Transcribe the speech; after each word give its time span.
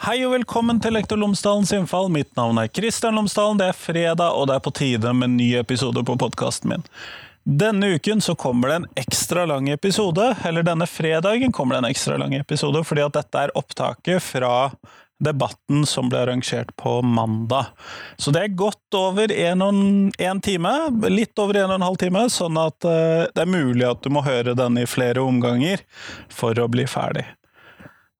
Hei 0.00 0.22
og 0.24 0.30
velkommen 0.32 0.78
til 0.80 0.94
Lektor 0.96 1.18
Lomsdalens 1.20 1.74
innfall. 1.76 2.06
Mitt 2.08 2.30
navn 2.38 2.56
er 2.56 2.70
Kristian 2.72 3.18
Lomsdalen. 3.18 3.58
Det 3.60 3.66
er 3.68 3.76
fredag, 3.76 4.32
og 4.32 4.46
det 4.48 4.54
er 4.54 4.62
på 4.64 4.70
tide 4.72 5.10
med 5.12 5.26
en 5.26 5.34
ny 5.36 5.48
episode 5.60 6.00
på 6.08 6.14
podkasten 6.22 6.70
min. 6.72 6.84
Denne 7.44 7.90
uken 7.98 8.22
så 8.24 8.32
kommer 8.32 8.70
det 8.70 8.78
en 8.78 8.86
ekstra 9.02 9.42
lang 9.50 9.68
episode, 9.68 10.30
eller 10.48 10.64
denne 10.64 10.86
fredagen 10.88 11.52
kommer 11.52 11.76
det 11.76 11.82
en 11.82 11.88
ekstra 11.90 12.16
lang 12.16 12.32
episode, 12.38 12.80
fordi 12.88 13.04
at 13.04 13.18
dette 13.18 13.42
er 13.42 13.52
opptaket 13.60 14.24
fra 14.24 14.70
debatten 15.20 15.84
som 15.84 16.08
ble 16.08 16.22
arrangert 16.22 16.72
på 16.80 16.94
mandag. 17.04 17.68
Så 18.16 18.32
det 18.32 18.46
er 18.46 18.56
godt 18.56 18.96
over 18.96 19.28
en, 19.28 20.40
time, 20.40 20.72
litt 21.12 21.44
over 21.44 21.60
en 21.60 21.74
og 21.74 21.76
en 21.76 21.86
halv 21.90 22.00
time, 22.00 22.24
sånn 22.32 22.56
at 22.56 22.88
uh, 22.88 23.28
det 23.28 23.44
er 23.44 23.52
mulig 23.52 23.84
at 23.84 24.00
du 24.00 24.08
må 24.16 24.24
høre 24.24 24.56
denne 24.56 24.86
i 24.86 24.88
flere 24.88 25.20
omganger 25.20 25.84
for 26.32 26.56
å 26.56 26.70
bli 26.72 26.88
ferdig. 26.88 27.26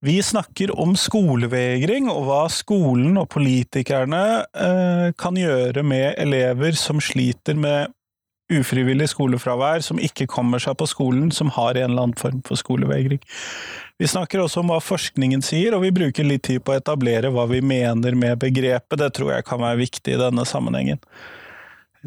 Vi 0.01 0.23
snakker 0.25 0.71
om 0.81 0.95
skolevegring 0.97 2.07
og 2.09 2.23
hva 2.25 2.45
skolen 2.49 3.19
og 3.21 3.27
politikerne 3.35 4.23
eh, 4.49 5.09
kan 5.21 5.37
gjøre 5.37 5.83
med 5.85 6.15
elever 6.23 6.73
som 6.79 7.03
sliter 7.05 7.59
med 7.61 7.93
ufrivillig 8.51 9.11
skolefravær, 9.13 9.85
som 9.85 10.01
ikke 10.01 10.27
kommer 10.31 10.63
seg 10.63 10.79
på 10.81 10.89
skolen, 10.89 11.29
som 11.31 11.53
har 11.55 11.77
en 11.77 11.91
eller 11.91 12.07
annen 12.07 12.19
form 12.19 12.41
for 12.49 12.59
skolevegring. 12.59 13.21
Vi 14.01 14.09
snakker 14.09 14.41
også 14.41 14.63
om 14.63 14.73
hva 14.73 14.81
forskningen 14.81 15.45
sier, 15.45 15.77
og 15.77 15.85
vi 15.85 15.93
bruker 15.95 16.25
litt 16.25 16.47
tid 16.49 16.65
på 16.65 16.73
å 16.73 16.81
etablere 16.81 17.31
hva 17.35 17.45
vi 17.51 17.61
mener 17.61 18.17
med 18.17 18.41
begrepet. 18.41 18.97
Det 19.05 19.13
tror 19.21 19.35
jeg 19.37 19.47
kan 19.47 19.61
være 19.61 19.83
viktig 19.85 20.17
i 20.17 20.23
denne 20.25 20.49
sammenhengen. 20.49 21.05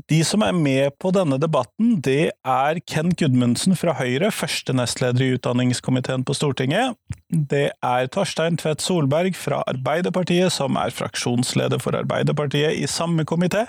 De 0.09 0.23
som 0.25 0.41
er 0.41 0.55
med 0.57 0.95
på 0.97 1.11
denne 1.13 1.38
debatten, 1.38 1.99
det 2.02 2.31
er 2.33 2.80
Ken 2.89 3.11
Gudmundsen 3.13 3.75
fra 3.77 3.94
Høyre, 4.00 4.31
første 4.33 4.73
nestleder 4.73 5.22
i 5.22 5.35
utdanningskomiteen 5.35 6.23
på 6.25 6.33
Stortinget. 6.33 6.97
Det 7.30 7.67
er 7.77 8.09
Torstein 8.13 8.58
Tvedt 8.58 8.81
Solberg 8.81 9.38
fra 9.38 9.61
Arbeiderpartiet, 9.69 10.50
som 10.55 10.80
er 10.81 10.95
fraksjonsleder 10.97 11.81
for 11.83 11.94
Arbeiderpartiet 12.00 12.80
i 12.81 12.89
samme 12.89 13.25
komité. 13.30 13.67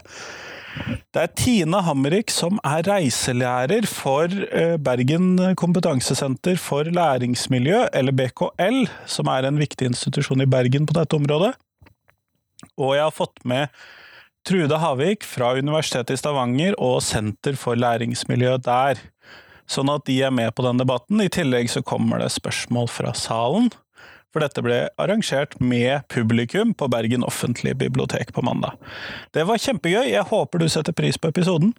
Det 1.15 1.21
er 1.21 1.35
Tina 1.39 1.83
Hammerik 1.87 2.33
som 2.35 2.57
er 2.67 2.83
reiselærer 2.89 3.85
for 3.87 4.33
eh, 4.49 4.79
Bergen 4.81 5.37
kompetansesenter 5.61 6.57
for 6.59 6.89
læringsmiljø, 6.89 7.85
eller 7.93 8.17
BKL, 8.17 8.81
som 9.07 9.29
er 9.31 9.47
en 9.47 9.61
viktig 9.61 9.93
institusjon 9.93 10.43
i 10.43 10.49
Bergen 10.51 10.89
på 10.89 10.97
dette 10.97 11.21
området. 11.21 11.53
Og 12.81 12.97
jeg 12.97 13.05
har 13.05 13.15
fått 13.15 13.45
med 13.45 13.69
Trude 14.45 14.77
Havik 14.77 15.25
fra 15.25 15.55
Universitetet 15.57 16.15
i 16.15 16.21
Stavanger 16.21 16.77
og 16.77 16.99
Senter 17.03 17.57
for 17.57 17.79
læringsmiljø 17.81 18.59
der. 18.67 19.01
Sånn 19.65 19.89
at 19.89 20.05
de 20.05 20.19
er 20.27 20.35
med 20.35 20.53
på 20.53 20.67
den 20.67 20.83
debatten. 20.83 21.23
I 21.25 21.33
tillegg 21.33 21.71
så 21.73 21.81
kommer 21.81 22.21
det 22.21 22.29
spørsmål 22.35 22.91
fra 22.93 23.15
salen 23.17 23.71
for 24.35 24.43
dette 24.43 24.65
ble 24.67 24.81
arrangert 24.99 25.55
med 25.63 26.03
publikum 26.11 26.73
på 26.75 26.89
Bergen 26.91 27.23
offentlige 27.23 27.79
bibliotek 27.85 28.35
på 28.35 28.43
mandag. 28.43 28.75
Det 29.31 29.47
var 29.47 29.63
kjempegøy, 29.63 30.11
jeg 30.11 30.27
håper 30.27 30.59
du 30.59 30.67
setter 30.69 30.97
pris 30.97 31.21
på 31.21 31.31
episoden. 31.31 31.71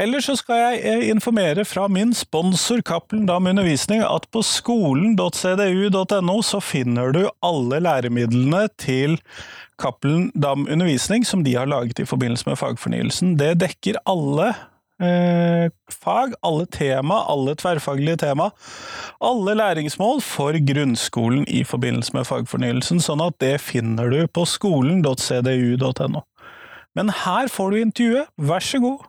Eller 0.00 0.24
så 0.24 0.34
skal 0.34 0.58
jeg 0.58 0.80
eh, 0.90 1.04
informere 1.12 1.62
fra 1.68 1.84
min 1.92 2.10
sponsor 2.16 2.80
Cappelen 2.82 3.28
Dam 3.28 3.46
Undervisning 3.46 4.02
at 4.02 4.26
på 4.34 4.42
skolen.cdu.no 4.42 6.38
så 6.42 6.58
finner 6.64 7.12
du 7.14 7.20
alle 7.44 7.78
læremidlene 7.84 8.64
til 8.80 9.20
Cappelen 9.80 10.30
Dam 10.34 10.68
Undervisning 10.70 11.26
som 11.26 11.42
de 11.44 11.54
har 11.56 11.66
laget 11.70 12.00
i 12.00 12.06
forbindelse 12.08 12.48
med 12.48 12.58
fagfornyelsen. 12.60 13.34
Det 13.40 13.54
dekker 13.62 13.98
alle 14.10 14.52
eh, 15.02 15.70
fag, 15.92 16.34
alle 16.46 16.66
tema, 16.66 17.22
alle 17.30 17.56
tverrfaglige 17.58 18.20
tema, 18.24 18.50
alle 19.24 19.56
læringsmål 19.58 20.22
for 20.24 20.58
grunnskolen 20.72 21.48
i 21.48 21.64
forbindelse 21.66 22.14
med 22.16 22.28
fagfornyelsen, 22.28 23.02
sånn 23.02 23.24
at 23.24 23.38
det 23.42 23.56
finner 23.64 24.12
du 24.12 24.22
på 24.26 24.46
skolen.cdu.no. 24.48 26.22
Men 26.94 27.10
her 27.24 27.50
får 27.50 27.74
du 27.74 27.82
intervjuet, 27.82 28.30
vær 28.38 28.62
så 28.62 28.80
god! 28.82 29.02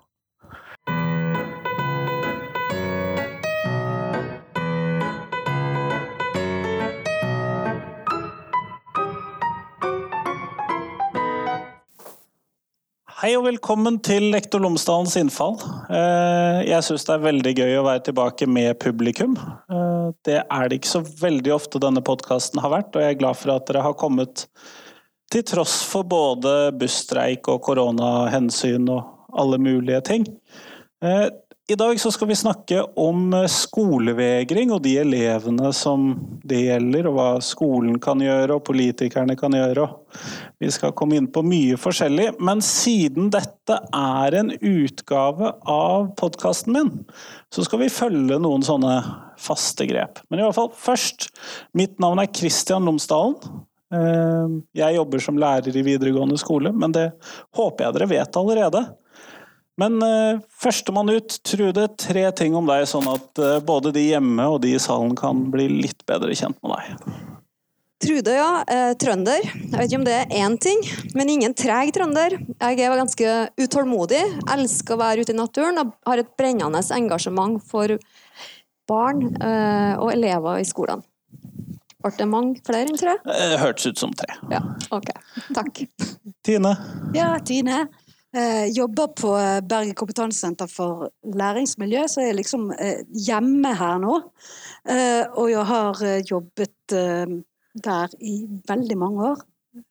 Hei 13.16 13.30
og 13.38 13.46
velkommen 13.46 13.96
til 14.04 14.26
Lektor 14.34 14.60
Lomsdalens 14.60 15.14
innfall. 15.16 15.54
Eh, 15.88 16.66
jeg 16.68 16.84
syns 16.84 17.06
det 17.08 17.14
er 17.14 17.22
veldig 17.24 17.54
gøy 17.56 17.78
å 17.80 17.86
være 17.86 18.02
tilbake 18.10 18.48
med 18.52 18.76
publikum. 18.84 19.38
Eh, 19.72 20.10
det 20.28 20.42
er 20.44 20.68
det 20.68 20.82
ikke 20.82 20.92
så 20.98 21.00
veldig 21.22 21.54
ofte 21.56 21.80
denne 21.80 22.04
podkasten 22.04 22.60
har 22.60 22.74
vært, 22.74 22.90
og 22.92 23.06
jeg 23.06 23.16
er 23.16 23.22
glad 23.22 23.40
for 23.40 23.54
at 23.54 23.70
dere 23.70 23.86
har 23.86 23.96
kommet 23.96 24.44
til 25.32 25.46
tross 25.48 25.78
for 25.88 26.04
både 26.12 26.74
busstreik 26.76 27.48
og 27.54 27.62
koronahensyn 27.70 28.92
og 28.92 29.08
alle 29.32 29.62
mulige 29.64 30.04
ting. 30.12 30.28
I 31.68 31.76
dag 31.76 31.98
skal 32.00 32.28
vi 32.28 32.36
snakke 32.38 32.84
om 33.02 33.32
eh, 33.34 33.48
skolevegring 33.50 34.70
og 34.76 34.84
de 34.86 34.92
elevene 35.02 35.72
som 35.74 36.12
det 36.46 36.60
gjelder, 36.62 37.08
og 37.10 37.16
hva 37.16 37.30
skolen 37.42 37.96
kan 37.98 38.20
gjøre 38.22 38.60
og 38.60 38.68
politikerne 38.68 39.34
kan 39.40 39.56
gjøre. 39.58 39.88
Vi 40.62 40.70
skal 40.70 40.94
komme 40.94 41.18
inn 41.18 41.26
på 41.34 41.42
mye 41.42 41.80
forskjellig, 41.82 42.36
men 42.38 42.62
siden 42.62 43.32
dette 43.34 43.80
er 43.82 44.38
en 44.38 44.52
utgave 44.54 45.56
av 45.66 46.12
podkasten 46.20 46.76
min, 46.76 46.92
så 47.50 47.66
skal 47.66 47.82
vi 47.82 47.90
følge 47.90 48.38
noen 48.44 48.66
sånne 48.68 49.00
faste 49.42 49.88
grep. 49.90 50.22
Men 50.30 50.44
i 50.44 50.46
hvert 50.46 50.60
fall 50.60 50.70
først. 50.70 51.32
Mitt 51.74 51.98
navn 51.98 52.22
er 52.22 52.30
Kristian 52.30 52.86
Lomsdalen. 52.86 53.40
Eh, 53.90 54.54
jeg 54.84 55.00
jobber 55.00 55.26
som 55.26 55.42
lærer 55.42 55.74
i 55.74 55.86
videregående 55.90 56.38
skole, 56.38 56.70
men 56.78 56.94
det 56.94 57.08
håper 57.58 57.88
jeg 57.88 57.98
dere 57.98 58.10
vet 58.14 58.40
allerede. 58.44 58.84
Men 59.82 60.00
uh, 60.00 60.42
førstemann 60.62 61.12
ut, 61.12 61.38
Trude, 61.44 61.90
tre 62.00 62.30
ting 62.38 62.56
om 62.56 62.68
deg, 62.70 62.86
sånn 62.88 63.10
at 63.12 63.42
uh, 63.44 63.58
både 63.66 63.92
de 63.96 64.06
hjemme 64.08 64.46
og 64.54 64.62
de 64.64 64.76
i 64.78 64.82
salen 64.82 65.18
kan 65.20 65.50
bli 65.52 65.68
litt 65.84 66.06
bedre 66.08 66.36
kjent 66.38 66.62
med 66.64 66.78
deg. 66.78 67.16
Trude, 68.06 68.34
ja. 68.36 68.64
Eh, 68.68 68.92
trønder. 69.00 69.46
Jeg 69.46 69.72
vet 69.72 69.88
ikke 69.88 70.00
om 70.02 70.06
det 70.06 70.16
er 70.18 70.34
én 70.44 70.58
ting, 70.62 70.82
men 71.16 71.32
ingen 71.32 71.56
treg 71.58 71.94
trønder. 71.96 72.36
Jeg 72.36 72.82
er 72.84 73.00
ganske 73.00 73.36
utålmodig, 73.62 74.22
elsker 74.52 74.98
å 74.98 75.00
være 75.00 75.24
ute 75.24 75.34
i 75.34 75.38
naturen 75.38 75.80
og 75.82 75.94
har 76.06 76.22
et 76.22 76.34
brennende 76.38 76.84
engasjement 76.98 77.64
for 77.64 77.96
barn 78.90 79.24
eh, 79.40 79.96
og 79.96 80.12
elever 80.12 80.60
i 80.62 80.68
skolen. 80.68 81.06
Ble 82.04 82.12
det 82.20 82.28
mange 82.30 82.60
flere 82.68 82.92
enn 82.92 83.00
tre? 83.00 83.16
Det 83.24 83.38
eh, 83.48 83.58
hørtes 83.64 83.88
ut 83.90 84.04
som 84.04 84.14
tre. 84.14 84.36
Ja, 84.52 84.62
ok. 84.94 85.10
Takk. 85.56 85.86
Tine? 86.46 86.76
Ja, 87.16 87.32
Tine. 87.48 87.88
Eh, 88.36 88.66
jobber 88.68 89.08
på 89.08 89.30
Bergen 89.64 89.96
kompetansesenter 89.96 90.68
for 90.68 91.08
læringsmiljø, 91.40 92.02
så 92.08 92.24
jeg 92.26 92.34
er 92.34 92.38
liksom 92.42 92.66
eh, 92.74 93.06
hjemme 93.28 93.72
her 93.80 94.02
nå. 94.04 94.18
Eh, 94.92 95.24
og 95.40 95.48
jeg 95.54 95.64
har 95.70 96.02
eh, 96.04 96.24
jobbet 96.28 96.96
eh, 97.00 97.38
der 97.86 98.18
i 98.20 98.34
veldig 98.68 98.98
mange 99.00 99.30
år. 99.30 99.46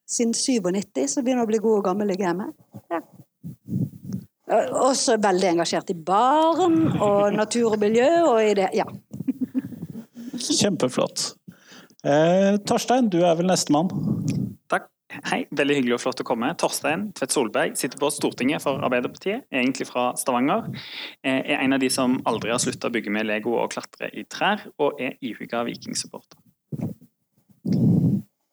Siden 0.04 0.34
97, 0.36 1.06
så 1.14 1.24
begynner 1.24 1.44
jeg 1.44 1.48
å 1.48 1.52
bli 1.54 1.62
god 1.64 1.78
og 1.78 1.88
gammel 1.88 2.12
i 2.12 2.18
gamet. 2.20 2.52
Ja. 2.92 3.00
Eh, 4.52 4.76
også 4.90 5.16
veldig 5.24 5.54
engasjert 5.54 5.94
i 5.94 5.96
barn 5.96 6.78
og 6.98 7.32
natur 7.38 7.78
og 7.78 7.80
miljø 7.80 8.10
og 8.26 8.42
i 8.44 8.52
det, 8.60 8.68
ja. 8.76 8.84
Kjempeflott. 10.60 11.30
Torstein, 12.68 13.08
du 13.08 13.22
er 13.24 13.38
vel 13.38 13.48
nestemann? 13.48 13.88
Hei, 15.22 15.44
veldig 15.54 15.76
hyggelig 15.78 15.94
og 15.94 16.00
flott 16.02 16.20
å 16.24 16.26
komme. 16.26 16.48
Torstein 16.58 17.04
Tvedt 17.14 17.34
Solberg 17.34 17.76
sitter 17.78 18.00
på 18.00 18.08
Stortinget 18.10 18.64
for 18.64 18.82
Arbeiderpartiet, 18.82 19.44
egentlig 19.54 19.86
fra 19.86 20.08
Stavanger. 20.18 20.66
Eh, 21.22 21.38
er 21.54 21.60
en 21.62 21.76
av 21.76 21.82
de 21.82 21.90
som 21.92 22.16
aldri 22.26 22.50
har 22.50 22.58
slutta 22.62 22.90
å 22.90 22.94
bygge 22.94 23.12
med 23.14 23.28
Lego 23.28 23.54
og 23.60 23.70
klatre 23.76 24.08
i 24.10 24.24
trær, 24.26 24.64
og 24.82 24.98
er 24.98 25.14
ihuga 25.22 25.62
vikingsupporter. 25.68 26.40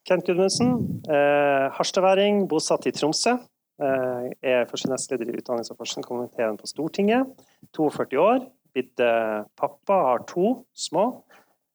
Kent 0.05 0.27
Gudmundsen, 0.27 1.01
eh, 1.09 1.71
harstadværing, 1.73 2.45
bosatt 2.51 2.85
i 2.85 2.93
Tromsø. 2.93 3.39
Eh, 3.81 4.29
er 4.43 4.69
første 4.69 4.91
nestleder 4.91 5.33
i 5.33 5.41
utdannings- 5.41 5.71
og 5.73 5.81
forskningskomiteen 5.81 6.61
på 6.61 6.69
Stortinget. 6.69 7.25
42 7.73 8.21
år, 8.21 8.45
blitt 8.75 8.99
eh, 8.99 9.43
pappa, 9.57 9.97
har 10.11 10.25
to 10.29 10.59
små, 10.75 11.23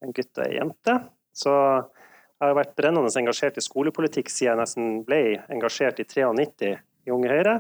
en 0.02 0.12
gutt 0.12 0.38
og 0.38 0.46
ei 0.46 0.60
jente. 0.60 1.00
Så 1.34 1.52
jeg 2.36 2.50
har 2.50 2.56
vært 2.58 2.76
brennende 2.76 3.12
engasjert 3.20 3.56
i 3.56 3.64
skolepolitikk 3.64 4.28
siden 4.32 4.52
jeg 4.52 4.60
nesten 4.60 4.88
ble 5.06 5.20
engasjert 5.52 6.00
i 6.02 6.06
93 6.08 6.74
i 7.06 7.14
Unge 7.14 7.30
Høyre. 7.32 7.54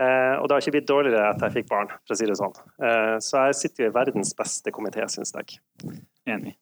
Eh, 0.00 0.34
og 0.40 0.48
det 0.48 0.54
har 0.56 0.64
ikke 0.64 0.74
blitt 0.78 0.88
dårligere 0.88 1.28
etter 1.30 1.48
jeg 1.48 1.60
fikk 1.60 1.70
barn, 1.70 1.92
for 2.02 2.14
å 2.14 2.18
si 2.18 2.26
det 2.26 2.38
sånn. 2.40 2.54
Eh, 2.82 3.16
så 3.22 3.46
jeg 3.46 3.58
sitter 3.60 3.84
jo 3.84 3.90
i 3.92 3.94
verdens 3.94 4.32
beste 4.34 4.72
komité, 4.74 5.04
syns 5.12 5.34
jeg. 5.36 5.60
Enig. 6.26 6.56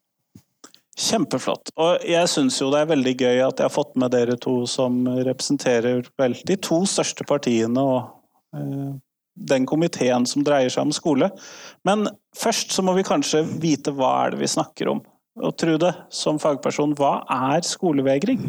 Kjempeflott. 1.00 1.70
Og 1.80 2.02
jeg 2.04 2.28
syns 2.28 2.58
jo 2.60 2.68
det 2.74 2.82
er 2.82 2.90
veldig 2.90 3.14
gøy 3.14 3.44
at 3.46 3.62
jeg 3.62 3.68
har 3.70 3.72
fått 3.72 3.94
med 4.00 4.12
dere 4.12 4.36
to 4.42 4.58
som 4.68 5.04
representerer 5.30 6.10
vel 6.20 6.34
de 6.44 6.58
to 6.60 6.82
største 6.90 7.24
partiene 7.28 7.80
og 7.80 8.10
eh, 8.58 8.90
den 9.40 9.64
komiteen 9.70 10.26
som 10.28 10.44
dreier 10.44 10.68
seg 10.68 10.90
om 10.90 10.92
skole. 10.92 11.30
Men 11.88 12.10
først 12.36 12.74
så 12.74 12.84
må 12.84 12.92
vi 12.98 13.06
kanskje 13.06 13.46
vite 13.62 13.94
hva 13.96 14.12
er 14.26 14.34
det 14.34 14.42
vi 14.42 14.50
snakker 14.50 14.92
om. 14.92 15.00
Og 15.40 15.54
Trude, 15.56 15.92
som 16.12 16.38
fagperson, 16.40 16.92
hva 16.98 17.20
er 17.24 17.64
skolevegring? 17.64 18.42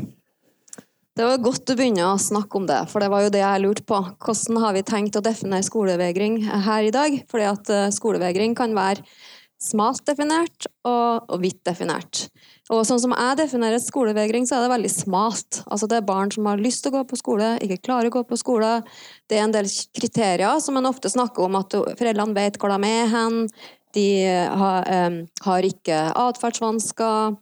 Det 1.11 1.27
var 1.27 1.41
godt 1.43 1.71
å 1.71 1.75
begynne 1.75 2.07
å 2.07 2.19
snakke 2.19 2.55
om 2.59 2.65
det, 2.69 2.79
for 2.91 3.03
det 3.03 3.09
var 3.11 3.25
jo 3.25 3.31
det 3.33 3.41
jeg 3.43 3.63
lurte 3.63 3.83
på. 3.87 3.99
Hvordan 4.23 4.61
har 4.63 4.75
vi 4.77 4.83
tenkt 4.87 5.19
å 5.19 5.23
definere 5.23 5.67
skolevegring 5.67 6.39
her 6.47 6.87
i 6.87 6.93
dag? 6.95 7.17
Fordi 7.31 7.47
at 7.49 7.71
eh, 7.71 7.89
skolevegring 7.95 8.55
kan 8.55 8.75
være 8.75 9.03
smalt 9.61 10.05
definert 10.07 10.65
og, 10.87 11.27
og 11.29 11.41
vidt 11.43 11.59
definert. 11.67 12.23
Og 12.71 12.85
sånn 12.87 13.01
som 13.03 13.13
jeg 13.13 13.37
definerer 13.41 13.81
skolevegring, 13.83 14.47
så 14.47 14.57
er 14.57 14.65
det 14.65 14.71
veldig 14.71 14.91
smalt. 14.93 15.59
Altså 15.67 15.89
det 15.91 15.99
er 15.99 16.07
barn 16.07 16.31
som 16.33 16.47
har 16.49 16.63
lyst 16.63 16.85
til 16.85 16.93
å 16.93 17.01
gå 17.01 17.03
på 17.11 17.19
skole, 17.19 17.51
ikke 17.61 17.81
klarer 17.83 18.09
å 18.09 18.15
gå 18.15 18.23
på 18.31 18.39
skole. 18.39 18.77
Det 19.29 19.37
er 19.37 19.45
en 19.45 19.53
del 19.53 19.67
kriterier 19.97 20.63
som 20.63 20.79
man 20.79 20.89
ofte 20.89 21.11
snakker 21.11 21.45
om, 21.45 21.59
at 21.59 21.75
foreldrene 21.75 22.37
vet 22.39 22.57
hvor 22.61 22.73
de 22.73 22.89
er 22.89 23.11
hen. 23.11 23.43
De 23.95 24.07
har, 24.61 24.87
um, 25.07 25.19
har 25.45 25.67
ikke 25.67 25.99
atferdsvansker. 26.21 27.37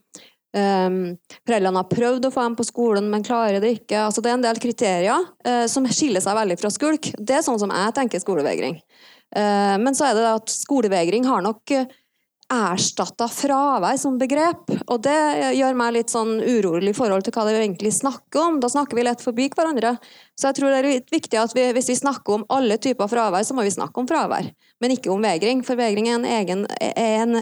Um, 0.49 1.13
foreldrene 1.45 1.77
har 1.77 1.89
prøvd 1.91 2.25
å 2.25 2.33
få 2.33 2.43
dem 2.47 2.55
på 2.57 2.65
skolen, 2.65 3.09
men 3.11 3.25
klarer 3.25 3.61
det 3.61 3.75
ikke. 3.77 3.99
Altså, 4.07 4.23
det 4.25 4.31
er 4.31 4.37
en 4.39 4.45
del 4.47 4.61
kriterier 4.61 5.27
uh, 5.45 5.65
som 5.69 5.85
skiller 5.85 6.23
seg 6.25 6.37
veldig 6.39 6.57
fra 6.61 6.71
skulk. 6.73 7.11
Det 7.17 7.37
er 7.37 7.45
sånn 7.45 7.61
som 7.61 7.73
jeg 7.73 7.95
tenker 7.97 8.23
skolevegring. 8.23 8.79
Uh, 9.29 9.77
men 9.81 9.93
så 9.97 10.09
er 10.09 10.17
det 10.17 10.29
at 10.31 10.49
skolevegring 10.49 11.27
har 11.29 11.45
nok 11.45 11.75
uh, 11.77 11.85
erstatta 12.49 13.27
fravær 13.29 13.97
som 14.01 14.17
begrep. 14.19 14.71
Og 14.89 15.03
det 15.05 15.17
gjør 15.57 15.77
meg 15.77 15.93
litt 15.95 16.13
sånn 16.13 16.39
urolig 16.41 16.93
i 16.93 16.97
forhold 16.97 17.25
til 17.25 17.35
hva 17.35 17.45
det 17.47 17.59
egentlig 17.59 17.93
snakker 17.93 18.41
om. 18.41 18.59
Da 18.63 18.71
snakker 18.71 18.97
vi 18.97 19.05
lett 19.05 19.23
forbi 19.23 19.49
hverandre. 19.53 19.95
Så 20.37 20.49
jeg 20.49 20.59
tror 20.59 20.73
det 20.73 20.79
er 20.81 20.89
litt 20.89 21.13
viktig 21.13 21.39
at 21.41 21.53
vi, 21.57 21.67
hvis 21.75 21.91
vi 21.91 21.99
snakker 22.01 22.39
om 22.39 22.47
alle 22.55 22.79
typer 22.81 23.11
fravær, 23.11 23.45
så 23.45 23.57
må 23.57 23.65
vi 23.67 23.75
snakke 23.75 24.01
om 24.01 24.09
fravær, 24.09 24.49
men 24.81 24.95
ikke 24.95 25.13
om 25.13 25.23
vegring. 25.23 25.61
For 25.67 25.79
vegring 25.79 26.09
er 26.09 26.17
en 26.17 26.29
egen 26.39 26.65
er 26.79 27.23
en, 27.23 27.41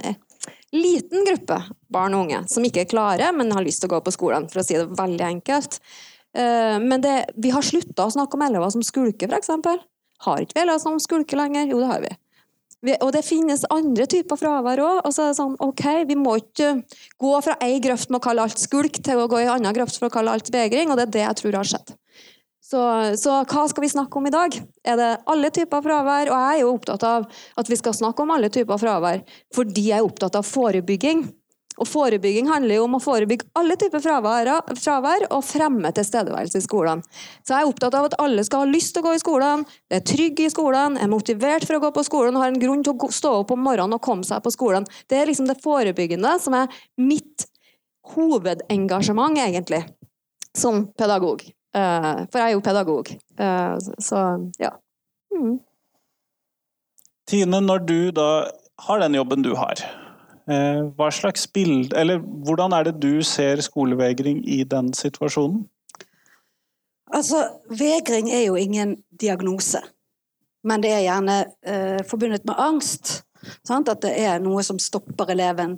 liten 0.76 1.24
gruppe 1.24 1.62
barn 1.94 2.16
og 2.16 2.26
unge 2.26 2.42
som 2.52 2.66
ikke 2.68 2.84
er 2.84 2.92
klare, 2.92 3.32
men 3.36 3.54
har 3.56 3.64
lyst 3.64 3.80
til 3.84 3.88
å 3.90 3.96
gå 3.96 4.04
på 4.04 4.14
skolen, 4.16 4.50
for 4.52 4.62
å 4.62 4.68
si 4.68 4.76
det 4.76 4.90
veldig 5.00 5.26
enkelt. 5.30 5.80
Eh, 6.36 6.76
men 6.84 7.04
det, 7.04 7.16
vi 7.40 7.54
har 7.56 7.66
slutta 7.66 8.08
å 8.08 8.14
snakke 8.14 8.36
om 8.36 8.44
elever 8.50 8.74
som 8.76 8.84
skulker, 8.84 9.32
f.eks. 9.32 9.54
Har 10.26 10.44
ikke 10.44 10.58
vi 10.58 10.64
elever 10.66 10.82
som 10.84 11.00
skulker 11.00 11.40
lenger? 11.40 11.70
Jo, 11.72 11.80
det 11.80 11.92
har 11.92 12.04
vi. 12.04 12.12
Og 12.86 13.10
det 13.16 13.24
finnes 13.26 13.64
andre 13.74 14.06
typer 14.10 14.38
fravær 14.38 14.82
òg. 14.84 15.00
Altså, 15.08 15.32
sånn, 15.34 15.56
ok, 15.64 15.86
vi 16.10 16.18
må 16.20 16.36
ikke 16.44 16.76
gå 17.18 17.32
fra 17.42 17.58
ei 17.66 17.80
grøft 17.82 18.12
med 18.12 18.20
å 18.20 18.26
kalle 18.28 18.46
alt 18.46 18.62
skulk, 18.62 19.00
til 19.04 19.24
å 19.24 19.30
gå 19.30 19.42
i 19.42 19.48
ei 19.48 19.54
anna 19.56 19.74
grøft 19.74 19.98
for 19.98 20.12
å 20.12 20.14
kalle 20.14 20.36
alt 20.36 20.52
vegring, 20.54 20.92
og 20.92 21.00
det 21.00 21.08
er 21.08 21.16
det 21.16 21.24
jeg 21.26 21.40
tror 21.42 21.58
har 21.58 21.72
skjedd. 21.72 21.96
Så, 22.68 22.80
så, 23.16 23.34
hva 23.48 23.64
skal 23.72 23.86
vi 23.86 23.90
snakke 23.94 24.20
om 24.20 24.28
i 24.28 24.34
dag? 24.34 24.56
Er 24.84 25.00
det 25.00 25.12
alle 25.32 25.50
typer 25.56 25.84
fravær? 25.86 26.30
Og 26.30 26.36
jeg 26.36 26.58
er 26.58 26.62
jo 26.66 26.74
opptatt 26.76 27.06
av 27.08 27.28
at 27.58 27.70
vi 27.72 27.78
skal 27.80 27.96
snakke 27.96 28.26
om 28.26 28.34
alle 28.36 28.52
typer 28.54 28.82
fravær, 28.82 29.24
fordi 29.56 29.88
jeg 29.90 30.02
er 30.02 30.08
opptatt 30.08 30.36
av 30.36 30.46
forebygging. 30.46 31.24
Og 31.78 31.88
forebygging 31.90 32.50
handler 32.50 32.80
jo 32.80 32.86
om 32.88 32.98
å 32.98 33.02
forebygge 33.02 33.48
alle 33.58 33.78
typer 33.80 34.02
fravær, 34.02 34.50
fravær 34.80 35.28
og 35.30 35.44
fremme 35.46 35.92
tilstedeværelse 35.94 36.62
i 36.62 36.66
skolen. 36.66 37.04
Så 37.46 37.54
jeg 37.54 37.66
er 37.66 37.72
opptatt 37.72 37.98
av 37.98 38.08
at 38.10 38.18
alle 38.24 38.46
skal 38.48 38.64
ha 38.64 38.70
lyst 38.70 38.96
til 38.96 39.04
å 39.04 39.08
gå 39.10 39.18
i 39.18 39.22
skolen, 39.22 39.66
er 39.94 40.06
trygge 40.06 40.48
i 40.48 40.54
skolen, 40.54 40.98
er 40.98 41.12
motivert 41.12 41.68
for 41.68 41.78
å 41.78 41.84
gå 41.86 41.92
på 41.94 42.06
skolen 42.08 42.38
og 42.38 42.46
har 42.46 42.54
en 42.54 42.62
grunn 42.62 42.82
til 42.86 42.96
å 42.96 43.12
stå 43.14 43.36
opp 43.44 43.54
om 43.54 43.62
morgenen 43.68 43.98
og 43.98 44.04
komme 44.04 44.26
seg 44.28 44.42
på 44.46 44.54
skolen. 44.56 44.88
Det 45.10 45.22
er 45.22 45.30
liksom 45.30 45.50
det 45.50 45.60
forebyggende 45.64 46.34
som 46.42 46.58
er 46.58 46.82
mitt 46.98 47.46
hovedengasjement, 48.16 49.38
egentlig, 49.44 49.84
som 50.56 50.88
pedagog. 50.98 51.44
Uh, 51.76 52.26
for 52.32 52.40
jeg 52.40 52.48
er 52.48 52.56
jo 52.56 52.64
pedagog. 52.66 53.12
Uh, 53.38 53.76
så 54.02 54.24
ja. 54.62 54.74
Mm. 55.36 55.60
Tine, 57.28 57.60
når 57.62 57.84
du 57.86 58.00
da 58.16 58.30
har 58.88 59.02
den 59.04 59.18
jobben 59.18 59.44
du 59.44 59.52
har, 59.60 59.82
hva 60.48 61.10
slags 61.12 61.44
bild, 61.52 61.92
eller 62.00 62.22
hvordan 62.24 62.72
er 62.72 62.88
det 62.88 62.94
du 63.04 63.20
ser 63.26 63.60
skolevegring 63.60 64.40
i 64.48 64.62
den 64.64 64.94
situasjonen? 64.96 65.66
Altså, 67.12 67.42
vegring 67.68 68.30
er 68.32 68.46
jo 68.46 68.56
ingen 68.56 68.98
diagnose, 69.12 69.82
men 70.64 70.84
det 70.84 70.94
er 70.96 71.04
gjerne 71.04 71.38
forbundet 72.08 72.48
med 72.48 72.56
angst. 72.64 73.18
Sant? 73.68 73.92
At 73.92 74.04
det 74.06 74.14
er 74.24 74.40
noe 74.44 74.64
som 74.64 74.80
stopper 74.80 75.32
eleven 75.36 75.78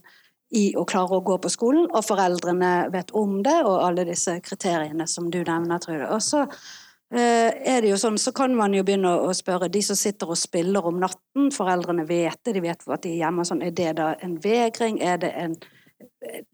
i 0.56 0.72
å 0.78 0.86
klare 0.90 1.20
å 1.20 1.26
gå 1.26 1.38
på 1.42 1.52
skolen, 1.54 1.88
og 1.94 2.06
foreldrene 2.06 2.90
vet 2.94 3.12
om 3.18 3.40
det, 3.46 3.60
og 3.66 3.84
alle 3.86 4.08
disse 4.08 4.40
kriteriene 4.46 5.06
som 5.10 5.30
du 5.30 5.42
nevner, 5.44 5.82
Trude. 5.84 6.08
Og 6.10 6.24
så 6.26 6.46
eh, 6.48 6.70
er 7.10 7.82
det 7.82 7.90
jo 7.90 7.98
sånn, 7.98 8.20
så 8.22 8.30
kan 8.38 8.54
man 8.54 8.76
jo 8.78 8.84
begynne 8.86 9.16
å 9.26 9.32
spørre 9.34 9.70
de 9.74 9.82
som 9.82 9.98
sitter 9.98 10.30
og 10.30 10.38
spiller 10.38 10.86
om 10.86 11.00
natten, 11.02 11.50
foreldrene 11.50 12.06
vet 12.06 12.38
det, 12.46 12.54
de 12.54 12.62
vet 12.62 12.86
at 12.86 13.02
de 13.02 13.16
er 13.16 13.24
hjemme, 13.24 13.46
sånn, 13.50 13.64
er 13.66 13.74
det 13.74 13.96
da 13.98 14.12
en 14.22 14.36
vegring, 14.44 15.02
er 15.02 15.18
det 15.26 15.34
en 15.42 15.58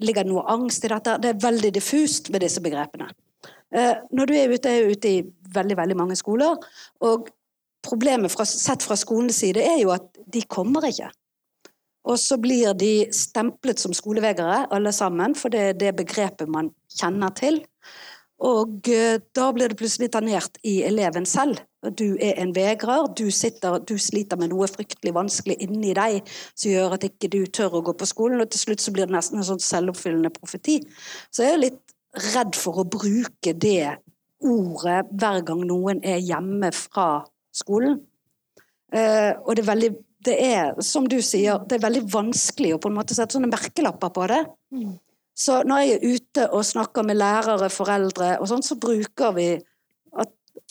Ligger 0.01 0.25
det 0.25 0.31
noe 0.31 0.45
angst 0.49 0.85
i 0.85 0.89
dette? 0.89 1.15
Det 1.21 1.29
er 1.31 1.41
veldig 1.41 1.69
diffust 1.73 2.31
med 2.33 2.41
disse 2.41 2.61
begrepene. 2.61 3.07
Eh, 3.75 3.97
når 4.13 4.29
du 4.29 4.33
er 4.37 4.53
ute, 4.53 4.71
er 4.71 4.91
ute 4.91 5.09
i 5.09 5.21
veldig, 5.55 5.77
veldig 5.77 5.97
mange 5.97 6.17
skoler, 6.17 6.57
og 7.05 7.29
problemet 7.85 8.33
fra, 8.33 8.45
sett 8.47 8.85
fra 8.85 8.97
skolens 8.97 9.41
side 9.41 9.61
er 9.61 9.79
jo 9.81 9.93
at 9.93 10.07
de 10.31 10.43
kommer 10.49 10.85
ikke. 10.89 11.09
Og 12.05 12.19
så 12.21 12.37
blir 12.41 12.75
de 12.77 13.07
stemplet 13.15 13.81
som 13.81 13.93
skolevegere, 13.97 14.65
alle 14.73 14.93
sammen, 14.93 15.33
for 15.37 15.53
det 15.53 15.61
er 15.61 15.79
det 15.79 15.95
begrepet 15.97 16.49
man 16.51 16.69
kjenner 16.93 17.33
til. 17.37 17.63
Og 18.43 18.89
eh, 18.91 19.21
da 19.35 19.47
blir 19.55 19.71
det 19.71 19.77
plutselig 19.79 20.09
tannert 20.11 20.57
i 20.67 20.81
eleven 20.83 21.25
selv. 21.29 21.61
Du 21.95 22.17
er 22.19 22.39
en 22.41 22.51
vegrer, 22.55 23.07
du, 23.15 23.29
sitter, 23.31 23.77
du 23.87 23.95
sliter 24.01 24.39
med 24.41 24.51
noe 24.51 24.67
fryktelig 24.67 25.13
vanskelig 25.15 25.55
inni 25.63 25.93
deg 25.95 26.25
som 26.57 26.71
gjør 26.71 26.97
at 26.97 27.05
ikke 27.07 27.29
du 27.31 27.45
tør 27.47 27.77
å 27.79 27.83
gå 27.85 27.93
på 27.95 28.09
skolen, 28.09 28.41
og 28.41 28.49
til 28.51 28.63
slutt 28.65 28.83
så 28.83 28.91
blir 28.95 29.07
det 29.07 29.15
nesten 29.15 29.39
en 29.39 29.47
sånn 29.47 29.61
selvoppfyllende 29.63 30.33
profeti. 30.35 30.81
Så 31.31 31.45
jeg 31.45 31.55
er 31.55 31.63
litt 31.63 31.81
redd 32.33 32.57
for 32.57 32.81
å 32.81 32.89
bruke 32.89 33.53
det 33.53 33.95
ordet 34.45 34.99
hver 35.13 35.39
gang 35.45 35.63
noen 35.67 36.01
er 36.03 36.19
hjemme 36.23 36.73
fra 36.75 37.23
skolen. 37.55 38.01
Uh, 38.95 39.31
og 39.45 39.55
det 39.55 39.63
er 39.63 39.71
veldig 39.71 39.89
det 40.25 40.35
er, 40.41 40.71
som 40.81 41.05
du 41.09 41.19
sier, 41.21 41.59
det 41.69 41.77
er 41.77 41.83
veldig 41.83 42.05
vanskelig 42.09 42.75
å 42.75 42.79
på 42.81 42.89
en 42.89 42.97
måte 42.97 43.13
sette 43.17 43.37
sånne 43.37 43.51
merkelapper 43.51 44.13
på 44.15 44.27
det. 44.31 44.41
Mm. 44.73 44.93
Så 45.35 45.59
når 45.67 45.83
jeg 45.83 45.95
er 45.95 46.15
ute 46.15 46.47
og 46.55 46.65
snakker 46.65 47.03
med 47.03 47.19
lærere, 47.19 47.69
foreldre 47.73 48.37
og 48.39 48.49
sånn, 48.49 48.63
så 48.63 48.77
bruker 48.79 49.35
vi 49.35 49.49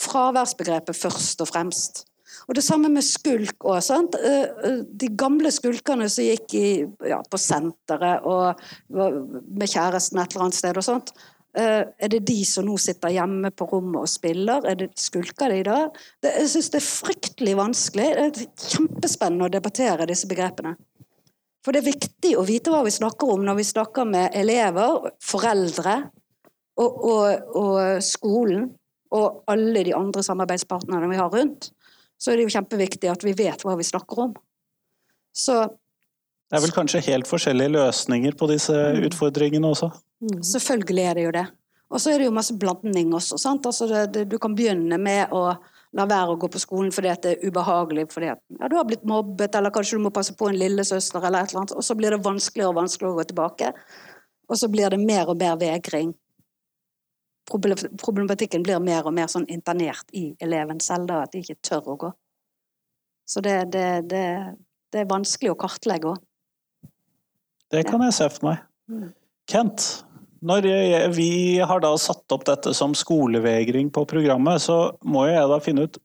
fraværsbegrepet 0.00 0.96
først 0.96 1.44
og 1.44 1.50
fremst. 1.50 2.04
Og 2.48 2.56
det 2.56 2.64
samme 2.66 2.88
med 2.90 3.04
skulk 3.06 3.62
òg. 3.68 3.78
Eh, 3.84 4.40
eh, 4.66 4.80
de 4.88 5.10
gamle 5.16 5.52
skulkerne 5.54 6.08
som 6.10 6.26
gikk 6.26 6.56
i, 6.58 6.70
ja, 7.06 7.20
på 7.30 7.38
senteret 7.38 8.24
og 8.26 8.58
med 8.90 9.70
kjæresten 9.70 10.18
et 10.18 10.34
eller 10.34 10.48
annet 10.48 10.58
sted 10.58 10.80
og 10.80 10.86
sånt, 10.88 11.14
Eh, 11.54 11.84
er 11.98 12.10
det 12.10 12.24
de 12.26 12.40
som 12.46 12.66
nå 12.66 12.74
sitter 12.82 13.12
hjemme 13.14 13.52
på 13.54 13.68
rommet 13.70 14.00
og 14.02 14.10
spiller? 14.10 14.64
Er 14.66 14.78
det, 14.80 14.88
skulker 14.98 15.52
de 15.52 15.60
da? 15.68 15.76
Jeg 16.26 16.48
syns 16.50 16.72
det 16.74 16.80
er 16.80 16.88
fryktelig 16.88 17.54
vanskelig. 17.60 18.08
Det 18.34 18.46
er 18.48 18.72
kjempespennende 18.72 19.46
å 19.46 19.52
debattere 19.54 20.08
disse 20.10 20.26
begrepene. 20.30 20.74
For 21.64 21.72
det 21.72 21.80
er 21.80 21.92
viktig 21.94 22.34
å 22.36 22.44
vite 22.44 22.72
hva 22.72 22.82
vi 22.84 22.92
snakker 22.92 23.30
om 23.34 23.44
når 23.46 23.58
vi 23.62 23.66
snakker 23.66 24.08
med 24.08 24.36
elever, 24.36 25.08
foreldre 25.24 25.94
og, 26.80 26.98
og, 27.08 27.54
og 27.56 27.78
skolen 28.04 28.68
og 29.14 29.44
alle 29.50 29.84
de 29.86 29.94
andre 29.96 30.24
samarbeidspartnerne 30.26 31.08
vi 31.08 31.20
har 31.20 31.30
rundt. 31.32 31.70
Så 32.20 32.32
er 32.32 32.38
det 32.38 32.48
jo 32.48 32.54
kjempeviktig 32.56 33.10
at 33.10 33.24
vi 33.24 33.34
vet 33.38 33.64
hva 33.64 33.76
vi 33.78 33.86
snakker 33.86 34.26
om. 34.26 34.36
Så 35.34 35.62
det 36.50 36.58
er 36.58 36.62
vel 36.66 36.74
kanskje 36.76 37.00
helt 37.08 37.26
forskjellige 37.26 37.72
løsninger 37.74 38.34
på 38.38 38.46
disse 38.50 38.74
mm. 38.74 39.06
utfordringene 39.08 39.70
også? 39.72 39.88
Mm. 40.22 40.42
Selvfølgelig 40.46 41.06
er 41.08 41.16
det 41.16 41.24
jo 41.24 41.32
det. 41.34 41.44
Og 41.94 42.02
så 42.02 42.12
er 42.12 42.20
det 42.20 42.28
jo 42.28 42.34
masse 42.36 42.54
blanding 42.60 43.14
også. 43.16 43.38
sant? 43.40 43.66
Altså 43.66 43.88
det, 43.90 44.02
det, 44.14 44.24
du 44.30 44.36
kan 44.42 44.54
begynne 44.56 44.98
med 45.00 45.32
å 45.34 45.48
la 45.94 46.06
være 46.10 46.34
å 46.34 46.40
gå 46.40 46.50
på 46.50 46.60
skolen 46.62 46.92
fordi 46.94 47.12
det 47.22 47.32
er 47.34 47.46
ubehagelig, 47.46 48.08
fordi 48.12 48.32
at 48.32 48.40
ja, 48.58 48.68
du 48.70 48.76
har 48.78 48.86
blitt 48.88 49.06
mobbet, 49.08 49.54
eller 49.54 49.74
kanskje 49.74 49.98
du 49.98 50.04
må 50.06 50.12
passe 50.14 50.34
på 50.38 50.48
en 50.50 50.58
lillesøster, 50.58 51.22
eller 51.22 51.44
et 51.44 51.52
eller 51.52 51.62
annet, 51.62 51.76
og 51.78 51.86
så 51.86 51.96
blir 51.98 52.14
det 52.14 52.24
vanskeligere 52.24 52.72
og 52.72 52.80
vanskeligere 52.80 53.14
å 53.14 53.20
gå 53.20 53.26
tilbake. 53.30 53.70
Og 54.50 54.60
så 54.60 54.68
blir 54.72 54.92
det 54.92 55.00
mer 55.00 55.30
og 55.30 55.38
mer 55.40 55.56
vegring. 55.60 56.12
Problematikken 57.48 58.64
blir 58.64 58.80
mer 58.82 59.06
og 59.06 59.14
mer 59.16 59.28
sånn 59.30 59.46
internert 59.52 60.10
i 60.16 60.30
eleven 60.42 60.80
selv, 60.82 61.08
da, 61.10 61.22
at 61.24 61.34
de 61.34 61.44
ikke 61.44 61.60
tør 61.64 61.92
å 61.94 61.98
gå. 62.06 62.12
Så 63.28 63.40
det, 63.44 63.56
det, 63.72 63.88
det, 64.10 64.24
det 64.92 65.04
er 65.04 65.10
vanskelig 65.10 65.52
å 65.52 65.58
kartlegge 65.60 66.12
òg. 66.12 66.24
Det 67.72 67.84
kan 67.88 68.02
jeg 68.04 68.16
se 68.16 68.28
for 68.32 68.50
meg. 68.50 68.66
Mm. 68.90 69.06
Kent, 69.50 69.86
når 70.44 70.68
vi 71.16 71.58
har 71.64 71.80
da 71.80 71.94
satt 72.00 72.34
opp 72.34 72.44
dette 72.48 72.74
som 72.76 72.94
skolevegring 72.96 73.90
på 73.94 74.04
programmet, 74.08 74.62
så 74.62 74.94
må 75.04 75.26
jeg 75.30 75.50
da 75.50 75.60
finne 75.64 75.88
ut 75.88 76.00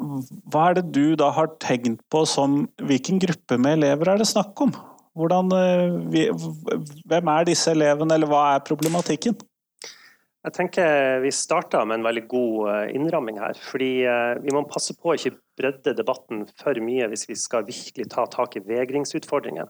hva 0.00 0.70
er 0.70 0.78
det 0.78 0.90
du 0.94 1.16
da 1.18 1.28
har 1.34 1.50
tenkt 1.60 2.00
på 2.12 2.22
som 2.28 2.62
Hvilken 2.88 3.18
gruppe 3.20 3.58
med 3.60 3.80
elever 3.80 4.08
er 4.08 4.22
det 4.22 4.30
snakk 4.30 4.56
om? 4.64 4.72
Hvordan, 5.18 5.50
hvem 7.10 7.30
er 7.34 7.48
disse 7.48 7.74
elevene, 7.74 8.14
eller 8.14 8.30
hva 8.30 8.44
er 8.54 8.64
problematikken? 8.64 9.36
Jeg 10.40 10.56
tenker 10.56 11.20
Vi 11.20 11.32
starta 11.34 11.82
med 11.84 11.98
en 11.98 12.06
veldig 12.06 12.24
god 12.30 12.70
eh, 12.72 12.94
innramming 12.96 13.40
her. 13.42 13.58
fordi 13.60 14.06
eh, 14.08 14.38
Vi 14.40 14.54
må 14.56 14.64
passe 14.68 14.96
på 14.96 15.12
å 15.12 15.18
ikke 15.18 15.36
bredde 15.60 15.96
debatten 15.98 16.46
for 16.62 16.80
mye 16.80 17.10
hvis 17.12 17.26
vi 17.28 17.36
skal 17.36 17.66
virkelig 17.66 18.08
ta 18.14 18.24
tak 18.30 18.56
i 18.56 18.64
vegringsutfordringen. 18.64 19.68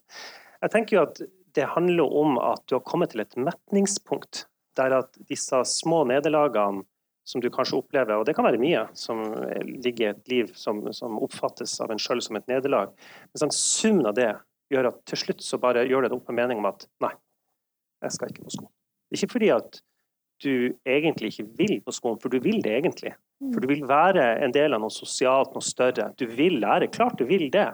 Jeg 0.60 0.74
tenker 0.74 0.96
jo 0.96 1.04
at 1.08 1.22
det 1.56 1.68
handler 1.74 2.14
om 2.22 2.38
at 2.42 2.62
du 2.68 2.76
har 2.76 2.86
kommet 2.86 3.12
til 3.12 3.24
et 3.24 3.36
metningspunkt 3.38 4.46
der 4.78 4.94
at 5.00 5.18
disse 5.28 5.58
små 5.66 6.04
nederlagene 6.08 6.84
som 7.28 7.42
du 7.42 7.50
kanskje 7.52 7.78
opplever, 7.78 8.16
og 8.16 8.24
det 8.26 8.32
kan 8.34 8.46
være 8.46 8.58
mye 8.58 8.86
som 8.96 9.20
ligger 9.84 10.06
i 10.06 10.10
et 10.10 10.30
liv 10.32 10.54
som, 10.58 10.80
som 10.96 11.18
oppfattes 11.22 11.76
av 11.84 11.92
en 11.92 12.00
sjøl 12.00 12.22
som 12.24 12.38
et 12.38 12.48
nederlag, 12.50 12.94
men 13.30 13.42
sånn, 13.42 13.54
summen 13.54 14.08
av 14.10 14.16
det 14.18 14.32
gjør 14.72 14.88
at 14.90 14.98
til 15.10 15.20
slutt 15.20 15.44
så 15.44 15.60
bare 15.62 15.84
gjør 15.86 16.06
det 16.06 16.16
opp 16.16 16.30
en 16.32 16.38
mening 16.38 16.62
om 16.62 16.70
at 16.70 16.88
nei, 17.04 17.12
jeg 18.06 18.16
skal 18.16 18.32
ikke 18.32 18.46
på 18.46 18.54
skolen. 18.56 18.74
Ikke 19.14 19.30
fordi 19.30 19.50
at 19.54 19.80
du 20.40 20.72
egentlig 20.88 21.34
ikke 21.34 21.48
vil 21.58 21.76
på 21.84 21.94
skolen, 21.94 22.18
for 22.22 22.32
du 22.32 22.40
vil 22.42 22.62
det 22.64 22.72
egentlig. 22.78 23.12
For 23.52 23.60
du 23.62 23.68
vil 23.68 23.84
være 23.88 24.24
en 24.44 24.54
del 24.54 24.76
av 24.76 24.82
noe 24.82 24.92
sosialt, 24.92 25.52
noe 25.52 25.64
større. 25.64 26.10
Du 26.20 26.26
vil 26.28 26.58
lære. 26.62 26.88
Klart 26.92 27.18
du 27.20 27.26
vil 27.28 27.48
det. 27.52 27.68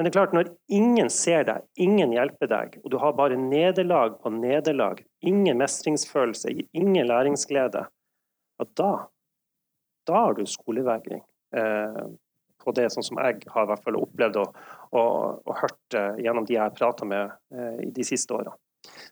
Men 0.00 0.06
det 0.06 0.14
er 0.14 0.14
klart, 0.14 0.32
når 0.32 0.48
ingen 0.72 1.10
ser 1.12 1.42
deg, 1.44 1.64
ingen 1.76 2.14
hjelper 2.16 2.48
deg, 2.48 2.76
og 2.80 2.86
du 2.88 2.94
har 3.02 3.12
bare 3.18 3.36
nederlag 3.36 4.14
på 4.22 4.30
nederlag, 4.32 5.02
ingen 5.20 5.60
mestringsfølelse, 5.60 6.54
ingen 6.72 7.04
læringsglede, 7.04 7.82
at 8.64 8.70
da, 8.80 8.88
da 10.08 10.22
har 10.24 10.38
du 10.38 10.46
skolevegring. 10.48 11.20
Eh, 11.52 12.00
på 12.64 12.72
det 12.80 12.86
sånn 12.94 13.04
som 13.04 13.20
jeg 13.20 13.44
har 13.52 13.68
hvert 13.68 13.84
fall 13.84 14.00
opplevd 14.00 14.40
og, 14.40 14.56
og, 14.96 15.44
og 15.44 15.60
hørt 15.66 15.98
eh, 16.00 16.16
gjennom 16.24 16.48
de 16.48 16.56
jeg 16.56 16.64
har 16.64 16.80
prata 16.80 17.08
med 17.12 17.36
eh, 17.52 17.84
de 17.92 18.08
siste 18.08 18.40
åra. 18.40 18.56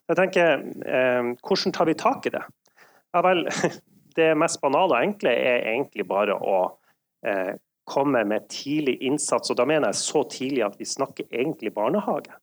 Jeg 0.08 0.16
tenker, 0.22 0.64
eh, 0.88 1.32
Hvordan 1.44 1.76
tar 1.76 1.92
vi 1.92 1.98
tak 2.00 2.32
i 2.32 2.32
det? 2.32 2.44
Ja 3.12 3.26
vel, 3.28 3.44
Det 4.16 4.32
mest 4.40 4.64
banale 4.64 4.96
og 4.96 5.04
enkle 5.04 5.36
er 5.36 5.68
egentlig 5.68 6.08
bare 6.08 6.32
å 6.34 6.56
eh, 7.88 7.94
komme 7.94 8.24
med 8.28 8.48
tidlig 8.52 8.98
innsats. 9.02 9.50
Og 9.50 9.56
da 9.56 9.66
mener 9.68 9.88
jeg 9.88 10.02
så 10.02 10.24
tidlig 10.28 10.64
at 10.66 10.78
vi 10.80 10.88
snakker 10.88 11.26
egentlig 11.32 11.74
barnehage. 11.74 12.36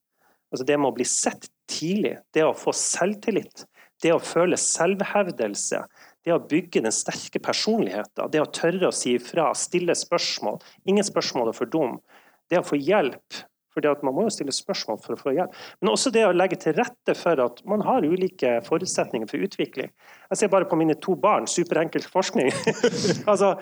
Altså 0.52 0.66
Det 0.66 0.78
med 0.80 0.92
å 0.92 0.96
bli 0.96 1.06
sett 1.06 1.50
tidlig, 1.68 2.18
det 2.34 2.46
å 2.46 2.56
få 2.56 2.74
selvtillit, 2.76 3.66
det 4.04 4.14
å 4.14 4.22
føle 4.22 4.58
selvhevdelse, 4.60 5.82
det 6.26 6.34
å 6.34 6.42
bygge 6.42 6.82
den 6.86 6.94
sterke 6.94 7.42
personligheten, 7.44 8.30
det 8.32 8.42
å 8.42 8.52
tørre 8.54 8.90
å 8.90 8.96
si 8.96 9.16
ifra, 9.20 9.52
stille 9.58 9.96
spørsmål. 9.98 10.62
Ingen 10.90 11.06
spørsmål 11.06 11.52
er 11.52 11.58
for 11.58 11.70
dum. 11.70 12.00
Det 12.50 12.62
å 12.62 12.66
få 12.66 12.80
hjelp. 12.80 13.44
For 13.76 14.06
man 14.08 14.16
må 14.16 14.24
jo 14.26 14.32
stille 14.32 14.54
spørsmål 14.56 15.00
for 15.04 15.16
å 15.16 15.20
få 15.20 15.34
hjelp. 15.36 15.56
Men 15.82 15.92
også 15.92 16.12
det 16.16 16.24
å 16.24 16.34
legge 16.36 16.58
til 16.62 16.78
rette 16.78 17.16
for 17.18 17.42
at 17.44 17.60
man 17.68 17.84
har 17.84 18.06
ulike 18.08 18.54
forutsetninger 18.64 19.28
for 19.28 19.44
utvikling. 19.44 19.92
Jeg 20.32 20.40
ser 20.40 20.52
bare 20.54 20.68
på 20.70 20.80
mine 20.80 20.96
to 21.04 21.18
barn, 21.20 21.48
superenkel 21.50 22.06
forskning. 22.08 22.52
altså, 23.32 23.56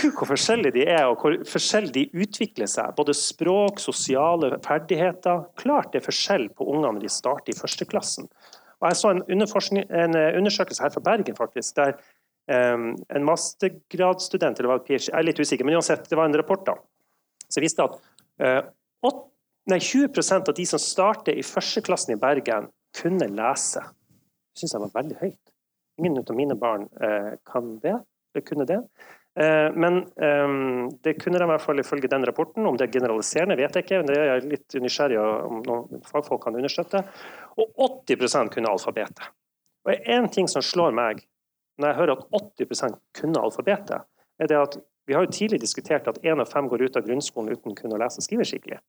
Hvor 0.00 0.30
forskjellige 0.32 0.76
de 0.78 0.86
er, 0.88 1.04
og 1.10 1.20
hvor 1.20 1.36
forskjellig 1.48 1.92
de 1.98 2.06
utvikler 2.24 2.70
seg. 2.70 2.94
Både 2.96 3.16
språk, 3.16 3.82
sosiale 3.82 4.54
ferdigheter. 4.64 5.44
Klart 5.60 5.92
det 5.92 6.02
er 6.02 6.08
forskjell 6.08 6.48
på 6.56 6.68
ungene 6.72 6.96
når 6.96 7.04
de 7.04 7.12
starter 7.12 7.52
i 7.52 7.58
førsteklassen. 7.58 8.30
Og 8.78 8.88
jeg 8.88 8.98
så 9.00 9.12
en, 9.12 9.22
en, 9.26 10.16
eh, 10.16 10.36
undersøkelse 10.38 10.84
her 10.84 10.92
fra 10.94 11.02
Bergen 11.04 11.36
faktisk, 11.36 11.76
der 11.76 11.96
um, 12.48 12.92
en 13.10 13.26
mastergradsstudent 13.26 14.60
eller 14.60 14.72
var 14.72 14.90
jeg 14.90 15.10
er 15.12 15.26
litt 15.26 15.40
usikker, 15.40 15.66
men 15.66 15.78
uansett, 15.78 16.06
det 16.08 16.18
var 16.18 16.30
en 16.30 16.38
rapport 16.38 16.62
da, 16.66 16.76
som 17.50 17.64
viste 17.64 17.84
at 17.84 17.98
uh, 18.42 18.70
8, 19.08 19.27
nei, 19.70 19.78
20% 19.82 20.50
av 20.50 20.56
de 20.56 20.66
som 20.66 20.82
starter 20.82 21.38
i 21.38 21.44
førsteklassen 21.46 22.14
i 22.14 22.20
Bergen, 22.20 22.70
kunne 22.96 23.28
lese. 23.30 23.84
Det 23.84 24.62
syns 24.62 24.74
jeg 24.74 24.84
var 24.86 24.96
veldig 24.96 25.20
høyt. 25.20 25.54
Ingen 25.98 26.18
av 26.22 26.36
mine 26.38 26.56
barn 26.58 26.86
eh, 27.02 27.34
kan 27.46 27.76
det, 27.82 27.98
kunne 28.46 28.66
det. 28.68 28.78
Eh, 29.38 29.68
men 29.74 30.00
eh, 30.18 30.54
det 31.04 31.16
kunne 31.22 31.38
de 31.38 31.46
i 31.46 31.50
hvert 31.52 31.64
fall 31.64 31.82
ifølge 31.82 32.10
den 32.10 32.26
rapporten. 32.26 32.66
Om 32.66 32.78
det 32.78 32.88
er 32.88 32.94
generaliserende, 32.98 33.58
vet 33.58 33.76
jeg 33.76 33.86
ikke. 33.86 34.02
men 34.02 34.10
Det 34.10 34.18
er 34.18 34.30
jeg 34.30 34.52
litt 34.52 34.78
nysgjerrig 34.82 35.18
om 35.22 35.62
noen 35.66 36.04
fagfolk 36.06 36.46
kan 36.46 36.58
understøtte. 36.58 37.02
Og 37.58 37.82
80% 38.08 38.54
kunne 38.54 38.72
alfabetet. 38.72 39.26
Og 39.86 40.08
En 40.18 40.28
ting 40.32 40.48
som 40.50 40.64
slår 40.64 40.94
meg 40.96 41.24
når 41.78 41.92
jeg 41.92 41.98
hører 42.00 42.16
at 42.16 42.38
80% 42.58 42.96
kunne 43.14 43.42
alfabetet, 43.42 44.06
er 44.38 44.50
det 44.50 44.56
at 44.58 44.78
vi 45.08 45.14
har 45.14 45.24
jo 45.24 45.32
tidlig 45.32 45.60
diskutert 45.62 46.08
at 46.10 46.18
én 46.26 46.40
av 46.42 46.50
fem 46.50 46.66
går 46.68 46.82
ut 46.84 46.96
av 46.98 47.06
grunnskolen 47.06 47.54
uten 47.54 47.72
å 47.72 47.78
kunne 47.78 48.00
lese 48.02 48.20
og 48.20 48.26
skrive 48.26 48.44
skikkelig. 48.48 48.80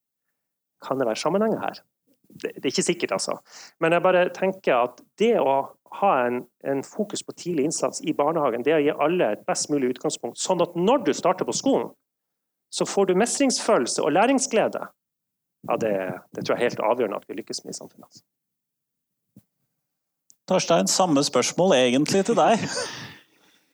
Kan 0.86 1.00
det 1.00 1.08
være 1.10 1.20
sammenhenger 1.20 1.60
her? 1.64 1.82
Det, 2.30 2.54
det 2.56 2.66
er 2.66 2.72
ikke 2.72 2.86
sikkert, 2.86 3.12
altså. 3.18 3.38
Men 3.82 3.96
jeg 3.96 4.06
bare 4.06 4.28
tenker 4.36 4.76
at 4.86 5.02
det 5.20 5.36
å 5.42 5.56
ha 6.00 6.12
en, 6.28 6.44
en, 6.64 6.84
fokus 6.86 7.24
på 7.26 7.34
tidlig 7.34 7.70
innsats 7.70 8.04
i 8.06 8.14
barnehagen, 8.14 8.64
det 8.64 8.76
å 8.76 8.84
gi 8.84 8.94
alle 8.94 9.32
et 9.34 9.46
best 9.50 9.72
mulig 9.74 9.96
utgangspunkt. 9.96 10.38
Sånn 10.38 10.62
at 10.62 10.78
når 10.78 11.08
du 11.08 11.14
starter 11.18 11.48
på 11.50 11.56
skolen, 11.58 11.90
så 12.70 12.86
får 12.86 13.10
du 13.10 13.18
mestringsfølelse 13.18 14.04
og 14.06 14.14
læringsglede. 14.14 14.84
Ja, 15.68 15.78
det, 15.82 15.96
det 16.36 16.46
tror 16.46 16.56
jeg 16.56 16.60
er 16.62 16.70
helt 16.70 16.86
avgjørende 16.92 17.18
at 17.18 17.26
vi 17.28 17.40
lykkes 17.40 17.64
med 17.66 17.74
i 17.74 17.80
samfunnet. 17.80 18.06
Altså. 18.06 18.24
Torstein, 20.50 20.88
samme 20.90 21.24
spørsmål 21.26 21.76
egentlig 21.78 22.24
til 22.30 22.38
deg. 22.38 22.62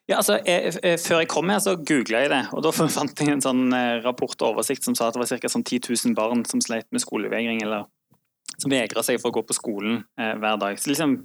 Ja, 0.06 0.20
altså, 0.20 0.38
jeg, 0.46 0.76
jeg, 0.84 1.00
Før 1.02 1.22
jeg 1.24 1.30
kom 1.32 1.50
her, 1.50 1.62
så 1.64 1.76
googla 1.82 2.26
jeg 2.26 2.32
det. 2.34 2.44
og 2.54 2.62
Da 2.66 2.72
fant 2.76 3.22
jeg 3.22 3.34
en 3.34 3.44
sånn 3.44 3.68
eh, 3.74 4.02
rapport 4.06 4.36
og 4.42 4.54
oversikt 4.54 4.86
som 4.86 4.98
sa 4.98 5.10
at 5.10 5.18
det 5.18 5.24
var 5.24 5.32
ca. 5.42 5.52
Sånn 5.52 5.66
10 5.66 5.90
000 5.90 6.18
barn 6.18 6.46
som 6.50 6.62
sleit 6.64 6.88
med 6.94 7.04
skolevegring, 7.04 7.64
eller 7.66 7.88
som 8.56 8.72
vegra 8.72 9.04
seg 9.04 9.18
for 9.20 9.34
å 9.34 9.40
gå 9.40 9.48
på 9.50 9.58
skolen 9.58 10.04
eh, 10.22 10.36
hver 10.38 10.62
dag. 10.62 10.78
Så 10.80 10.92
liksom, 10.92 11.18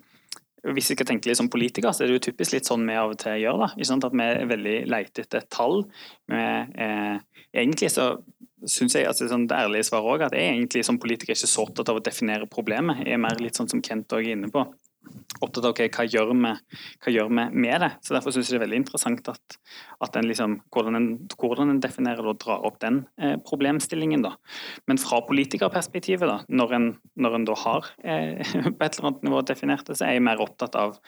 hvis 0.73 0.91
vi 0.93 0.97
skal 0.97 1.11
tenke 1.13 1.29
litt 1.29 1.41
som 1.41 1.53
politikere, 1.53 1.93
så 1.95 2.05
er 2.05 2.11
det 2.11 2.19
jo 2.19 2.27
typisk 2.31 2.57
litt 2.57 2.69
sånn 2.69 2.89
vi 2.89 2.97
av 2.97 3.13
og 3.13 3.21
til 3.21 3.37
gjør. 3.43 3.61
da, 3.67 3.71
ikke 3.77 3.91
sant, 3.93 4.09
At 4.09 4.17
vi 4.17 4.27
er 4.27 4.51
veldig 4.51 4.77
leite 4.91 5.27
etter 5.27 5.45
tall. 5.53 5.85
Vi, 6.33 6.41
eh, 6.41 7.47
egentlig 7.53 7.93
så 7.93 8.15
syns 8.69 8.97
jeg 8.97 9.09
altså, 9.09 9.29
sånn, 9.29 9.47
det 9.49 9.57
ærlige 9.57 9.89
svaret 9.89 10.15
også, 10.15 10.29
at 10.29 10.37
jeg 10.37 10.55
egentlig 10.55 10.85
som 10.89 11.01
politiker 11.01 11.37
ikke 11.37 11.49
så 11.49 11.65
opptatt 11.65 11.93
av 11.93 12.01
å 12.01 12.05
definere 12.05 12.49
problemet. 12.49 13.05
Jeg 13.05 13.17
er 13.17 13.23
mer 13.29 13.41
litt 13.41 13.61
sånn 13.61 13.69
som 13.71 13.85
Kent 13.85 14.13
også 14.13 14.25
er 14.25 14.37
inne 14.37 14.53
på 14.53 14.65
opptatt 15.41 15.65
av 15.65 15.73
okay, 15.73 15.89
hva, 15.93 16.05
gjør 16.09 16.33
vi, 16.33 16.51
hva 17.01 17.13
gjør 17.13 17.29
vi 17.31 17.45
med 17.65 17.85
det. 17.85 17.91
Så 18.05 18.15
Derfor 18.15 18.35
synes 18.35 18.51
jeg 18.51 18.57
det 18.57 18.61
er 18.61 18.65
veldig 18.67 18.81
interessant 18.83 19.31
at, 19.33 19.57
at 20.05 20.13
den 20.17 20.29
liksom, 20.29 20.57
hvordan, 20.75 20.99
en, 20.99 21.09
hvordan 21.41 21.73
en 21.73 21.83
definerer 21.83 22.29
og 22.29 22.41
drar 22.43 22.65
opp 22.69 22.81
den 22.83 23.03
eh, 23.21 23.37
problemstillingen. 23.47 24.25
da. 24.27 24.35
Men 24.91 25.01
fra 25.01 25.23
politikerperspektivet, 25.29 26.27
da, 26.29 26.41
når 26.49 26.77
en, 26.77 26.89
når 27.21 27.39
en 27.39 27.47
da 27.49 27.57
har 27.65 27.93
eh, 28.05 28.43
på 28.77 28.87
et 28.87 28.99
eller 28.99 29.11
annet 29.13 29.29
nivå 29.29 29.45
definert 29.49 29.89
det, 29.89 30.01
så 30.01 30.09
er 30.09 30.19
jeg 30.19 30.27
mer 30.29 30.43
opptatt 30.45 30.77
av 30.79 30.99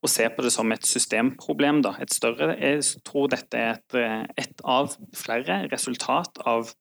å 0.00 0.10
se 0.10 0.28
på 0.30 0.46
det 0.46 0.54
som 0.54 0.70
et 0.74 0.86
systemproblem. 0.86 1.82
da. 1.86 1.96
Et 2.02 2.14
større, 2.14 2.54
Jeg 2.60 2.84
tror 3.06 3.30
dette 3.32 3.58
er 3.58 3.74
et, 3.78 3.98
eh, 3.98 4.22
et 4.46 4.64
av 4.64 4.94
flere 5.16 5.64
resultat 5.72 6.42
av 6.46 6.74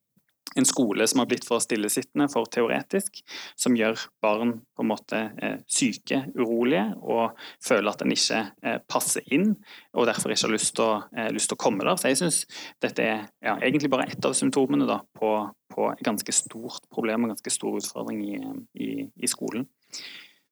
en 0.56 0.66
skole 0.66 1.08
som 1.08 1.22
har 1.22 1.28
blitt 1.30 1.46
for 1.46 1.62
stillesittende, 1.62 2.30
for 2.32 2.48
teoretisk, 2.50 3.22
som 3.60 3.76
gjør 3.78 4.00
barn 4.24 4.56
på 4.76 4.84
en 4.84 4.90
måte 4.90 5.20
eh, 5.42 5.58
syke, 5.70 6.24
urolige 6.38 6.86
og 7.00 7.38
føler 7.66 7.92
at 7.92 8.02
en 8.04 8.14
ikke 8.16 8.40
eh, 8.66 8.80
passer 8.90 9.26
inn, 9.34 9.52
og 9.94 10.08
derfor 10.10 10.34
ikke 10.34 10.48
har 10.48 10.56
lyst 10.56 10.74
til 10.78 10.86
å, 10.86 10.96
eh, 11.14 11.30
lyst 11.36 11.52
til 11.52 11.60
å 11.60 11.62
komme 11.62 11.86
der. 11.86 12.00
Så 12.00 12.10
jeg 12.12 12.22
syns 12.22 12.40
dette 12.82 13.06
er 13.06 13.28
ja, 13.46 13.58
egentlig 13.58 13.92
bare 13.94 14.08
ett 14.10 14.26
av 14.26 14.34
symptomene 14.38 14.90
da, 14.90 15.02
på, 15.20 15.34
på, 15.74 15.92
et 15.94 16.06
ganske 16.06 16.34
stort 16.36 16.90
problem 16.94 17.28
og 17.28 17.36
ganske 17.36 17.54
stor 17.54 17.78
utfordring 17.82 18.26
i, 18.26 18.42
i, 18.82 18.90
i 19.06 19.30
skolen. 19.30 19.68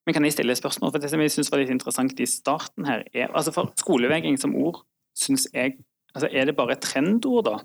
Men 0.06 0.16
kan 0.16 0.24
jeg 0.24 0.38
stille 0.38 0.54
et 0.54 0.60
spørsmål? 0.60 0.94
For 0.94 1.02
Det 1.02 1.10
som 1.12 1.20
jeg 1.20 1.34
synes 1.34 1.50
var 1.52 1.60
litt 1.60 1.74
interessant 1.74 2.20
i 2.22 2.28
starten 2.30 2.86
her, 2.88 3.02
er 3.12 3.34
altså 3.36 3.52
for 3.52 3.74
skolevegring 3.76 4.38
som 4.40 4.54
ord, 4.56 4.84
syns 5.18 5.50
jeg 5.52 5.76
altså 6.14 6.30
Er 6.32 6.48
det 6.48 6.56
bare 6.56 6.72
et 6.72 6.80
trendord, 6.82 7.44
da? 7.44 7.58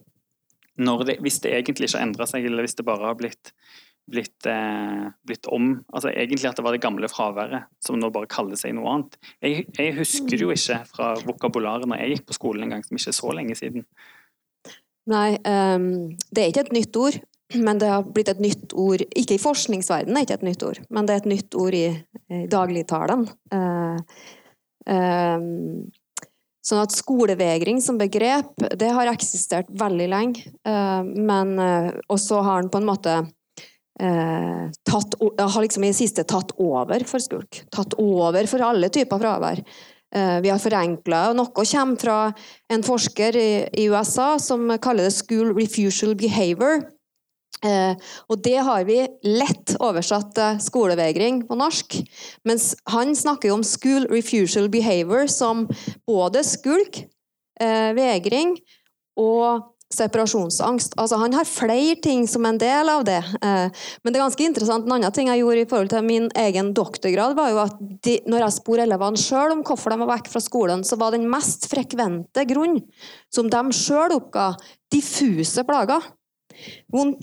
Det, 0.78 1.18
hvis 1.22 1.42
det 1.44 1.54
egentlig 1.54 1.90
ikke 1.90 2.00
har 2.00 2.08
endra 2.08 2.28
seg, 2.30 2.46
eller 2.46 2.66
hvis 2.66 2.78
det 2.80 2.86
bare 2.88 3.12
har 3.12 3.18
blitt, 3.20 3.52
blitt, 4.10 4.46
eh, 4.50 5.12
blitt, 5.28 5.48
om 5.48 5.84
altså 5.94 6.10
Egentlig 6.10 6.50
at 6.50 6.58
det 6.58 6.66
var 6.66 6.76
det 6.76 6.82
gamle 6.84 7.08
fraværet 7.08 7.70
som 7.84 8.00
nå 8.00 8.10
bare 8.12 8.28
kaller 8.28 8.60
seg 8.60 8.76
noe 8.76 8.90
annet. 8.92 9.20
Jeg, 9.42 9.68
jeg 9.78 9.96
husker 10.00 10.34
det 10.34 10.42
jo 10.42 10.52
ikke 10.52 10.82
fra 10.90 11.14
vokabularet 11.24 11.88
når 11.88 12.02
jeg 12.02 12.18
gikk 12.18 12.28
på 12.28 12.40
skolen 12.40 12.66
en 12.66 12.76
gang, 12.76 12.84
som 12.84 12.98
ikke 12.98 13.14
er 13.14 13.20
så 13.20 13.36
lenge 13.38 13.56
siden. 13.60 13.86
Nei, 15.12 15.36
um, 15.44 15.88
det 16.32 16.44
er 16.44 16.52
ikke 16.52 16.68
et 16.68 16.78
nytt 16.78 17.00
ord, 17.00 17.18
men 17.54 17.80
det 17.80 17.90
har 17.92 18.06
blitt 18.08 18.30
et 18.32 18.40
nytt 18.42 18.72
ord 18.80 19.02
Ikke 19.04 19.36
i 19.36 19.42
forskningsverdenen, 19.42 20.16
er 20.16 20.24
ikke 20.26 20.38
et 20.40 20.46
nytt 20.48 20.64
ord, 20.64 20.80
men 20.90 21.06
det 21.06 21.14
er 21.14 21.22
et 21.22 21.28
nytt 21.34 21.58
ord 21.60 21.76
i, 21.76 21.88
i 22.32 22.46
dagligtalen. 22.50 23.28
Uh, 23.52 24.00
um, 24.88 25.92
Sånn 26.64 26.80
at 26.80 26.96
skolevegring 26.96 27.82
som 27.84 28.00
begrep, 28.00 28.54
det 28.80 28.92
har 28.96 29.10
eksistert 29.12 29.72
veldig 29.80 30.10
lenge. 30.12 30.52
Eh, 30.64 31.02
men 31.04 31.58
eh, 31.60 31.90
Og 32.08 32.20
så 32.24 32.40
har 32.46 32.62
den 32.62 32.72
på 32.72 32.80
en 32.80 32.88
måte 32.88 33.16
eh, 34.00 34.70
tatt, 34.88 35.18
har 35.20 35.66
liksom 35.66 35.84
i 35.84 35.92
det 35.92 36.00
siste 36.00 36.24
tatt 36.24 36.56
over 36.64 37.04
for 37.10 37.24
skulk. 37.24 37.66
Tatt 37.74 37.98
over 38.00 38.48
for 38.48 38.64
alle 38.64 38.92
typer 38.94 39.20
fravær. 39.20 39.66
Vi 40.14 40.50
har 40.52 40.60
forenkla, 40.62 41.20
og 41.32 41.38
noe 41.40 41.64
kommer 41.66 41.98
fra 41.98 42.18
en 42.70 42.84
forsker 42.86 43.34
i 43.34 43.88
USA 43.90 44.36
som 44.38 44.70
kaller 44.78 45.08
det 45.08 45.16
'school 45.16 45.56
refusal 45.58 46.14
behavior'. 46.14 46.84
Eh, 47.64 47.96
og 48.28 48.42
det 48.44 48.58
har 48.68 48.86
vi 48.88 49.00
lett 49.28 49.76
oversatt 49.80 50.34
til 50.38 50.62
skolevegring 50.64 51.44
på 51.48 51.58
norsk. 51.60 52.00
Mens 52.48 52.74
han 52.92 53.16
snakker 53.16 53.52
jo 53.52 53.60
om 53.60 53.68
school 53.68 54.08
refusal 54.12 54.70
behavior 54.74 55.30
som 55.32 55.68
både 56.10 56.44
skulk, 56.48 57.06
eh, 57.60 57.92
vegring 57.96 58.58
og 59.20 59.70
separasjonsangst. 59.94 60.96
Altså, 60.98 61.20
han 61.22 61.36
har 61.38 61.46
flere 61.46 61.96
ting 62.02 62.26
som 62.30 62.46
en 62.46 62.58
del 62.58 62.90
av 62.90 63.04
det. 63.06 63.20
Eh, 63.20 63.70
men 64.04 64.14
det 64.14 64.18
er 64.18 64.24
ganske 64.26 64.48
interessant. 64.48 64.88
En 64.88 64.96
annen 64.98 65.14
ting 65.16 65.30
jeg 65.30 65.44
gjorde 65.44 65.62
i 65.62 65.70
forhold 65.70 65.92
til 65.94 66.08
min 66.08 66.30
egen 66.44 66.74
doktorgrad, 66.74 67.36
var 67.38 67.52
jo 67.54 67.62
at 67.66 67.78
de, 68.06 68.18
når 68.30 68.48
jeg 68.48 68.58
spurte 68.58 68.88
elevene 68.88 69.22
sjøl 69.22 69.54
om 69.54 69.64
hvorfor 69.68 69.94
de 69.94 70.00
var 70.02 70.12
vekk 70.16 70.32
fra 70.34 70.44
skolen, 70.44 70.84
så 70.88 70.98
var 70.98 71.14
den 71.14 71.30
mest 71.30 71.70
frekvente 71.72 72.48
grunn 72.50 72.82
som 73.34 73.50
de 73.54 73.64
sjøl 73.78 74.18
oppga, 74.18 74.54
diffuse 74.94 75.66
plager. 75.68 76.02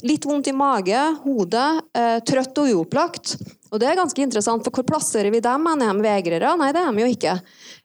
Litt 0.04 0.26
vondt 0.26 0.50
i 0.50 0.54
mage, 0.56 0.98
hode, 1.24 1.64
eh, 1.96 2.18
trøtt 2.26 2.58
og 2.62 2.74
uopplagt. 2.74 3.36
Og 3.70 3.78
det 3.78 3.86
er 3.86 3.98
ganske 3.98 4.22
interessant, 4.22 4.64
for 4.66 4.74
hvor 4.74 4.86
plasserer 4.88 5.30
vi 5.30 5.42
dem? 5.44 5.68
Er 5.70 5.78
de 5.78 6.02
vegrere? 6.02 6.56
Nei, 6.58 6.72
det 6.74 6.82
er 6.82 6.90
de 6.90 7.04
jo 7.04 7.10
ikke. 7.14 7.36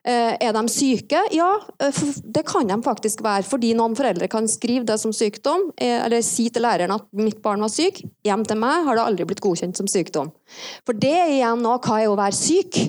Eh, 0.06 0.34
er 0.42 0.56
de 0.58 0.64
syke? 0.74 1.22
Ja, 1.36 1.52
eh, 1.80 2.02
det 2.24 2.46
kan 2.50 2.68
de 2.68 2.80
faktisk 2.82 3.22
være, 3.22 3.46
fordi 3.46 3.76
noen 3.78 3.96
foreldre 3.96 4.28
kan 4.28 4.50
skrive 4.50 4.86
det 4.86 5.00
som 5.00 5.14
sykdom, 5.14 5.72
eller 5.78 6.22
si 6.26 6.50
til 6.50 6.66
læreren 6.66 6.96
at 6.96 7.06
mitt 7.14 7.42
barn 7.42 7.62
var 7.62 7.70
syk. 7.70 8.02
Hjem 8.26 8.46
til 8.46 8.58
meg 8.58 8.86
har 8.86 8.98
det 8.98 9.06
aldri 9.06 9.30
blitt 9.30 9.44
godkjent 9.46 9.78
som 9.78 9.88
sykdom. 9.88 10.34
For 10.86 10.98
det 10.98 11.16
igjen 11.38 11.62
nå 11.62 11.78
hva 11.78 12.02
er 12.02 12.10
å 12.10 12.18
være 12.18 12.34
syk? 12.34 12.82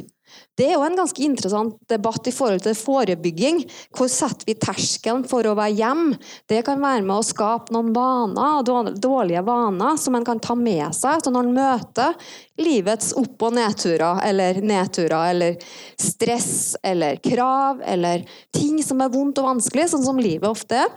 Det 0.57 0.71
er 0.71 0.77
jo 0.79 0.85
en 0.87 0.97
ganske 0.97 1.21
interessant 1.21 1.77
debatt 1.91 2.29
i 2.31 2.33
forhold 2.33 2.63
til 2.65 2.77
forebygging. 2.79 3.59
Hvor 3.97 4.09
setter 4.09 4.49
vi 4.49 4.55
terskelen 4.57 5.27
for 5.29 5.45
å 5.45 5.53
være 5.59 5.77
hjem? 5.77 6.05
Det 6.49 6.63
kan 6.65 6.81
være 6.81 7.05
med 7.05 7.19
å 7.19 7.27
skape 7.27 7.75
noen 7.77 7.93
vaner, 7.97 8.65
dårlige 8.97 9.45
vaner 9.45 10.01
som 10.01 10.17
en 10.17 10.25
kan 10.25 10.41
ta 10.41 10.57
med 10.57 10.97
seg 10.97 11.21
så 11.21 11.33
når 11.33 11.45
en 11.45 11.59
møter 11.59 12.33
livets 12.63 13.13
opp- 13.21 13.45
og 13.45 13.57
nedturer, 13.59 14.23
eller 14.25 14.63
nedturer, 14.65 15.35
eller 15.35 15.61
stress, 16.01 16.77
eller 16.81 17.21
krav, 17.21 17.85
eller 17.85 18.25
ting 18.57 18.81
som 18.85 19.05
er 19.05 19.13
vondt 19.13 19.43
og 19.43 19.51
vanskelig, 19.51 19.91
sånn 19.93 20.07
som 20.09 20.21
livet 20.21 20.49
ofte 20.49 20.81
er. 20.87 20.97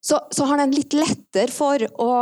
Så, 0.00 0.16
så 0.32 0.46
har 0.48 0.62
en 0.62 0.72
litt 0.72 0.94
lettere 0.96 1.52
for 1.52 1.84
å 2.00 2.12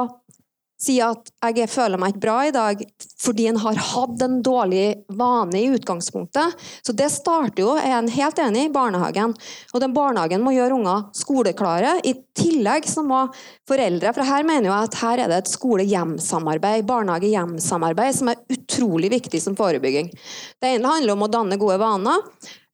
sier 0.81 1.15
at 1.15 1.57
jeg 1.57 1.71
føler 1.73 2.01
meg 2.01 2.15
ikke 2.15 2.25
bra 2.27 2.37
i 2.47 2.53
dag 2.55 2.83
fordi 3.23 3.47
en 3.49 3.59
har 3.63 3.79
hatt 3.81 4.23
en 4.23 4.37
dårlig 4.45 4.85
vane 5.17 5.59
i 5.59 5.71
utgangspunktet. 5.73 6.53
Så 6.85 6.93
det 6.97 7.09
starter 7.15 7.63
jo, 7.63 7.71
er 7.81 7.97
en 7.97 8.11
helt 8.13 8.39
enig 8.43 8.67
i, 8.67 8.73
barnehagen. 8.73 9.33
Og 9.73 9.83
den 9.83 9.95
barnehagen 9.97 10.45
må 10.45 10.53
gjøre 10.55 10.77
unger 10.77 11.07
skoleklare. 11.17 11.97
I 12.05 12.13
tillegg 12.37 12.89
så 12.91 13.03
må 13.07 13.25
foreldre 13.67 14.13
For 14.15 14.29
her 14.29 14.45
mener 14.47 14.69
jeg 14.69 14.91
at 14.91 14.99
her 15.01 15.23
er 15.25 15.33
det 15.33 15.41
et 15.43 15.55
skole-hjem-samarbeid, 15.55 16.85
barnehage-hjem-samarbeid, 16.89 18.19
som 18.21 18.31
er 18.31 18.45
utrolig 18.53 19.11
viktig 19.17 19.41
som 19.43 19.57
forebygging. 19.59 20.13
Det 20.61 20.77
ene 20.77 20.93
handler 20.93 21.17
om 21.17 21.27
å 21.27 21.33
danne 21.33 21.59
gode 21.61 21.81
vaner, 21.83 22.23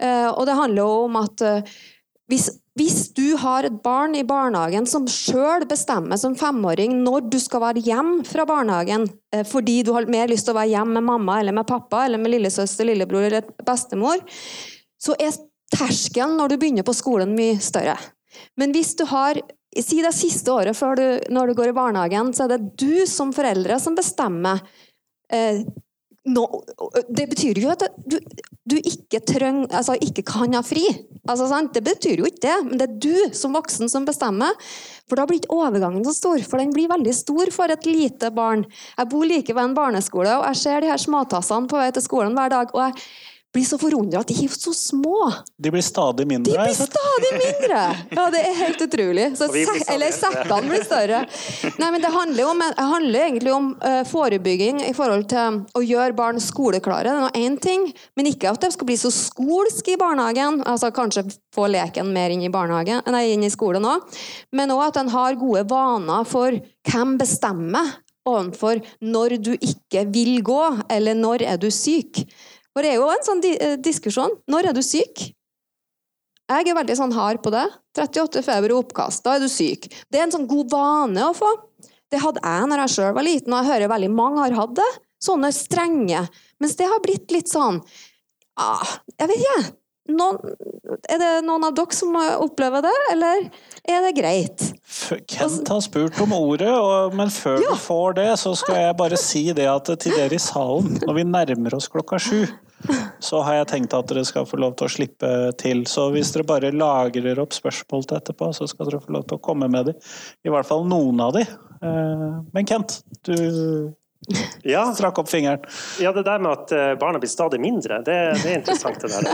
eh, 0.02 0.28
og 0.28 0.44
det 0.49 0.59
handler 0.59 0.99
om 1.06 1.23
at 1.23 1.47
eh, 1.47 1.73
hvis 2.30 2.50
hvis 2.79 3.11
du 3.12 3.35
har 3.37 3.67
et 3.69 3.75
barn 3.85 4.14
i 4.17 4.25
barnehagen 4.25 4.87
som 4.88 5.05
sjøl 5.11 5.67
bestemmer 5.69 6.17
som 6.21 6.37
femåring 6.38 6.95
når 7.02 7.26
du 7.35 7.37
skal 7.43 7.61
være 7.67 7.83
hjem 7.85 8.12
fra 8.25 8.47
barnehagen 8.49 9.05
eh, 9.35 9.45
fordi 9.49 9.83
du 9.85 9.93
har 9.93 10.09
mer 10.12 10.31
lyst 10.33 10.49
til 10.49 10.55
å 10.55 10.61
være 10.61 10.73
hjem 10.73 10.95
med 10.97 11.05
mamma 11.05 11.41
eller 11.41 11.57
med 11.57 11.69
pappa 11.69 12.07
eller 12.07 12.23
med 12.23 12.33
lillesøster, 12.33 12.88
lillebror 12.88 13.29
eller 13.29 13.50
bestemor, 13.67 14.25
så 14.97 15.17
er 15.21 15.37
terskelen 15.73 16.38
når 16.41 16.52
du 16.55 16.59
begynner 16.62 16.87
på 16.87 16.97
skolen, 16.97 17.37
mye 17.37 17.61
større. 17.61 17.99
Men 18.57 18.73
hvis 18.76 18.95
du 18.99 19.07
har 19.11 19.41
Si 19.73 20.02
det 20.05 20.11
siste 20.12 20.52
året 20.52 20.76
før 20.76 20.99
du, 20.99 21.05
når 21.33 21.49
du 21.49 21.55
går 21.57 21.71
i 21.71 21.73
barnehagen, 21.73 22.35
så 22.37 22.45
er 22.45 22.50
det 22.52 22.75
du 22.76 23.07
som 23.09 23.31
foreldre 23.33 23.79
som 23.81 23.95
bestemmer 23.97 24.61
eh, 25.33 25.62
no, 26.31 26.47
det 27.11 27.26
betyr 27.33 27.59
jo 27.62 27.73
at 27.73 27.83
du, 28.07 28.19
du 28.69 28.76
ikke, 28.79 29.21
treng, 29.26 29.64
altså 29.71 29.97
ikke, 29.99 30.25
kan 30.26 30.55
ha 30.55 30.62
fri. 30.67 30.85
Altså, 31.29 31.49
det 31.75 31.83
betyr 31.87 32.23
jo 32.23 32.29
ikke 32.29 32.45
det, 32.45 32.57
men 32.69 32.79
det 32.81 32.88
er 32.88 33.00
du 33.02 33.35
som 33.37 33.57
voksen 33.57 33.91
som 33.91 34.07
bestemmer. 34.07 34.55
For 35.11 35.19
da 35.19 35.26
blir 35.29 35.41
ikke 35.41 35.55
overgangen 35.55 36.07
så 36.07 36.14
stor, 36.17 36.45
for 36.47 36.62
den 36.62 36.73
blir 36.75 36.91
veldig 36.93 37.14
stor 37.17 37.50
for 37.55 37.73
et 37.75 37.88
lite 37.88 38.31
barn. 38.35 38.64
Jeg 38.99 39.11
bor 39.12 39.27
like 39.27 39.55
ved 39.55 39.64
en 39.64 39.77
barneskole, 39.77 40.38
og 40.38 40.49
jeg 40.51 40.62
ser 40.62 40.83
de 40.83 40.92
her 40.92 41.03
småtassene 41.03 41.70
på 41.70 41.81
vei 41.81 41.90
til 41.94 42.07
skolen 42.07 42.38
hver 42.38 42.55
dag. 42.55 42.75
og 42.75 42.87
jeg 42.87 43.07
blir 43.53 43.65
så 43.65 43.79
forundra 43.79 44.23
at 44.23 44.31
de 44.31 44.37
er 44.45 44.53
så 44.55 44.73
små. 44.73 45.29
De 45.61 45.71
blir 45.71 45.85
stadig 45.85 46.25
mindre. 46.29 46.53
De 46.53 46.59
blir 46.59 46.75
stadig 46.75 47.33
mindre! 47.37 47.81
Ja, 48.17 48.27
det 48.33 48.41
er 48.49 48.55
helt 48.57 48.85
utrolig. 48.87 49.27
Så, 49.37 49.49
eller 49.93 50.15
sekkene 50.17 50.61
blir 50.71 50.85
større. 50.87 51.23
Nei, 51.77 51.91
men 51.93 52.01
Det 52.03 52.12
handler, 52.15 52.49
om, 52.49 52.62
det 52.65 52.87
handler 52.93 53.27
egentlig 53.27 53.53
om 53.53 53.69
uh, 53.85 54.01
forebygging 54.09 54.81
i 54.88 54.95
forhold 54.97 55.27
til 55.33 55.61
å 55.77 55.85
gjøre 55.85 56.17
barn 56.17 56.41
skoleklare. 56.43 57.12
Det 57.12 57.29
er 57.29 57.45
én 57.45 57.59
ting, 57.61 57.88
men 58.17 58.31
ikke 58.33 58.55
at 58.55 58.65
de 58.65 58.73
skal 58.73 58.88
bli 58.88 58.97
så 59.01 59.12
skolsk 59.12 59.93
i 59.93 59.99
barnehagen. 60.01 60.62
altså 60.67 60.93
Kanskje 60.95 61.27
få 61.55 61.69
leken 61.69 62.12
mer 62.15 62.33
inn 62.33 62.47
i, 62.47 62.53
nei, 62.53 63.25
inn 63.35 63.45
i 63.45 63.53
skolen 63.53 63.85
òg. 63.85 64.09
Men 64.57 64.73
òg 64.73 64.88
at 64.88 65.03
en 65.03 65.12
har 65.12 65.37
gode 65.41 65.67
vaner 65.69 66.25
for 66.29 66.57
hvem 66.88 67.19
bestemmer 67.21 67.99
overfor 68.29 68.81
når 69.03 69.37
du 69.43 69.53
ikke 69.57 70.07
vil 70.15 70.41
gå, 70.47 70.62
eller 70.93 71.19
når 71.19 71.47
er 71.53 71.61
du 71.61 71.69
syk. 71.75 72.23
For 72.72 72.85
det 72.85 72.94
er 72.94 73.00
jo 73.00 73.11
en 73.12 73.24
sånn 73.26 73.42
di 73.44 73.52
diskusjon. 73.85 74.35
Når 74.50 74.70
er 74.70 74.76
du 74.76 74.82
syk? 74.85 75.26
Jeg 76.52 76.68
er 76.68 76.76
veldig 76.76 76.96
sånn 76.98 77.14
hard 77.16 77.42
på 77.44 77.52
det. 77.54 77.64
38 77.96 78.42
feber 78.44 78.74
og 78.74 78.87
oppkast. 78.87 79.22
Da 79.24 79.37
er 79.37 79.44
du 79.44 79.48
syk. 79.52 79.88
Det 80.08 80.20
er 80.20 80.26
en 80.26 80.35
sånn 80.35 80.48
god 80.50 80.72
vane 80.72 81.26
å 81.28 81.35
få. 81.37 81.50
Det 82.12 82.20
hadde 82.20 82.42
jeg 82.44 82.68
når 82.68 82.82
jeg 82.82 82.94
sjøl 82.94 83.14
var 83.16 83.24
liten, 83.24 83.52
og 83.52 83.62
jeg 83.62 83.72
hører 83.72 83.92
veldig 83.92 84.11
mange 84.12 84.42
har 84.42 84.56
hatt 84.58 84.74
det. 84.76 84.88
Sånne 85.22 85.52
strenge. 85.54 86.24
Mens 86.61 86.76
det 86.76 86.88
har 86.90 87.00
blitt 87.04 87.30
litt 87.32 87.50
sånn 87.50 87.78
ah, 88.58 88.96
Jeg 89.20 89.30
vet 89.30 89.38
ikke, 89.38 89.61
noen, 90.11 90.38
er 91.11 91.21
det 91.21 91.31
noen 91.47 91.69
av 91.69 91.77
dere 91.77 91.95
som 91.95 92.17
opplever 92.17 92.83
det, 92.85 92.95
eller 93.12 93.47
er 93.88 94.07
det 94.07 94.12
greit? 94.17 94.67
Kent 95.31 95.71
har 95.71 95.85
spurt 95.85 96.19
om 96.23 96.35
ordet, 96.37 96.73
og, 96.73 97.15
men 97.19 97.31
før 97.33 97.61
ja. 97.62 97.71
du 97.73 97.81
får 97.81 98.19
det, 98.19 98.29
så 98.43 98.55
skal 98.59 98.81
jeg 98.81 98.99
bare 98.99 99.21
si 99.21 99.45
det 99.57 99.69
at 99.71 99.93
til 100.03 100.17
dere 100.17 100.37
i 100.37 100.43
salen, 100.43 100.99
når 101.07 101.19
vi 101.21 101.27
nærmer 101.29 101.79
oss 101.79 101.91
klokka 101.93 102.21
sju, 102.23 102.45
så 103.23 103.43
har 103.47 103.61
jeg 103.61 103.71
tenkt 103.71 103.95
at 103.95 104.09
dere 104.11 104.25
skal 104.27 104.47
få 104.49 104.59
lov 104.61 104.75
til 104.79 104.88
å 104.88 104.93
slippe 104.93 105.33
til. 105.61 105.85
Så 105.91 106.09
hvis 106.15 106.33
dere 106.35 106.49
bare 106.49 106.73
lagrer 106.75 107.38
opp 107.43 107.55
spørsmål 107.55 108.07
til 108.09 108.19
etterpå, 108.19 108.51
så 108.57 108.67
skal 108.71 108.88
dere 108.88 109.03
få 109.05 109.15
lov 109.15 109.29
til 109.29 109.38
å 109.38 109.45
komme 109.45 109.71
med 109.71 109.93
dem. 109.93 110.09
I 110.43 110.53
hvert 110.53 110.69
fall 110.69 110.87
noen 110.91 111.23
av 111.23 111.37
dem. 111.37 111.47
Eh, 111.83 112.29
men 112.55 112.69
Kent, 112.69 113.01
du 113.27 113.37
ja. 114.62 114.85
Strakk 114.97 115.18
opp 115.23 115.31
fingeren. 115.31 115.62
Ja, 116.01 116.12
det 116.12 116.25
der 116.27 116.42
med 116.42 116.53
at 116.53 116.73
eh, 116.77 116.92
barna 117.01 117.21
blir 117.23 117.31
stadig 117.31 117.61
mindre, 117.62 118.01
det, 118.07 118.16
det 118.42 118.51
er 118.51 118.59
interessant. 118.61 119.01
det 119.03 119.11
der. 119.12 119.27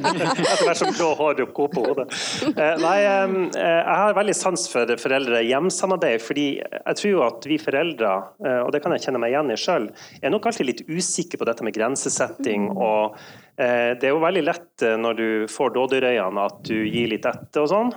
Etter 0.40 0.64
hvert 0.66 0.80
som 0.80 0.92
blå 0.96 1.10
hår 1.18 1.38
dukker 1.40 1.66
opp 1.66 1.76
på 1.76 1.84
hodet. 1.88 2.06
Eh, 2.50 2.74
nei, 2.82 2.96
eh, 3.04 3.36
jeg 3.56 3.98
har 4.02 4.16
veldig 4.18 4.36
sans 4.36 4.66
for 4.72 4.94
foreldre-hjem-samarbeid, 5.04 6.24
fordi 6.24 6.48
jeg 6.60 7.00
tror 7.02 7.26
at 7.28 7.48
vi 7.48 7.60
foreldre, 7.60 8.10
og 8.64 8.70
det 8.74 8.80
kan 8.82 8.92
jeg 8.94 9.04
kjenne 9.06 9.20
meg 9.22 9.34
igjen 9.34 9.52
i 9.52 9.58
sjøl, 9.60 9.88
er 10.20 10.32
nok 10.32 10.48
alltid 10.48 10.68
litt 10.68 10.84
usikre 10.88 11.40
på 11.40 11.48
dette 11.48 11.66
med 11.66 11.76
grensesetting. 11.76 12.70
og 12.76 13.16
det 13.60 14.06
er 14.08 14.14
jo 14.14 14.22
veldig 14.22 14.42
lett 14.46 14.84
når 14.96 15.16
du 15.18 15.26
får 15.52 15.74
dådyrøyene 15.74 16.44
at 16.48 16.62
du 16.64 16.78
gir 16.78 17.10
litt 17.12 17.26
etter 17.28 17.66
og 17.66 17.68
sånn. 17.68 17.90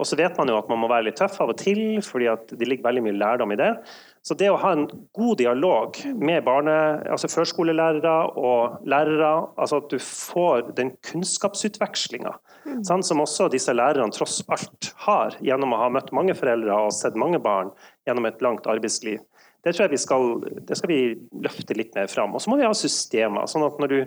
Og 0.00 0.08
så 0.08 0.16
vet 0.16 0.38
man 0.40 0.48
jo 0.48 0.56
at 0.56 0.68
man 0.72 0.80
må 0.80 0.88
være 0.88 1.10
litt 1.10 1.18
tøff 1.20 1.36
av 1.44 1.52
og 1.52 1.58
til, 1.60 2.00
fordi 2.04 2.30
det 2.56 2.68
ligger 2.68 2.88
veldig 2.88 3.04
mye 3.04 3.18
lærdom 3.20 3.52
i 3.52 3.58
det. 3.60 3.74
Så 4.20 4.36
det 4.36 4.50
å 4.52 4.58
ha 4.60 4.74
en 4.76 4.84
god 5.16 5.38
dialog 5.40 5.96
med 6.20 6.44
barne, 6.44 6.74
altså 7.08 7.30
førskolelærere 7.32 8.14
og 8.36 8.82
lærere, 8.84 9.30
altså 9.56 9.80
at 9.80 9.88
du 9.92 9.96
får 10.04 10.74
den 10.76 10.92
kunnskapsutvekslinga 11.08 12.34
mm. 12.66 12.82
sånn, 12.84 13.04
som 13.06 13.22
også 13.24 13.48
disse 13.52 13.72
lærerne 13.72 14.12
tross 14.12 14.42
alt 14.52 14.90
har, 15.06 15.38
gjennom 15.40 15.72
å 15.72 15.80
ha 15.80 15.88
møtt 15.96 16.12
mange 16.16 16.36
foreldre 16.36 16.76
og 16.84 16.92
sett 16.92 17.16
mange 17.20 17.40
barn 17.40 17.72
gjennom 18.08 18.28
et 18.28 18.44
langt 18.44 18.68
arbeidsliv. 18.68 19.22
Det 19.64 19.72
tror 19.72 19.86
jeg 19.86 19.94
vi 19.94 20.02
skal, 20.04 20.28
det 20.68 20.76
skal 20.76 20.92
vi 20.92 21.00
løfte 21.44 21.76
litt 21.76 21.96
mer 21.96 22.12
fram. 22.12 22.36
Og 22.36 22.44
så 22.44 22.52
må 22.52 22.60
vi 22.60 22.68
ha 22.68 22.76
systemer. 22.76 23.48
sånn 23.48 23.66
at 23.66 23.80
når 23.80 23.92
du 23.92 23.98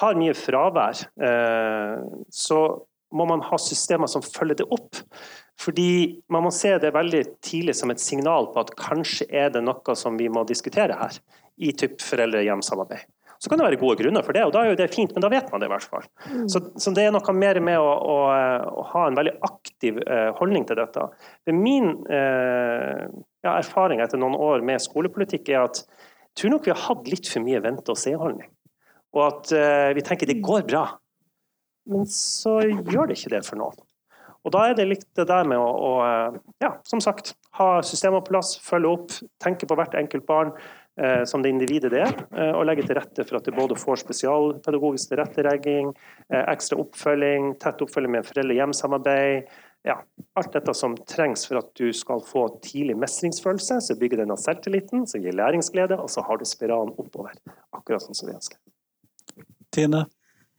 har 0.00 0.16
mye 0.20 0.34
fravær, 0.36 1.04
eh, 1.28 2.02
så 2.32 2.60
må 3.12 3.28
man 3.28 3.44
ha 3.44 3.58
systemer 3.60 4.08
som 4.08 4.24
følger 4.24 4.62
det 4.62 4.68
opp. 4.72 5.00
Fordi 5.60 6.22
man 6.32 6.46
må 6.46 6.52
se 6.54 6.72
det 6.80 6.94
veldig 6.94 7.22
tidlig 7.44 7.74
som 7.78 7.92
et 7.92 8.02
signal 8.02 8.48
på 8.52 8.62
at 8.64 8.72
kanskje 8.78 9.28
er 9.28 9.52
det 9.54 9.62
noe 9.64 9.96
som 9.98 10.16
vi 10.18 10.30
må 10.32 10.46
diskutere 10.48 10.96
her, 10.98 11.18
i 11.62 11.74
typ 11.76 12.00
foreldre-hjem-samarbeid. 12.02 13.04
Så 13.42 13.50
kan 13.50 13.58
det 13.58 13.64
være 13.66 13.78
gode 13.80 13.98
grunner 13.98 14.22
for 14.22 14.36
det, 14.36 14.44
og 14.46 14.52
da 14.54 14.60
er 14.62 14.70
jo 14.70 14.78
det 14.78 14.92
fint, 14.94 15.10
men 15.14 15.22
da 15.24 15.28
vet 15.32 15.48
man 15.50 15.58
det 15.58 15.66
i 15.66 15.72
hvert 15.72 15.86
fall. 15.90 16.04
Mm. 16.30 16.44
Så, 16.52 16.60
så, 16.78 16.92
det 16.94 17.08
er 17.08 17.14
noe 17.14 17.34
mer 17.34 17.58
med 17.64 17.74
å, 17.74 17.88
å, 17.90 18.18
å 18.70 18.84
ha 18.92 19.02
en 19.08 19.18
veldig 19.18 19.32
aktiv 19.48 19.98
eh, 20.04 20.28
holdning 20.38 20.66
til 20.68 20.78
dette. 20.78 21.08
Det 21.42 21.54
min 21.56 21.90
eh, 22.06 23.02
ja, 23.42 23.56
erfaring 23.56 24.02
etter 24.04 24.20
noen 24.22 24.38
år 24.38 24.62
med 24.62 24.84
skolepolitikk 24.84 25.50
er 25.50 25.64
at 25.64 25.82
jeg 25.82 26.38
tror 26.38 26.54
nok 26.54 26.68
vi 26.68 26.72
har 26.72 26.84
hatt 26.84 27.10
litt 27.10 27.26
for 27.28 27.42
mye 27.42 27.64
vente-og-se-holdning. 27.66 28.46
Og 29.18 29.24
at 29.26 29.54
eh, 29.58 29.90
vi 29.98 30.06
tenker 30.06 30.30
det 30.30 30.38
går 30.44 30.62
bra, 30.70 30.84
men 31.90 32.06
så 32.06 32.60
gjør 32.62 33.10
det 33.10 33.18
ikke 33.18 33.34
det 33.34 33.42
for 33.48 33.58
noen. 33.58 33.82
Og 34.42 34.52
Da 34.54 34.66
er 34.68 34.76
det 34.78 34.88
litt 34.90 35.08
det 35.18 35.28
der 35.30 35.46
med 35.46 35.60
å, 35.60 35.66
å 35.70 35.90
ja, 36.62 36.74
som 36.88 37.02
sagt, 37.02 37.34
ha 37.58 37.76
systemer 37.86 38.22
på 38.22 38.32
plass, 38.32 38.56
følge 38.64 38.94
opp, 38.96 39.18
tenke 39.42 39.68
på 39.70 39.76
hvert 39.78 39.94
enkelt 39.98 40.26
barn 40.26 40.50
eh, 40.98 41.22
som 41.28 41.44
det 41.44 41.52
individet 41.52 41.92
det 41.94 42.00
er, 42.08 42.14
eh, 42.34 42.50
og 42.50 42.66
legge 42.66 42.86
til 42.88 42.98
rette 42.98 43.26
for 43.28 43.38
at 43.38 43.46
det 43.46 43.54
både 43.54 43.78
får 43.78 44.02
spesialpedagogisk 44.02 45.12
tilrettelegging, 45.12 45.92
eh, 46.32 46.42
ekstra 46.42 46.80
oppfølging, 46.82 47.52
tett 47.62 47.84
oppfølging 47.86 48.16
med 48.16 48.26
foreldre-hjem-samarbeid, 48.26 49.52
ja, 49.82 49.96
alt 50.38 50.52
dette 50.54 50.74
som 50.78 50.94
trengs 51.10 51.42
for 51.48 51.58
at 51.58 51.70
du 51.78 51.88
skal 51.96 52.22
få 52.22 52.46
tidlig 52.62 52.94
mestringsfølelse, 53.02 53.80
så 53.82 53.96
bygger 53.98 54.22
denne 54.22 54.36
selvtilliten, 54.38 55.06
som 55.10 55.22
gir 55.22 55.34
læringsglede, 55.34 55.98
og 55.98 56.10
så 56.10 56.22
har 56.26 56.38
du 56.38 56.46
spiralen 56.46 56.94
oppover. 57.02 57.34
Akkurat 57.74 58.04
sånn 58.04 58.18
som 58.18 58.30
vi 58.30 58.36
ønsker. 58.36 58.60
Tine? 59.74 60.04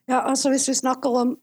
Ja, 0.10 0.26
altså 0.28 0.52
Hvis 0.52 0.68
vi 0.68 0.76
snakker 0.76 1.16
om 1.16 1.38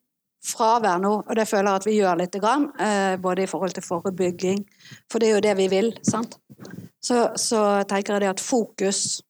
fravær 0.44 1.00
nå, 1.03 1.12
og 1.26 1.37
det 1.37 1.46
føler 1.48 1.68
jeg 1.68 1.81
at 1.81 1.87
vi 1.87 1.96
gjør 1.98 2.20
litt, 2.20 2.37
eh, 2.40 3.16
både 3.20 3.44
i 3.44 3.50
forhold 3.50 3.74
til 3.76 3.85
forebygging, 3.85 4.64
for 5.11 5.20
det 5.20 5.29
er 5.29 5.35
jo 5.35 5.44
det 5.44 5.57
vi 5.59 5.68
vil, 5.68 5.92
sant? 6.07 6.38
Så, 7.00 7.31
så 7.37 7.83
tenker 7.88 8.16
jeg 8.16 8.24
det 8.24 8.35
at 8.35 8.44
fokus 8.44 9.20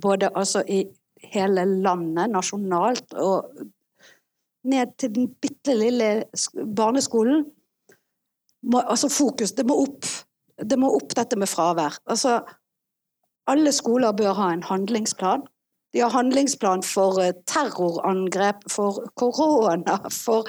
både 0.00 0.30
altså 0.34 0.64
i 0.68 0.84
hele 1.32 1.64
landet, 1.64 2.30
nasjonalt, 2.32 3.14
og 3.14 3.50
ned 4.64 4.96
til 4.98 5.14
den 5.14 5.28
bitte 5.40 5.76
lille 5.76 6.24
barneskolen 6.76 7.44
må, 8.64 8.80
Altså 8.80 9.10
fokus, 9.12 9.52
det 9.52 9.66
må 9.68 9.76
opp. 9.82 10.06
Det 10.56 10.78
må 10.80 10.88
opp 10.96 11.12
dette 11.16 11.36
med 11.36 11.50
fravær. 11.50 11.98
Altså, 12.08 12.38
alle 13.50 13.72
skoler 13.76 14.14
bør 14.16 14.32
ha 14.38 14.52
en 14.54 14.62
handlingsplan 14.64 15.44
de 15.94 16.00
har 16.02 16.10
handlingsplan 16.10 16.82
for 16.82 17.20
eh, 17.22 17.32
terrorangrep, 17.46 18.64
for 18.70 19.04
korona, 19.14 20.00
for 20.10 20.48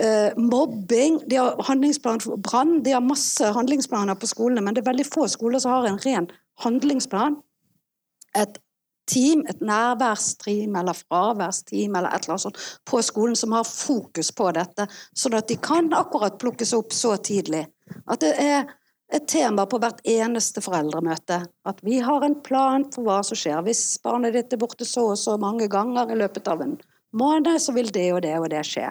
uh, 0.00 0.32
mobbing. 0.40 1.20
De 1.28 1.36
har 1.36 1.62
handlingsplan 1.68 2.22
for 2.24 2.40
brann. 2.40 2.78
De 2.82 2.94
har 2.96 3.04
masse 3.04 3.44
handlingsplaner 3.44 4.16
på 4.16 4.30
skolene, 4.30 4.64
men 4.64 4.74
det 4.74 4.80
er 4.80 4.88
veldig 4.88 5.06
få 5.08 5.26
skoler 5.28 5.60
som 5.60 5.74
har 5.76 5.90
en 5.90 6.00
ren 6.00 6.30
handlingsplan. 6.64 7.36
Et 8.40 8.56
team, 9.06 9.44
et 9.48 9.60
nærværsteam 9.60 10.80
eller 10.80 10.96
fraværsteam 10.96 11.94
eller 11.94 12.08
et 12.08 12.24
eller 12.24 12.34
annet 12.34 12.46
sånt 12.46 12.64
på 12.88 13.02
skolen 13.04 13.36
som 13.36 13.52
har 13.52 13.68
fokus 13.68 14.32
på 14.32 14.48
dette, 14.56 14.88
sånn 15.14 15.36
at 15.36 15.52
de 15.52 15.60
kan 15.62 15.92
akkurat 15.94 16.40
plukkes 16.40 16.72
opp 16.76 16.96
så 16.96 17.14
tidlig. 17.20 17.66
At 18.08 18.24
det 18.24 18.32
er 18.42 18.64
et 19.14 19.26
tema 19.30 19.66
på 19.70 19.78
hvert 19.82 20.00
eneste 20.08 20.62
foreldremøte. 20.64 21.40
At 21.68 21.82
vi 21.86 22.00
har 22.02 22.24
en 22.26 22.38
plan 22.42 22.86
for 22.94 23.06
hva 23.06 23.20
som 23.26 23.38
skjer. 23.38 23.62
Hvis 23.66 23.98
barnet 24.02 24.34
ditt 24.34 24.52
er 24.52 24.60
borte 24.60 24.88
så 24.88 25.12
og 25.12 25.20
så 25.20 25.36
mange 25.38 25.68
ganger 25.70 26.10
i 26.10 26.18
løpet 26.18 26.48
av 26.50 26.64
en 26.64 26.76
måned, 27.16 27.54
så 27.62 27.74
vil 27.76 27.92
det 27.94 28.08
og 28.12 28.22
det 28.26 28.36
og 28.40 28.48
det 28.50 28.64
skje. 28.66 28.90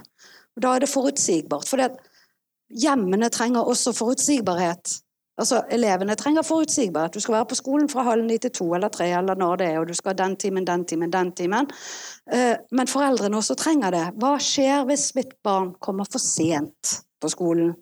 Og 0.55 0.63
da 0.63 0.75
er 0.75 0.85
det 0.85 0.91
forutsigbart. 0.91 1.67
For 1.67 1.83
hjemmene 2.71 3.29
trenger 3.33 3.67
også 3.67 3.93
forutsigbarhet. 3.95 5.01
Altså, 5.35 5.65
Elevene 5.75 6.15
trenger 6.15 6.47
forutsigbarhet. 6.47 7.13
Du 7.13 7.19
skal 7.19 7.35
være 7.35 7.49
på 7.51 7.57
skolen 7.59 7.89
fra 7.91 8.05
halv 8.07 8.23
ni 8.23 8.37
til 8.39 8.53
to 8.55 8.69
eller 8.77 8.87
tre, 8.87 9.09
eller 9.17 9.35
når 9.35 9.57
det 9.59 9.67
er, 9.67 9.79
og 9.81 9.89
du 9.89 9.93
skal 9.97 10.15
den 10.15 10.37
timen, 10.39 10.67
den 10.67 10.85
timen, 10.87 11.11
den 11.11 11.33
timen. 11.35 11.67
Eh, 12.31 12.55
men 12.71 12.87
foreldrene 12.87 13.41
også 13.41 13.57
trenger 13.59 13.91
det. 13.91 14.05
Hva 14.21 14.37
skjer 14.39 14.87
hvis 14.87 15.09
mitt 15.17 15.35
barn 15.43 15.73
kommer 15.83 16.07
for 16.07 16.23
sent 16.23 17.01
på 17.19 17.31
skolen? 17.33 17.73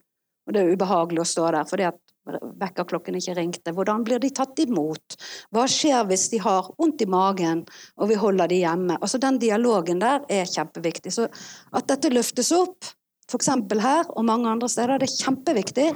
Og 0.47 0.55
det 0.55 0.63
er 0.63 0.73
ubehagelig 0.73 1.21
å 1.21 1.29
stå 1.29 1.51
der, 1.53 1.69
fordi 1.69 1.85
at 1.87 2.02
vekkerklokken 2.25 3.17
ikke 3.19 3.35
ringte. 3.37 3.73
Hvordan 3.75 4.03
blir 4.07 4.21
de 4.23 4.29
tatt 4.35 4.59
imot? 4.63 5.17
Hva 5.53 5.65
skjer 5.69 6.05
hvis 6.09 6.29
de 6.31 6.39
har 6.43 6.69
vondt 6.79 7.03
i 7.03 7.09
magen 7.09 7.63
og 7.97 8.09
vi 8.11 8.19
holder 8.19 8.51
de 8.51 8.61
hjemme? 8.63 8.97
Altså 8.99 9.19
Den 9.21 9.39
dialogen 9.41 10.01
der 10.03 10.23
er 10.31 10.49
kjempeviktig. 10.49 11.13
Så 11.15 11.27
at 11.27 11.89
dette 11.91 12.11
løftes 12.13 12.53
opp, 12.55 12.87
f.eks. 13.29 13.51
her 13.83 14.09
og 14.13 14.25
mange 14.27 14.49
andre 14.49 14.69
steder, 14.71 15.01
det 15.01 15.09
er 15.09 15.25
kjempeviktig. 15.25 15.89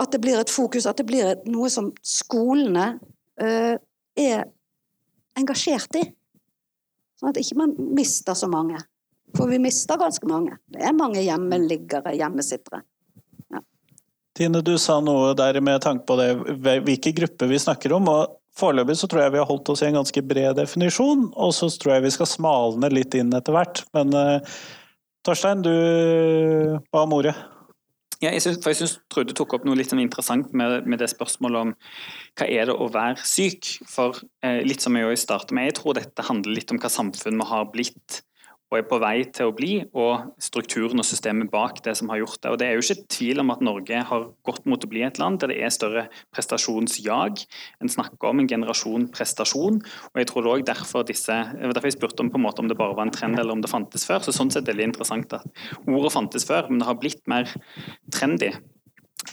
At 0.00 0.10
det 0.10 0.20
blir 0.24 0.40
et 0.40 0.50
fokus, 0.50 0.88
at 0.90 0.98
det 0.98 1.06
blir 1.06 1.36
noe 1.46 1.68
som 1.70 1.92
skolene 2.02 2.96
uh, 3.38 3.76
er 4.18 4.48
engasjert 5.38 6.00
i. 6.00 6.02
Sånn 7.20 7.30
at 7.30 7.38
ikke 7.38 7.60
man 7.60 7.76
mister 7.94 8.34
så 8.38 8.48
mange. 8.50 8.80
For 9.34 9.50
vi 9.50 9.60
mister 9.62 9.98
ganske 9.98 10.26
mange. 10.30 10.58
Det 10.70 10.82
er 10.82 10.94
mange 10.96 11.22
hjemmeliggere, 11.22 12.14
hjemmesittere. 12.18 12.82
Tine, 14.34 14.62
du 14.66 14.74
sa 14.82 14.98
noe 14.98 15.34
der 15.38 15.60
med 15.62 15.82
tanke 15.84 16.08
på 16.08 16.16
det, 16.18 16.30
hvilke 16.82 17.12
grupper 17.14 17.50
vi 17.50 17.60
snakker 17.62 17.94
om. 17.94 18.10
og 18.10 18.40
Foreløpig 18.58 18.96
så 18.98 19.08
tror 19.10 19.24
jeg 19.24 19.34
vi 19.34 19.40
har 19.42 19.48
holdt 19.48 19.70
oss 19.72 19.82
i 19.82 19.88
en 19.88 19.98
ganske 19.98 20.22
bred 20.26 20.56
definisjon, 20.58 21.28
og 21.34 21.54
så 21.54 21.68
tror 21.70 21.96
jeg 21.96 22.04
vi 22.06 22.14
skal 22.14 22.30
smalne 22.30 22.90
litt 22.90 23.14
inn 23.18 23.34
etter 23.34 23.54
hvert. 23.54 23.82
Men 23.96 24.14
uh, 24.14 24.58
Torstein, 25.26 25.62
du 25.62 25.72
ba 26.94 27.02
om 27.02 27.16
ordet. 27.16 27.34
Ja, 28.22 28.30
jeg 28.30 28.44
synes, 28.44 28.60
for 28.62 28.70
jeg 28.70 28.78
syns 28.78 28.98
Trude 29.12 29.34
tok 29.36 29.56
opp 29.56 29.64
noe 29.66 29.76
litt 29.76 29.90
sånn 29.90 30.02
interessant 30.02 30.52
med, 30.56 30.86
med, 30.86 31.00
det 31.02 31.10
spørsmålet 31.12 31.60
om 31.60 31.72
hva 32.38 32.46
er 32.46 32.70
det 32.70 32.76
å 32.78 32.86
være 32.94 33.26
syk. 33.26 33.74
For 33.90 34.18
eh, 34.46 34.62
litt 34.64 34.84
som 34.84 34.96
jeg 34.96 35.18
startet 35.20 35.54
med, 35.56 35.68
jeg 35.68 35.78
tror 35.80 35.98
dette 35.98 36.26
handler 36.26 36.56
litt 36.56 36.72
om 36.72 36.80
hva 36.80 36.90
samfunn 36.92 37.40
vi 37.42 37.48
har 37.50 37.66
blitt 37.74 38.22
og 38.74 38.80
er 38.80 38.86
på 38.90 38.98
vei 38.98 39.22
til 39.30 39.50
å 39.50 39.54
bli, 39.54 39.74
og 39.94 40.34
strukturen 40.42 40.98
og 40.98 41.06
systemet 41.06 41.50
bak 41.52 41.78
det 41.86 41.94
som 42.00 42.10
har 42.10 42.18
gjort 42.18 42.40
det. 42.42 42.50
Og 42.50 42.58
Det 42.58 42.66
er 42.66 42.74
jo 42.74 42.82
ikke 42.82 43.06
tvil 43.14 43.42
om 43.44 43.52
at 43.54 43.62
Norge 43.62 44.00
har 44.10 44.26
gått 44.46 44.66
mot 44.66 44.82
å 44.82 44.90
bli 44.90 45.04
et 45.06 45.20
land 45.22 45.38
der 45.40 45.52
det 45.52 45.60
er 45.62 45.70
større 45.70 46.06
prestasjonsjag. 46.34 47.44
En 47.80 47.92
snakker 47.92 48.32
om 48.32 48.42
en 48.42 48.50
generasjon 48.50 49.06
prestasjon. 49.14 49.78
og 49.78 50.18
jeg 50.18 50.26
tror 50.26 50.42
det 50.42 50.52
også 50.52 50.70
derfor 50.72 51.06
disse, 51.06 51.38
derfor 51.54 51.86
jeg 51.86 51.98
spurte 51.98 52.26
om 52.26 52.30
på 52.34 52.40
en 52.40 52.46
måte 52.48 52.64
om 52.64 52.68
det 52.68 52.78
bare 52.78 52.98
var 52.98 53.06
en 53.06 53.14
trend 53.14 53.38
eller 53.38 53.54
om 53.54 53.62
det 53.62 53.70
fantes 53.70 54.06
før. 54.06 54.20
så 54.26 54.34
sånn 54.34 54.50
sett 54.50 54.64
er 54.64 54.72
det 54.72 54.74
veldig 54.74 54.90
interessant 54.90 55.32
at 55.38 55.46
Ordet 55.86 56.12
fantes 56.12 56.46
før, 56.48 56.68
men 56.68 56.80
det 56.80 56.88
har 56.88 56.98
blitt 56.98 57.22
mer 57.30 57.46
trendy. 58.10 58.50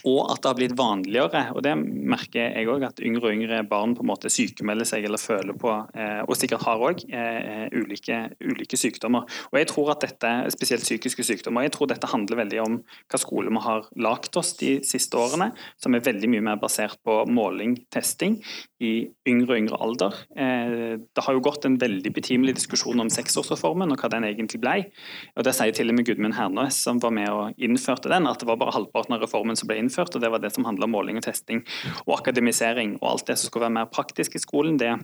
Og 0.08 0.32
at 0.32 0.42
det 0.42 0.50
har 0.50 0.58
blitt 0.58 0.76
vanligere. 0.78 1.42
og 1.54 1.62
Det 1.62 1.74
merker 1.78 2.50
jeg 2.56 2.68
òg, 2.70 2.86
at 2.88 3.02
yngre 3.04 3.28
og 3.28 3.36
yngre 3.36 3.62
barn 3.68 3.94
på 3.94 4.02
en 4.02 4.10
måte 4.10 4.30
sykemelder 4.32 4.88
seg 4.88 5.06
eller 5.06 5.20
føler 5.20 5.54
på, 5.58 5.70
eh, 5.94 6.22
og 6.26 6.34
sikkert 6.36 6.66
har 6.66 6.82
òg, 6.82 7.04
eh, 7.12 7.68
ulike, 7.72 8.18
ulike, 8.42 8.76
sykdommer. 8.76 9.28
Og 9.52 9.58
jeg 9.58 9.68
tror 9.68 9.92
at 9.92 10.00
dette, 10.00 10.32
Spesielt 10.52 10.82
psykiske 10.82 11.22
sykdommer. 11.22 11.62
jeg 11.62 11.72
tror 11.72 11.86
dette 11.88 12.06
handler 12.06 12.36
veldig 12.36 12.60
om 12.66 12.82
hva 13.10 13.18
skole 13.18 13.50
vi 13.50 13.60
har 13.62 13.86
lagd 13.96 14.36
oss 14.36 14.56
de 14.56 14.80
siste 14.80 15.12
årene, 15.12 15.52
som 15.78 15.94
er 15.94 16.00
veldig 16.00 16.28
mye 16.28 16.42
mer 16.42 16.56
basert 16.56 16.98
på 17.04 17.26
måling, 17.26 17.84
testing, 17.90 18.42
i 18.80 19.08
yngre 19.28 19.54
og 19.54 19.58
yngre 19.58 19.80
alder. 19.80 20.12
Eh, 20.36 20.98
det 21.14 21.24
har 21.24 21.34
jo 21.34 21.40
gått 21.40 21.64
en 21.64 21.78
veldig 21.78 22.12
betimelig 22.12 22.56
diskusjon 22.58 22.98
om 23.00 23.10
seksårsreformen 23.12 23.92
og 23.92 23.98
hva 24.02 24.10
den 24.10 24.24
egentlig 24.24 24.60
ble. 24.60 24.90
Og 25.36 25.44
Det 25.44 25.54
sier 25.54 25.72
til 25.72 25.90
og 25.90 25.94
med 25.94 26.06
Gudmund 26.06 26.34
Hernøs, 26.34 26.72
som 26.82 26.98
var 26.98 27.10
med 27.10 27.28
og 27.28 27.54
innførte 27.58 28.08
den, 28.08 28.26
at 28.26 28.40
det 28.40 28.48
var 28.48 28.56
bare 28.56 28.72
halvparten 28.72 29.14
av 29.14 29.22
reformen 29.22 29.56
som 29.56 29.68
ble 29.68 29.76
innført, 29.76 29.91
og 29.98 30.20
det 30.22 30.30
var 30.32 30.42
det 30.42 30.52
som 30.54 30.66
handla 30.68 30.88
om 30.88 30.94
måling 30.96 31.18
og 31.20 31.26
testing 31.26 31.64
og 32.06 32.20
akademisering. 32.20 32.96
Og 33.02 33.10
alt 33.14 33.26
det 33.26 33.38
som 33.38 33.50
skulle 33.50 33.66
være 33.68 33.78
mer 33.80 33.90
praktisk 33.92 34.36
i 34.36 34.42
skolen, 34.42 34.78
det 34.80 34.94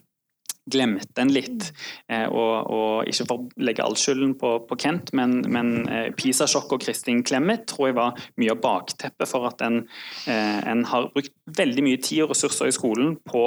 glemte 0.69 1.23
en 1.23 1.33
litt. 1.33 1.71
Eh, 2.11 2.27
og, 2.29 2.69
og, 2.73 3.09
ikke 3.09 3.27
for 3.29 3.41
å 3.41 3.65
legge 3.65 3.85
all 3.85 3.97
skylden 3.99 4.35
på, 4.41 4.53
på 4.69 4.79
Kent, 4.81 5.13
men, 5.17 5.41
men 5.53 5.75
eh, 5.89 6.09
PISA-sjokk 6.17 6.77
og 6.77 6.85
Kristin 6.85 7.25
Clemet 7.27 7.67
tror 7.71 7.91
jeg 7.91 7.99
var 7.99 8.23
mye 8.41 8.55
av 8.55 8.63
bakteppet 8.65 9.31
for 9.31 9.49
at 9.49 9.65
en, 9.65 9.83
eh, 10.29 10.61
en, 10.69 10.85
har 10.89 11.11
brukt 11.15 11.35
veldig 11.59 11.87
mye 11.87 12.03
tid 12.05 12.27
og 12.27 12.35
ressurser 12.35 12.71
i 12.71 12.77
skolen 12.77 13.17
på 13.29 13.45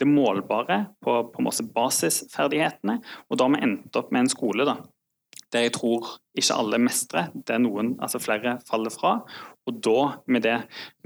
det 0.00 0.08
målbare, 0.08 0.84
på, 1.04 1.18
på 1.34 1.44
masse 1.44 1.66
basisferdighetene. 1.74 2.98
Og 3.30 3.38
da 3.38 3.46
har 3.46 3.56
vi 3.56 3.64
endt 3.68 3.98
opp 3.98 4.10
med 4.14 4.26
en 4.26 4.32
skole 4.32 4.66
da, 4.68 4.80
der 5.52 5.66
jeg 5.66 5.74
tror 5.76 6.08
ikke 6.38 6.56
alle 6.56 6.78
mestrer, 6.80 7.28
det 7.34 7.52
er 7.52 7.60
noen, 7.60 7.92
altså 8.00 8.20
flere 8.22 8.56
faller 8.68 8.92
fra. 8.92 9.18
Og 9.68 9.76
da, 9.84 9.98
med 10.26 10.42
det 10.42 10.56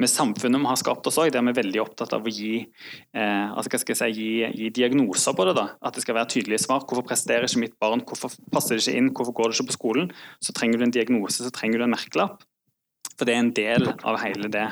med 0.01 0.09
samfunnet 0.09 0.63
vi 0.63 0.71
har 0.71 0.79
skapt 0.81 1.09
oss 1.11 1.19
òg, 1.21 1.33
der 1.35 1.45
vi 1.45 1.53
er 1.53 1.59
veldig 1.59 1.83
opptatt 1.83 2.15
av 2.17 2.25
å 2.25 2.33
gi, 2.33 2.63
eh, 2.63 3.47
altså 3.51 3.75
hva 3.75 3.81
skal 3.83 3.93
jeg 3.93 4.01
si, 4.01 4.23
gi, 4.23 4.31
gi, 4.63 4.71
diagnoser 4.79 5.37
på 5.37 5.49
det. 5.49 5.57
da, 5.59 5.67
At 5.83 5.99
det 5.99 6.07
skal 6.07 6.17
være 6.17 6.31
tydelige 6.33 6.63
svar. 6.65 6.87
Hvorfor 6.87 7.05
presterer 7.11 7.49
ikke 7.49 7.65
mitt 7.67 7.79
barn, 7.83 8.05
hvorfor 8.07 8.33
passer 8.55 8.79
det 8.79 8.87
ikke 8.87 8.99
inn, 9.03 9.13
hvorfor 9.13 9.37
går 9.37 9.51
det 9.51 9.59
ikke 9.59 9.73
på 9.73 9.81
skolen? 9.81 10.13
Så 10.41 10.55
trenger 10.57 10.81
du 10.81 10.87
en 10.87 10.95
diagnose, 10.95 11.43
så 11.43 11.53
trenger 11.53 11.83
du 11.83 11.89
en 11.89 11.97
merkelapp. 11.97 12.47
For 13.17 13.29
det 13.29 13.35
er 13.35 13.43
en 13.43 13.53
del 13.57 13.91
av 13.91 14.19
hele 14.21 14.51
det 14.53 14.67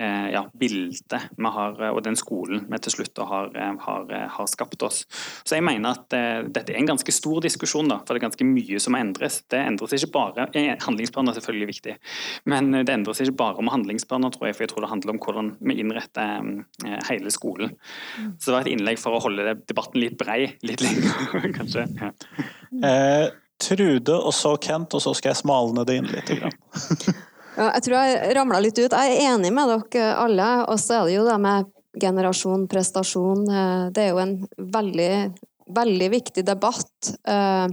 eh, 0.00 0.28
ja, 0.32 0.44
bildet 0.60 1.28
vi 1.36 1.52
har, 1.56 1.76
og 1.90 2.00
den 2.06 2.16
skolen 2.18 2.64
vi 2.70 2.80
til 2.82 2.94
slutt 2.94 3.20
har, 3.30 3.50
eh, 3.56 3.72
har, 3.84 4.06
eh, 4.14 4.26
har 4.30 4.48
skapt 4.50 4.82
oss. 4.86 5.02
Så 5.44 5.56
jeg 5.56 5.66
mener 5.66 5.96
at 5.96 6.16
eh, 6.16 6.42
dette 6.48 6.72
er 6.72 6.80
en 6.80 6.90
ganske 6.92 7.14
stor 7.14 7.42
diskusjon, 7.44 7.90
da, 7.90 8.00
for 8.04 8.14
det 8.14 8.22
er 8.22 8.28
ganske 8.28 8.46
mye 8.48 8.80
som 8.82 8.96
endres. 8.98 9.40
Det 9.50 9.60
endres 9.60 9.96
ikke 9.98 10.12
bare, 10.16 10.48
eh, 10.54 10.72
Handlingsplaner 10.80 11.34
er 11.34 11.40
selvfølgelig 11.40 11.70
viktig, 11.74 11.96
men 12.50 12.72
det 12.78 12.94
endres 12.94 13.20
ikke 13.20 13.38
bare 13.42 13.60
om 13.60 13.70
handlingsplaner, 13.72 14.32
tror 14.34 14.48
jeg, 14.48 14.56
for 14.56 14.66
jeg 14.66 14.72
tror 14.74 14.86
det 14.86 14.94
handler 14.94 15.14
om 15.14 15.22
hvordan 15.26 15.52
vi 15.60 15.78
innretter 15.82 16.64
eh, 16.86 16.98
hele 17.10 17.34
skolen. 17.34 17.76
Så 18.38 18.50
det 18.50 18.56
var 18.56 18.64
et 18.64 18.74
innlegg 18.74 19.00
for 19.02 19.16
å 19.16 19.22
holde 19.26 19.58
debatten 19.68 20.00
litt 20.02 20.18
brei 20.20 20.54
litt 20.66 20.84
lenger, 20.84 21.50
kanskje. 21.58 21.86
Ja. 22.00 22.14
Eh, 22.86 23.28
Trude, 23.60 24.14
og 24.16 24.32
så 24.32 24.54
Kent, 24.56 24.94
og 24.96 25.02
så 25.04 25.12
skal 25.12 25.34
jeg 25.34 25.42
smalne 25.42 25.84
det 25.84 25.98
inn 26.00 26.08
litt. 26.08 26.30
Ja, 27.56 27.72
jeg 27.74 27.84
tror 27.86 27.96
jeg 27.98 28.34
ramla 28.36 28.60
litt 28.62 28.78
ut. 28.78 28.94
Jeg 28.94 29.16
er 29.16 29.34
enig 29.34 29.50
med 29.54 29.70
dere 29.72 30.14
alle. 30.22 30.50
Og 30.70 30.78
så 30.80 31.00
er 31.00 31.08
det 31.08 31.16
jo 31.16 31.26
det 31.26 31.38
med 31.42 31.70
generasjon, 32.00 32.68
prestasjon. 32.70 33.48
Eh, 33.48 33.88
det 33.94 34.04
er 34.04 34.12
jo 34.12 34.22
en 34.22 34.36
veldig, 34.76 35.10
veldig 35.80 36.12
viktig 36.14 36.46
debatt. 36.46 37.10
Eh, 37.26 37.66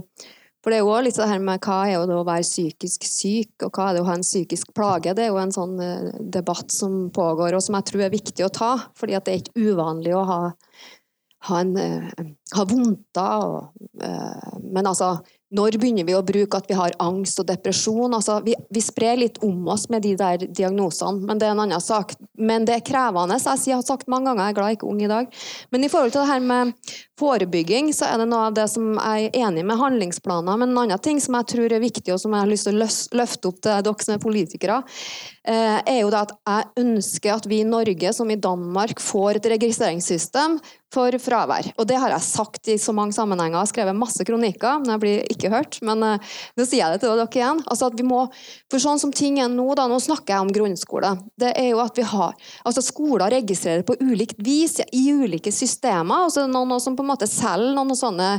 for 0.58 0.74
det 0.74 0.80
er 0.80 0.82
jo 0.82 0.90
også 0.90 1.04
litt 1.06 1.20
det 1.20 1.28
her 1.30 1.44
med 1.44 1.62
hva 1.62 1.78
er 1.86 2.02
det 2.10 2.16
å 2.18 2.26
være 2.26 2.46
psykisk 2.46 3.06
syk, 3.06 3.54
og 3.62 3.70
hva 3.70 3.88
er 3.88 3.96
det 3.96 4.02
å 4.02 4.08
ha 4.08 4.18
en 4.18 4.26
psykisk 4.26 4.74
plage. 4.76 5.14
Det 5.14 5.24
er 5.24 5.30
jo 5.30 5.40
en 5.40 5.54
sånn 5.54 5.78
eh, 5.84 6.10
debatt 6.38 6.74
som 6.74 7.06
pågår, 7.14 7.54
og 7.54 7.64
som 7.64 7.78
jeg 7.78 7.90
tror 7.92 8.06
er 8.08 8.14
viktig 8.16 8.46
å 8.46 8.52
ta. 8.52 8.72
fordi 8.98 9.16
at 9.16 9.28
det 9.28 9.34
er 9.34 9.42
ikke 9.44 9.72
uvanlig 9.72 10.16
å 10.16 10.26
ha 10.28 10.42
ha, 11.46 11.58
ha 11.62 12.64
vondter. 12.66 13.68
Men 14.74 14.88
altså, 14.90 15.12
når 15.54 15.78
begynner 15.80 16.04
vi 16.04 16.12
å 16.12 16.24
bruke 16.24 16.58
at 16.58 16.66
vi 16.68 16.76
har 16.76 16.92
angst 17.00 17.40
og 17.40 17.46
depresjon? 17.48 18.12
Altså, 18.12 18.38
vi, 18.44 18.52
vi, 18.74 18.82
sprer 18.84 19.16
litt 19.16 19.38
om 19.44 19.68
oss 19.72 19.86
med 19.88 20.04
de 20.04 20.12
der 20.18 20.44
diagnosene, 20.44 21.24
men 21.24 21.40
det 21.40 21.48
er 21.48 21.54
en 21.54 21.62
annen 21.64 21.80
sak. 21.80 22.12
Men 22.36 22.66
det 22.68 22.74
er 22.76 22.84
krevende. 22.84 23.38
Jeg 23.40 23.76
har 23.78 23.86
sagt 23.86 24.10
mange 24.12 24.28
ganger, 24.28 24.44
jeg 24.44 24.52
er 24.52 24.58
glad 24.58 24.72
jeg 24.72 24.78
ikke 24.78 24.88
er 24.88 24.92
ung 24.92 25.00
i 25.06 25.10
dag. 25.10 25.38
Men 25.72 25.86
i 25.86 25.90
forhold 25.92 26.12
til 26.12 26.20
det 26.20 26.32
her 26.34 26.44
med 26.44 26.74
forebygging, 27.18 27.88
så 27.96 28.10
er 28.10 28.20
det 28.20 28.28
noe 28.28 28.50
av 28.50 28.58
det 28.58 28.68
som 28.70 28.92
jeg 28.98 29.30
er 29.30 29.40
enig 29.46 29.64
med 29.70 29.80
handlingsplaner. 29.80 30.60
Men 30.60 30.74
en 30.74 30.82
annen 30.84 31.04
ting 31.04 31.22
som 31.24 31.38
jeg 31.40 31.50
tror 31.54 31.76
er 31.78 31.84
viktig, 31.84 32.12
og 32.12 32.20
som 32.20 32.36
jeg 32.36 32.44
har 32.44 32.52
lyst 32.52 32.68
til 32.68 32.76
å 32.76 32.90
løfte 33.22 33.52
opp 33.52 33.62
til 33.64 33.88
dere 33.88 34.04
som 34.04 34.14
er 34.18 34.22
politikere, 34.22 34.82
er 35.48 36.00
jo 36.02 36.10
det 36.12 36.20
at 36.26 36.34
jeg 36.36 36.84
ønsker 36.84 37.34
at 37.34 37.46
vi 37.48 37.62
i 37.62 37.68
Norge, 37.68 38.12
som 38.12 38.28
i 38.30 38.38
Danmark, 38.40 39.00
får 39.00 39.38
et 39.38 39.48
registreringssystem 39.54 40.58
for 40.92 41.12
fravær. 41.20 41.68
Og 41.76 41.86
det 41.88 41.98
har 42.00 42.12
jeg 42.14 42.24
sagt 42.24 42.70
i 42.72 42.78
så 42.80 42.94
mange 42.96 43.12
sammenhenger, 43.16 43.60
og 43.60 43.68
skrevet 43.68 43.96
masse 43.96 44.24
kronikker, 44.24 44.80
men 44.80 44.94
jeg 44.94 45.02
blir 45.02 45.32
ikke 45.34 45.52
hørt. 45.52 45.78
Men 45.84 46.04
uh, 46.04 46.34
nå 46.56 46.66
sier 46.66 46.82
jeg 46.82 46.96
det 46.96 47.02
til 47.04 47.12
dere 47.12 47.28
igjen. 47.40 47.62
Altså 47.68 47.90
at 47.90 47.98
vi 47.98 48.06
må, 48.08 48.24
for 48.72 48.82
sånn 48.82 49.00
som 49.02 49.12
ting 49.14 49.40
er 49.42 49.52
nå, 49.52 49.68
da, 49.78 49.88
nå 49.90 50.00
snakker 50.02 50.34
jeg 50.34 50.46
om 50.46 50.54
grunnskole, 50.54 51.14
det 51.40 51.52
er 51.60 51.70
jo 51.72 51.82
at 51.84 51.98
vi 51.98 52.06
har 52.08 52.36
altså 52.68 52.84
Skoler 52.88 53.32
registrerer 53.32 53.84
på 53.86 53.98
ulikt 54.00 54.40
vis 54.44 54.78
i 54.92 55.08
ulike 55.12 55.52
systemer. 55.52 56.24
og 56.26 56.32
så 56.32 56.42
er 56.42 56.48
det 56.48 56.56
noen 56.56 56.80
som 56.80 56.96
på 56.96 57.04
en 57.04 57.10
måte 57.12 57.28
selger 57.28 57.76
noen 57.76 57.96
sånne 57.98 58.30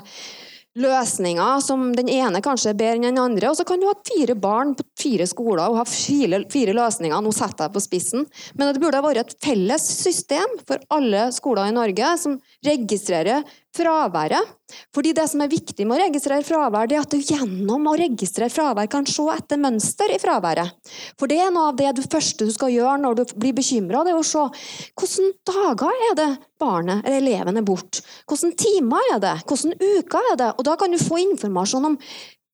løsninger 0.78 1.62
som 1.66 1.90
den 1.98 2.10
ene 2.12 2.42
kanskje 2.46 2.74
er 2.74 2.78
bedre 2.80 3.00
enn 3.00 3.08
den 3.08 3.22
andre. 3.22 3.50
Og 3.50 3.58
så 3.58 3.66
kan 3.68 3.82
du 3.82 3.88
ha 3.90 3.96
fire 4.06 4.36
barn 4.38 4.76
på 4.78 4.86
fire 5.00 5.28
skoler 5.30 5.66
og 5.66 5.80
ha 5.82 5.86
fire, 5.90 6.44
fire, 6.52 6.76
løsninger. 6.78 7.24
Nå 7.26 7.34
setter 7.36 7.68
jeg 7.68 7.76
på 7.76 7.84
spissen. 7.84 8.28
Men 8.56 8.74
det 8.74 8.84
burde 8.84 9.02
ha 9.02 9.06
vært 9.06 9.24
et 9.24 9.40
felles 9.44 9.88
system 10.04 10.60
for 10.70 10.84
alle 10.94 11.30
skoler 11.36 11.72
i 11.72 11.76
Norge 11.76 12.14
som 12.22 12.38
registrerer 12.66 13.48
fraværet. 13.76 14.56
Fordi 14.94 15.14
Det 15.14 15.26
som 15.30 15.42
er 15.42 15.50
viktig 15.50 15.86
med 15.88 15.98
å 15.98 16.04
registrere 16.04 16.46
fravær, 16.46 16.88
det 16.88 16.98
er 16.98 17.02
at 17.02 17.14
du 17.14 17.18
gjennom 17.18 17.88
å 17.90 17.96
registrere 17.98 18.54
fravær 18.54 18.90
kan 18.90 19.06
se 19.06 19.26
etter 19.34 19.58
mønster 19.58 20.14
i 20.14 20.20
fraværet. 20.22 20.76
For 21.18 21.28
det 21.28 21.40
er 21.42 21.52
noe 21.52 21.72
av 21.72 21.80
det 21.80 21.96
du 21.98 22.04
første 22.04 22.46
du 22.46 22.52
skal 22.54 22.72
gjøre 22.74 23.00
når 23.02 23.16
du 23.16 23.24
blir 23.36 23.56
bekymra, 23.58 24.04
det 24.06 24.14
er 24.14 24.20
å 24.20 24.26
se 24.26 24.46
hvilke 25.00 25.34
dager 25.50 26.06
er 26.10 26.16
det 26.20 26.30
barnet 26.60 27.06
eller 27.06 27.18
eleven 27.18 27.58
er 27.58 27.66
borte. 27.66 28.04
Hvilke 28.30 28.54
timer 28.60 29.14
er 29.16 29.24
det? 29.24 29.36
Hvilke 29.50 30.00
uker 30.00 30.34
er 30.34 30.38
det? 30.38 30.52
Og 30.58 30.66
Da 30.70 30.76
kan 30.78 30.92
du 30.92 30.98
få 31.02 31.18
informasjon 31.24 31.86
om 31.86 31.98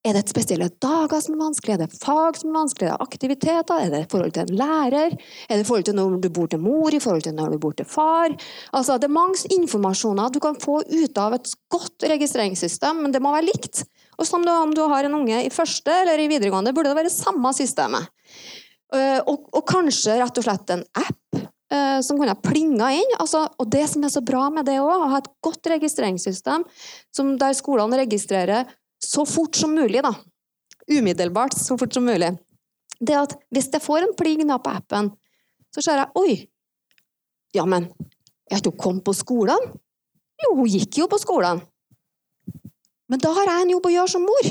er 0.06 0.14
det 0.14 0.30
spesielle 0.30 0.68
dager 0.84 1.22
som 1.24 1.34
er 1.34 1.42
vanskelig? 1.42 1.74
Er 1.74 1.82
det 1.82 1.98
fag 1.98 2.38
som 2.38 2.52
er 2.52 2.60
vanskelig? 2.60 2.88
Er 2.88 2.94
det 2.94 3.08
aktiviteter? 3.08 3.80
Er 3.82 3.94
det 3.94 4.02
forhold 4.12 4.36
til 4.36 4.46
en 4.46 4.60
lærer? 4.60 5.16
Er 5.50 5.58
det 5.58 5.66
forhold 5.66 5.88
til 5.88 5.98
når 5.98 6.20
du 6.22 6.30
bor 6.36 6.52
til 6.52 6.62
mor? 6.62 6.94
I 6.94 7.02
forhold 7.02 7.26
til 7.26 7.34
når 7.38 7.56
du 7.56 7.62
bor 7.64 7.74
til 7.78 7.90
far? 7.90 8.36
Altså, 8.76 9.00
det 9.02 9.10
er 9.10 9.16
mange 9.16 9.50
informasjoner 9.56 10.30
du 10.34 10.40
kan 10.44 10.60
få 10.62 10.82
ut 10.84 11.22
av 11.22 11.38
et 11.40 11.50
godt 11.74 12.06
registreringssystem, 12.14 13.02
men 13.02 13.16
det 13.16 13.24
må 13.24 13.34
være 13.34 13.50
likt. 13.50 13.82
Og 14.20 14.30
som 14.30 14.46
om 14.46 14.76
du 14.76 14.84
har 14.92 15.08
en 15.08 15.18
unge 15.18 15.42
i 15.42 15.52
første 15.54 15.92
eller 16.04 16.22
i 16.22 16.30
videregående, 16.32 16.76
burde 16.76 16.94
det 16.94 17.02
være 17.02 17.14
samme 17.14 17.52
systemet. 17.58 18.14
Eh, 18.94 19.20
og, 19.26 19.50
og 19.58 19.66
kanskje 19.68 20.20
rett 20.22 20.38
og 20.38 20.46
slett 20.46 20.72
en 20.76 20.86
app 21.02 21.42
eh, 21.42 22.00
som 22.06 22.22
kunne 22.22 22.38
plinga 22.46 22.94
inn. 23.02 23.18
Altså, 23.18 23.48
og 23.58 23.74
det 23.74 23.88
som 23.90 24.06
er 24.06 24.14
så 24.14 24.24
bra 24.26 24.48
med 24.54 24.70
det 24.70 24.78
òg, 24.84 24.94
å 24.94 25.12
ha 25.18 25.20
et 25.24 25.34
godt 25.44 25.74
registreringssystem 25.74 26.70
der 27.42 27.58
skolene 27.58 28.06
registrerer 28.06 28.70
så 29.04 29.26
fort 29.28 29.56
som 29.56 29.76
mulig, 29.76 30.02
da. 30.04 30.14
Umiddelbart, 30.92 31.56
så 31.58 31.78
fort 31.78 31.94
som 31.94 32.06
mulig. 32.06 32.32
Det 33.00 33.16
at 33.18 33.36
hvis 33.54 33.72
jeg 33.74 33.84
får 33.84 34.06
en 34.06 34.16
pling 34.18 34.44
på 34.48 34.72
appen, 34.72 35.12
så 35.74 35.84
ser 35.84 36.00
jeg 36.00 36.12
Oi! 36.16 36.36
Ja, 37.56 37.66
men 37.66 37.90
har 38.52 38.62
ikke 38.62 38.78
kommet 38.78 39.06
på 39.06 39.14
skolen? 39.16 39.72
Jo, 40.44 40.56
hun 40.60 40.70
gikk 40.70 41.00
jo 41.00 41.08
på 41.12 41.20
skolen. 41.20 41.62
Men 43.10 43.22
da 43.22 43.32
har 43.38 43.50
jeg 43.50 43.66
en 43.66 43.74
jobb 43.76 43.88
å 43.88 43.94
gjøre 43.94 44.12
som 44.12 44.26
mor. 44.26 44.50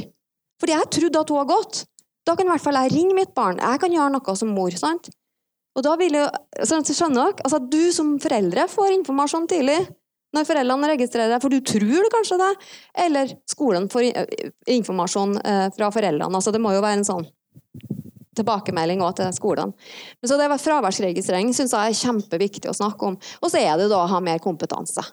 Fordi 0.61 0.75
jeg 0.75 0.91
trodde 0.97 1.21
at 1.21 1.33
hun 1.33 1.41
har 1.41 1.51
gått. 1.51 1.83
Da 2.25 2.35
kan 2.37 2.49
i 2.49 2.53
hvert 2.53 2.65
fall 2.65 2.79
jeg 2.81 2.95
ringe 2.95 3.17
mitt 3.17 3.35
barn. 3.37 3.61
Jeg 3.61 3.81
kan 3.83 3.93
gjøre 3.93 4.15
noe 4.15 4.37
som 4.39 4.53
mor. 4.57 4.73
sant? 4.81 5.11
Og 5.75 5.83
da 5.85 5.97
vil 6.01 6.17
jeg, 6.17 6.31
sånn 6.65 6.87
skjønner 6.87 7.33
dere, 7.33 7.45
altså 7.45 7.59
Du 7.59 7.83
som 7.93 8.15
foreldre 8.23 8.69
får 8.71 8.95
informasjon 9.01 9.49
tidlig 9.51 9.81
når 10.35 10.49
foreldrene 10.49 10.91
registrerer, 10.95 11.33
deg, 11.33 11.43
for 11.43 11.53
du 11.53 11.61
tror 11.65 12.11
kanskje 12.13 12.41
det, 12.41 12.51
eller 13.07 13.33
skolen 13.51 13.89
får 13.93 14.11
informasjon 14.75 15.39
eh, 15.41 15.67
fra 15.77 15.91
foreldrene. 15.95 16.33
Altså, 16.35 16.53
det 16.55 16.63
må 16.63 16.75
jo 16.75 16.85
være 16.85 17.01
en 17.01 17.09
sånn 17.09 17.27
tilbakemelding 18.35 19.03
også 19.03 19.23
til 19.23 19.37
skolen. 19.37 19.75
Men 20.21 20.31
så 20.31 20.39
det 20.41 20.49
var 20.51 20.63
Fraværsregistrering 20.63 21.53
syns 21.55 21.75
jeg 21.75 21.93
er 21.93 22.01
kjempeviktig 22.01 22.71
å 22.71 22.77
snakke 22.77 23.13
om. 23.13 23.19
Og 23.41 23.53
så 23.53 23.63
er 23.63 23.79
det 23.79 23.91
da 23.93 24.03
å 24.03 24.11
ha 24.11 24.23
mer 24.25 24.43
kompetanse. 24.43 25.05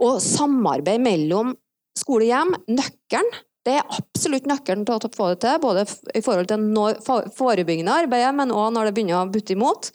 Og 0.00 0.18
samarbeid 0.24 1.02
mellom 1.04 1.54
skole 1.98 2.26
og 2.26 2.32
hjem. 2.32 2.58
Nøkkelen. 2.72 3.30
Det 3.60 3.74
er 3.76 3.92
absolutt 3.92 4.46
nøkkelen 4.48 4.86
til 4.88 4.96
å 4.96 5.08
få 5.12 5.26
det 5.34 5.42
til, 5.42 5.58
både 5.60 5.82
i 6.16 6.22
forhold 6.24 6.48
til 6.48 7.26
forebyggende 7.36 7.92
arbeidet, 8.06 8.30
men 8.32 8.54
òg 8.56 8.70
når 8.72 8.88
det 8.88 8.94
begynner 8.96 9.18
å 9.18 9.28
butte 9.28 9.52
imot. 9.52 9.90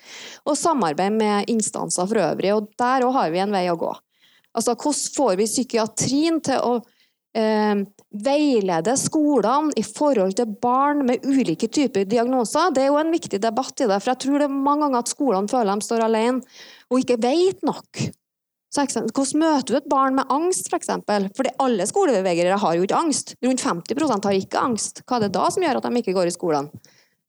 Og 0.46 0.60
samarbeid 0.60 1.18
med 1.18 1.50
instanser 1.50 2.06
for 2.06 2.22
øvrig. 2.22 2.54
Og 2.54 2.70
der 2.78 3.08
òg 3.08 3.16
har 3.18 3.34
vi 3.34 3.42
en 3.42 3.56
vei 3.56 3.66
å 3.72 3.80
gå. 3.82 3.90
Altså, 4.56 4.76
hvordan 4.76 5.16
får 5.16 5.40
vi 5.40 5.48
psykiatrien 5.50 6.42
til 6.46 6.62
å 6.64 6.76
eh, 7.36 7.82
veilede 8.26 8.96
skolene 9.00 9.76
i 9.76 9.84
forhold 9.86 10.38
til 10.40 10.54
barn 10.62 11.04
med 11.08 11.26
ulike 11.28 11.68
typer 11.68 12.08
diagnoser? 12.08 12.72
Det 12.76 12.86
er 12.86 12.92
jo 12.94 13.00
en 13.02 13.14
viktig 13.14 13.42
debatt 13.44 13.84
i 13.84 13.90
det, 13.90 14.00
for 14.00 14.14
jeg 14.14 14.24
tror 14.26 14.40
det 14.42 14.50
er 14.50 14.60
mange 14.70 14.86
ganger 14.86 15.04
at 15.04 15.12
skolene 15.12 15.52
føler 15.52 15.74
de 15.74 15.90
står 15.90 16.06
alene 16.08 16.62
og 16.92 17.02
ikke 17.02 17.20
vet 17.24 17.66
nok. 17.68 18.06
Så, 18.76 18.84
hvordan 19.16 19.40
møter 19.40 19.72
du 19.72 19.78
et 19.80 19.88
barn 19.92 20.18
med 20.18 20.32
angst, 20.34 20.68
f.eks.? 20.68 20.72
For 20.72 20.82
eksempel? 20.82 21.30
Fordi 21.38 21.54
alle 21.64 21.86
skolebevegere 21.88 22.58
har 22.60 22.76
jo 22.76 22.84
ikke 22.84 22.98
angst. 23.00 23.36
Rundt 23.46 23.64
50% 23.64 24.28
har 24.28 24.36
ikke 24.36 24.60
angst. 24.60 25.00
Hva 25.08 25.20
er 25.20 25.26
det 25.26 25.36
da 25.38 25.46
som 25.54 25.64
gjør 25.64 25.80
at 25.80 25.88
de 25.88 26.02
ikke 26.02 26.16
går 26.18 26.28
i 26.28 26.36
skolen? 26.36 26.68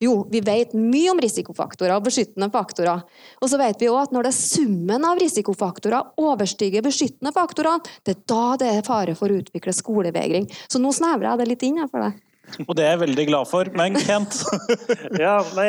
Jo, 0.03 0.27
vi 0.29 0.43
vet 0.45 0.75
mye 0.77 1.09
om 1.15 1.21
risikofaktorer 1.25 1.95
og 1.97 2.05
beskyttende 2.05 2.51
faktorer. 2.53 3.01
Og 3.41 3.49
så 3.49 3.57
vet 3.61 3.81
vi 3.81 3.89
også 3.89 4.11
at 4.11 4.13
når 4.13 4.27
det 4.27 4.33
er 4.35 4.37
summen 4.37 5.07
av 5.09 5.21
risikofaktorer 5.23 6.21
overstiger 6.21 6.85
beskyttende 6.85 7.33
faktorer, 7.33 7.81
det 8.05 8.13
er 8.13 8.23
da 8.29 8.45
det 8.61 8.71
er 8.75 8.85
fare 8.85 9.17
for 9.17 9.33
å 9.33 9.41
utvikle 9.41 9.73
skolevegring. 9.73 10.51
Så 10.69 10.83
nå 10.83 10.93
snevrer 10.93 11.31
jeg 11.31 11.41
det 11.41 11.49
litt 11.55 11.65
inn 11.71 11.81
for 11.89 12.05
deg. 12.05 12.21
Og 12.67 12.77
det 12.79 12.85
er 12.85 12.93
jeg 12.93 13.03
veldig 13.07 13.25
glad 13.31 13.49
for. 13.51 13.71
Men 13.75 13.97
Kent? 13.99 14.37
ja, 15.25 15.39
nei, 15.57 15.67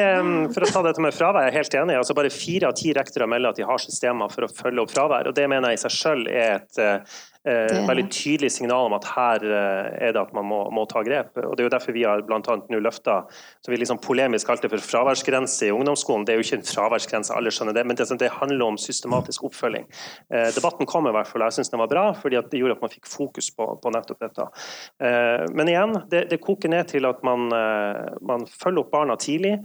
For 0.53 0.67
å 0.67 0.69
ta 0.75 0.83
dette 0.85 1.01
med 1.01 1.15
fravær, 1.15 1.47
jeg 1.47 1.53
er 1.53 1.57
helt 1.61 1.77
enig. 1.79 1.97
Altså 2.01 2.17
bare 2.17 2.33
Fire 2.33 2.69
av 2.69 2.75
ti 2.77 2.91
rektorer 2.93 3.31
melder 3.31 3.55
at 3.55 3.61
de 3.61 3.65
har 3.67 3.81
systemer 3.81 4.31
for 4.33 4.45
å 4.45 4.51
følge 4.51 4.83
opp 4.83 4.93
fravær. 4.93 5.31
og 5.31 5.39
Det 5.39 5.47
mener 5.49 5.73
jeg 5.73 5.79
i 5.79 5.83
seg 5.87 5.95
selv 5.97 6.29
er 6.31 6.59
et 6.59 6.83
Eh, 7.47 7.86
veldig 7.88 8.08
tydelig 8.12 8.52
signal 8.58 8.89
om 8.89 8.95
at 8.97 9.06
her 9.13 9.43
eh, 9.45 10.08
er 10.08 10.15
det 10.15 10.21
at 10.21 10.34
man 10.36 10.47
må, 10.50 10.62
må 10.73 10.86
ta 10.89 11.04
grep. 11.06 11.36
og 11.43 11.56
Det 11.56 11.63
er 11.63 11.69
jo 11.69 11.76
derfor 11.76 11.95
vi 11.95 12.06
har 12.08 12.23
blant 12.28 12.47
annet 12.52 12.71
nå 12.73 12.82
løfta 12.84 13.19
så 13.30 13.71
vi 13.71 13.80
liksom 13.80 14.00
polemisk 14.04 14.50
kalte 14.50 14.69
for 14.71 14.84
fraværsgrense 14.84 15.67
i 15.67 15.73
ungdomsskolen. 15.76 16.26
Det 16.28 16.34
er 16.34 16.41
jo 16.41 16.45
ikke 16.45 16.60
en 16.60 16.67
fraværsgrense, 16.67 17.36
alle 17.36 17.52
skjønner 17.54 17.76
det, 17.78 17.86
men 17.88 18.00
det, 18.00 18.08
det 18.19 18.32
handler 18.39 18.65
om 18.65 18.80
systematisk 18.82 19.47
oppfølging. 19.50 19.88
Eh, 20.34 20.50
debatten 20.56 20.89
kom 20.89 21.10
i 21.10 21.13
hvert 21.15 21.30
fall, 21.30 21.45
jeg 21.47 21.60
syns 21.60 21.73
den 21.73 21.84
var 21.84 21.91
bra, 21.91 22.06
fordi 22.17 22.41
det 22.52 22.62
gjorde 22.62 22.78
at 22.78 22.86
man 22.86 22.93
fikk 22.93 23.10
fokus 23.12 23.52
på, 23.56 23.69
på 23.84 23.93
nettopp 23.93 24.23
dette. 24.26 24.47
Eh, 25.04 25.45
men 25.58 25.71
igjen, 25.71 25.97
det, 26.12 26.28
det, 26.32 26.41
koker 26.43 26.71
ned 26.71 26.89
til 26.91 27.08
at 27.10 27.23
man, 27.28 27.47
eh, 27.56 28.17
man 28.28 28.47
følger 28.52 28.84
opp 28.84 28.93
barna 28.93 29.17
tidlig. 29.19 29.58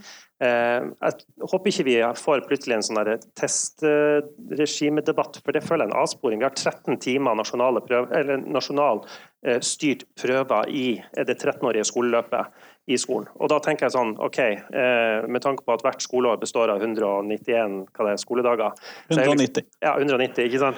Eh, 0.42 0.82
jeg 0.98 1.46
håper 1.52 1.70
ikke 1.70 1.84
vi 1.86 1.92
får 2.18 2.40
plutselig 2.48 2.74
en 2.74 2.86
sånn 2.86 2.98
testregimedebatt, 3.38 5.38
for 5.44 5.50
det 5.54 5.62
føler 5.62 5.86
jeg 5.86 5.92
en 5.92 6.00
avsporing. 6.02 6.38
Vi 6.40 6.48
har 6.48 6.56
13 6.56 6.98
timer 7.02 7.32
prøver, 7.46 7.80
prøve, 7.86 8.06
nasjonal 8.50 8.98
eh, 9.46 9.60
styrt 9.62 10.02
prøver 10.18 10.62
i 10.68 11.02
det 11.14 11.38
13-årige 11.38 11.84
skoleløpet 11.92 12.44
i 12.90 12.96
skolen. 12.98 13.28
Og 13.38 13.46
da 13.52 13.58
tenker 13.62 13.86
jeg 13.86 13.94
sånn, 13.94 14.18
ok, 14.18 14.38
eh, 14.42 15.22
Med 15.30 15.40
tanke 15.44 15.62
på 15.62 15.72
at 15.76 15.82
hvert 15.86 16.02
skoleår 16.02 16.36
består 16.42 16.66
av 16.74 16.78
191 16.82 17.86
hva 17.94 18.02
det 18.08 18.12
er, 18.16 18.18
skoledager 18.18 18.70
190. 19.12 19.46
Liksom, 19.46 19.62
ja, 19.84 19.92
190, 19.94 20.42
ikke 20.48 20.62
sant? 20.64 20.76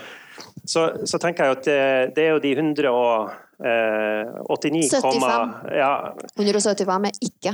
Så, 0.68 0.80
så 1.08 1.16
tenker 1.22 1.44
jeg 1.44 1.50
at 1.56 1.64
det, 1.64 2.12
det 2.18 2.24
er 2.26 2.32
jo 2.34 2.40
de 2.44 2.52
189, 2.52 4.92
75. 4.92 5.72
Ja. 5.72 6.12
175 6.36 7.08
er 7.08 7.14
ikke 7.30 7.52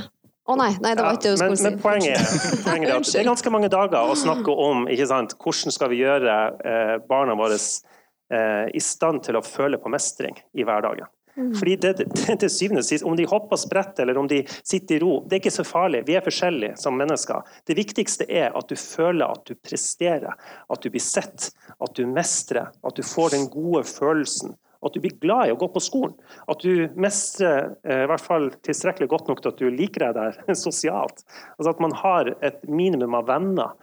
å 0.51 0.57
nei, 0.59 0.71
nei, 0.83 0.91
det 0.97 1.05
var 1.05 1.17
ikke 1.17 1.29
det 1.29 1.33
du 1.35 1.41
skulle 1.41 1.59
si. 1.59 1.67
Men 1.67 1.79
poenget, 1.81 2.35
poenget 2.67 2.89
er 2.89 2.97
at 2.97 3.07
det 3.07 3.21
er 3.21 3.29
ganske 3.29 3.53
mange 3.53 3.71
dager 3.71 4.11
å 4.11 4.17
snakke 4.19 4.57
om 4.67 4.85
ikke 4.91 5.07
sant? 5.09 5.37
hvordan 5.41 5.75
skal 5.75 5.91
vi 5.93 6.01
gjøre 6.03 6.37
eh, 6.67 6.93
barna 7.09 7.37
våre 7.39 7.57
eh, 7.57 8.67
i 8.73 8.83
stand 8.83 9.23
til 9.27 9.39
å 9.39 9.45
føle 9.45 9.79
på 9.81 9.91
mestring 9.93 10.37
i 10.57 10.67
hverdagen. 10.67 11.09
Mm. 11.37 11.53
Fordi 11.55 11.75
det, 11.79 11.91
det, 11.97 12.35
til 12.41 12.49
syvende 12.51 12.81
og 12.83 12.87
sist, 12.87 13.05
Om 13.07 13.15
de 13.15 13.27
hopper 13.29 13.59
sprett 13.59 13.99
eller 14.03 14.17
om 14.19 14.27
de 14.27 14.41
sitter 14.67 14.97
i 14.97 15.03
ro, 15.03 15.21
det 15.23 15.37
er 15.37 15.43
ikke 15.43 15.53
så 15.55 15.65
farlig. 15.67 16.03
Vi 16.07 16.17
er 16.19 16.25
forskjellige 16.25 16.75
som 16.81 16.97
mennesker. 16.99 17.45
Det 17.67 17.77
viktigste 17.77 18.27
er 18.27 18.51
at 18.57 18.67
du 18.67 18.75
føler 18.79 19.31
at 19.31 19.45
du 19.47 19.55
presterer, 19.55 20.35
at 20.35 20.83
du 20.83 20.91
blir 20.91 21.03
sett, 21.03 21.51
at 21.79 21.95
du 21.95 22.03
mestrer, 22.09 22.71
at 22.71 22.99
du 22.99 23.03
får 23.07 23.35
den 23.37 23.47
gode 23.53 23.85
følelsen 23.87 24.57
at 24.85 24.95
du 24.95 25.01
blir 25.03 25.13
glad 25.21 25.49
i 25.49 25.53
å 25.53 25.59
gå 25.59 25.67
på 25.73 25.83
skolen. 25.83 26.13
At 26.51 26.63
du 26.65 26.87
mestrer 26.99 27.75
eh, 27.85 28.03
i 28.05 28.09
hvert 28.09 28.25
fall 28.25 28.49
tilstrekkelig 28.65 29.09
godt 29.11 29.31
nok 29.31 29.43
til 29.43 29.53
at 29.53 29.61
du 29.61 29.69
liker 29.69 30.07
deg 30.07 30.17
der 30.17 30.55
sosialt. 30.65 31.23
Altså 31.57 31.73
At 31.73 31.83
man 31.83 31.95
har 32.01 32.33
et 32.41 32.61
minimum 32.69 33.17
av 33.19 33.29
venner. 33.29 33.75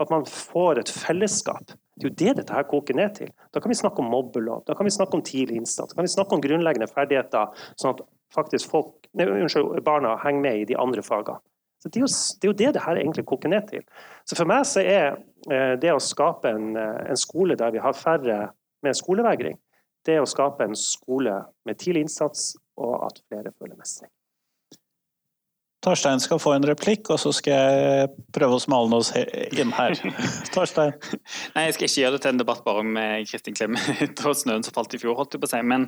At 0.00 0.12
man 0.12 0.26
får 0.28 0.82
et 0.82 0.92
fellesskap. 0.92 1.72
Det 1.96 2.04
er 2.04 2.10
jo 2.10 2.16
det 2.20 2.32
dette 2.42 2.52
her 2.52 2.66
koker 2.68 2.96
ned 2.96 3.14
til. 3.16 3.30
Da 3.56 3.62
kan 3.64 3.72
vi 3.72 3.78
snakke 3.78 4.02
om 4.02 4.10
mobbelov, 4.12 4.66
da 4.68 4.74
kan 4.76 4.84
vi 4.84 4.92
snakke 4.92 5.16
om 5.16 5.24
tidlig 5.24 5.62
innsats, 5.62 5.94
da 5.94 5.96
kan 5.96 6.04
vi 6.04 6.12
snakke 6.12 6.36
om 6.36 6.42
grunnleggende 6.44 6.90
ferdigheter, 6.90 7.54
sånn 7.80 7.94
at 7.94 8.02
faktisk 8.36 8.68
folk, 8.68 9.08
nei, 9.16 9.24
unnskyld, 9.32 9.80
barna 9.86 10.12
henger 10.20 10.44
med 10.44 10.60
i 10.60 10.66
de 10.68 10.76
andre 10.76 11.04
fagene. 11.06 11.40
Så 11.80 11.88
det, 11.88 12.00
er 12.00 12.04
jo, 12.04 12.10
det 12.10 12.44
er 12.44 12.50
jo 12.50 12.58
det 12.58 12.74
det 12.74 12.82
her 12.84 13.00
egentlig 13.00 13.24
koker 13.30 13.52
ned 13.52 13.68
til. 13.70 13.84
Så 14.28 14.36
for 14.36 14.48
meg 14.48 14.64
så 14.68 14.82
er 14.84 15.16
eh, 15.52 15.74
det 15.80 15.92
å 15.94 16.02
skape 16.02 16.52
en, 16.52 16.70
eh, 16.80 17.02
en 17.12 17.20
skole 17.20 17.56
der 17.56 17.72
vi 17.72 17.80
har 17.80 17.96
færre 17.96 18.38
med 18.84 18.96
skolevegring, 18.98 19.56
det 20.06 20.16
er 20.16 20.24
å 20.24 20.28
skape 20.30 20.66
en 20.66 20.76
skole 20.78 21.40
med 21.66 21.80
tidlig 21.80 22.06
innsats 22.06 22.54
og 22.78 22.94
at 23.08 23.20
flere 23.26 23.52
føler 23.56 23.76
mestring. 23.78 24.10
Torstein 25.86 26.18
skal 26.18 26.40
få 26.42 26.56
en 26.56 26.66
replikk, 26.66 27.12
og 27.14 27.20
så 27.22 27.30
skal 27.36 27.52
jeg 27.54 28.06
prøve 28.34 28.56
å 28.56 28.62
smale 28.62 28.98
oss 28.98 29.12
inn 29.14 29.70
her. 29.76 29.94
Torstein? 30.54 30.96
Nei, 31.54 31.68
jeg 31.68 31.76
skal 31.76 31.86
ikke 31.86 32.00
gjøre 32.00 32.16
det 32.16 32.22
til 32.24 32.32
en 32.32 32.40
debatt 32.40 32.64
bare 32.66 32.82
om 32.82 32.96
eh, 32.98 33.20
Kristin 33.28 33.54
Clemet 33.54 34.24
og 34.26 34.34
snøen 34.34 34.66
som 34.66 34.74
falt 34.74 34.96
i 34.96 35.00
fjor, 35.02 35.14
holdt 35.18 35.36
jeg 35.36 35.44
på 35.44 35.46
å 35.46 35.52
si. 35.52 35.62
Men 35.62 35.86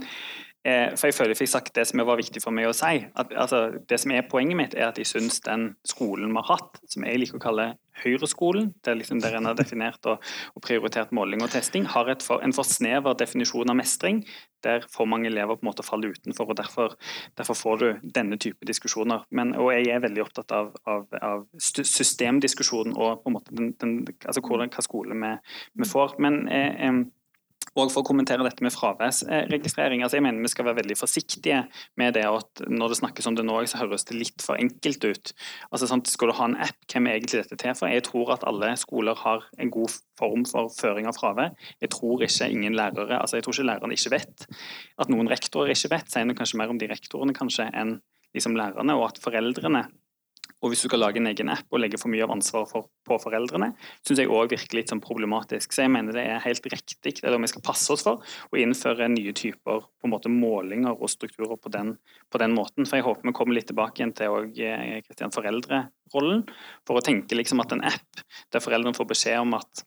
for 0.99 1.09
jeg 1.09 1.17
føler 1.17 1.35
jeg 1.35 1.43
fikk 1.43 1.53
sagt 1.53 1.75
det 1.77 1.87
som 1.89 2.03
var 2.05 2.19
viktig 2.21 2.43
for 2.45 2.55
meg 2.55 2.69
å 2.69 2.77
si. 2.77 3.03
At, 3.19 3.33
altså, 3.33 3.67
det 3.89 4.01
som 4.03 4.15
er 4.15 4.27
Poenget 4.29 4.59
mitt 4.59 4.75
er 4.77 4.91
at 4.91 4.99
jeg 5.01 5.09
syns 5.09 5.41
den 5.47 5.71
skolen 5.87 6.33
vi 6.35 6.43
har 6.43 6.59
hatt, 6.59 6.81
som 6.91 7.07
jeg 7.07 7.23
liker 7.23 7.39
å 7.39 7.45
kalle 7.49 7.69
Høyreskolen, 7.99 8.75
der, 8.87 8.95
liksom, 8.95 9.19
der 9.23 9.35
en 9.35 9.49
har 9.49 9.57
definert 9.59 10.05
og, 10.07 10.23
og, 10.55 10.63
prioritert 10.63 11.11
måling 11.15 11.43
og 11.43 11.51
testing, 11.51 11.87
har 11.91 12.11
for, 12.23 12.43
en 12.45 12.55
for 12.55 12.67
snever 12.67 13.17
definisjon 13.19 13.71
av 13.73 13.79
mestring, 13.79 14.21
der 14.63 14.87
for 14.91 15.09
mange 15.11 15.27
elever 15.31 15.59
på 15.59 15.67
en 15.67 15.71
måte 15.71 15.87
faller 15.87 16.15
utenfor. 16.15 16.53
og 16.53 16.59
Derfor, 16.61 16.95
derfor 17.39 17.59
får 17.59 17.83
du 17.83 18.11
denne 18.15 18.39
type 18.39 18.67
diskusjoner. 18.67 19.27
Men, 19.31 19.55
og 19.59 19.73
Jeg 19.75 19.91
er 19.95 20.05
veldig 20.07 20.25
opptatt 20.25 20.55
av, 20.55 20.73
av, 20.87 21.07
av 21.23 21.45
systemdiskusjonen 21.59 22.97
og 22.97 23.23
på 23.23 23.31
en 23.31 23.39
måte 23.39 23.55
den, 23.55 23.73
den, 23.83 24.01
altså 24.25 24.43
hvordan, 24.43 24.71
hva 24.75 24.85
skole 24.87 25.19
vi, 25.19 25.35
vi 25.83 25.91
får. 25.91 26.19
Men 26.23 26.45
eh, 26.49 26.79
og 27.79 27.93
for 27.93 28.03
å 28.03 28.09
kommentere 28.09 28.45
dette 28.47 28.65
med 28.65 28.75
fraværsregistrering. 28.75 30.03
altså 30.03 30.19
jeg 30.19 30.25
mener 30.27 30.43
Vi 30.43 30.53
skal 30.53 30.67
være 30.67 30.81
veldig 30.83 30.97
forsiktige 30.99 31.61
med 31.97 32.15
det. 32.15 32.25
at 32.27 32.63
Når 32.69 32.89
det 32.89 32.99
snakkes 32.99 33.27
om 33.27 33.37
det 33.37 33.45
nå, 33.45 33.59
så 33.67 33.79
høres 33.79 34.05
det 34.05 34.17
litt 34.17 34.43
for 34.43 34.57
enkelt 34.57 35.05
ut. 35.05 35.33
Altså 35.73 35.87
sant, 35.87 36.07
Skal 36.09 36.29
du 36.29 36.35
ha 36.35 36.45
en 36.45 36.57
app, 36.57 36.79
hvem 36.93 37.07
er 37.07 37.19
egentlig 37.19 37.43
dette 37.43 37.57
til 37.57 37.75
for? 37.75 37.89
Jeg 37.89 38.05
tror 38.05 38.33
at 38.33 38.45
alle 38.47 38.77
skoler 38.77 39.15
har 39.15 39.45
en 39.59 39.71
god 39.71 39.95
form 40.19 40.45
for 40.45 40.69
føring 40.69 41.07
av 41.07 41.17
fravær. 41.19 41.55
Jeg 41.81 41.91
tror 41.91 42.23
ikke 42.23 42.51
ingen 42.51 42.75
lærere, 42.75 43.21
altså 43.21 43.37
jeg 43.37 43.45
tror 43.45 43.55
ikke 43.55 43.71
lærerne 43.71 43.95
ikke 43.95 44.15
vet. 44.17 44.47
At 44.99 45.09
noen 45.09 45.29
rektorer 45.29 45.71
ikke 45.75 45.95
vet, 45.95 46.11
sier 46.11 46.35
kanskje 46.35 46.59
mer 46.59 46.71
om 46.71 46.79
de 46.79 46.91
rektorene 46.91 47.35
kanskje 47.37 47.71
enn 47.73 48.01
liksom 48.35 48.57
lærerne. 48.59 48.97
Og 48.99 49.09
at 49.09 49.23
foreldrene 49.23 49.87
og 50.59 50.73
hvis 50.73 50.83
du 50.83 50.89
skal 50.89 51.03
lage 51.05 51.21
en 51.21 51.29
egen 51.31 51.51
app 51.53 51.67
og 51.71 51.81
legge 51.83 52.01
for 52.01 52.11
mye 52.11 52.25
av 52.27 52.33
ansvaret 52.35 52.71
for, 52.73 52.89
på 53.07 53.19
foreldrene, 53.23 53.71
syns 54.07 54.23
jeg 54.23 54.31
òg 54.33 54.51
virker 54.51 54.79
litt 54.79 54.91
sånn 54.91 55.03
problematisk. 55.03 55.75
Så 55.75 55.85
jeg 55.85 55.93
mener 55.95 56.17
det 56.17 56.25
er 56.27 56.43
helt 56.43 56.67
riktig, 56.67 57.15
eller 57.23 57.39
vi 57.43 57.51
skal 57.53 57.65
passe 57.67 57.95
oss 57.95 58.03
for, 58.07 58.25
å 58.51 58.59
innføre 58.59 59.11
nye 59.13 59.35
typer 59.39 59.85
på 59.87 60.09
en 60.09 60.15
måte 60.15 60.33
målinger 60.33 60.99
og 60.99 61.13
strukturer 61.13 61.55
på 61.63 61.71
den, 61.75 61.95
på 62.33 62.43
den 62.43 62.57
måten. 62.59 62.89
For 62.89 62.99
jeg 62.99 63.07
håper 63.07 63.31
vi 63.31 63.37
kommer 63.39 63.59
litt 63.59 63.71
tilbake 63.71 64.03
igjen 64.03 64.17
til 64.19 64.35
òg 64.35 64.59
eh, 64.65 65.31
foreldrerollen, 65.37 66.43
for 66.89 66.99
å 66.99 67.05
tenke 67.07 67.39
liksom 67.39 67.63
at 67.63 67.77
en 67.77 67.87
app 67.93 68.27
der 68.51 68.65
foreldrene 68.65 68.99
får 68.99 69.13
beskjed 69.15 69.45
om 69.45 69.55
at 69.61 69.87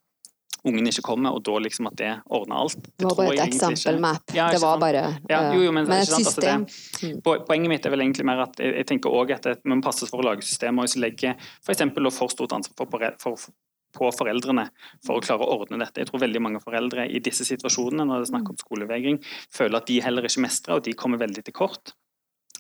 ungen 0.67 0.87
ikke 0.91 1.03
kommer, 1.05 1.33
og 1.33 1.41
da 1.45 1.55
liksom 1.63 1.89
at 1.89 1.97
det 1.97 2.11
ordner 2.29 2.61
alt. 2.61 2.83
Det, 2.85 3.05
var 3.07 3.17
bare 3.17 3.33
et 3.33 3.47
eksempel-map. 3.47 4.35
Ja, 4.35 4.49
det 4.53 4.61
var 4.61 4.77
bare 4.81 5.03
ja, 5.29 5.41
jo, 5.55 5.63
jo, 5.65 5.71
men, 5.73 5.87
men, 5.89 6.03
et 6.03 6.11
system. 6.11 6.67
Altså 6.67 7.09
det, 7.17 7.39
poenget 7.47 7.71
mitt 7.71 7.87
er 7.87 7.93
vel 7.93 8.05
egentlig 8.05 8.27
mer 8.29 8.45
at 8.45 8.61
jeg, 8.61 8.75
jeg 8.77 8.89
tenker 8.91 9.17
også 9.21 9.39
at 9.39 9.63
vi 9.63 9.73
må 9.73 9.81
passe 9.85 10.09
for 10.09 10.21
å 10.21 10.29
lage 10.29 10.45
systemer 10.45 10.85
og 10.85 11.01
legger 11.01 11.33
legge 11.33 11.35
f.eks. 11.65 11.83
for, 12.17 12.29
stort 12.33 12.53
ansvar 12.57 12.89
for, 12.91 13.07
for, 13.21 13.53
på 13.97 14.11
foreldrene 14.15 14.67
for 15.05 15.17
å 15.17 15.23
klare 15.23 15.45
å 15.45 15.57
ordne 15.61 15.81
dette. 15.81 16.03
Jeg 16.03 16.11
tror 16.11 16.23
veldig 16.23 16.43
mange 16.43 16.61
foreldre 16.63 17.07
i 17.09 17.23
disse 17.23 17.47
situasjonene 17.47 18.05
når 18.07 18.21
det 18.21 18.27
er 18.29 18.33
snakk 18.35 18.53
om 18.53 18.59
skolevegring, 18.61 19.19
føler 19.53 19.81
at 19.81 19.89
de 19.89 19.99
heller 20.03 20.27
ikke 20.27 20.45
mestrer, 20.45 20.77
og 20.77 20.85
de 20.85 20.95
kommer 20.97 21.21
veldig 21.21 21.45
til 21.47 21.57
kort. 21.57 21.95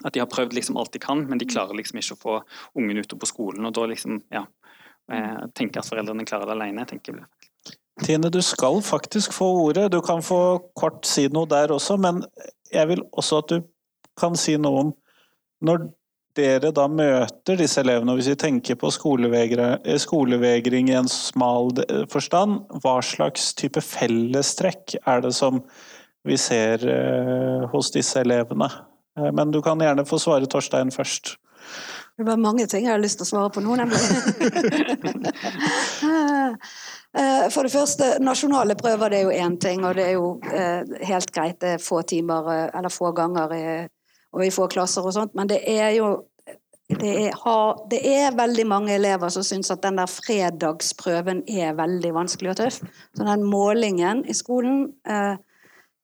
At 0.01 0.15
de 0.15 0.23
har 0.23 0.29
prøvd 0.31 0.55
liksom 0.57 0.79
alt 0.81 0.93
de 0.95 1.01
kan, 1.03 1.21
men 1.29 1.37
de 1.37 1.45
klarer 1.49 1.77
liksom 1.77 2.01
ikke 2.01 2.17
å 2.17 2.21
få 2.21 2.39
ungen 2.81 3.03
ute 3.03 3.19
på 3.19 3.29
skolen. 3.29 3.65
og 3.67 3.75
da 3.77 3.85
liksom, 3.91 4.23
ja, 4.33 4.47
eh, 5.13 5.45
tenker 5.53 5.83
at 5.83 5.89
foreldrene 5.89 6.25
klarer 6.25 6.49
det 6.49 6.57
alene. 6.57 6.87
tenker 6.89 7.13
jeg 7.13 7.50
Tine, 7.99 8.29
du 8.29 8.41
skal 8.41 8.81
faktisk 8.81 9.33
få 9.35 9.51
ordet. 9.67 9.91
Du 9.91 10.01
kan 10.01 10.23
få 10.23 10.59
kort 10.79 11.05
si 11.05 11.27
noe 11.29 11.49
der 11.49 11.73
også, 11.75 11.97
men 12.01 12.23
jeg 12.71 12.87
vil 12.87 13.03
også 13.11 13.41
at 13.43 13.51
du 13.51 13.61
kan 14.19 14.37
si 14.39 14.55
noe 14.57 14.85
om 14.85 14.93
når 15.61 15.89
dere 16.37 16.71
da 16.73 16.87
møter 16.87 17.59
disse 17.59 17.81
elevene, 17.83 18.13
og 18.13 18.21
hvis 18.21 18.31
vi 18.31 18.37
tenker 18.39 18.77
på 18.79 18.91
skolevegring 18.95 20.89
i 20.89 20.95
en 20.95 21.09
smal 21.11 21.73
forstand, 22.11 22.61
hva 22.81 23.01
slags 23.03 23.51
type 23.59 23.83
fellestrekk 23.83 24.95
er 25.03 25.25
det 25.25 25.33
som 25.35 25.59
vi 26.27 26.37
ser 26.39 26.85
eh, 26.87 27.67
hos 27.73 27.91
disse 27.93 28.23
elevene? 28.23 28.69
Eh, 29.19 29.31
men 29.35 29.51
du 29.51 29.59
kan 29.65 29.81
gjerne 29.83 30.07
få 30.07 30.21
svare 30.23 30.47
Torstein 30.49 30.93
først. 30.95 31.35
Det 32.17 32.25
var 32.27 32.39
mange 32.39 32.65
ting 32.69 32.85
jeg 32.87 32.93
har 32.95 33.01
lyst 33.01 33.19
til 33.19 33.27
å 33.27 33.31
svare 33.33 33.51
på 33.51 33.63
nå, 33.65 33.75
nemlig. 33.81 33.99
Eh, 37.17 37.49
for 37.51 37.67
det 37.67 37.73
første, 37.73 38.15
nasjonale 38.23 38.75
prøver 38.79 39.11
det 39.11 39.19
er 39.19 39.25
jo 39.27 39.47
én 39.47 39.57
ting, 39.59 39.85
og 39.85 39.95
det 39.95 40.05
er 40.07 40.13
jo 40.15 40.39
eh, 40.47 41.07
helt 41.07 41.31
greit. 41.35 41.59
Det 41.61 41.75
er 41.75 41.83
få 41.83 42.01
timer 42.07 42.51
eh, 42.53 42.67
eller 42.77 42.93
få 42.93 43.11
ganger 43.11 43.55
og 44.31 44.45
i 44.45 44.51
få 44.51 44.67
klasser 44.71 45.03
og 45.03 45.13
sånt, 45.13 45.33
men 45.35 45.49
det 45.49 45.59
er 45.67 45.89
jo 45.97 46.11
det 46.91 47.11
er, 47.27 47.35
det 47.91 47.99
er, 48.03 48.33
veldig 48.35 48.65
mange 48.67 48.95
elever 48.95 49.29
som 49.31 49.45
syns 49.47 49.71
at 49.71 49.83
den 49.83 49.95
der 49.95 50.09
fredagsprøven 50.11 51.43
er 51.47 51.77
veldig 51.77 52.11
vanskelig 52.17 52.51
og 52.51 52.57
tøff. 52.59 52.81
Så 53.15 53.27
den 53.27 53.45
målingen 53.47 54.25
i 54.27 54.35
skolen 54.35 54.89
eh, 55.07 55.37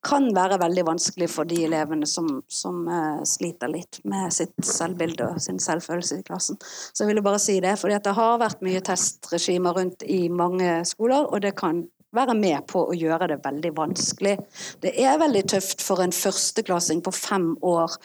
kan 0.08 0.30
være 0.36 0.60
veldig 0.62 0.86
vanskelig 0.88 1.28
for 1.32 1.50
de 1.50 1.60
elevene 1.68 2.08
som, 2.10 2.30
som 2.48 2.86
uh, 2.88 3.20
sliter 3.28 3.72
litt 3.72 4.00
med 4.08 4.32
sitt 4.34 4.56
selvbilde 4.66 5.28
og 5.34 5.44
sin 5.44 5.60
selvfølelse 5.62 6.22
i 6.22 6.26
klassen. 6.28 6.60
Så 6.64 7.04
jeg 7.04 7.12
ville 7.12 7.26
bare 7.26 7.42
si 7.44 7.60
det, 7.64 7.76
for 7.82 7.92
det 7.92 8.16
har 8.18 8.42
vært 8.42 8.64
mye 8.66 8.82
testregimer 8.86 9.78
rundt 9.78 10.08
i 10.08 10.28
mange 10.32 10.80
skoler, 10.88 11.28
og 11.28 11.44
det 11.44 11.56
kan 11.60 11.86
være 12.16 12.36
med 12.38 12.64
på 12.72 12.86
å 12.88 12.96
gjøre 12.96 13.28
det 13.32 13.40
veldig 13.44 13.74
vanskelig. 13.78 14.38
Det 14.84 14.94
er 15.04 15.20
veldig 15.20 15.44
tøft 15.52 15.84
for 15.84 16.02
en 16.04 16.16
førsteklassing 16.16 17.04
på 17.06 17.14
fem 17.16 17.50
år 17.66 17.98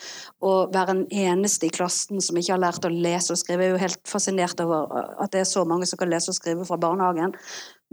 å 0.43 0.53
være 0.73 0.97
den 0.97 1.05
eneste 1.25 1.69
i 1.69 1.73
klassen 1.73 2.21
som 2.23 2.37
ikke 2.39 2.55
har 2.55 2.63
lært 2.65 2.87
å 2.87 2.91
lese 2.91 3.33
og 3.33 3.39
skrive. 3.39 3.63
Jeg 3.63 3.71
er 3.71 3.77
jo 3.77 3.83
helt 3.85 4.03
fascinert 4.09 4.63
over 4.63 4.91
at 5.23 5.33
det 5.33 5.43
er 5.43 5.49
så 5.49 5.63
mange 5.69 5.87
som 5.89 6.01
kan 6.01 6.11
lese 6.11 6.33
og 6.33 6.39
skrive 6.39 6.67
fra 6.67 6.79
barnehagen. 6.81 7.35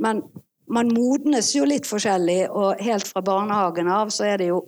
Men 0.01 0.25
man 0.71 0.91
modnes 0.95 1.55
jo 1.57 1.67
litt 1.69 1.89
forskjellig, 1.89 2.45
og 2.51 2.83
helt 2.83 3.09
fra 3.09 3.23
barnehagen 3.25 3.91
av 3.91 4.13
så 4.15 4.29
er 4.31 4.39
det 4.41 4.51
jo 4.53 4.61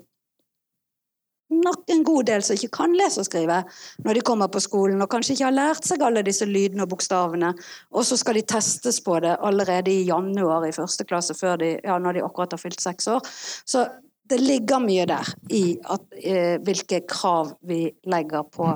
nok 1.53 1.91
en 1.93 2.05
god 2.05 2.29
del 2.31 2.45
som 2.45 2.57
ikke 2.57 2.73
kan 2.79 2.95
lese 2.97 3.21
og 3.21 3.27
skrive 3.29 3.59
når 4.05 4.19
de 4.19 4.25
kommer 4.25 4.49
på 4.53 4.63
skolen, 4.65 5.03
og 5.05 5.11
kanskje 5.13 5.37
ikke 5.37 5.49
har 5.51 5.57
lært 5.57 5.89
seg 5.89 6.05
alle 6.05 6.25
disse 6.27 6.49
lydene 6.49 6.87
og 6.87 6.95
bokstavene. 6.95 7.53
Og 7.93 8.07
så 8.09 8.17
skal 8.21 8.39
de 8.39 8.47
testes 8.55 9.03
på 9.05 9.19
det 9.25 9.35
allerede 9.41 9.93
i 9.93 10.07
januar 10.09 10.67
i 10.67 10.73
første 10.75 11.07
klasse, 11.09 11.37
de, 11.61 11.75
ja, 11.85 11.99
når 11.99 12.19
de 12.19 12.25
akkurat 12.25 12.57
har 12.57 12.63
fylt 12.63 12.81
seks 12.81 13.11
år. 13.13 13.21
Så 13.69 13.85
det 14.33 14.39
ligger 14.41 14.81
mye 14.81 15.05
der 15.09 15.29
i 15.53 15.77
at, 15.93 16.05
eh, 16.17 16.55
hvilke 16.65 17.03
krav 17.09 17.51
vi 17.69 17.85
legger 18.09 18.47
på 18.49 18.69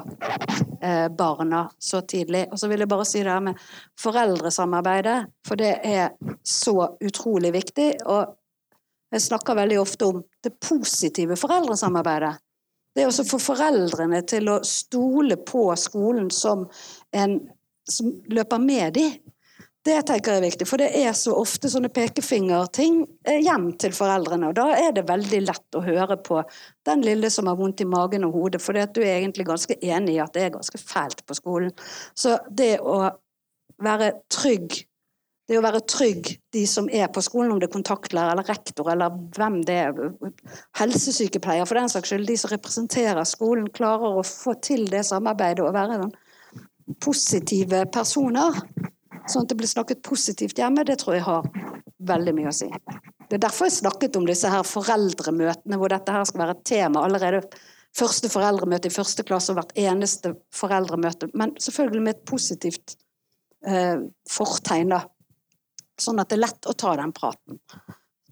eh, 0.82 1.06
barna 1.08 1.62
så 1.78 2.02
tidlig. 2.04 2.44
Og 2.52 2.60
så 2.60 2.68
vil 2.68 2.84
jeg 2.84 2.90
bare 2.90 3.06
si 3.08 3.22
det 3.24 3.32
her 3.32 3.44
med 3.46 3.62
foreldresamarbeidet, 4.00 5.16
for 5.48 5.56
det 5.56 5.72
er 5.80 6.10
så 6.44 6.90
utrolig 7.00 7.54
viktig. 7.56 7.88
Og 8.04 8.36
jeg 9.16 9.24
snakker 9.30 9.56
veldig 9.56 9.80
ofte 9.80 10.10
om 10.10 10.20
det 10.44 10.58
positive 10.60 11.38
foreldresamarbeidet. 11.40 12.34
Det 12.92 13.04
er 13.06 13.12
å 13.12 13.28
få 13.28 13.40
foreldrene 13.40 14.20
til 14.28 14.52
å 14.52 14.60
stole 14.64 15.40
på 15.40 15.70
skolen 15.80 16.28
som 16.32 16.68
en 17.16 17.40
som 17.86 18.10
løper 18.34 18.58
med 18.58 18.96
dem 18.96 19.25
det 19.86 20.00
tenker 20.08 20.34
jeg 20.34 20.40
er 20.40 20.46
viktig, 20.46 20.66
for 20.68 20.82
det 20.82 20.88
er 20.98 21.12
så 21.16 21.34
ofte 21.38 21.70
sånne 21.70 21.90
pekefingerting 21.94 22.98
eh, 23.28 23.38
hjem 23.44 23.68
til 23.80 23.94
foreldrene. 23.96 24.50
Og 24.50 24.56
da 24.58 24.66
er 24.74 24.96
det 24.96 25.06
veldig 25.08 25.40
lett 25.44 25.78
å 25.78 25.84
høre 25.84 26.18
på 26.26 26.40
den 26.88 27.04
lille 27.06 27.30
som 27.32 27.50
har 27.50 27.58
vondt 27.58 27.84
i 27.84 27.88
magen 27.88 28.26
og 28.26 28.34
hodet, 28.36 28.62
for 28.62 28.74
du 28.74 29.00
er 29.02 29.20
egentlig 29.20 29.46
ganske 29.48 29.78
enig 29.78 30.16
i 30.16 30.20
at 30.24 30.34
det 30.34 30.46
er 30.46 30.56
ganske 30.56 30.80
fælt 30.82 31.22
på 31.26 31.38
skolen. 31.38 31.72
Så 32.18 32.38
det 32.50 32.76
å 32.82 33.00
være 33.82 34.12
trygg 34.32 34.82
det 35.46 35.60
å 35.60 35.62
være 35.62 35.84
trygg, 35.86 36.32
de 36.50 36.64
som 36.66 36.88
er 36.90 37.06
på 37.14 37.22
skolen, 37.22 37.52
om 37.54 37.60
det 37.62 37.68
er 37.68 37.74
kontaktlærer 37.76 38.32
eller 38.34 38.48
rektor 38.50 38.88
eller 38.90 39.14
hvem 39.36 39.60
det 39.66 39.76
er, 39.84 40.00
helsesykepleier 40.80 41.68
for 41.68 41.78
den 41.78 41.92
saks 41.92 42.10
skyld, 42.10 42.26
de 42.26 42.38
som 42.40 42.50
representerer 42.50 43.28
skolen, 43.30 43.68
klarer 43.70 44.18
å 44.18 44.24
få 44.26 44.56
til 44.58 44.88
det 44.90 45.04
samarbeidet 45.06 45.62
og 45.62 45.76
være 45.76 46.08
positive 47.02 47.84
personer 47.94 48.58
Sånn 49.26 49.44
at 49.44 49.52
det 49.52 49.58
blir 49.58 49.70
snakket 49.70 50.02
positivt 50.06 50.58
hjemme, 50.60 50.84
det 50.86 50.98
tror 51.02 51.16
jeg 51.16 51.26
har 51.26 51.48
veldig 52.06 52.34
mye 52.36 52.50
å 52.50 52.54
si. 52.54 52.68
Det 53.26 53.38
er 53.38 53.42
derfor 53.42 53.66
jeg 53.66 53.80
snakket 53.80 54.18
om 54.18 54.26
disse 54.28 54.50
her 54.50 54.66
foreldremøtene, 54.66 55.78
hvor 55.80 55.90
dette 55.90 56.14
her 56.14 56.26
skal 56.28 56.44
være 56.44 56.56
et 56.58 56.68
tema 56.68 57.02
allerede 57.06 57.42
første 57.96 58.30
foreldremøte 58.30 58.90
i 58.90 58.94
første 58.94 59.24
klasse 59.26 59.52
og 59.52 59.60
hvert 59.60 59.76
eneste 59.80 60.34
foreldremøte, 60.54 61.30
men 61.34 61.54
selvfølgelig 61.62 62.02
med 62.04 62.14
et 62.14 62.24
positivt 62.28 62.96
eh, 63.66 64.02
fortegn, 64.30 64.92
da. 64.94 65.02
Sånn 66.00 66.20
at 66.20 66.28
det 66.28 66.36
er 66.36 66.44
lett 66.44 66.68
å 66.68 66.76
ta 66.76 66.92
den 66.98 67.14
praten. 67.16 67.60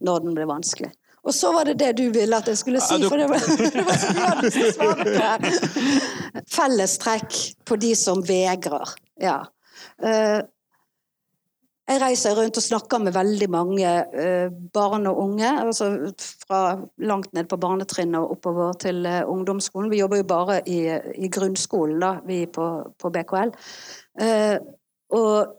når 0.04 0.20
den 0.20 0.34
blir 0.36 0.48
vanskelig. 0.50 0.90
Og 1.24 1.32
så 1.32 1.52
var 1.54 1.64
det 1.64 1.78
det 1.80 1.92
du 1.96 2.10
ville 2.12 2.36
at 2.36 2.48
jeg 2.50 2.58
skulle 2.60 2.80
si, 2.84 2.98
for 3.08 3.16
det 3.16 3.28
var, 3.30 3.44
det 3.76 3.84
var 3.86 4.00
så 4.02 4.10
glad 4.12 5.04
du 5.06 5.14
her. 5.16 6.42
Fellestrekk 6.52 7.38
på 7.64 7.78
de 7.80 7.94
som 7.96 8.20
vegrer. 8.26 8.92
Ja. 9.22 9.38
Eh, 10.04 10.42
jeg 11.84 12.00
reiser 12.00 12.32
rundt 12.38 12.56
og 12.56 12.64
snakker 12.64 13.00
med 13.04 13.12
veldig 13.12 13.48
mange 13.52 13.88
eh, 14.16 14.52
barn 14.72 15.04
og 15.10 15.18
unge, 15.20 15.50
altså 15.60 15.90
fra 16.46 16.60
langt 17.04 17.34
ned 17.36 17.48
på 17.50 17.58
barnetrinnet 17.60 18.16
og 18.22 18.38
oppover 18.38 18.72
til 18.80 19.04
eh, 19.06 19.20
ungdomsskolen. 19.28 19.90
Vi 19.92 20.00
jobber 20.00 20.22
jo 20.22 20.28
bare 20.30 20.62
i, 20.64 20.78
i 21.20 21.28
grunnskolen, 21.28 22.00
da, 22.00 22.14
vi 22.24 22.46
på, 22.48 22.68
på 22.96 23.12
BKL. 23.12 23.52
Eh, 24.24 24.56
og 25.12 25.52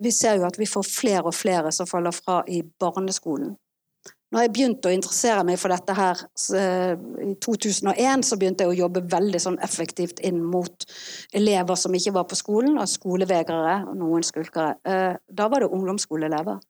vi 0.00 0.12
ser 0.14 0.38
jo 0.40 0.48
at 0.48 0.56
vi 0.58 0.70
får 0.70 0.88
flere 0.88 1.28
og 1.28 1.36
flere 1.36 1.72
som 1.74 1.90
faller 1.90 2.16
fra 2.16 2.40
i 2.48 2.62
barneskolen. 2.62 3.52
Når 4.28 4.44
jeg 4.44 4.52
begynte 4.52 4.90
å 4.90 4.92
interessere 4.92 5.44
meg 5.48 5.56
for 5.60 5.72
dette 5.72 5.94
her 5.96 6.20
så, 6.36 6.64
i 7.24 7.30
2001, 7.40 8.26
så 8.28 8.36
begynte 8.36 8.66
jeg 8.66 8.74
å 8.74 8.80
jobbe 8.82 9.06
veldig 9.08 9.40
sånn 9.40 9.56
effektivt 9.64 10.20
inn 10.20 10.42
mot 10.44 10.84
elever 11.32 11.80
som 11.80 11.96
ikke 11.96 12.12
var 12.18 12.26
på 12.28 12.36
skolen, 12.36 12.76
og 12.76 12.90
skolevegrere 12.92 13.78
og 13.88 13.96
noen 13.96 14.26
skulkere. 14.26 14.76
Eh, 14.84 15.16
Da 15.32 15.48
var 15.48 15.64
det 15.64 15.72
ungdomsskoleelever. 15.72 16.60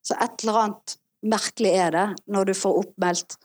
Så 0.00 0.16
et 0.16 0.42
eller 0.42 0.62
annet 0.62 0.96
merkelig 1.20 1.72
er 1.76 1.90
det 1.92 2.08
når 2.32 2.48
du 2.48 2.54
får 2.56 2.82
oppmeldt 2.84 3.36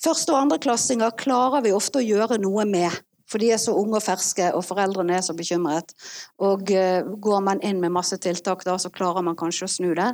Første- 0.00 0.32
og 0.32 0.38
andreklassinger 0.46 1.12
klarer 1.20 1.60
vi 1.60 1.74
ofte 1.76 2.00
å 2.00 2.04
gjøre 2.04 2.38
noe 2.40 2.64
med, 2.64 2.94
for 3.28 3.42
de 3.42 3.50
er 3.52 3.60
så 3.60 3.74
unge 3.76 3.98
og 3.98 4.02
ferske, 4.06 4.46
og 4.56 4.64
foreldrene 4.64 5.18
er 5.18 5.24
så 5.26 5.34
bekymret. 5.36 5.92
Og 6.40 6.70
eh, 6.72 7.04
går 7.04 7.42
man 7.44 7.60
inn 7.60 7.82
med 7.82 7.92
masse 7.92 8.16
tiltak 8.16 8.64
da, 8.64 8.78
så 8.80 8.88
klarer 8.88 9.20
man 9.26 9.36
kanskje 9.36 9.68
å 9.68 9.74
snu 9.74 9.90
det. 9.98 10.08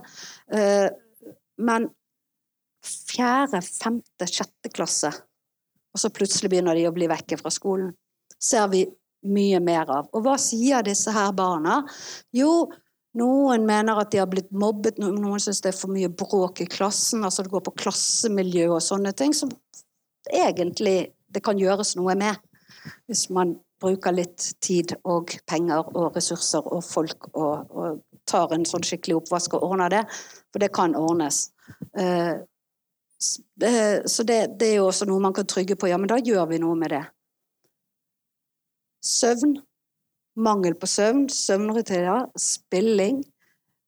Eh, 0.50 0.88
men 1.58 1.88
fjerde, 2.86 3.62
femte, 3.64 4.28
sjette 4.30 4.70
klasse, 4.74 5.10
og 5.94 6.00
så 6.00 6.12
plutselig 6.12 6.50
begynner 6.52 6.76
de 6.76 6.86
å 6.88 6.94
bli 6.94 7.08
vekke 7.10 7.38
fra 7.40 7.52
skolen, 7.52 7.92
ser 8.36 8.68
vi 8.72 8.84
mye 9.26 9.60
mer 9.64 9.88
av. 9.90 10.10
Og 10.14 10.26
hva 10.26 10.36
sier 10.38 10.84
disse 10.86 11.10
her 11.14 11.32
barna? 11.34 11.80
Jo, 12.36 12.68
noen 13.16 13.64
mener 13.66 13.98
at 13.98 14.12
de 14.12 14.20
har 14.20 14.28
blitt 14.30 14.52
mobbet, 14.52 15.00
noen 15.00 15.40
syns 15.42 15.62
det 15.64 15.72
er 15.72 15.78
for 15.78 15.92
mye 15.92 16.10
bråk 16.12 16.60
i 16.62 16.68
klassen, 16.70 17.24
altså 17.24 17.46
det 17.46 17.54
går 17.54 17.64
på 17.66 17.76
klassemiljø 17.80 18.68
og 18.76 18.84
sånne 18.84 19.14
ting, 19.16 19.34
som 19.34 19.52
egentlig 20.30 21.14
det 21.32 21.42
kan 21.44 21.58
gjøres 21.58 21.94
noe 21.98 22.14
med. 22.18 22.36
Hvis 23.08 23.26
man 23.34 23.56
bruker 23.82 24.14
litt 24.14 24.52
tid 24.64 24.94
og 25.04 25.32
penger 25.48 25.88
og 25.96 26.16
ressurser 26.16 26.64
og 26.64 26.84
folk 26.84 27.28
og, 27.32 27.72
og 27.72 28.15
tar 28.28 28.52
en 28.54 28.66
sånn 28.68 28.84
skikkelig 28.86 29.20
oppvask 29.20 29.56
og 29.56 29.64
ordner 29.70 29.92
det, 29.92 30.02
for 30.52 30.62
det 30.62 30.72
kan 30.74 30.96
ordnes. 30.98 31.50
Eh, 31.96 32.34
eh, 33.62 34.02
Så 34.06 34.26
det, 34.28 34.58
det 34.60 34.72
er 34.72 34.76
jo 34.80 34.88
også 34.90 35.08
noe 35.08 35.22
man 35.22 35.34
kan 35.36 35.46
trygge 35.46 35.76
på. 35.76 35.88
Ja, 35.90 35.98
men 35.98 36.10
da 36.10 36.18
gjør 36.18 36.48
vi 36.50 36.60
noe 36.62 36.76
med 36.78 36.92
det. 36.94 37.04
Søvn. 39.04 39.60
Mangel 40.36 40.74
på 40.76 40.86
søvn, 40.86 41.28
søvnrutiner, 41.32 42.26
spilling. 42.36 43.22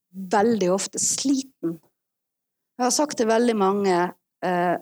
Veldig 0.09 0.71
ofte 0.73 0.97
sliten. 0.97 1.77
Jeg 2.79 2.87
har 2.87 2.95
sagt 2.95 3.19
til 3.19 3.27
veldig 3.29 3.53
mange, 3.59 3.97
eh, 4.41 4.75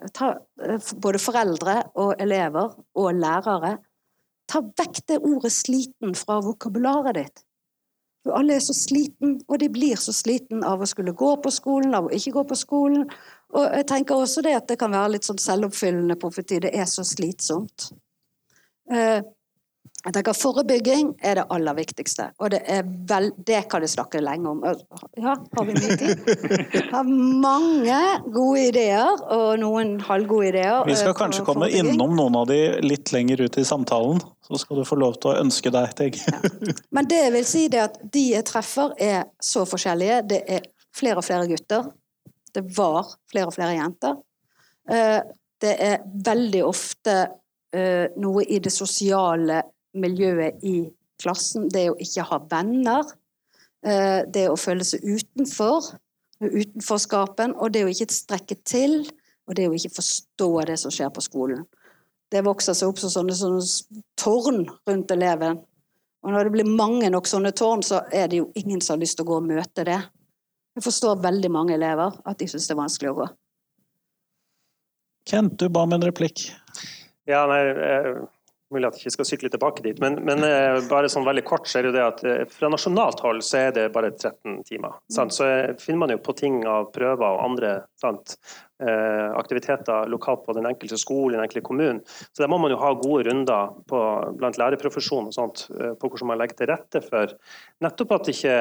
både 1.02 1.20
foreldre 1.20 1.76
og 1.96 2.22
elever 2.22 2.78
og 2.96 3.14
lærere, 3.18 3.78
ta 4.48 4.62
vekk 4.62 5.02
det 5.08 5.20
ordet 5.20 5.52
'sliten' 5.52 6.16
fra 6.16 6.40
vokabularet 6.40 7.16
ditt. 7.16 7.44
Alle 8.36 8.58
er 8.58 8.64
så 8.64 8.74
sliten, 8.76 9.38
og 9.48 9.60
de 9.62 9.70
blir 9.72 10.00
så 10.02 10.14
sliten 10.16 10.64
av 10.68 10.82
å 10.82 10.90
skulle 10.90 11.14
gå 11.18 11.32
på 11.44 11.52
skolen, 11.54 11.96
av 11.96 12.10
å 12.10 12.14
ikke 12.14 12.34
gå 12.36 12.44
på 12.50 12.58
skolen. 12.60 13.08
Og 13.56 13.66
jeg 13.78 13.88
tenker 13.88 14.16
også 14.16 14.44
det 14.46 14.56
at 14.58 14.68
det 14.68 14.80
kan 14.82 14.92
være 14.92 15.16
litt 15.16 15.28
sånn 15.28 15.40
selvoppfyllende 15.42 16.18
profeti. 16.20 16.60
Det 16.64 16.74
er 16.76 16.88
så 16.90 17.06
slitsomt. 17.08 17.92
Eh, 18.92 19.22
Jeg 20.08 20.14
tenker 20.16 20.36
Forebygging 20.40 21.10
er 21.20 21.36
det 21.36 21.44
aller 21.52 21.76
viktigste, 21.76 22.30
og 22.40 22.54
det, 22.54 22.62
er 22.72 22.86
vel, 23.10 23.26
det 23.44 23.66
kan 23.68 23.84
jeg 23.84 23.92
snakke 23.92 24.22
lenge 24.24 24.54
om. 24.54 24.62
Ja, 25.20 25.34
har 25.36 25.68
vi 25.68 25.76
mye 25.76 25.98
tid? 26.00 26.30
Har 26.94 27.04
mange 27.04 27.98
gode 28.32 28.70
ideer, 28.70 29.20
og 29.36 29.60
noen 29.60 29.98
halvgode 30.08 30.54
ideer. 30.54 30.88
Vi 30.88 30.96
skal 30.96 31.12
eh, 31.12 31.20
kanskje 31.20 31.44
komme 31.50 31.68
innom 31.76 32.16
noen 32.16 32.40
av 32.40 32.48
de 32.48 32.62
litt 32.86 33.12
lenger 33.12 33.44
ut 33.44 33.60
i 33.60 33.68
samtalen. 33.68 34.24
Så 34.48 34.62
skal 34.64 34.80
du 34.80 34.88
få 34.88 34.96
lov 34.96 35.20
til 35.20 35.34
å 35.34 35.42
ønske 35.44 35.76
deg 35.76 35.92
ting. 36.00 36.16
Men 36.96 37.12
det 37.12 37.20
jeg 37.26 37.36
vil 37.36 37.48
si 37.52 37.68
det 37.68 37.84
er 37.84 37.90
at 37.90 38.02
de 38.16 38.26
jeg 38.32 38.48
treffer 38.48 38.96
er 39.04 39.26
så 39.44 39.68
forskjellige. 39.68 40.24
Det 40.32 40.44
er 40.56 40.70
flere 40.96 41.20
og 41.20 41.28
flere 41.28 41.52
gutter. 41.52 41.92
Det 42.56 42.64
var 42.80 43.12
flere 43.28 43.52
og 43.52 43.60
flere 43.60 43.76
jenter. 43.76 44.22
Eh, 44.88 45.20
Det 45.58 45.74
er 45.82 46.04
veldig 46.06 46.60
ofte 46.64 47.14
eh, 47.74 48.14
noe 48.22 48.44
i 48.46 48.60
det 48.62 48.72
sosiale 48.72 49.64
miljøet 50.00 50.64
i 50.64 50.90
klassen. 51.22 51.70
Det 51.74 51.90
å 51.92 51.98
ikke 52.02 52.26
ha 52.30 52.40
venner. 52.52 53.14
eh, 53.84 54.24
Det 54.26 54.48
å 54.50 54.58
føle 54.58 54.84
seg 54.84 55.02
utenfor. 55.04 55.98
Utenforskapen. 56.42 57.56
Og 57.56 57.72
det 57.74 57.86
å 57.86 57.90
ikke 57.92 58.12
strekke 58.14 58.58
til. 58.64 59.10
Og 59.48 59.56
det 59.56 59.68
å 59.68 59.74
ikke 59.74 59.96
forstå 59.96 60.66
det 60.66 60.80
som 60.80 60.92
skjer 60.92 61.10
på 61.10 61.22
skolen. 61.22 61.66
Det 62.30 62.44
vokser 62.44 62.74
seg 62.76 62.90
opp 62.90 63.00
som 63.00 63.10
sånne, 63.10 63.34
sånne 63.34 64.04
tårn 64.20 64.66
rundt 64.88 65.12
eleven. 65.12 65.62
Og 66.24 66.34
når 66.34 66.44
det 66.44 66.52
blir 66.58 66.68
mange 66.68 67.10
nok 67.10 67.28
sånne 67.30 67.54
tårn, 67.56 67.84
så 67.86 68.02
er 68.12 68.28
det 68.28 68.42
jo 68.42 68.52
ingen 68.56 68.82
som 68.82 68.98
har 68.98 69.04
lyst 69.06 69.16
til 69.16 69.24
å 69.24 69.30
gå 69.30 69.38
og 69.38 69.48
møte 69.48 69.86
det. 69.88 70.00
Jeg 70.76 70.84
forstår 70.84 71.22
veldig 71.24 71.50
mange 71.54 71.74
elever 71.78 72.18
at 72.28 72.38
de 72.38 72.48
syns 72.52 72.68
det 72.68 72.76
er 72.76 72.82
vanskelig 72.82 73.12
å 73.14 73.20
gå. 73.22 73.28
Kent, 75.28 75.56
du 75.58 75.70
ba 75.70 75.86
om 75.88 75.96
en 75.96 76.04
replikk. 76.04 76.50
Ja, 77.28 77.46
nei, 77.50 77.62
eh, 77.72 78.20
Mulig 78.68 78.90
at 78.90 78.98
jeg 78.98 79.06
ikke 79.06 79.16
skal 79.16 79.28
sykle 79.30 79.50
tilbake 79.52 79.84
dit, 79.86 80.00
men, 80.04 80.18
men 80.28 80.44
eh, 80.44 80.82
bare 80.90 81.08
sånn 81.08 81.24
veldig 81.24 81.44
kort 81.48 81.70
så 81.72 81.80
er 81.80 81.86
det 81.86 81.92
jo 81.94 81.96
det 81.96 82.04
at 82.04 82.24
eh, 82.28 82.42
fra 82.52 82.68
nasjonalt 82.68 83.22
hold 83.24 83.40
så 83.48 83.62
er 83.62 83.70
det 83.78 83.86
bare 83.96 84.10
13 84.12 84.58
timer. 84.68 84.98
Sant? 85.14 85.32
Så 85.38 85.48
eh, 85.48 85.70
finner 85.80 86.02
man 86.02 86.12
jo 86.12 86.18
på 86.26 86.36
ting 86.36 86.58
av 86.68 86.90
prøver 86.96 87.24
og 87.24 87.46
andre 87.46 87.78
sant? 88.02 88.40
Aktiviteter 88.78 90.06
lokalt 90.06 90.44
på 90.46 90.54
den 90.54 90.68
enkelte 90.70 91.00
skole, 91.02 91.34
den 91.34 91.42
enkelte 91.42 91.64
kommunen. 91.66 92.04
Så 92.06 92.44
der 92.44 92.52
må 92.52 92.60
man 92.62 92.70
jo 92.70 92.78
ha 92.78 92.92
gode 92.94 93.24
runder 93.26 93.72
på, 93.90 94.02
blant 94.38 94.60
lærerprofesjonen 94.62 95.32
og 95.32 95.34
sånt, 95.34 95.64
på 95.74 96.12
hvordan 96.12 96.30
man 96.30 96.38
legger 96.38 96.60
til 96.60 96.70
rette 96.70 97.02
for 97.02 97.34
nettopp 97.82 98.14
at 98.20 98.30
ikke 98.36 98.54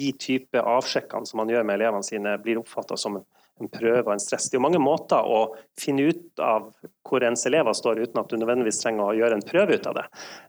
de 0.00 0.08
type 0.18 0.64
avsjekkene 0.74 1.30
som 1.30 1.38
man 1.38 1.54
gjør 1.54 1.68
med 1.68 1.78
elevene 1.78 2.02
sine, 2.08 2.34
blir 2.42 2.58
oppfatta 2.64 2.98
som 2.98 3.20
en 3.60 3.68
prøve 3.72 4.06
og 4.06 4.12
en 4.14 4.22
stress. 4.22 4.48
Det 4.48 4.54
er 4.56 4.60
jo 4.60 4.66
mange 4.66 4.82
måter 4.82 5.20
å 5.22 5.54
finne 5.80 6.02
ut 6.10 6.40
av 6.42 6.60
hvor 7.08 7.20
ens 7.26 7.46
elever 7.48 7.72
står, 7.76 8.02
uten 8.06 8.20
at 8.22 8.30
du 8.30 8.36
nødvendigvis 8.40 8.80
trenger 8.82 9.02
å 9.04 9.16
gjøre 9.18 9.34
en 9.38 9.46
prøve 9.46 9.70
ut 9.76 9.86
av 9.90 9.94
det. 9.98 10.06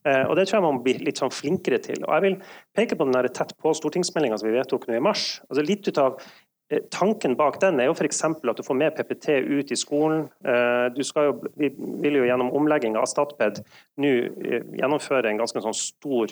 Eh, 0.07 0.25
og 0.27 0.33
Det 0.37 0.45
tror 0.47 0.57
jeg 0.59 0.67
man 0.67 0.83
blir 0.85 0.97
litt 1.03 1.19
sånn 1.21 1.33
flinkere 1.33 1.79
til. 1.83 1.99
Og 2.05 2.11
Jeg 2.13 2.21
vil 2.27 2.37
peke 2.77 2.95
på 2.95 3.05
den 3.07 3.17
der 3.17 3.33
tett 3.33 3.51
på 3.59 3.67
stortingsmeldinga 3.75 4.37
som 4.39 4.47
vi 4.49 4.57
vedtok 4.57 4.83
nå 4.87 4.93
i 4.97 5.03
mars. 5.03 5.23
Altså 5.49 5.61
litt 5.65 5.83
ut 5.89 5.99
av 5.99 6.11
eh, 6.71 6.83
Tanken 6.93 7.33
bak 7.39 7.55
den 7.61 7.79
er 7.83 7.87
jo 7.89 7.97
f.eks. 7.97 8.21
at 8.23 8.57
du 8.57 8.63
får 8.63 8.79
mer 8.79 8.91
PPT 8.95 9.25
ut 9.43 9.69
i 9.71 9.77
skolen. 9.79 10.19
Eh, 10.45 10.87
Du 10.95 11.03
skal 11.03 11.23
jo, 11.27 11.33
vi 11.59 11.67
vil 12.05 12.15
jo 12.21 12.27
gjennom 12.29 12.53
omlegging 12.55 12.93
av 12.95 13.05
Statped 13.11 13.55
nå 13.99 14.11
gjennomføre 14.79 15.27
en 15.29 15.41
ganske 15.43 15.59
sånn 15.61 15.77
stor 15.77 16.25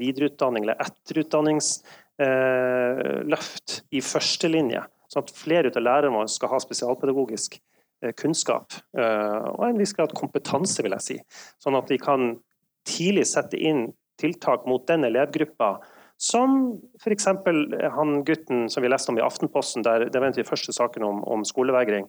videreutdanning 0.00 0.62
eller 0.64 0.80
etterutdanningsløft 0.80 3.68
i 3.92 4.00
førstelinje. 4.00 4.82
Sånn 5.14 5.26
at 5.26 5.34
flere 5.38 5.70
av 5.70 5.82
lærerne 5.82 6.18
våre 6.18 6.30
skal 6.32 6.50
ha 6.50 6.58
spesialpedagogisk 6.62 7.60
eh, 8.02 8.12
kunnskap 8.18 8.74
eh, 8.98 9.44
og 9.54 9.68
en 9.68 9.78
viss 9.78 9.94
grad 9.94 10.14
kompetanse, 10.18 10.82
vil 10.82 10.96
jeg 10.98 11.06
si. 11.06 11.18
Sånn 11.62 11.78
at 11.78 11.90
de 11.90 12.00
kan 12.02 12.32
tidlig 12.88 13.28
sette 13.30 13.60
inn 13.60 13.92
tiltak 14.20 14.66
mot 14.70 14.82
den 14.90 15.06
elevgruppa 15.06 15.76
som 16.20 16.80
f.eks. 17.02 17.26
han 17.96 18.24
gutten 18.24 18.68
som 18.70 18.84
vi 18.84 18.90
leste 18.90 19.10
om 19.10 19.18
i 19.18 19.24
Aftenposten, 19.24 19.82
der 19.86 20.06
det 20.06 20.20
var 20.20 20.28
en 20.28 20.34
av 20.36 20.38
de 20.38 20.46
første 20.46 20.74
sakene 20.74 21.08
om, 21.08 21.22
om 21.26 21.42
skolevegring, 21.46 22.06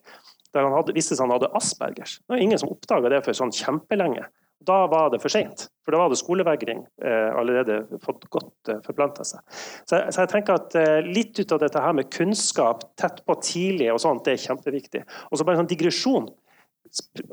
der 0.53 0.67
han 0.67 0.75
hadde, 0.75 0.93
visste 0.95 1.17
han 1.19 1.33
hadde 1.33 1.49
aspergers. 1.57 2.19
Det 2.21 2.35
var 2.35 2.43
ingen 2.43 2.61
som 2.61 2.71
oppdaga 2.71 3.11
det 3.11 3.23
for 3.25 3.37
sånn 3.37 3.53
kjempelenge. 3.55 4.27
Da 4.63 4.85
var 4.87 5.09
det 5.11 5.19
for 5.19 5.33
seint, 5.33 5.67
for 5.83 5.93
da 5.93 6.01
hadde 6.05 6.17
skolevegring 6.17 6.85
eh, 7.03 7.31
allerede 7.35 7.81
fått 8.03 8.23
godt 8.33 8.71
eh, 8.71 8.79
forplanta 8.85 9.25
seg. 9.27 9.41
Så, 9.83 9.99
så 9.99 10.23
jeg 10.23 10.31
tenker 10.31 10.55
at 10.57 10.77
eh, 10.79 11.05
litt 11.05 11.37
ut 11.39 11.51
av 11.51 11.59
dette 11.61 11.81
her 11.83 11.95
med 11.97 12.09
kunnskap 12.13 12.85
tett 12.99 13.19
på 13.27 13.35
tidlig 13.43 13.91
og 13.93 13.99
sånt, 14.01 14.23
det 14.25 14.37
er 14.37 14.45
kjempeviktig. 14.47 15.03
Og 15.29 15.37
så 15.37 15.45
bare 15.47 15.59
en 15.59 15.65
sånn 15.65 15.73
digresjon. 15.73 16.29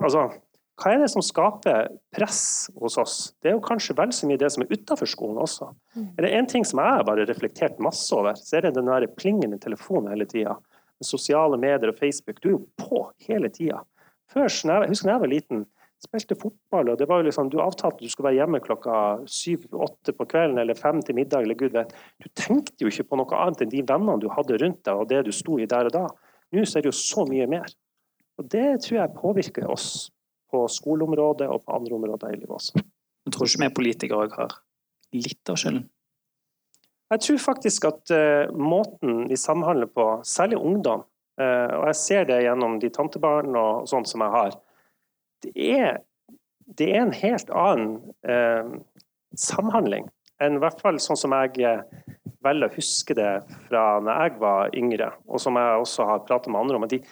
Altså, 0.02 0.26
hva 0.82 0.90
er 0.90 1.02
det 1.04 1.10
som 1.12 1.22
skaper 1.22 1.92
press 2.16 2.42
hos 2.80 2.98
oss? 2.98 3.16
Det 3.38 3.52
er 3.52 3.56
jo 3.56 3.64
kanskje 3.64 3.94
vel 3.98 4.12
så 4.16 4.26
mye 4.26 4.40
det 4.40 4.50
som 4.50 4.64
er 4.64 4.72
utafor 4.72 5.10
skolen 5.10 5.38
også. 5.44 5.68
Er 6.16 6.26
det 6.26 6.32
én 6.34 6.48
ting 6.50 6.66
som 6.66 6.80
jeg 6.82 6.96
har 6.98 7.06
bare 7.06 7.26
reflektert 7.28 7.78
masse 7.82 8.08
over, 8.16 8.34
så 8.40 8.58
er 8.58 8.66
det 8.66 8.74
den 8.80 8.90
der 8.90 9.06
plingen 9.14 9.54
i 9.54 9.60
telefonen 9.62 10.10
hele 10.10 10.26
tida. 10.26 10.56
Sosiale 11.02 11.58
medier 11.58 11.92
og 11.92 11.98
Facebook. 11.98 12.40
Du 12.42 12.48
er 12.48 12.56
jo 12.56 12.64
på 12.78 13.04
hele 13.28 13.50
tida. 13.52 13.82
Husker 14.34 14.72
da 14.72 15.12
jeg 15.12 15.22
var 15.22 15.30
liten, 15.30 15.66
spilte 16.02 16.36
fotball, 16.38 16.92
og 16.92 16.98
det 16.98 17.06
var 17.08 17.20
jo 17.20 17.28
liksom, 17.28 17.50
du 17.52 17.60
avtalte 17.62 18.00
at 18.00 18.02
du 18.02 18.10
skulle 18.10 18.30
være 18.30 18.40
hjemme 18.40 18.60
klokka 18.64 18.94
syv-åtte 19.30 20.14
på 20.16 20.26
kvelden 20.32 20.58
eller 20.62 20.78
fem 20.78 20.98
til 21.04 21.16
middag, 21.18 21.44
eller 21.46 21.58
gud 21.58 21.76
vet. 21.76 21.94
Du 22.22 22.28
tenkte 22.38 22.82
jo 22.82 22.90
ikke 22.90 23.06
på 23.12 23.20
noe 23.20 23.38
annet 23.38 23.62
enn 23.64 23.72
de 23.72 23.84
vennene 23.86 24.18
du 24.22 24.28
hadde 24.32 24.58
rundt 24.62 24.82
deg, 24.88 24.98
og 24.98 25.08
det 25.12 25.22
du 25.28 25.32
sto 25.34 25.60
i 25.62 25.68
der 25.70 25.90
og 25.90 25.94
da. 25.94 26.06
Nå 26.52 26.64
så 26.66 26.78
er 26.78 26.84
det 26.84 26.92
jo 26.92 26.98
så 26.98 27.24
mye 27.28 27.46
mer. 27.50 27.70
Og 28.40 28.48
det 28.50 28.66
tror 28.84 28.98
jeg 28.98 29.16
påvirker 29.20 29.70
oss 29.70 30.10
på 30.52 30.66
skoleområdet 30.68 31.48
og 31.48 31.62
på 31.64 31.78
andre 31.78 31.96
områder 31.96 32.34
i 32.34 32.40
livet 32.40 32.56
også. 32.58 32.82
Jeg 33.22 33.34
tror 33.34 33.48
ikke 33.48 33.62
vi 33.62 33.74
politikere 33.78 34.26
òg 34.26 34.36
har 34.40 34.58
litt 35.14 35.52
av 35.52 35.60
skylden. 35.60 35.86
Jeg 37.12 37.24
tror 37.26 37.40
faktisk 37.44 37.86
at 37.90 38.12
uh, 38.16 38.52
måten 38.56 39.26
vi 39.28 39.36
samhandler 39.36 39.88
på, 39.92 40.06
særlig 40.24 40.58
ungdom, 40.58 41.04
uh, 41.40 41.72
og 41.78 41.86
jeg 41.90 41.98
ser 42.00 42.28
det 42.28 42.40
gjennom 42.46 42.78
de 42.80 42.88
tantebarn 42.92 43.52
og 43.52 43.88
sånt 43.90 44.08
som 44.08 44.24
jeg 44.24 44.32
har, 44.32 44.56
det 45.44 45.52
er, 45.56 46.00
det 46.78 46.88
er 46.92 47.02
en 47.02 47.14
helt 47.16 47.50
annen 47.50 47.94
eh, 48.28 48.72
samhandling 49.38 50.08
enn 50.42 50.58
i 50.58 50.62
hvert 50.62 50.80
fall 50.82 50.98
sånn 51.02 51.18
som 51.18 51.34
jeg 51.36 51.82
velger 52.42 52.66
å 52.66 52.74
huske 52.74 53.14
det 53.14 53.32
fra 53.68 53.82
når 54.02 54.24
jeg 54.24 54.38
var 54.42 54.72
yngre, 54.74 55.12
og 55.30 55.42
som 55.42 55.58
jeg 55.58 55.84
også 55.84 56.06
har 56.08 56.24
pratet 56.26 56.50
med 56.50 56.64
andre 56.64 56.80
om. 56.80 56.88
de 56.90 57.02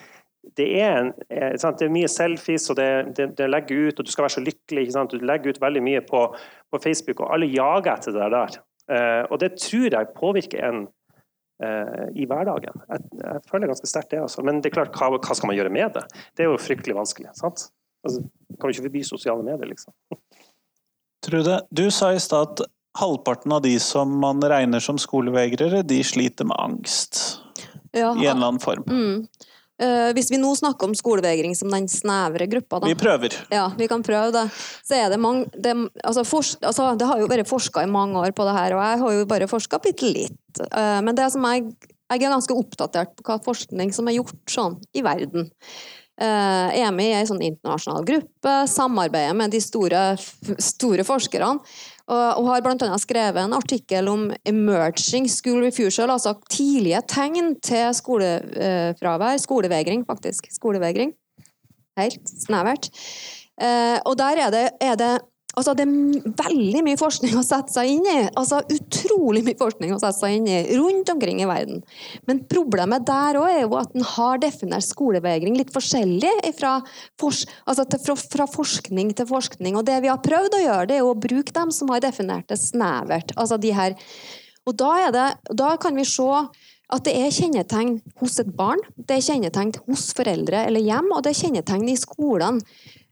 det 0.57 0.67
er, 0.81 0.95
en, 0.97 1.11
det 1.29 1.85
er, 1.85 1.93
mye 1.93 2.09
selfies, 2.09 2.71
og 2.73 2.79
det, 2.79 2.89
det, 3.17 3.27
det, 3.39 3.49
legger 3.51 3.91
ut, 3.91 4.01
og 4.01 4.07
du 4.07 4.13
skal 4.13 4.25
være 4.25 4.37
så 4.39 4.45
lykkelig. 4.45 4.87
Du 5.13 5.19
legger 5.21 5.53
ut 5.53 5.61
veldig 5.63 5.83
mye 5.85 6.01
på, 6.07 6.23
på, 6.73 6.81
Facebook, 6.81 7.21
og 7.21 7.35
alle 7.35 7.51
jager 7.51 7.93
etter 7.93 8.17
det 8.17 8.31
der. 8.33 8.57
Eh, 8.91 9.23
og 9.29 9.43
det 9.43 9.53
tror 9.61 9.93
jeg 9.93 10.15
påvirker 10.17 10.65
en 10.67 10.81
uh, 11.63 12.07
i 12.17 12.25
hverdagen. 12.25 12.81
Jeg, 12.89 13.05
jeg, 13.21 13.45
føler 13.51 13.71
ganske 13.71 13.91
sterkt 13.91 14.15
det. 14.15 14.23
Altså. 14.25 14.45
Men 14.47 14.63
det 14.63 14.73
er 14.73 14.79
klart, 14.79 14.97
hva, 14.97 15.13
hva, 15.19 15.37
skal 15.37 15.53
man 15.53 15.59
gjøre 15.59 15.75
med 15.77 15.93
det? 15.99 16.07
Det 16.33 16.47
er 16.47 16.51
jo 16.51 16.63
fryktelig 16.63 16.97
vanskelig. 16.97 17.35
sant? 17.39 17.69
Altså, 18.07 18.25
kan 18.57 18.71
jo 18.71 18.77
ikke 18.77 18.89
forby 18.89 19.05
sosiale 19.07 19.45
medier, 19.47 19.71
liksom. 19.73 19.95
Trude, 21.27 21.61
du 21.69 21.87
sa 21.93 22.15
i 22.17 22.21
stad 22.23 22.55
at 22.55 22.71
halvparten 22.99 23.53
av 23.53 23.63
de 23.63 23.75
som 23.83 24.13
man 24.23 24.41
regner 24.43 24.83
som 24.83 24.99
skolevegrere, 24.99 25.83
de 25.87 26.01
sliter 26.05 26.49
med 26.49 26.57
angst. 26.59 27.21
Ja, 27.93 28.15
I 28.15 28.27
en 28.27 28.37
eller 28.37 28.53
annen 28.55 28.63
form. 28.63 28.87
Mm. 28.89 29.29
Uh, 29.81 30.11
hvis 30.13 30.29
vi 30.29 30.37
nå 30.37 30.51
snakker 30.59 30.91
om 30.91 30.95
skolevegring 30.97 31.55
som 31.57 31.71
den 31.73 31.87
snevre 31.89 32.45
gruppa, 32.51 32.83
da, 32.83 32.91
Vi 32.91 32.99
prøver. 33.01 33.37
Ja, 33.53 33.71
vi 33.79 33.89
kan 33.89 34.03
prøve 34.05 34.29
det. 34.35 34.43
Så 34.85 34.99
er 34.99 35.09
det 35.09 35.21
mange 35.21 35.49
det, 35.57 35.73
altså, 36.05 36.25
altså, 36.61 36.91
det 37.01 37.09
har 37.09 37.23
jo 37.23 37.31
vært 37.31 37.49
forska 37.49 37.87
i 37.87 37.89
mange 37.89 38.21
år 38.21 38.35
på 38.37 38.45
det 38.45 38.57
her, 38.59 38.77
og 38.77 38.85
jeg 38.85 39.01
har 39.05 39.15
jo 39.17 39.31
bare 39.31 39.49
forska 39.49 39.81
bitte 39.81 40.11
litt. 40.11 40.61
Uh, 40.69 41.01
men 41.07 41.17
det 41.17 41.31
som 41.33 41.47
jeg, 41.49 41.71
jeg 41.89 42.19
er 42.21 42.35
ganske 42.35 42.59
oppdatert 42.61 43.17
på 43.17 43.25
hva 43.25 43.39
forskning 43.45 43.95
som 43.97 44.11
er 44.11 44.19
gjort 44.19 44.53
sånn 44.53 44.77
i 44.93 45.05
verden. 45.07 45.49
Uh, 46.21 46.69
er 46.77 46.91
med 46.93 47.09
i 47.09 47.15
ei 47.17 47.25
sånn 47.25 47.41
internasjonal 47.41 48.05
gruppe, 48.05 48.55
samarbeider 48.69 49.33
med 49.39 49.55
de 49.55 49.61
store, 49.65 50.03
store 50.61 51.07
forskerne. 51.09 51.55
Og, 52.11 52.47
har 52.49 52.65
bl.a. 52.65 52.99
skrevet 52.99 53.39
en 53.39 53.55
artikkel 53.55 54.09
om 54.11 54.27
'emerging 54.45 55.29
school 55.31 55.63
refusal', 55.63 56.11
altså 56.11 56.35
tidlige 56.51 57.01
tegn 57.07 57.55
til 57.63 57.95
skolefravær. 57.95 59.39
Skolevegring, 59.39 60.03
faktisk. 60.05 60.51
Skolevegring. 60.51 61.15
Helt 62.01 62.33
snevert. 62.35 62.91
Eh, 63.61 63.99
og 64.05 64.17
der 64.19 64.43
er 64.47 64.51
det, 64.51 64.67
er 64.81 64.97
det 64.97 65.13
Altså, 65.59 65.73
det 65.75 65.83
er 65.83 66.35
veldig 66.39 66.81
mye 66.87 66.99
forskning 67.01 67.35
å 67.35 67.43
sette 67.43 67.75
seg 67.75 67.89
inn 67.91 68.05
i. 68.07 68.19
Altså, 68.39 68.61
Utrolig 68.71 69.43
mye 69.47 69.59
forskning 69.59 69.95
å 69.95 69.99
sette 69.99 70.19
seg 70.21 70.37
inn 70.37 70.47
i 70.47 70.61
rundt 70.79 71.11
omkring 71.11 71.43
i 71.43 71.49
verden. 71.51 71.83
Men 72.31 72.45
problemet 72.51 73.07
der 73.09 73.41
òg 73.41 73.49
er 73.51 73.65
jo 73.65 73.75
at 73.81 73.97
en 73.97 74.07
har 74.13 74.39
definert 74.43 74.87
skolevegring 74.87 75.59
litt 75.59 75.73
forskjellig 75.75 76.33
fra, 76.59 76.77
fors 77.21 77.43
altså 77.67 77.87
fra, 77.97 78.17
fra, 78.21 78.47
forskning 78.51 79.11
til 79.19 79.27
forskning. 79.31 79.79
Og 79.81 79.89
det 79.91 79.99
vi 80.05 80.13
har 80.13 80.23
prøvd 80.23 80.61
å 80.61 80.63
gjøre, 80.63 80.89
det 80.93 81.01
er 81.01 81.09
å 81.09 81.19
bruke 81.19 81.57
dem 81.57 81.75
som 81.75 81.91
har 81.91 82.05
definert 82.05 82.47
det 82.53 82.61
snevert. 82.63 83.35
Altså 83.37 83.59
de 83.59 83.75
her. 83.75 83.99
Og 84.71 84.79
da, 84.79 84.93
det, 85.11 85.29
da 85.59 85.75
kan 85.83 85.99
vi 85.99 86.07
se 86.07 86.31
at 86.91 87.05
det 87.07 87.15
er 87.19 87.35
kjennetegn 87.35 87.99
hos 88.23 88.39
et 88.43 88.49
barn, 88.55 88.81
det 88.97 89.19
er 89.19 89.27
kjennetegn 89.27 89.75
hos 89.87 90.09
foreldre 90.17 90.65
eller 90.67 90.83
hjem, 90.83 91.11
og 91.15 91.23
det 91.25 91.35
er 91.35 91.43
kjennetegn 91.45 91.87
i 91.91 91.99
skolene. 91.99 92.63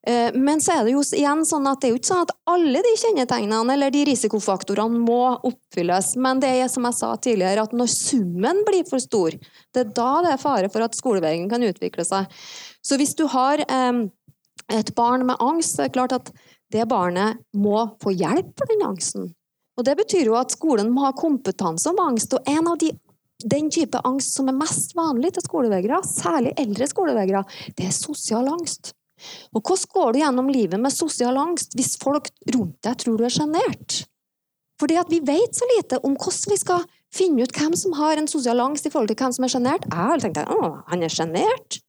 Eh, 0.07 0.35
men 0.35 0.61
så 0.63 0.77
er 0.77 0.85
det 0.87 0.95
jo 0.95 1.03
igjen 1.17 1.45
sånn 1.49 1.67
at 1.71 1.81
det 1.81 1.89
er 1.89 1.95
jo 1.95 2.01
ikke 2.01 2.11
sånn 2.11 2.27
at 2.27 2.35
alle 2.53 2.83
de 2.85 2.93
kjennetegnene 3.01 3.75
eller 3.75 3.95
de 3.95 4.05
risikofaktorene 4.11 5.03
må 5.03 5.23
oppfylles. 5.49 6.13
Men 6.21 6.43
det 6.45 6.53
er 6.61 6.71
som 6.73 6.87
jeg 6.89 6.99
sa 7.01 7.15
tidligere, 7.17 7.65
at 7.67 7.75
når 7.77 7.91
summen 7.93 8.63
blir 8.69 8.87
for 8.89 9.03
stor, 9.03 9.35
det 9.75 9.85
er 9.85 9.97
da 9.97 10.13
det 10.25 10.35
er 10.35 10.45
fare 10.45 10.71
for 10.73 10.87
at 10.87 10.97
skolevegringen 10.99 11.51
kan 11.51 11.67
utvikle 11.67 12.07
seg. 12.07 12.31
Så 12.85 13.01
hvis 13.01 13.17
du 13.19 13.27
har 13.29 13.61
et 13.63 14.95
barn 14.97 15.27
med 15.27 15.41
angst, 15.43 15.75
så 15.75 15.85
er 15.85 15.91
det 15.91 15.97
klart 15.97 16.15
at 16.17 16.31
det 16.73 16.87
barnet 16.89 17.41
må 17.57 17.89
få 18.03 18.13
hjelp 18.13 18.53
for 18.57 18.71
den 18.71 18.85
angsten. 18.87 19.29
Og 19.79 19.85
Det 19.87 19.95
betyr 19.97 20.27
jo 20.27 20.39
at 20.39 20.53
skolen 20.53 20.91
må 20.91 21.07
ha 21.07 21.13
kompetanse 21.17 21.91
om 21.91 22.01
angst. 22.03 22.35
og 22.35 22.43
en 22.47 22.67
av 22.67 22.79
de 22.79 22.93
den 23.47 23.71
type 23.71 24.01
angst 24.03 24.35
som 24.35 24.49
er 24.51 24.57
mest 24.59 24.97
vanlig 24.99 25.33
til 25.35 25.45
skolevegrere, 25.47 26.03
særlig 26.03 26.57
eldre 26.59 26.89
skolevegrere, 26.91 27.45
det 27.79 27.87
er 27.87 27.95
sosial 27.95 28.49
angst. 28.51 28.93
Og 29.53 29.63
hvordan 29.63 29.93
går 29.95 30.13
du 30.13 30.21
gjennom 30.23 30.53
livet 30.53 30.83
med 30.83 30.95
sosial 30.95 31.41
angst 31.41 31.77
hvis 31.79 31.97
folk 32.03 32.31
rundt 32.55 32.79
deg 32.87 33.01
tror 33.03 33.19
du 33.19 33.27
er 33.29 33.35
sjenert? 33.35 34.03
Fordi 34.79 34.99
at 35.01 35.11
vi 35.11 35.19
vet 35.27 35.59
så 35.59 35.67
lite 35.77 35.99
om 36.07 36.15
hvordan 36.15 36.55
vi 36.55 36.59
skal 36.61 36.87
finne 37.15 37.43
ut 37.43 37.55
hvem 37.57 37.75
som 37.77 37.97
har 37.99 38.21
en 38.21 38.31
sosial 38.31 38.61
angst 38.63 38.87
i 38.87 38.93
forhold 38.93 39.11
til 39.11 39.19
hvem 39.19 39.35
som 39.35 39.47
er 39.47 39.53
sjenert. 39.53 39.87
Jeg 39.89 40.11
har 40.11 40.23
tenkt 40.23 40.43
at 40.43 40.51
han 40.93 41.03
er 41.05 41.13
sjenert. 41.13 41.81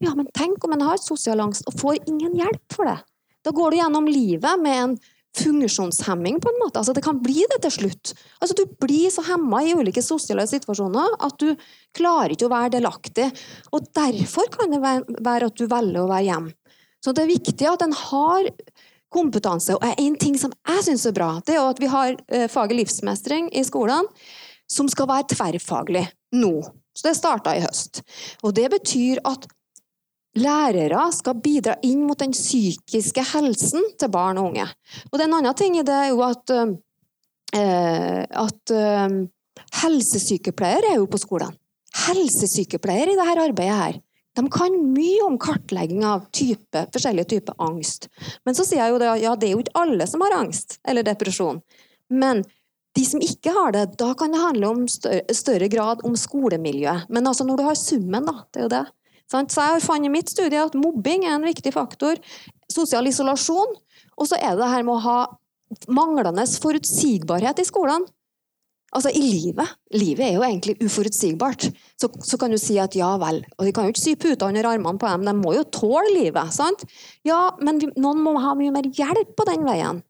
Ja, 0.00 0.14
men 0.16 0.30
tenk 0.36 0.62
om 0.64 0.72
han 0.76 0.84
har 0.86 1.00
sosial 1.02 1.42
angst 1.42 1.66
og 1.68 1.76
får 1.80 2.04
ingen 2.08 2.36
hjelp 2.38 2.76
for 2.76 2.88
det. 2.88 3.00
Da 3.44 3.52
går 3.56 3.72
du 3.72 3.80
gjennom 3.80 4.06
livet 4.08 4.62
med 4.62 4.82
en 4.84 4.94
funksjonshemming, 5.38 6.40
på 6.42 6.48
en 6.50 6.58
måte. 6.58 6.80
Altså, 6.80 6.92
det 6.92 7.04
kan 7.04 7.20
bli 7.22 7.44
det 7.52 7.60
til 7.64 7.74
slutt. 7.76 8.12
Altså, 8.40 8.56
du 8.58 8.64
blir 8.82 9.10
så 9.14 9.22
hemma 9.28 9.62
i 9.62 9.74
ulike 9.78 10.02
sosiale 10.02 10.46
situasjoner 10.50 11.18
at 11.22 11.36
du 11.38 11.52
klarer 11.96 12.34
ikke 12.34 12.48
å 12.48 12.52
være 12.52 12.74
delaktig. 12.78 13.28
Og 13.70 13.86
derfor 13.96 14.50
kan 14.54 14.74
det 14.74 14.80
være 14.82 15.50
at 15.50 15.60
du 15.60 15.68
velger 15.70 16.02
å 16.02 16.10
være 16.10 16.26
hjemme. 16.26 16.56
Så 17.04 17.14
det 17.16 17.24
er 17.24 17.32
viktig 17.32 17.68
at 17.68 17.82
en 17.84 17.96
har 17.96 18.50
kompetanse. 19.10 19.74
Og 19.76 20.00
en 20.00 20.18
ting 20.20 20.36
som 20.38 20.52
jeg 20.68 20.86
syns 20.86 21.06
er 21.08 21.16
bra, 21.16 21.32
det 21.46 21.56
er 21.56 21.64
at 21.64 21.80
vi 21.82 21.90
har 21.90 22.14
eh, 22.28 22.46
faget 22.50 22.78
livsmestring 22.78 23.50
i 23.56 23.64
skolen, 23.66 24.08
som 24.70 24.88
skal 24.90 25.08
være 25.10 25.30
tverrfaglig 25.32 26.04
nå. 26.38 26.54
Så 26.94 27.08
det 27.08 27.16
starta 27.18 27.56
i 27.56 27.64
høst. 27.64 28.02
Og 28.44 28.54
det 28.54 28.68
betyr 28.72 29.22
at 29.26 29.48
lærere 30.38 31.08
skal 31.14 31.40
bidra 31.42 31.74
inn 31.86 32.04
mot 32.06 32.18
den 32.20 32.34
psykiske 32.36 33.24
helsen 33.32 33.82
til 33.98 34.12
barn 34.12 34.38
og 34.38 34.52
unge. 34.52 34.68
Og 35.10 35.16
det 35.16 35.24
er 35.24 35.30
en 35.30 35.38
annen 35.40 35.58
ting 35.58 35.78
i 35.78 35.86
det 35.86 35.96
er 35.96 36.12
jo 36.12 36.20
at, 36.26 36.52
uh, 36.54 38.22
at 38.44 38.74
uh, 38.74 39.16
helsesykepleiere 39.82 40.92
er 40.92 41.00
jo 41.00 41.08
på 41.10 41.18
skolen. 41.22 41.56
Helsesykepleiere 42.06 43.16
i 43.16 43.18
dette 43.18 43.48
arbeidet 43.48 43.80
her. 43.80 43.98
De 44.40 44.48
kan 44.52 44.76
mye 44.94 45.24
om 45.26 45.36
kartlegging 45.40 46.04
av 46.06 46.24
type, 46.32 46.86
forskjellige 46.94 47.28
typer 47.34 47.58
angst. 47.60 48.08
Men 48.48 48.56
så 48.56 48.64
sier 48.64 48.80
jeg 48.80 48.94
jo 48.94 49.00
det, 49.02 49.10
ja, 49.20 49.34
det 49.36 49.50
er 49.50 49.52
jo 49.52 49.64
ikke 49.64 49.76
alle 49.82 50.06
som 50.08 50.24
har 50.24 50.38
angst 50.38 50.78
eller 50.88 51.04
depresjon. 51.04 51.60
Men 52.08 52.40
de 52.96 53.04
som 53.06 53.20
ikke 53.22 53.52
har 53.54 53.74
det, 53.76 53.84
da 54.00 54.14
kan 54.18 54.32
det 54.32 54.40
handle 54.40 54.70
om 54.72 54.86
større, 54.90 55.36
større 55.36 55.68
grad 55.70 56.00
om 56.08 56.16
skolemiljøet. 56.18 57.10
Men 57.12 57.28
altså 57.28 57.44
når 57.46 57.60
du 57.60 57.66
har 57.68 57.78
summen, 57.78 58.26
da. 58.26 58.40
Det 58.50 58.62
er 58.62 58.66
jo 58.66 58.72
det. 58.72 58.86
Så 59.30 59.44
jeg 59.44 59.76
har 59.76 59.84
funnet 59.84 60.08
i 60.08 60.14
mitt 60.16 60.32
studie 60.32 60.58
at 60.58 60.74
mobbing 60.74 61.28
er 61.28 61.36
en 61.36 61.46
viktig 61.46 61.70
faktor. 61.76 62.18
Sosial 62.72 63.06
isolasjon. 63.06 63.76
Og 64.18 64.26
så 64.26 64.40
er 64.40 64.56
det 64.56 64.64
det 64.64 64.72
her 64.72 64.86
med 64.88 64.96
å 64.96 65.04
ha 65.04 65.18
manglende 65.92 66.48
forutsigbarhet 66.64 67.62
i 67.62 67.68
skolen. 67.68 68.08
Altså 68.90 69.12
i 69.14 69.20
livet. 69.22 69.76
Livet 69.94 70.24
er 70.26 70.32
jo 70.34 70.42
egentlig 70.42 70.74
uforutsigbart. 70.82 71.68
Så, 72.00 72.08
så, 72.26 72.38
kan 72.40 72.50
du 72.50 72.58
si 72.58 72.74
at 72.82 72.96
ja 72.98 73.12
vel, 73.22 73.38
og 73.56 73.66
de 73.66 73.72
kan 73.74 73.86
jo 73.86 73.94
ikke 73.94 74.02
sy 74.02 74.16
puter 74.18 74.50
under 74.50 74.66
armene 74.66 74.98
på 74.98 75.10
dem, 75.12 75.26
de 75.28 75.34
må 75.38 75.54
jo 75.54 75.66
tåle 75.70 76.10
livet. 76.16 76.50
sant? 76.54 76.82
Ja, 77.26 77.52
men 77.62 77.78
vi, 77.82 77.90
noen 78.00 78.22
må 78.24 78.34
ha 78.42 78.56
mye 78.58 78.74
mer 78.74 78.88
hjelp 78.90 79.36
på 79.38 79.46
den 79.46 79.62
veien. 79.68 80.02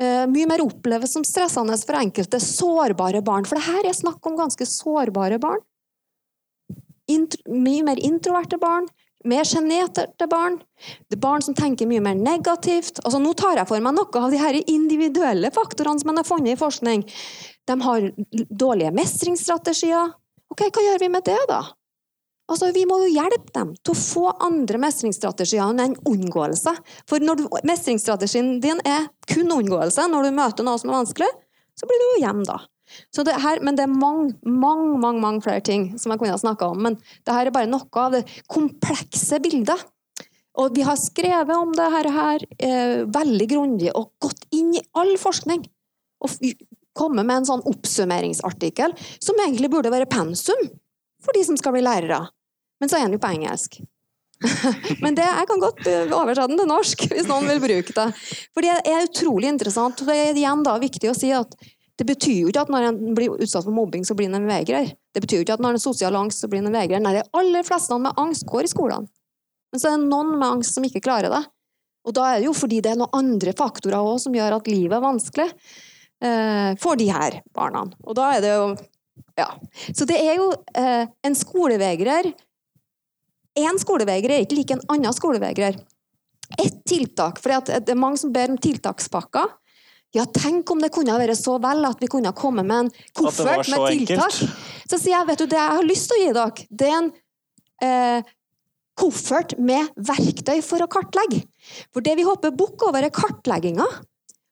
Uh, 0.00 0.24
mye 0.30 0.46
mer 0.48 0.62
oppleves 0.64 1.12
som 1.12 1.26
stressende 1.26 1.74
for 1.82 1.98
enkelte 1.98 2.38
sårbare 2.40 3.20
barn. 3.26 3.48
For 3.48 3.58
det 3.58 3.66
her 3.66 3.90
er 3.90 3.98
snakk 3.98 4.24
om 4.30 4.38
ganske 4.38 4.64
sårbare 4.68 5.40
barn. 5.42 5.60
Intro, 7.10 7.42
mye 7.50 7.82
mer 7.84 7.98
introverte 8.06 8.60
barn. 8.62 8.86
Mer 9.28 9.44
sjenerte 9.44 10.26
barn. 10.30 10.56
Det 11.08 11.18
er 11.18 11.20
barn 11.20 11.42
som 11.44 11.56
tenker 11.56 11.88
mye 11.88 12.00
mer 12.00 12.16
negativt. 12.16 13.02
Altså, 13.04 13.18
nå 13.20 13.34
tar 13.36 13.60
jeg 13.60 13.68
for 13.68 13.84
meg 13.84 13.92
noe 13.96 14.22
av 14.22 14.32
de 14.32 14.40
her 14.40 14.56
individuelle 14.62 15.50
faktorene 15.52 16.00
som 16.00 16.08
man 16.08 16.22
har 16.22 16.28
funnet 16.28 16.54
i 16.54 16.60
forskning. 16.60 17.04
De 17.68 17.76
har 17.84 18.08
dårlige 18.48 18.94
mestringsstrategier. 18.96 20.14
Ok, 20.50 20.64
Hva 20.72 20.86
gjør 20.86 21.04
vi 21.04 21.12
med 21.12 21.28
det, 21.28 21.36
da? 21.50 21.60
Altså, 22.50 22.72
Vi 22.74 22.86
må 22.88 22.96
jo 23.04 23.12
hjelpe 23.12 23.52
dem 23.54 23.76
til 23.84 23.92
å 23.92 24.00
få 24.00 24.24
andre 24.40 24.80
mestringsstrategier 24.82 25.68
enn 25.84 25.98
unngåelse. 26.08 26.74
For 27.06 27.22
når 27.22 27.42
du, 27.42 27.46
mestringsstrategien 27.68 28.56
din 28.64 28.80
er 28.88 29.10
kun 29.28 29.52
unngåelse 29.52 30.08
når 30.08 30.26
du 30.26 30.36
møter 30.40 30.66
noe 30.66 30.80
som 30.80 30.90
er 30.90 31.02
vanskelig, 31.02 31.30
så 31.76 31.86
blir 31.86 32.00
du 32.00 32.08
jo 32.08 32.22
hjemme 32.24 32.48
da. 32.48 32.58
Det 33.16 33.36
her, 33.42 33.62
men 33.64 33.78
det 33.78 33.86
er 33.86 33.92
mange, 33.92 34.34
mange, 34.42 34.98
mange, 34.98 35.22
mange 35.22 35.44
flere 35.44 35.62
ting 35.64 35.90
som 36.00 36.12
jeg 36.12 36.20
kunne 36.20 36.34
ha 36.34 36.40
snakka 36.40 36.72
om. 36.72 36.82
Men 36.88 36.98
det 36.98 37.36
her 37.36 37.48
er 37.48 37.54
bare 37.54 37.70
noe 37.70 38.04
av 38.04 38.16
det 38.16 38.24
komplekse 38.50 39.40
bildet. 39.42 39.86
Og 40.60 40.74
vi 40.74 40.82
har 40.84 40.98
skrevet 40.98 41.54
om 41.54 41.72
det 41.76 41.86
her, 41.94 42.10
her 42.10 42.44
eh, 42.58 42.96
veldig 43.06 43.46
grundig 43.50 43.92
og 43.94 44.10
gått 44.22 44.44
inn 44.56 44.74
i 44.76 44.82
all 44.98 45.14
forskning. 45.20 45.62
Og 46.20 46.34
kommet 46.96 47.24
med 47.24 47.40
en 47.40 47.48
sånn 47.48 47.64
oppsummeringsartikkel 47.70 48.92
som 49.22 49.38
egentlig 49.40 49.70
burde 49.72 49.92
være 49.92 50.10
pensum 50.10 50.66
for 51.22 51.36
de 51.36 51.44
som 51.46 51.56
skal 51.60 51.76
bli 51.76 51.84
lærere. 51.84 52.24
Men 52.80 52.90
så 52.90 52.98
er 52.98 53.06
den 53.06 53.16
jo 53.16 53.22
på 53.22 53.30
engelsk. 53.30 53.80
Men 55.04 55.16
det, 55.16 55.26
jeg 55.26 55.48
kan 55.50 55.60
godt 55.60 55.82
eh, 55.88 56.12
oversette 56.16 56.48
den 56.48 56.62
til 56.62 56.70
norsk, 56.70 57.04
hvis 57.12 57.28
noen 57.28 57.48
vil 57.50 57.60
bruke 57.62 57.96
det. 57.96 58.06
For 58.54 58.64
det 58.64 58.78
er 58.88 59.08
utrolig 59.08 59.50
interessant. 59.52 60.00
og 60.00 60.08
Det 60.08 60.16
er 60.16 60.32
igjen 60.32 60.64
da 60.66 60.78
viktig 60.80 61.10
å 61.10 61.16
si 61.16 61.32
at 61.36 61.56
det 62.00 62.06
betyr 62.08 62.38
jo 62.38 62.48
ikke 62.48 62.62
at 62.64 62.70
når 62.72 62.86
en 62.88 62.98
blir 63.12 63.34
utsatt 63.44 63.66
for 63.66 63.76
mobbing, 63.76 64.06
så 64.08 64.14
blir 64.16 64.30
en 64.30 64.38
en 64.38 64.48
vegrer. 64.48 64.94
Det 65.12 65.20
betyr 65.20 65.42
jo 65.42 65.44
ikke 65.44 65.58
at 65.58 65.60
når 65.60 65.74
en 65.74 65.76
har 65.76 65.82
sosial 65.82 66.16
angst, 66.16 66.40
så 66.40 66.48
blir 66.48 66.62
en 66.62 66.70
en 66.70 66.78
vegrer. 66.78 67.02
Nei, 67.04 67.18
de 67.18 67.24
aller 67.36 67.66
fleste 67.66 67.98
med 68.00 68.16
angst 68.16 68.46
går 68.48 68.64
i 68.64 68.70
skolen. 68.72 69.04
Men 69.70 69.82
så 69.82 69.90
er 69.90 69.98
det 69.98 70.08
noen 70.08 70.32
med 70.38 70.46
angst 70.48 70.78
som 70.78 70.86
ikke 70.86 71.02
klarer 71.04 71.28
det. 71.28 71.42
Og 72.08 72.16
da 72.16 72.30
er 72.30 72.40
det 72.40 72.48
jo 72.48 72.56
fordi 72.56 72.80
det 72.80 72.94
er 72.94 73.00
noen 73.02 73.12
andre 73.18 73.52
faktorer 73.56 74.00
også 74.00 74.30
som 74.30 74.38
gjør 74.38 74.56
at 74.56 74.70
livet 74.72 74.96
er 74.96 75.04
vanskelig 75.04 75.48
eh, 75.50 76.72
for 76.80 76.96
de 76.96 77.10
her 77.12 77.42
barna. 77.52 77.84
Og 78.06 78.16
da 78.16 78.32
er 78.36 78.46
det 78.46 78.56
jo 78.56 78.70
Ja. 79.36 79.52
Så 79.92 80.04
det 80.08 80.16
er 80.16 80.40
jo 80.40 80.50
eh, 80.76 81.04
en 81.04 81.36
skolevegrer 81.36 82.32
Én 83.60 83.78
skolevegrer 83.82 84.38
er 84.38 84.44
ikke 84.44 84.56
lik 84.56 84.70
en 84.72 84.82
annen 84.88 85.12
skolevegrer. 85.12 85.76
Ett 86.56 86.76
tiltak, 86.86 87.40
for 87.42 87.52
det 87.66 87.90
er 87.90 87.98
mange 87.98 88.20
som 88.20 88.32
ber 88.32 88.52
om 88.52 88.58
tiltakspakker. 88.58 89.48
Ja, 90.16 90.24
tenk 90.26 90.70
om 90.74 90.80
det 90.82 90.90
kunne 90.94 91.14
vært 91.20 91.38
så 91.38 91.54
vel 91.62 91.86
at 91.86 92.00
vi 92.02 92.08
kunne 92.10 92.32
komme 92.34 92.64
med 92.66 92.86
en 92.86 92.92
koffert 93.14 93.68
med 93.70 93.86
tiltak. 93.92 94.26
Enkelt. 94.26 94.68
Så 94.90 94.98
sier 94.98 95.14
jeg, 95.14 95.26
vet 95.28 95.42
du, 95.42 95.46
det 95.52 95.58
jeg 95.60 95.78
har 95.78 95.86
lyst 95.86 96.10
til 96.10 96.16
å 96.16 96.20
gi 96.20 96.30
dere, 96.34 96.68
det 96.80 96.88
er 96.88 96.96
en 96.98 97.10
eh, 97.86 98.30
koffert 98.98 99.54
med 99.62 99.90
verktøy 99.96 100.58
for 100.66 100.82
å 100.82 100.90
kartlegge. 100.90 101.44
For 101.94 102.04
det 102.04 102.16
vi 102.18 102.26
hopper 102.26 102.54
bukk 102.56 102.88
over, 102.88 103.06
er 103.06 103.14
kartlegginga. 103.14 103.86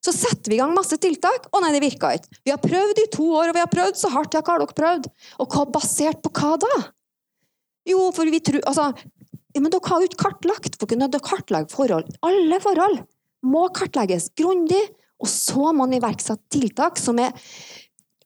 Så 0.04 0.14
setter 0.14 0.52
vi 0.52 0.56
i 0.56 0.60
gang 0.60 0.76
masse 0.76 0.94
tiltak, 1.02 1.50
og 1.50 1.64
nei, 1.64 1.72
det 1.74 1.82
virka 1.82 2.12
ikke. 2.14 2.38
Vi 2.46 2.54
har 2.54 2.62
prøvd 2.62 3.02
i 3.02 3.08
to 3.12 3.26
år, 3.34 3.50
og 3.50 3.58
vi 3.58 3.64
har 3.64 3.72
prøvd 3.72 3.98
så 3.98 4.12
hardt. 4.14 4.36
Ja, 4.38 4.44
hva 4.46 4.54
har 4.54 4.62
dere 4.62 4.78
prøvd? 4.78 5.10
Og 5.42 5.56
hva 5.56 5.66
basert 5.74 6.22
på 6.22 6.32
hva 6.38 6.54
da? 6.62 6.74
Jo, 7.88 8.10
for 8.14 8.30
vi 8.30 8.40
tror 8.44 8.62
Altså, 8.68 8.92
ja, 9.56 9.60
men 9.60 9.72
dere 9.74 9.90
har 9.90 10.04
jo 10.04 10.08
ikke 10.08 10.22
kartlagt. 10.22 10.78
For 10.78 10.94
dere 10.94 11.24
kartlegge 11.24 11.74
forhold. 11.74 12.14
Alle 12.26 12.60
forhold 12.62 13.02
må 13.48 13.66
kartlegges 13.74 14.30
grundig, 14.38 14.80
og 15.18 15.30
så 15.30 15.70
må 15.72 15.84
man 15.84 15.98
iverksette 15.98 16.46
tiltak 16.54 16.98
som 17.00 17.18
er, 17.22 17.34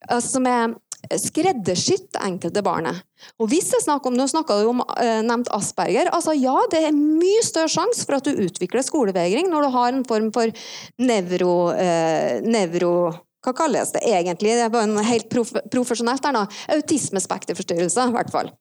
eh, 0.09 0.21
som 0.23 0.47
er 0.47 0.75
skreddersydd 1.19 2.05
det 2.13 2.21
enkelte 2.23 2.63
barnet. 2.63 3.01
Og 3.41 3.49
hvis 3.51 3.71
jeg 3.73 3.83
snakker 3.83 4.09
om, 4.09 4.15
Nå 4.17 4.27
snakka 4.29 4.61
du 4.61 4.69
om 4.71 4.83
eh, 4.97 5.19
nevnt 5.25 5.51
Asperger. 5.51 6.09
altså 6.13 6.35
Ja, 6.37 6.55
det 6.71 6.85
er 6.87 6.95
mye 6.95 7.43
større 7.43 7.71
sjanse 7.71 8.05
for 8.05 8.17
at 8.17 8.27
du 8.27 8.31
utvikler 8.31 8.85
skolevegring 8.85 9.49
når 9.51 9.67
du 9.67 9.69
har 9.75 9.91
en 9.91 10.07
form 10.07 10.31
for 10.35 10.51
nevro, 10.99 11.73
eh, 11.75 12.39
nevro 12.45 12.95
hva 13.43 13.51
kalles 13.51 13.91
det 13.91 13.99
egentlig? 14.07 14.53
Det 14.55 14.69
var 14.71 14.85
en 14.87 15.03
helt 15.03 15.27
prof 15.31 15.49
profesjonelt 15.71 16.23
der 16.23 16.31
nå. 16.31 16.45
Autismespekterforstyrrelse, 16.77 18.05
i 18.07 18.15
hvert 18.15 18.31
fall. 18.31 18.51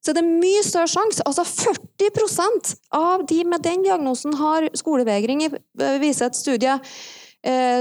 Så 0.00 0.14
det 0.16 0.22
er 0.22 0.30
mye 0.30 0.62
større 0.64 0.88
sjanse. 0.88 1.24
Altså 1.28 1.44
40% 1.44 2.72
av 2.96 3.26
de 3.28 3.42
med 3.44 3.60
den 3.66 3.84
diagnosen 3.84 4.38
har 4.40 4.70
skolevegring, 4.80 5.44
viser 6.00 6.30
et 6.30 6.40
studie 6.40 6.72
eh, 6.72 6.94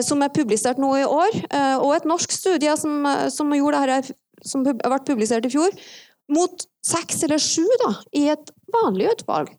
som 0.05 0.21
er 0.23 0.31
publisert 0.35 0.79
nå 0.79 0.91
i 0.99 1.05
år, 1.07 1.39
eh, 1.51 1.77
og 1.77 1.95
et 1.97 2.07
norsk 2.07 2.31
studie 2.31 2.75
som, 2.79 3.03
som, 3.33 3.51
dette, 3.51 4.15
som 4.45 4.63
ble 4.63 4.99
publisert 5.07 5.47
i 5.47 5.51
fjor, 5.51 5.73
mot 6.29 6.67
seks 6.85 7.23
eller 7.25 7.41
sju 7.41 7.65
i 8.15 8.29
et 8.31 8.53
vanlig 8.71 9.09
utvalg. 9.15 9.51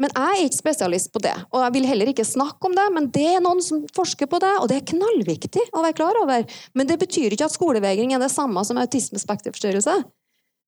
Men 0.00 0.12
jeg 0.16 0.32
er 0.32 0.46
ikke 0.46 0.62
spesialist 0.62 1.10
på 1.12 1.20
det, 1.20 1.34
og 1.52 1.60
jeg 1.60 1.74
vil 1.74 1.88
heller 1.90 2.08
ikke 2.08 2.24
snakke 2.24 2.70
om 2.70 2.76
det. 2.76 2.86
Men 2.94 3.10
det 3.12 3.26
er 3.34 3.42
noen 3.44 3.60
som 3.64 3.82
forsker 3.92 4.30
på 4.32 4.38
det, 4.40 4.54
og 4.62 4.70
det 4.70 4.78
er 4.78 4.88
knallviktig 4.94 5.66
å 5.76 5.82
være 5.84 5.98
klar 5.98 6.16
over. 6.22 6.46
Men 6.72 6.88
det 6.88 6.96
betyr 7.02 7.36
ikke 7.36 7.50
at 7.50 7.56
skolevegring 7.56 8.14
er 8.16 8.22
det 8.22 8.30
samme 8.32 8.64
som 8.64 8.80
autismespekterforstyrrelse. 8.80 9.98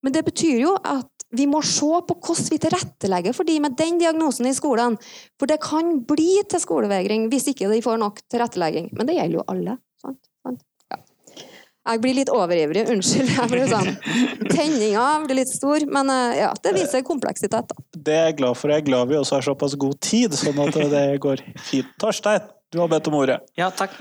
Men 0.05 0.17
det 0.17 0.25
betyr 0.27 0.61
jo 0.67 0.75
at 0.77 1.22
vi 1.33 1.47
må 1.49 1.63
se 1.65 1.89
på 2.09 2.17
hvordan 2.19 2.51
vi 2.53 2.61
tilrettelegger 2.61 3.37
for 3.37 3.49
de 3.49 3.59
med 3.65 3.77
den 3.79 4.01
diagnosen 4.01 4.49
i 4.51 4.57
skolen. 4.57 4.99
For 5.41 5.51
det 5.51 5.63
kan 5.65 5.97
bli 6.09 6.43
til 6.49 6.63
skolevegring 6.63 7.31
hvis 7.33 7.49
ikke 7.55 7.71
de 7.73 7.81
får 7.85 8.01
nok 8.03 8.21
tilrettelegging. 8.33 8.91
Men 8.93 9.09
det 9.09 9.17
gjelder 9.17 9.41
jo 9.41 9.49
alle. 9.49 9.79
sant? 10.03 10.21
Jeg 11.83 11.99
blir 11.99 12.15
litt 12.15 12.31
overivrig, 12.31 12.85
unnskyld. 12.93 13.31
Jeg 13.35 13.51
blir 13.51 13.65
sånn, 13.67 13.89
Tenninga 14.53 15.07
blir 15.25 15.41
litt 15.41 15.51
stor, 15.51 15.83
men 15.91 16.13
eh, 16.15 16.43
ja, 16.45 16.53
det 16.63 16.77
viser 16.77 17.03
kompleksitet. 17.07 17.73
da. 17.73 17.87
Det 17.97 18.15
er 18.15 18.29
jeg 18.31 18.37
glad 18.39 18.59
for. 18.59 18.71
Jeg 18.71 18.85
er 18.85 18.87
glad 18.87 19.11
vi 19.11 19.19
også 19.19 19.41
har 19.41 19.47
såpass 19.49 19.75
god 19.75 19.97
tid, 19.99 20.37
sånn 20.39 20.61
at 20.63 20.79
det 20.93 21.03
går 21.25 21.43
fint. 21.59 21.91
Torstein, 21.99 22.47
du 22.73 22.79
har 22.81 22.89
bedt 22.89 23.09
om 23.11 23.15
ordet. 23.19 23.39
Ja, 23.61 23.67
takk. 23.77 23.99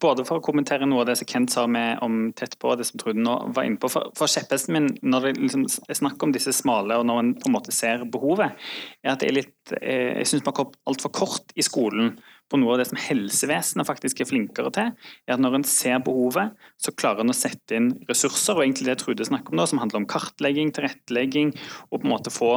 Både 0.00 0.24
for 0.28 0.38
å 0.38 0.44
kommentere 0.44 0.84
noe 0.84 1.00
av 1.02 1.08
det 1.08 1.14
som 1.16 1.28
Kent 1.30 1.54
sa 1.54 1.62
med 1.70 2.02
om 2.04 2.18
tett 2.36 2.58
på, 2.60 2.74
det 2.76 2.84
som 2.84 3.00
Trude 3.00 3.22
nå 3.24 3.36
var 3.56 3.64
inne 3.64 3.80
på. 3.80 3.88
For, 3.88 4.10
for 4.18 4.28
kjepphesten 4.28 4.76
min 4.76 4.88
når 5.00 5.24
det 5.24 5.30
liksom 5.38 5.64
er 5.64 5.96
snakk 5.96 6.20
om 6.26 6.34
disse 6.34 6.52
smale, 6.52 6.98
og 7.00 7.06
når 7.08 7.22
en 7.22 7.30
på 7.40 7.48
en 7.48 7.54
måte 7.56 7.72
ser 7.72 8.04
behovet, 8.12 8.58
er 9.00 9.14
at 9.14 9.22
det 9.22 9.30
er 9.30 9.38
litt 9.38 9.72
eh, 9.80 10.18
Jeg 10.20 10.28
syns 10.28 10.44
man 10.44 10.56
kom 10.58 10.74
altfor 10.90 11.14
kort 11.16 11.56
i 11.56 11.64
skolen 11.64 12.18
på 12.48 12.60
noe 12.60 12.74
av 12.74 12.82
det 12.82 12.88
som 12.90 13.00
helsevesenet 13.00 13.88
faktisk 13.88 14.20
er 14.20 14.28
flinkere 14.28 14.72
til, 14.76 14.92
er 15.24 15.36
at 15.36 15.42
når 15.42 15.58
en 15.58 15.66
ser 15.68 15.96
behovet, 16.04 16.52
så 16.80 16.92
klarer 16.96 17.24
en 17.24 17.32
å 17.32 17.36
sette 17.36 17.76
inn 17.76 17.94
ressurser, 18.08 18.56
og 18.56 18.66
egentlig 18.66 18.90
det 18.90 18.98
Trude 19.00 19.28
snakker 19.28 19.52
om 19.52 19.60
da, 19.60 19.68
som 19.68 19.80
handler 19.80 20.02
om 20.02 20.08
kartlegging, 20.08 20.72
tilrettelegging, 20.76 21.54
og 21.88 22.00
på 22.02 22.04
en 22.04 22.14
måte 22.14 22.32
få 22.32 22.52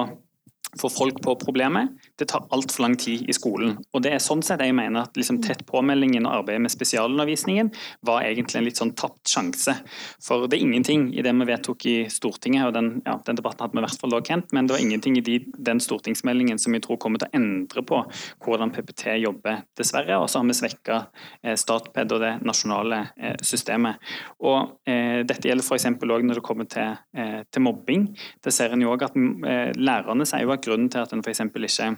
få 0.80 0.90
folk 0.92 1.22
på 1.24 1.36
problemet, 1.42 1.92
det 2.20 2.30
tar 2.32 2.46
altfor 2.54 2.86
lang 2.86 2.96
tid 3.00 3.26
i 3.30 3.36
skolen. 3.36 3.76
Og 3.92 4.04
det 4.06 4.14
er 4.16 4.24
sånn 4.24 4.44
sett 4.46 4.62
jeg 4.64 4.76
mener 4.78 5.04
at 5.04 5.18
liksom 5.18 5.42
tett 5.44 5.66
påmeldingen 5.68 6.28
og 6.28 6.42
arbeidet 6.42 6.64
med 6.64 6.74
spesialundervisningen 6.74 7.72
var 8.08 8.26
egentlig 8.28 8.60
en 8.60 8.68
litt 8.68 8.80
sånn 8.80 8.94
tapt 8.98 9.32
sjanse. 9.32 9.76
For 10.24 10.48
det 10.48 10.58
er 10.60 10.66
ingenting 10.68 11.10
i 11.18 11.26
det 11.26 11.34
vi 11.42 11.48
vedtok 11.50 11.88
i 11.90 11.96
Stortinget, 12.12 12.68
og 12.70 12.76
den, 12.78 12.92
ja, 13.06 13.18
den 13.26 13.40
debatten 13.40 13.66
hadde 13.66 13.78
vi 13.78 13.84
i 13.84 13.86
hvert 13.88 14.04
fall 14.04 14.16
da 14.16 14.22
Kent, 14.26 14.52
men 14.56 14.68
det 14.68 14.76
var 14.76 14.84
ingenting 14.86 15.18
i 15.20 15.26
de, 15.26 15.38
den 15.58 15.82
stortingsmeldingen 15.84 16.62
som 16.62 16.76
vi 16.76 16.82
tror 16.84 17.00
kommer 17.02 17.22
til 17.22 17.32
å 17.32 17.38
endre 17.42 17.84
på 17.88 18.04
hvordan 18.46 18.74
PPT 18.76 19.18
jobber, 19.22 19.64
dessverre. 19.78 20.20
Og 20.22 20.30
så 20.32 20.40
har 20.40 20.48
vi 20.48 20.58
svekka 20.58 21.02
eh, 21.42 21.58
Statped 21.60 22.16
og 22.16 22.24
det 22.24 22.34
nasjonale 22.48 23.04
eh, 23.18 23.36
systemet. 23.46 24.02
Og 24.46 24.90
eh, 24.90 25.22
dette 25.28 25.50
gjelder 25.50 25.66
f.eks. 25.66 25.88
òg 25.92 26.28
når 26.28 26.40
det 26.40 26.46
kommer 26.46 26.70
til, 26.70 26.96
eh, 27.18 27.42
til 27.52 27.66
mobbing. 27.66 28.08
Det 28.44 28.54
ser 28.56 28.74
en 28.76 28.84
jo 28.86 28.94
òg 28.94 29.08
at 29.08 29.18
eh, 29.18 29.72
lærerne 29.78 30.28
sier 30.28 30.46
jo 30.46 30.54
at 30.56 30.61
grunnen 30.64 30.89
til 30.91 31.03
at 31.03 31.14
en 31.16 31.24
f.eks. 31.26 31.43
ikke 31.45 31.91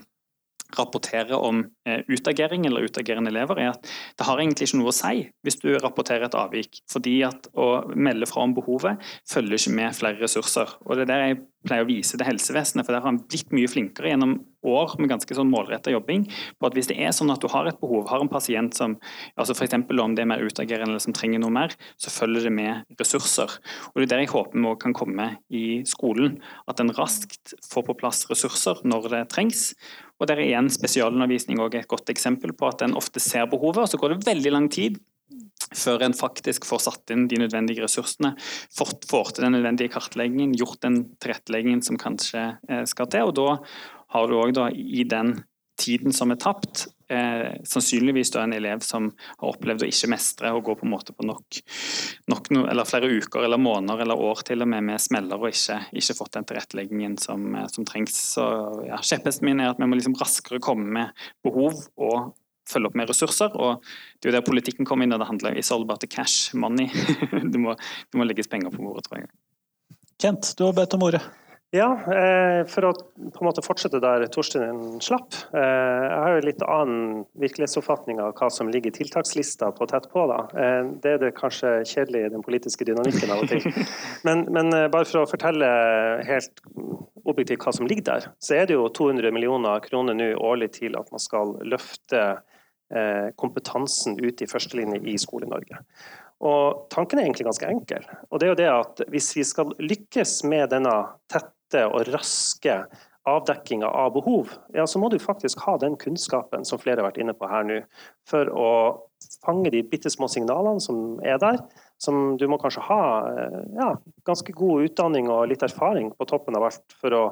rapporterer 0.78 1.36
om 1.36 1.62
eh, 1.86 2.02
utagering 2.08 2.66
eller 2.66 2.88
utagerende 2.88 3.30
elever, 3.30 3.60
er 3.60 3.72
at 3.74 3.90
det 4.18 4.26
har 4.26 4.40
egentlig 4.40 4.68
ikke 4.68 4.80
noe 4.80 4.90
å 4.90 4.96
si 4.96 5.26
hvis 5.44 5.60
du 5.62 5.68
rapporterer 5.76 6.26
et 6.28 6.38
avvik. 6.38 6.80
Fordi 6.90 7.18
at 7.28 7.48
å 7.54 7.68
melde 7.94 8.28
fra 8.30 8.46
om 8.46 8.54
behovet 8.56 9.02
følger 9.30 9.60
ikke 9.60 9.76
med 9.76 9.98
flere 9.98 10.20
ressurser. 10.22 10.76
Og 10.86 10.96
det 10.96 11.06
er 11.06 11.12
der 11.12 11.26
jeg 11.26 11.42
pleier 11.64 11.84
å 11.84 11.88
vise 11.88 12.18
til 12.18 12.26
helsevesenet, 12.26 12.84
for 12.84 12.94
der 12.94 13.02
har 13.02 13.10
han 13.10 13.22
blitt 13.24 13.52
mye 13.54 13.70
flinkere 13.70 14.12
gjennom 14.12 14.38
år 14.64 14.94
med 14.98 15.10
ganske 15.12 15.36
sånn 15.36 15.50
målretta 15.52 15.92
jobbing 15.92 16.24
på 16.26 16.68
at 16.68 16.76
hvis 16.76 16.88
det 16.90 16.96
er 17.02 17.12
sånn 17.14 17.32
at 17.34 17.42
du 17.42 17.48
har 17.52 17.68
et 17.68 17.78
behov, 17.80 18.06
har 18.08 18.22
en 18.24 18.30
pasient 18.32 18.76
som 18.76 18.96
altså 19.40 19.56
f.eks. 19.56 19.76
om 19.76 20.16
det 20.16 20.24
er 20.24 20.30
mer 20.30 20.44
utagerende 20.44 20.94
eller 20.94 21.04
som 21.04 21.16
trenger 21.16 21.42
noe 21.42 21.52
mer, 21.54 21.74
så 22.00 22.12
følger 22.12 22.48
det 22.48 22.54
med 22.54 23.00
ressurser. 23.00 23.58
Og 23.92 24.00
Det 24.00 24.06
er 24.06 24.12
der 24.14 24.24
jeg 24.24 24.32
håper 24.34 24.60
vi 24.64 24.74
kan 24.80 24.96
komme 24.96 25.28
i 25.52 25.66
skolen. 25.88 26.38
At 26.70 26.80
en 26.80 26.92
raskt 26.96 27.54
får 27.68 27.88
på 27.88 27.98
plass 28.00 28.24
ressurser 28.30 28.80
når 28.84 29.10
det 29.12 29.24
trengs. 29.34 29.72
Og 30.20 30.28
Der 30.28 30.38
er 30.38 30.48
igjen 30.48 30.70
spesialundervisning 30.72 31.60
også 31.60 31.82
et 31.82 31.90
godt 31.90 32.12
eksempel 32.12 32.54
på 32.56 32.70
at 32.70 32.84
en 32.86 32.96
ofte 32.96 33.20
ser 33.20 33.48
behovet, 33.50 33.84
og 33.84 33.90
så 33.90 34.00
går 34.00 34.14
det 34.14 34.26
veldig 34.28 34.54
lang 34.54 34.70
tid 34.72 35.00
før 35.74 36.04
en 36.06 36.16
faktisk 36.16 36.66
får 36.68 36.84
satt 36.86 37.14
inn 37.14 37.26
de 37.30 37.40
nødvendige 37.42 37.84
ressursene, 37.84 38.34
får 38.74 38.94
til 39.34 39.46
den 39.46 39.56
nødvendige 39.58 39.92
kartleggingen, 39.94 40.54
gjort 40.58 40.82
den 40.84 41.02
tilretteleggingen 41.22 41.82
som 41.84 42.00
kanskje 42.00 42.46
eh, 42.68 42.84
skal 42.90 43.10
til. 43.12 43.30
og 43.30 43.34
Da 43.38 43.48
har 44.14 44.30
du 44.30 44.38
òg 44.38 44.56
i 44.74 45.04
den 45.08 45.36
tiden 45.80 46.12
som 46.14 46.30
er 46.30 46.38
tapt, 46.38 46.86
eh, 47.10 47.56
sannsynligvis 47.66 48.30
da 48.34 48.44
en 48.44 48.54
elev 48.54 48.82
som 48.86 49.10
har 49.40 49.48
opplevd 49.50 49.84
å 49.84 49.88
ikke 49.90 50.10
mestre 50.12 50.52
og 50.54 50.62
gå 50.68 50.76
på 50.78 50.86
en 50.86 50.92
måte 50.92 51.14
på 51.16 51.26
nok, 51.26 51.58
nok 52.30 52.50
eller 52.62 52.88
flere 52.88 53.10
uker 53.10 53.44
eller 53.44 53.60
måneder 53.60 54.04
eller 54.04 54.22
år 54.28 54.44
til 54.46 54.62
og 54.62 54.70
med 54.70 54.86
med 54.86 55.02
smeller 55.02 55.40
og 55.40 55.50
ikke, 55.50 55.80
ikke 55.92 56.16
fått 56.20 56.38
den 56.38 56.46
tilretteleggingen 56.50 57.18
som, 57.18 57.54
eh, 57.56 57.66
som 57.72 57.88
trengs. 57.88 58.14
Så 58.36 58.46
ja, 58.86 59.02
Kjepphesten 59.02 59.50
min 59.50 59.60
er 59.60 59.74
at 59.74 59.82
vi 59.82 59.90
må 59.90 59.98
liksom 59.98 60.16
raskere 60.20 60.62
komme 60.62 60.86
med 61.00 61.28
behov 61.44 61.86
og 61.96 62.34
følge 62.70 62.90
opp 62.90 62.98
med 62.98 63.10
ressurser. 63.10 63.54
og 63.54 63.84
Det 64.18 64.28
er 64.28 64.32
jo 64.32 64.36
der 64.38 64.46
politikken 64.46 64.88
kommer 64.88 65.06
inn, 65.06 65.14
og 65.16 65.22
det 65.22 65.30
handler 65.30 65.56
i 65.58 65.64
all 65.70 65.86
about 65.86 66.00
the 66.00 66.10
cash, 66.10 66.54
money. 66.54 66.90
det, 67.52 67.60
må, 67.60 67.76
det 67.76 68.20
må 68.20 68.28
legges 68.28 68.50
penger 68.50 68.74
på 68.74 68.82
bordet, 68.82 69.06
tror 69.08 69.22
jeg. 69.22 69.32
Kent, 70.22 70.54
du 70.58 70.68
har 70.68 70.76
bedt 70.76 70.94
om 70.94 71.08
ordet. 71.08 71.22
Ja, 71.74 71.88
eh, 72.06 72.60
for 72.70 72.86
å 72.86 72.90
på 72.94 73.40
en 73.42 73.48
måte 73.48 73.62
fortsette 73.64 73.98
der 74.02 74.22
Torstein 74.30 75.00
slapp. 75.02 75.34
Eh, 75.50 76.04
jeg 76.04 76.20
har 76.22 76.36
jo 76.36 76.44
litt 76.46 76.62
annen 76.62 77.24
virkelighetsoppfatning 77.42 78.20
av 78.22 78.36
hva 78.38 78.50
som 78.54 78.70
ligger 78.70 78.92
i 78.92 78.94
tiltakslista 78.94 79.72
på 79.74 79.88
Tett 79.90 80.06
på. 80.12 80.26
da. 80.30 80.38
Eh, 80.54 80.92
det 81.02 81.16
er 81.16 81.18
det 81.18 81.32
kanskje 81.34 81.80
kjedelige 81.82 82.30
i 82.30 82.34
den 82.36 82.46
politiske 82.46 82.86
dynamikken 82.86 83.34
av 83.34 83.42
og 83.42 83.50
til. 83.50 83.66
Men, 84.26 84.46
men 84.54 84.70
bare 84.70 85.04
for 85.04 85.20
å 85.20 85.28
fortelle 85.28 85.66
helt 86.24 86.62
objektivt 87.28 87.66
hva 87.66 87.74
som 87.74 87.88
ligger 87.90 88.06
der, 88.06 88.28
så 88.40 88.54
er 88.60 88.70
det 88.70 88.78
jo 88.78 88.86
200 88.88 89.34
millioner 89.34 89.82
kroner 89.84 90.16
nå 90.16 90.30
årlig 90.38 90.70
til 90.78 90.94
at 90.96 91.10
man 91.12 91.20
skal 91.20 91.56
løfte 91.66 92.22
kompetansen 93.40 94.18
ut 94.20 94.42
i 94.44 94.46
førstelinje 94.46 95.00
i 95.08 95.14
Skole-Norge. 95.18 95.80
Og 96.44 96.84
Tanken 96.92 97.18
er 97.18 97.26
egentlig 97.28 97.46
ganske 97.48 97.70
enkel. 97.70 98.04
og 98.30 98.40
det 98.40 98.46
er 98.46 98.52
jo 98.52 98.60
det 98.60 98.68
at 98.70 99.02
Hvis 99.08 99.32
vi 99.36 99.44
skal 99.44 99.72
lykkes 99.78 100.44
med 100.44 100.70
denne 100.70 100.94
tette 101.32 101.86
og 101.88 102.06
raske 102.12 102.84
avdekkinga 103.24 103.88
av 103.88 104.12
behov, 104.12 104.52
ja, 104.74 104.84
så 104.86 105.00
må 105.00 105.08
du 105.08 105.18
faktisk 105.18 105.62
ha 105.64 105.78
den 105.80 105.96
kunnskapen 105.96 106.64
som 106.68 106.78
flere 106.78 107.00
har 107.00 107.08
vært 107.08 107.22
inne 107.22 107.32
på 107.32 107.48
her 107.48 107.64
nå, 107.64 107.80
for 108.28 108.50
å 108.52 108.70
fange 109.44 109.72
de 109.72 109.80
bitte 109.88 110.12
små 110.12 110.28
signalene 110.28 110.82
som 110.84 111.16
er 111.24 111.40
der. 111.40 111.62
Som 111.96 112.36
du 112.36 112.44
må 112.50 112.58
kanskje 112.60 112.84
ha 112.84 113.00
eh, 113.30 113.60
ja, 113.78 113.88
ganske 114.28 114.52
god 114.52 114.90
utdanning 114.90 115.30
og 115.32 115.48
litt 115.48 115.64
erfaring 115.64 116.10
på 116.12 116.26
toppen 116.28 116.58
av 116.58 116.66
alt 116.68 116.96
for 117.00 117.16
å 117.16 117.22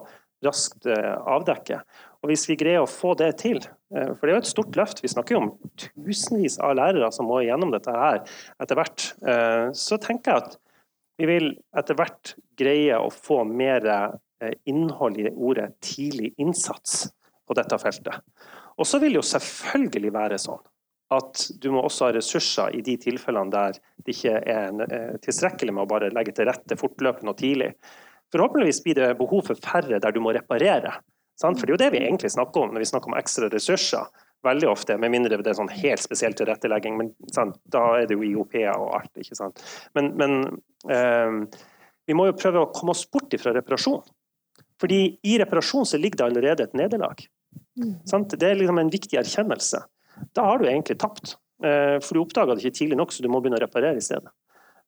raskt 0.46 0.88
eh, 0.88 1.12
avdekke. 1.28 1.82
Og 2.22 2.30
Hvis 2.30 2.44
vi 2.46 2.54
greier 2.54 2.84
å 2.84 2.90
få 2.90 3.16
det 3.18 3.32
til, 3.42 3.58
eh, 3.94 4.12
for 4.14 4.26
det 4.26 4.32
er 4.32 4.36
jo 4.36 4.42
et 4.44 4.50
stort 4.50 4.76
løft, 4.78 5.02
vi 5.02 5.10
snakker 5.10 5.34
jo 5.34 5.42
om 5.42 5.52
tusenvis 5.76 6.60
av 6.62 6.76
lærere 6.78 7.10
som 7.12 7.26
må 7.26 7.40
gjennom 7.42 7.72
dette 7.74 7.90
her 7.90 8.22
etter 8.62 8.78
hvert, 8.78 9.08
så 9.74 9.98
tenker 9.98 10.30
jeg 10.30 10.42
at 10.44 10.58
vi 11.18 11.26
vil 11.26 11.48
etter 11.76 11.98
hvert 11.98 12.34
greie 12.58 12.94
å 12.94 13.10
få 13.10 13.42
mer 13.44 13.84
innhold 14.70 15.18
i 15.18 15.30
ordet 15.30 15.68
tidlig 15.82 16.32
innsats 16.38 17.08
på 17.46 17.58
dette 17.58 17.78
feltet. 17.82 18.22
Og 18.78 18.86
så 18.88 19.00
vil 19.02 19.18
jo 19.18 19.24
selvfølgelig 19.26 20.12
være 20.14 20.38
sånn 20.40 20.62
at 21.12 21.44
du 21.60 21.68
må 21.74 21.82
også 21.84 22.08
ha 22.08 22.14
ressurser 22.16 22.76
i 22.76 22.82
de 22.84 22.96
tilfellene 23.00 23.52
der 23.52 23.76
det 24.04 24.14
ikke 24.14 24.38
er 24.38 24.82
eh, 24.86 25.16
tilstrekkelig 25.24 25.74
med 25.74 25.84
å 25.84 25.90
bare 25.90 26.12
legge 26.14 26.34
til 26.36 26.48
rette 26.48 26.78
fortløpende 26.80 27.34
og 27.34 27.40
tidlig. 27.40 27.72
Forhåpentligvis 28.32 28.80
blir 28.84 28.96
det 28.96 29.10
behov 29.18 29.44
for 29.50 29.60
færre 29.60 30.00
der 30.00 30.14
du 30.14 30.22
må 30.24 30.32
reparere. 30.32 30.94
For 31.40 31.64
det 31.64 31.72
er 31.72 31.74
jo 31.74 31.80
det 31.80 31.90
vi 31.94 32.02
egentlig 32.04 32.32
snakker 32.34 32.66
om 32.66 32.74
når 32.74 32.84
vi 32.84 32.90
snakker 32.92 33.12
om 33.12 33.18
ekstra 33.18 33.48
ressurser. 33.52 34.10
Veldig 34.42 34.68
ofte, 34.68 34.96
med 34.98 35.12
mindre 35.14 35.38
det 35.38 35.52
er 35.52 35.58
sånn 35.58 35.70
helt 35.70 36.02
spesiell 36.02 36.34
tilrettelegging. 36.38 36.98
Men 36.98 37.12
sant? 37.34 37.60
da 37.70 37.84
er 38.00 38.08
det 38.10 38.18
jo 38.18 38.26
IOP-er 38.26 38.74
og 38.74 38.96
alt. 38.98 39.12
ikke 39.22 39.38
sant? 39.38 39.62
Men, 39.94 40.12
men 40.18 40.38
eh, 40.90 41.62
vi 42.10 42.18
må 42.18 42.26
jo 42.28 42.38
prøve 42.38 42.64
å 42.64 42.72
komme 42.74 42.94
oss 42.94 43.04
bort 43.06 43.34
fra 43.38 43.54
reparasjon. 43.54 44.02
Fordi 44.82 45.00
i 45.22 45.38
reparasjon 45.38 45.86
så 45.86 46.00
ligger 46.00 46.20
det 46.20 46.28
allerede 46.28 46.66
et 46.66 46.78
nederlag. 46.78 47.22
Mm. 47.78 47.96
Det 48.34 48.48
er 48.48 48.58
liksom 48.58 48.80
en 48.82 48.90
viktig 48.92 49.18
erkjennelse 49.20 49.84
da 50.32 50.44
har 50.46 50.58
du 50.58 50.68
egentlig 50.68 50.98
tapt. 51.00 51.36
Eh, 51.64 51.98
for 52.02 52.14
du 52.14 52.22
oppdaga 52.22 52.54
det 52.54 52.64
ikke 52.64 52.78
tidlig 52.82 52.98
nok, 53.00 53.12
så 53.14 53.24
du 53.24 53.30
må 53.30 53.40
begynne 53.42 53.60
å 53.60 53.64
reparere 53.64 53.98
i 53.98 54.04
stedet. 54.04 54.32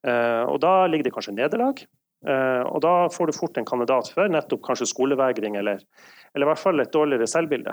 Eh, 0.05 0.43
og 0.43 0.59
da 0.63 0.85
ligger 0.89 1.07
det 1.07 1.15
kanskje 1.15 1.35
nederlag. 1.35 1.81
Eh, 2.25 2.63
og 2.65 2.81
da 2.83 2.93
får 3.13 3.29
du 3.29 3.37
fort 3.37 3.57
en 3.59 3.67
kandidat 3.67 4.09
for 4.13 4.31
nettopp 4.31 4.63
kanskje 4.65 4.89
skolevegring, 4.91 5.57
eller, 5.61 5.83
eller 6.35 6.45
i 6.45 6.49
hvert 6.51 6.61
fall 6.61 6.83
et 6.83 6.91
dårligere 6.91 7.27
selvbilde. 7.31 7.71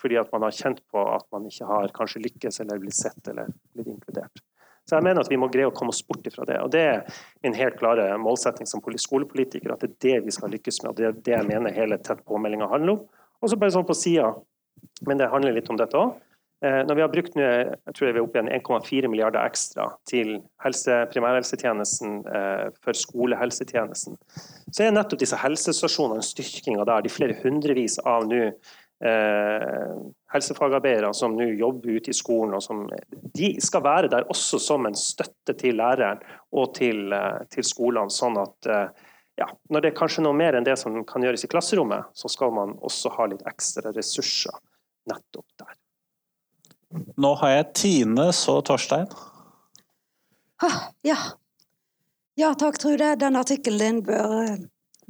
Fordi 0.00 0.16
at 0.16 0.32
man 0.32 0.46
har 0.46 0.56
kjent 0.56 0.80
på 0.88 1.04
at 1.12 1.26
man 1.34 1.44
ikke 1.50 1.68
har 1.68 1.92
kanskje 1.94 2.22
lykkes 2.24 2.62
eller 2.64 2.80
blitt 2.80 2.96
sett 2.96 3.28
eller 3.28 3.52
blitt 3.76 3.90
inkludert. 3.92 4.42
Så 4.84 4.98
jeg 4.98 5.04
mener 5.06 5.24
at 5.24 5.30
vi 5.32 5.38
må 5.40 5.48
greie 5.52 5.68
å 5.68 5.72
komme 5.72 5.94
oss 5.94 6.02
bort 6.04 6.26
ifra 6.28 6.44
det. 6.48 6.58
Og 6.60 6.72
det 6.72 6.82
er 6.84 7.20
min 7.44 7.56
helt 7.56 7.78
klare 7.80 8.10
målsetting 8.20 8.68
som 8.68 8.82
skolepolitiker, 8.84 9.72
at 9.72 9.80
det 9.80 9.90
er 9.90 10.00
det 10.04 10.26
vi 10.26 10.34
skal 10.36 10.52
lykkes 10.52 10.82
med. 10.82 10.90
Og 10.90 10.98
det 10.98 11.06
er 11.06 11.20
det 11.28 11.36
jeg 11.36 11.48
mener 11.48 11.72
hele 11.76 12.00
Tett 12.04 12.20
på-meldinga 12.28 12.68
handler 12.68 12.98
om. 12.98 13.06
Og 13.40 13.52
så 13.52 13.56
bare 13.60 13.72
sånn 13.72 13.88
på 13.88 13.96
sida, 13.96 14.34
men 15.08 15.20
det 15.20 15.30
handler 15.32 15.56
litt 15.56 15.70
om 15.72 15.80
dette 15.80 15.96
òg. 15.96 16.18
Eh, 16.64 16.80
når 16.86 16.96
vi 16.96 17.02
har 17.02 17.10
brukt 17.12 17.34
jeg 17.36 17.94
tror 17.96 18.08
vi 18.08 18.12
er 18.14 18.22
oppe 18.22 18.38
igjen 18.40 18.52
1,4 18.56 19.10
milliarder 19.12 19.42
ekstra 19.44 19.90
til 20.08 20.38
helse, 20.64 21.02
primærhelsetjenesten 21.12 22.22
eh, 22.24 22.70
for 22.84 22.96
skolehelsetjenesten, 22.96 24.16
så 24.70 24.86
er 24.86 24.94
nettopp 24.94 25.20
disse 25.20 25.40
helsestasjonene 25.42 26.22
en 26.22 26.24
styrking 26.24 26.80
av 26.80 26.88
der. 26.88 27.04
De 27.04 27.12
flere 27.12 27.36
hundrevis 27.42 27.98
av 28.08 28.24
nå 28.30 28.40
eh, 28.46 29.94
helsefagarbeidere 30.32 31.12
som 31.16 31.36
nå 31.36 31.50
jobber 31.52 31.98
ute 31.98 32.14
i 32.14 32.16
skolen, 32.16 32.56
som, 32.64 32.86
de 33.36 33.54
skal 33.60 33.84
være 33.84 34.12
der 34.14 34.28
også 34.32 34.62
som 34.62 34.88
en 34.88 34.96
støtte 34.96 35.58
til 35.60 35.76
læreren 35.82 36.22
og 36.56 36.72
til, 36.78 37.10
eh, 37.12 37.42
til 37.52 37.66
skolene. 37.66 38.14
sånn 38.14 38.40
at 38.40 38.74
ja, 39.34 39.48
når 39.68 39.82
det 39.82 39.88
er 39.90 39.98
kanskje 39.98 40.22
noe 40.22 40.36
mer 40.38 40.54
enn 40.54 40.64
det 40.64 40.78
som 40.78 40.96
kan 41.04 41.24
gjøres 41.26 41.44
i 41.44 41.50
klasserommet, 41.50 42.06
så 42.14 42.30
skal 42.30 42.54
man 42.54 42.78
også 42.86 43.10
ha 43.18 43.26
litt 43.32 43.42
ekstra 43.50 43.90
ressurser 43.92 44.54
nettopp. 45.10 45.53
Nå 47.16 47.34
har 47.40 47.50
jeg 47.50 47.70
Tine, 47.74 48.28
så 48.32 48.60
Torstein. 48.66 49.08
Ja. 51.04 51.16
Ja 52.34 52.54
takk, 52.58 52.78
Trude. 52.82 53.14
Den 53.16 53.36
artikkelen 53.36 53.78
din 53.78 54.02
bør 54.06 54.30
uh, 54.42 54.54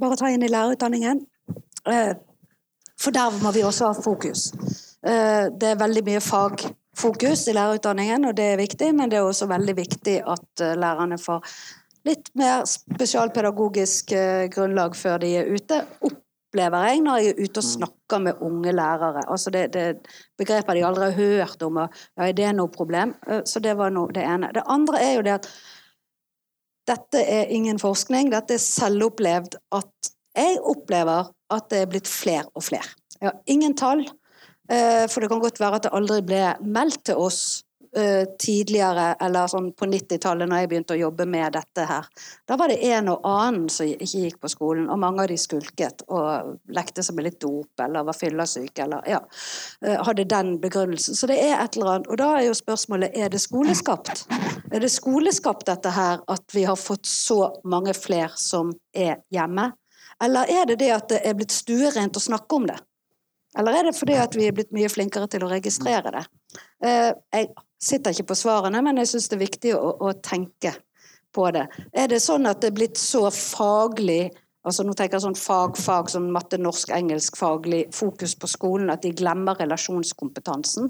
bare 0.01 0.17
ta 0.19 0.29
inn 0.29 0.43
i 0.45 0.49
lærerutdanningen. 0.51 1.23
Uh, 1.87 2.13
for 3.01 3.15
der 3.15 3.37
må 3.41 3.53
vi 3.55 3.63
også 3.65 3.91
ha 3.91 3.95
fokus. 3.97 4.51
Uh, 5.05 5.49
det 5.53 5.71
er 5.71 5.79
veldig 5.81 6.03
mye 6.05 6.21
fagfokus 6.21 7.47
i 7.49 7.55
lærerutdanningen, 7.57 8.29
og 8.29 8.37
det 8.37 8.51
er 8.51 8.61
viktig, 8.61 8.91
men 8.97 9.09
det 9.11 9.19
er 9.19 9.29
også 9.29 9.49
veldig 9.49 9.77
viktig 9.77 10.19
at 10.21 10.65
lærerne 10.77 11.17
får 11.21 11.55
litt 12.05 12.29
mer 12.37 12.67
spesialpedagogisk 12.69 14.13
grunnlag 14.53 14.93
før 14.97 15.17
de 15.23 15.31
er 15.39 15.49
ute. 15.49 15.81
Opp 16.05 16.21
opplever 16.55 16.87
jeg 16.87 17.01
når 17.03 17.19
jeg 17.19 17.31
er 17.33 17.39
ute 17.43 17.59
og 17.59 17.65
mm. 17.65 17.71
snakker 17.73 18.21
med 18.23 18.41
unge 18.41 18.71
lærere. 18.71 19.23
Altså 19.27 19.51
det, 19.51 19.73
det 19.73 19.85
begreper 20.39 20.75
de 20.75 20.85
aldri 20.87 21.09
har 21.09 21.17
hørt 21.17 21.63
om. 21.63 21.81
Og, 21.83 22.03
ja, 22.15 22.29
er 22.29 22.35
det 22.37 22.51
noe 22.55 22.71
problem? 22.71 23.15
Eh, 23.27 23.43
så 23.45 23.59
det 23.59 23.75
var 23.77 23.91
noe, 23.91 24.11
det 24.15 24.23
ene. 24.23 24.53
Det 24.55 24.63
andre 24.71 25.01
er 25.03 25.13
jo 25.17 25.25
det 25.25 25.35
at 25.35 25.49
dette 26.85 27.19
er 27.19 27.49
ingen 27.49 27.79
forskning, 27.81 28.29
dette 28.29 28.55
er 28.55 28.61
selvopplevd 28.61 29.57
at 29.73 30.11
jeg 30.37 30.59
opplever 30.61 31.31
at 31.55 31.69
det 31.71 31.79
er 31.81 31.89
blitt 31.89 32.09
flere 32.09 32.45
og 32.53 32.63
flere. 32.67 32.85
Jeg 33.17 33.31
har 33.31 33.39
ingen 33.49 33.73
tall, 33.75 34.03
eh, 34.69 35.05
for 35.09 35.19
det 35.19 35.31
kan 35.31 35.41
godt 35.41 35.59
være 35.59 35.79
at 35.79 35.87
det 35.87 35.95
aldri 35.97 36.21
ble 36.21 36.43
meldt 36.61 37.01
til 37.09 37.17
oss 37.17 37.64
tidligere, 37.95 39.13
eller 39.23 39.47
sånn 39.47 39.69
på 39.77 39.87
90-tallet, 39.87 40.49
når 40.49 40.61
jeg 40.61 40.69
begynte 40.71 40.95
å 40.95 40.99
jobbe 40.99 41.25
med 41.29 41.53
dette 41.55 41.85
her. 41.87 42.07
Da 42.47 42.57
var 42.59 42.71
det 42.71 42.81
en 42.89 43.07
og 43.13 43.27
annen 43.29 43.69
som 43.71 43.87
ikke 43.87 44.23
gikk 44.25 44.39
på 44.43 44.51
skolen, 44.51 44.89
og 44.91 44.99
mange 44.99 45.23
av 45.23 45.29
de 45.31 45.37
skulket 45.39 46.03
og 46.11 46.57
lekte 46.75 47.03
seg 47.05 47.15
med 47.15 47.29
litt 47.29 47.39
dop 47.41 47.83
eller 47.85 48.05
var 48.07 48.17
fyllesyke 48.17 48.83
eller 48.85 49.07
ja, 49.09 49.21
uh, 49.85 49.97
hadde 50.07 50.27
den 50.29 50.55
begrunnelsen. 50.63 51.15
Så 51.15 51.29
det 51.31 51.39
er 51.43 51.57
et 51.59 51.77
eller 51.77 51.93
annet. 51.93 52.09
Og 52.11 52.19
da 52.19 52.31
er 52.37 52.47
jo 52.49 52.57
spørsmålet 52.57 53.15
er 53.15 53.31
det 53.31 53.41
skoleskapt. 53.43 54.25
Er 54.71 54.83
det 54.83 54.91
skoleskapt 54.93 55.67
dette 55.69 55.93
her 55.95 56.23
at 56.31 56.55
vi 56.55 56.65
har 56.67 56.79
fått 56.79 57.07
så 57.09 57.55
mange 57.63 57.95
flere 57.97 58.33
som 58.39 58.73
er 58.95 59.21
hjemme? 59.33 59.71
Eller 60.23 60.51
er 60.51 60.67
det 60.69 60.79
det 60.83 60.91
at 60.95 61.09
det 61.11 61.21
er 61.27 61.35
blitt 61.37 61.55
stuerent 61.55 62.17
å 62.17 62.23
snakke 62.23 62.59
om 62.59 62.67
det? 62.69 62.77
Eller 63.57 63.79
er 63.79 63.87
det 63.87 63.95
fordi 63.95 64.17
at 64.19 64.35
vi 64.35 64.49
er 64.49 64.55
blitt 64.55 64.73
mye 64.75 64.89
flinkere 64.91 65.29
til 65.31 65.45
å 65.45 65.51
registrere 65.51 66.11
det? 66.11 66.25
Eh, 66.83 67.11
jeg 67.35 67.51
sitter 67.85 68.15
ikke 68.15 68.31
på 68.31 68.39
svarene, 68.39 68.81
men 68.85 69.01
jeg 69.01 69.13
syns 69.13 69.29
det 69.29 69.37
er 69.37 69.45
viktig 69.45 69.75
å, 69.77 69.91
å, 70.07 70.15
tenke 70.25 70.73
på 71.35 71.47
det. 71.53 71.65
Er 71.93 72.09
det 72.11 72.21
sånn 72.23 72.47
at 72.49 72.63
det 72.63 72.71
er 72.71 72.79
blitt 72.79 72.99
så 72.99 73.27
faglig 73.33 74.33
altså 74.65 74.81
nå 74.81 74.95
tenker 74.97 75.19
jeg 75.19 75.25
sånn 75.27 75.37
fag, 75.37 75.77
fag, 75.77 76.09
sånn 76.09 76.31
matte, 76.33 76.57
norsk, 76.57 76.89
engelsk, 76.95 77.37
faglig 77.37 77.83
fokus 77.93 78.33
på 78.39 78.49
skolen, 78.49 78.89
at 78.89 79.03
de 79.05 79.11
glemmer 79.13 79.59
relasjonskompetansen? 79.61 80.89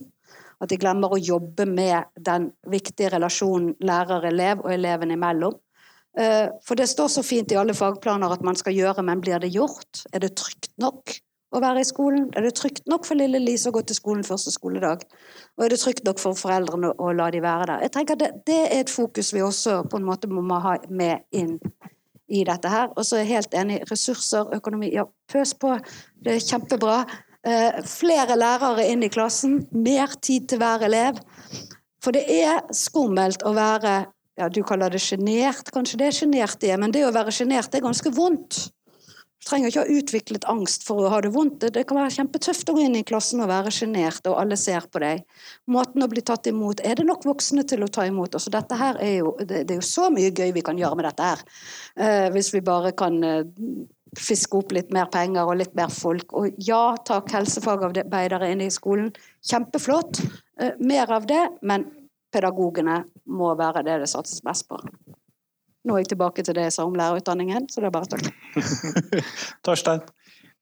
At 0.63 0.71
de 0.71 0.77
glemmer 0.79 1.11
å 1.11 1.19
jobbe 1.19 1.65
med 1.67 2.07
den 2.15 2.47
viktige 2.71 3.11
relasjonen 3.17 3.73
lærer-elev 3.83 4.63
og 4.63 4.71
eleven 4.71 5.11
imellom? 5.11 5.57
Eh, 6.15 6.47
for 6.63 6.79
det 6.79 6.87
står 6.87 7.11
så 7.11 7.23
fint 7.27 7.51
i 7.51 7.59
alle 7.59 7.75
fagplaner 7.75 8.31
at 8.31 8.43
man 8.47 8.55
skal 8.55 8.77
gjøre, 8.77 9.03
men 9.03 9.23
blir 9.23 9.43
det 9.43 9.51
gjort? 9.51 10.05
Er 10.15 10.23
det 10.23 10.37
trygt 10.39 10.71
nok? 10.79 11.17
Å 11.55 11.61
være 11.63 11.81
i 11.81 11.87
skolen? 11.87 12.27
Er 12.35 12.45
det 12.45 12.55
trygt 12.59 12.85
nok 12.91 13.07
for 13.07 13.17
lille 13.19 13.39
Lise 13.41 13.71
å 13.71 13.75
gå 13.75 13.81
til 13.87 13.97
skolen 13.97 14.25
første 14.27 14.53
skoledag? 14.53 15.05
Og 15.57 15.65
er 15.65 15.73
det 15.73 15.81
trygt 15.81 16.05
nok 16.07 16.21
for 16.21 16.37
foreldrene 16.37 16.93
å 16.99 17.11
la 17.15 17.29
de 17.33 17.41
være 17.43 17.69
der? 17.71 17.85
Jeg 17.87 17.95
tenker 17.95 18.19
det, 18.19 18.31
det 18.47 18.61
er 18.67 18.79
et 18.83 18.91
fokus 18.91 19.33
vi 19.35 19.43
også 19.45 19.81
på 19.91 19.99
en 19.99 20.07
måte 20.07 20.31
må 20.31 20.59
ha 20.63 20.77
med 20.89 21.25
inn 21.35 21.57
i 22.27 22.43
dette 22.47 22.71
her. 22.71 22.89
Og 22.95 23.05
så 23.05 23.19
er 23.19 23.25
jeg 23.25 23.33
helt 23.35 23.55
enig. 23.57 23.79
Ressurser, 23.91 24.49
økonomi, 24.57 24.91
ja, 24.95 25.05
pøs 25.31 25.53
på. 25.61 25.75
Det 26.25 26.35
er 26.35 26.43
kjempebra. 26.43 26.99
Eh, 27.45 27.81
flere 27.85 28.37
lærere 28.39 28.87
inn 28.89 29.05
i 29.05 29.11
klassen. 29.13 29.59
Mer 29.71 30.15
tid 30.21 30.49
til 30.49 30.61
hver 30.61 30.85
elev. 30.87 31.21
For 32.03 32.15
det 32.15 32.25
er 32.29 32.65
skummelt 32.75 33.45
å 33.45 33.53
være 33.55 33.95
ja, 34.35 34.49
Du 34.51 34.61
kaller 34.67 34.91
det 34.91 34.99
sjenert, 34.99 35.69
kanskje 35.71 36.01
det 36.01 36.07
er 36.09 36.15
sjenert 36.17 36.59
det, 36.59 36.73
men 36.75 36.91
det 36.91 37.05
å 37.07 37.13
være 37.15 37.31
sjenert 37.31 37.71
er 37.71 37.83
ganske 37.85 38.11
vondt. 38.11 38.65
Trenger 39.45 39.69
ikke 39.69 39.83
ha 39.83 39.97
utviklet 39.99 40.45
angst 40.49 40.87
for 40.87 41.05
å 41.05 41.09
ha 41.13 41.19
det 41.21 41.29
vondt. 41.35 41.67
Det 41.73 41.83
kan 41.85 41.99
være 41.99 42.13
kjempetøft 42.15 42.71
å 42.71 42.75
gå 42.77 42.85
inn 42.87 42.97
i 42.97 43.03
klassen 43.05 43.43
og 43.45 43.51
være 43.51 43.73
sjenert, 43.73 44.25
og 44.25 44.39
alle 44.41 44.57
ser 44.57 44.87
på 44.89 45.01
deg. 45.03 45.21
Måten 45.69 46.01
å 46.01 46.09
bli 46.09 46.23
tatt 46.25 46.49
imot 46.49 46.81
Er 46.81 46.97
det 46.97 47.05
nok 47.05 47.27
voksne 47.29 47.65
til 47.69 47.85
å 47.85 47.89
ta 47.91 48.07
imot 48.09 48.37
oss? 48.37 48.49
dette 48.49 48.77
her 48.79 48.97
er 49.03 49.19
jo, 49.19 49.35
det, 49.41 49.67
er 49.69 49.77
jo 49.77 49.85
så 49.85 50.09
mye 50.13 50.31
gøy 50.33 50.53
vi 50.55 50.63
kan 50.65 50.79
gjøre 50.79 50.97
med 50.97 51.09
dette 51.09 51.29
her. 51.29 51.43
Eh, 51.95 52.29
hvis 52.33 52.49
vi 52.55 52.63
bare 52.65 52.95
kan 52.97 53.21
eh, 53.23 53.43
fiske 54.17 54.57
opp 54.57 54.73
litt 54.73 54.89
mer 54.95 55.09
penger 55.13 55.45
og 55.45 55.59
litt 55.59 55.75
mer 55.77 55.93
folk. 55.93 56.33
Og 56.33 56.57
ja 56.65 56.95
takk, 57.05 57.29
helsefagarbeidere 57.35 58.49
inne 58.53 58.69
i 58.69 58.73
skolen. 58.73 59.11
Kjempeflott. 59.45 60.23
Eh, 60.59 60.73
mer 60.79 61.11
av 61.11 61.27
det, 61.29 61.43
men 61.61 61.85
pedagogene 62.33 63.03
må 63.29 63.53
være 63.59 63.85
det 63.85 63.99
det 64.03 64.09
satses 64.11 64.43
mest 64.47 64.67
på. 64.71 64.81
Nå 65.85 65.95
er 65.95 66.03
jeg 66.03 66.15
tilbake 66.15 66.45
til 66.45 66.57
det 66.57 66.67
jeg 66.67 66.75
sa 66.75 66.85
om 66.87 66.95
lærerutdanningen, 66.97 67.69
så 67.69 67.81
det 67.81 67.91
er 67.91 67.95
bare 67.95 68.09
takk. 68.09 68.29
Torstein? 69.65 70.05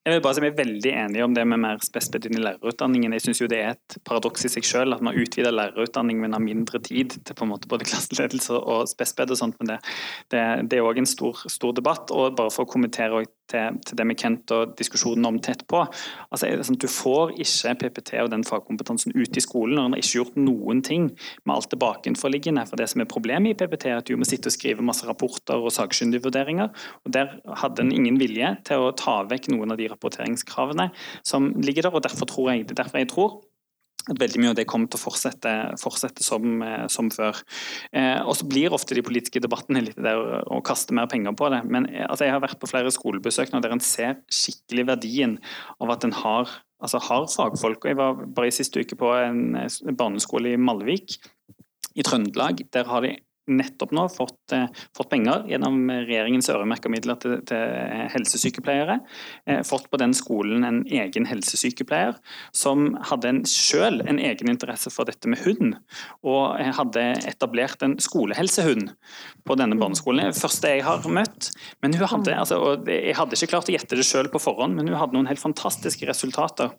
Jeg 0.03 0.17
vil 0.17 0.23
bare 0.25 0.35
si 0.35 0.41
Vi 0.43 0.49
er 0.49 0.57
veldig 0.57 0.91
enige 0.99 1.23
om 1.23 1.35
det 1.35 1.43
med 1.47 1.61
mer 1.63 1.79
spesped 1.83 2.25
i 2.27 2.31
lærerutdanningen. 2.35 3.13
Jeg 3.15 3.23
synes 3.23 3.39
jo 3.39 3.47
Det 3.47 3.59
er 3.63 3.77
et 3.77 3.97
paradoks 4.03 4.43
i 4.43 4.51
seg 4.51 4.67
selv 4.67 4.97
at 4.97 5.03
man 5.05 5.15
utvider 5.15 5.55
lærerutdanning, 5.55 6.19
men 6.19 6.35
har 6.35 6.43
mindre 6.43 6.81
tid 6.83 7.15
til 7.23 7.35
på 7.35 7.45
en 7.47 7.53
måte 7.53 7.71
både 7.71 7.87
klasseledelse 7.87 8.57
og 8.59 8.89
spesped 8.91 9.31
og 9.31 9.39
sånt. 9.39 9.55
Men 9.61 9.71
det, 9.71 9.77
det, 10.33 10.43
det 10.71 10.79
er 10.79 10.89
òg 10.89 10.99
en 10.99 11.07
stor, 11.07 11.45
stor, 11.47 11.71
debatt. 11.71 12.11
og 12.11 12.35
bare 12.35 12.51
for 12.51 12.67
å 12.67 12.73
kommentere 12.73 13.23
til, 13.51 13.77
til, 13.85 13.97
det 13.99 14.05
med 14.07 14.19
Kent 14.19 14.51
og 14.55 14.73
diskusjonen 14.79 15.27
om 15.29 15.39
tett 15.43 15.65
på. 15.69 15.83
Altså, 16.29 16.49
sånn 16.65 16.79
du 16.81 16.87
får 16.91 17.35
ikke 17.43 17.75
PPT 17.83 18.13
og 18.23 18.31
den 18.33 18.45
fagkompetansen 18.47 19.15
ut 19.15 19.37
i 19.37 19.43
skolen 19.43 19.77
når 19.79 19.89
en 19.89 19.97
ikke 19.99 20.09
har 20.09 20.19
gjort 20.21 20.39
noen 20.39 20.83
ting 20.85 21.09
med 21.43 21.55
alt 21.55 21.69
det 21.71 21.79
bakenforliggende. 21.83 22.65
For 22.69 22.79
det 22.79 22.89
som 22.91 23.03
er 23.03 23.09
problemet 23.11 23.53
i 23.53 23.57
PPT, 23.59 23.89
er 23.91 24.01
at 24.01 24.09
du 24.09 24.17
må 24.19 24.27
sitte 24.27 24.51
og 24.51 24.57
skrive 24.57 24.85
masse 24.85 25.07
rapporter 25.07 25.59
og 25.59 25.73
sakkyndigvurderinger. 25.75 26.73
Og 27.03 27.15
der 27.15 27.37
hadde 27.61 27.85
en 27.85 27.95
ingen 27.95 28.19
vilje 28.21 28.55
til 28.67 28.87
å 28.87 28.93
ta 28.97 29.21
vekk 29.29 29.51
noen 29.53 29.75
av 29.75 29.81
de 29.81 29.89
rapporteringskravene 29.91 30.89
som 31.25 31.51
ligger 31.61 31.87
der. 31.87 31.97
og 31.97 32.05
Derfor 32.05 32.29
tror 32.29 32.53
jeg, 32.53 32.67
er 32.67 32.79
derfor 32.79 33.03
jeg 33.03 33.11
tror 33.13 33.41
at 34.11 34.19
veldig 34.19 34.41
mye 34.41 34.51
av 34.51 34.57
det 34.57 34.65
kommer 34.67 34.89
til 34.91 34.99
å 34.99 35.03
fortsette, 35.03 35.51
fortsette 35.79 36.25
som, 36.25 36.61
eh, 36.65 36.85
som, 36.91 37.09
før. 37.13 37.39
Eh, 37.95 38.19
og 38.19 38.35
så 38.35 38.47
blir 38.49 38.75
ofte 38.75 38.97
de 38.97 39.03
politiske 39.05 39.41
debattene 39.43 39.85
litt 39.85 39.99
der 39.99 40.43
å 40.51 40.59
kaste 40.65 40.95
mer 40.95 41.07
penger 41.11 41.35
på 41.39 41.49
det. 41.53 41.63
Men 41.63 41.87
eh, 41.87 42.05
altså, 42.09 42.27
jeg 42.27 42.35
har 42.35 42.43
vært 42.43 42.59
på 42.59 42.69
flere 42.71 42.91
skolebesøk 42.91 43.53
nå 43.53 43.63
der 43.63 43.75
en 43.75 43.83
ser 43.83 44.19
skikkelig 44.27 44.87
verdien 44.91 45.37
av 45.79 45.95
at 45.95 46.03
en 46.07 46.15
har, 46.19 46.51
altså, 46.83 46.99
har 46.99 47.29
fagfolk. 47.31 47.85
og 47.85 47.91
Jeg 47.93 48.01
var 48.01 48.25
bare 48.27 48.51
i 48.51 48.55
siste 48.55 48.83
uke 48.83 48.99
på 48.99 49.13
en 49.15 49.55
barneskole 49.95 50.53
i 50.53 50.59
Malvik 50.59 51.19
i 51.95 52.03
Trøndelag. 52.03 52.65
Der 52.75 52.89
har 52.89 53.05
de 53.05 53.15
nettopp 53.49 53.91
nå 53.95 54.05
fått, 54.11 54.53
eh, 54.55 54.67
fått 54.95 55.09
penger 55.11 55.43
gjennom 55.49 55.89
regjeringens 55.89 56.49
øremerka 56.53 56.91
midler 56.91 57.17
til, 57.19 57.39
til, 57.47 57.73
helsesykepleiere. 58.13 58.99
Eh, 59.47 59.61
fått 59.67 59.89
på 59.91 59.99
den 59.99 60.13
skolen 60.15 60.63
en 60.67 60.83
egen 60.85 61.27
helsesykepleier 61.27 62.15
som 62.55 62.93
hadde 63.09 63.29
en, 63.29 63.41
selv 63.49 64.05
en 64.07 64.21
egen 64.21 64.51
interesse 64.53 64.91
for 64.93 65.09
dette 65.09 65.29
med 65.29 65.43
hund, 65.43 65.75
og 66.23 66.61
hadde 66.79 67.05
etablert 67.27 67.83
en 67.83 67.97
skolehelsehund 68.01 68.93
på 69.43 69.59
denne 69.59 69.77
barneskolen. 69.79 70.33
Første 70.37 70.71
jeg 70.75 70.85
har 70.87 71.03
møtt. 71.09 71.51
Men 71.83 71.93
hun 71.93 72.07
hadde, 72.07 72.37
altså, 72.39 72.61
Jeg 72.87 73.15
hadde 73.17 73.35
ikke 73.35 73.53
klart 73.55 73.69
å 73.69 73.75
gjette 73.75 73.97
det 73.97 74.05
selv 74.07 74.31
på 74.31 74.41
forhånd, 74.41 74.75
men 74.75 74.87
hun 74.87 74.97
hadde 74.97 75.17
noen 75.17 75.27
helt 75.27 75.41
fantastiske 75.41 76.07
resultater 76.07 76.71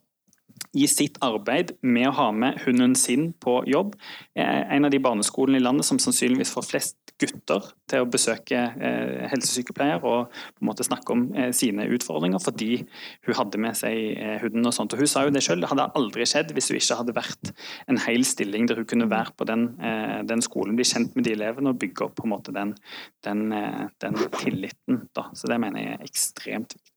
i 0.74 0.88
sitt 0.90 1.20
arbeid 1.24 1.74
med 1.82 2.10
å 2.10 2.16
ha 2.18 2.28
med 2.34 2.60
hunden 2.64 2.96
sin 2.98 3.32
på 3.40 3.60
jobb. 3.70 3.94
En 4.34 4.84
av 4.84 4.92
de 4.92 5.00
barneskolene 5.02 5.60
i 5.60 5.64
landet 5.64 5.86
som 5.86 6.00
sannsynligvis 6.02 6.52
får 6.54 6.68
flest 6.68 7.04
gutter 7.20 7.66
til 7.90 8.02
å 8.02 8.08
besøke 8.10 8.58
eh, 8.58 9.24
helsesykepleier 9.30 10.02
og 10.02 10.32
på 10.32 10.62
en 10.62 10.68
måte 10.68 10.86
snakke 10.86 11.14
om 11.14 11.24
eh, 11.36 11.50
sine 11.54 11.86
utfordringer, 11.94 12.42
fordi 12.42 12.80
hun 13.26 13.38
hadde 13.38 13.60
med 13.62 13.78
seg 13.78 13.98
eh, 14.18 14.36
hunden. 14.42 14.66
og 14.66 14.74
sånt. 14.74 14.96
Og 14.96 15.04
Hun 15.04 15.10
sa 15.10 15.24
jo 15.26 15.34
det 15.34 15.44
selv, 15.46 15.62
det 15.62 15.70
hadde 15.70 15.90
aldri 15.98 16.26
skjedd 16.28 16.54
hvis 16.56 16.72
hun 16.72 16.80
ikke 16.80 16.98
hadde 17.02 17.16
vært 17.16 17.52
en 17.92 18.00
hel 18.06 18.26
stilling 18.26 18.66
der 18.70 18.82
hun 18.82 18.88
kunne 18.90 19.10
være 19.10 19.36
på 19.38 19.46
den, 19.50 19.68
eh, 19.84 20.22
den 20.26 20.42
skolen, 20.44 20.78
bli 20.78 20.88
kjent 20.88 21.14
med 21.14 21.28
de 21.28 21.36
elevene 21.36 21.74
og 21.74 21.78
bygge 21.82 22.08
opp 22.08 22.18
på 22.18 22.26
en 22.26 22.34
måte 22.34 22.56
den, 22.56 22.74
den, 23.26 23.46
eh, 23.54 23.86
den 24.02 24.18
tilliten. 24.40 25.04
Da. 25.14 25.30
Så 25.34 25.50
Det 25.50 25.60
mener 25.60 25.84
jeg 25.84 25.94
er 25.94 26.08
ekstremt 26.08 26.74
viktig. 26.74 26.93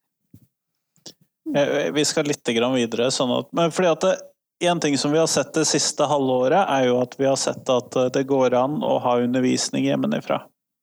Eh, 1.56 1.92
vi 1.92 2.06
skal 2.06 2.28
litt 2.28 2.48
videre. 2.48 3.12
Sånn 3.12 3.32
at, 3.32 3.52
men 3.56 3.72
fordi 3.72 3.92
at 3.92 4.02
det, 4.08 4.18
En 4.66 4.80
ting 4.82 4.96
som 4.98 5.12
vi 5.14 5.20
har 5.20 5.28
sett 5.30 5.52
det 5.54 5.68
siste 5.70 6.02
halvåret, 6.10 6.66
er 6.66 6.88
jo 6.88 6.96
at 6.98 7.12
vi 7.20 7.28
har 7.28 7.36
sett 7.38 7.70
at 7.70 7.96
eh, 7.96 8.08
det 8.10 8.24
går 8.26 8.56
an 8.58 8.80
å 8.82 8.96
ha 9.04 9.20
undervisning 9.22 9.86
hjemmefra. 9.86 10.40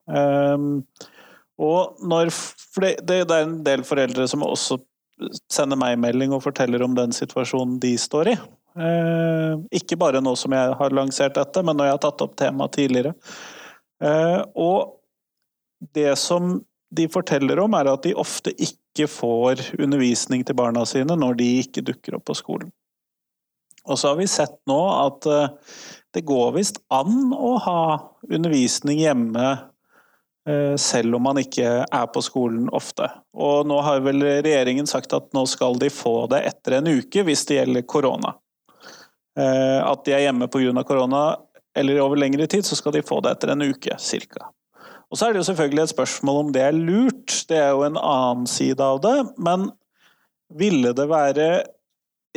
Um, 0.06 0.84
og 1.58 1.98
når, 1.98 2.30
det, 2.78 2.92
det, 3.02 3.16
er 3.24 3.40
en 3.40 3.56
del 3.66 3.82
foreldre 3.82 4.28
som 4.30 4.44
også 4.46 4.78
sender 5.50 5.80
meg 5.80 5.98
melding 5.98 6.36
og 6.36 6.44
forteller 6.44 6.84
om 6.86 6.94
den 6.94 7.10
situasjonen 7.16 7.80
de 7.82 7.96
står 7.98 8.30
i. 8.36 8.36
Uh, 8.78 9.58
ikke 9.74 9.98
bare 9.98 10.22
nå 10.22 10.36
som 10.38 10.54
jeg 10.54 10.78
har 10.78 10.94
lansert 10.94 11.34
dette, 11.34 11.66
men 11.66 11.74
når 11.74 11.90
jeg 11.90 11.96
har 11.96 12.04
tatt 12.06 12.24
opp 12.28 12.38
temaet 12.38 12.78
tidligere. 12.78 13.16
Uh, 13.98 14.38
og 14.54 15.90
det 15.98 16.12
som 16.22 16.60
de 16.94 17.10
forteller 17.10 17.58
om, 17.58 17.74
er 17.74 17.90
at 17.90 18.06
de 18.06 18.14
ofte 18.14 18.54
ikke 18.54 18.83
ikke 18.94 19.10
får 19.10 19.60
undervisning 19.82 20.44
til 20.46 20.56
barna 20.56 20.84
sine 20.86 21.16
når 21.18 21.38
de 21.42 21.50
ikke 21.64 21.82
dukker 21.84 22.16
opp 22.16 22.28
på 22.30 22.38
skolen. 22.38 22.70
Og 23.84 23.98
så 24.00 24.12
har 24.12 24.16
vi 24.16 24.30
sett 24.30 24.56
nå 24.70 24.80
at 24.94 25.26
eh, 25.28 25.50
det 26.14 26.24
går 26.24 26.54
visst 26.56 26.80
an 26.94 27.34
å 27.34 27.56
ha 27.60 27.80
undervisning 28.30 29.02
hjemme 29.02 29.48
eh, 30.48 30.76
selv 30.80 31.18
om 31.18 31.26
man 31.26 31.40
ikke 31.42 31.82
er 31.84 32.06
på 32.14 32.22
skolen 32.24 32.70
ofte. 32.72 33.10
Og 33.36 33.68
nå 33.68 33.82
har 33.84 34.00
vel 34.06 34.24
regjeringen 34.24 34.88
sagt 34.88 35.12
at 35.12 35.28
nå 35.36 35.44
skal 35.50 35.76
de 35.82 35.90
få 35.92 36.22
det 36.32 36.44
etter 36.48 36.78
en 36.78 36.88
uke 36.94 37.26
hvis 37.26 37.44
det 37.50 37.60
gjelder 37.60 37.84
korona. 37.90 38.36
Eh, 39.36 39.80
at 39.84 40.06
de 40.06 40.16
er 40.16 40.28
hjemme 40.28 40.48
pga. 40.48 40.86
korona 40.86 41.26
eller 41.76 42.00
over 42.00 42.16
lengre 42.16 42.46
tid, 42.46 42.64
så 42.64 42.76
skal 42.78 42.94
de 42.94 43.02
få 43.02 43.18
det 43.20 43.34
etter 43.34 43.52
en 43.52 43.66
uke 43.66 43.98
ca. 43.98 44.50
Og 45.14 45.18
så 45.18 45.28
er 45.28 45.36
det 45.36 45.44
jo 45.44 45.46
selvfølgelig 45.46 45.82
et 45.84 45.92
spørsmål 45.92 46.38
om 46.40 46.48
det 46.50 46.62
er 46.66 46.74
lurt, 46.74 47.34
det 47.46 47.58
er 47.62 47.68
jo 47.70 47.84
en 47.86 47.98
annen 48.00 48.48
side 48.50 48.82
av 48.82 48.96
det. 48.98 49.12
Men 49.38 49.68
ville 50.58 50.90
det 50.90 51.04
være 51.06 51.44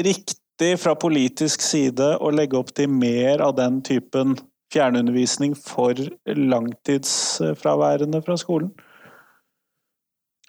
riktig 0.05 0.75
fra 0.77 0.93
politisk 0.93 1.65
side 1.65 2.11
å 2.21 2.29
legge 2.29 2.59
opp 2.59 2.69
til 2.77 2.91
mer 2.93 3.41
av 3.41 3.55
den 3.57 3.79
typen 3.81 4.35
fjernundervisning 4.69 5.55
for 5.57 5.97
langtidsfraværende 6.29 8.21
fra 8.21 8.37
skolen? 8.37 8.69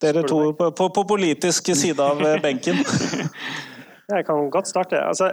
Dere 0.05 0.27
to 0.29 0.53
på, 0.53 0.69
på, 0.77 0.91
på 1.01 1.07
politisk 1.09 1.73
side 1.73 2.11
av 2.13 2.21
benken. 2.45 2.85
Jeg 4.13 4.29
kan 4.29 4.53
godt 4.53 4.69
starte. 4.69 5.01
Altså, 5.01 5.33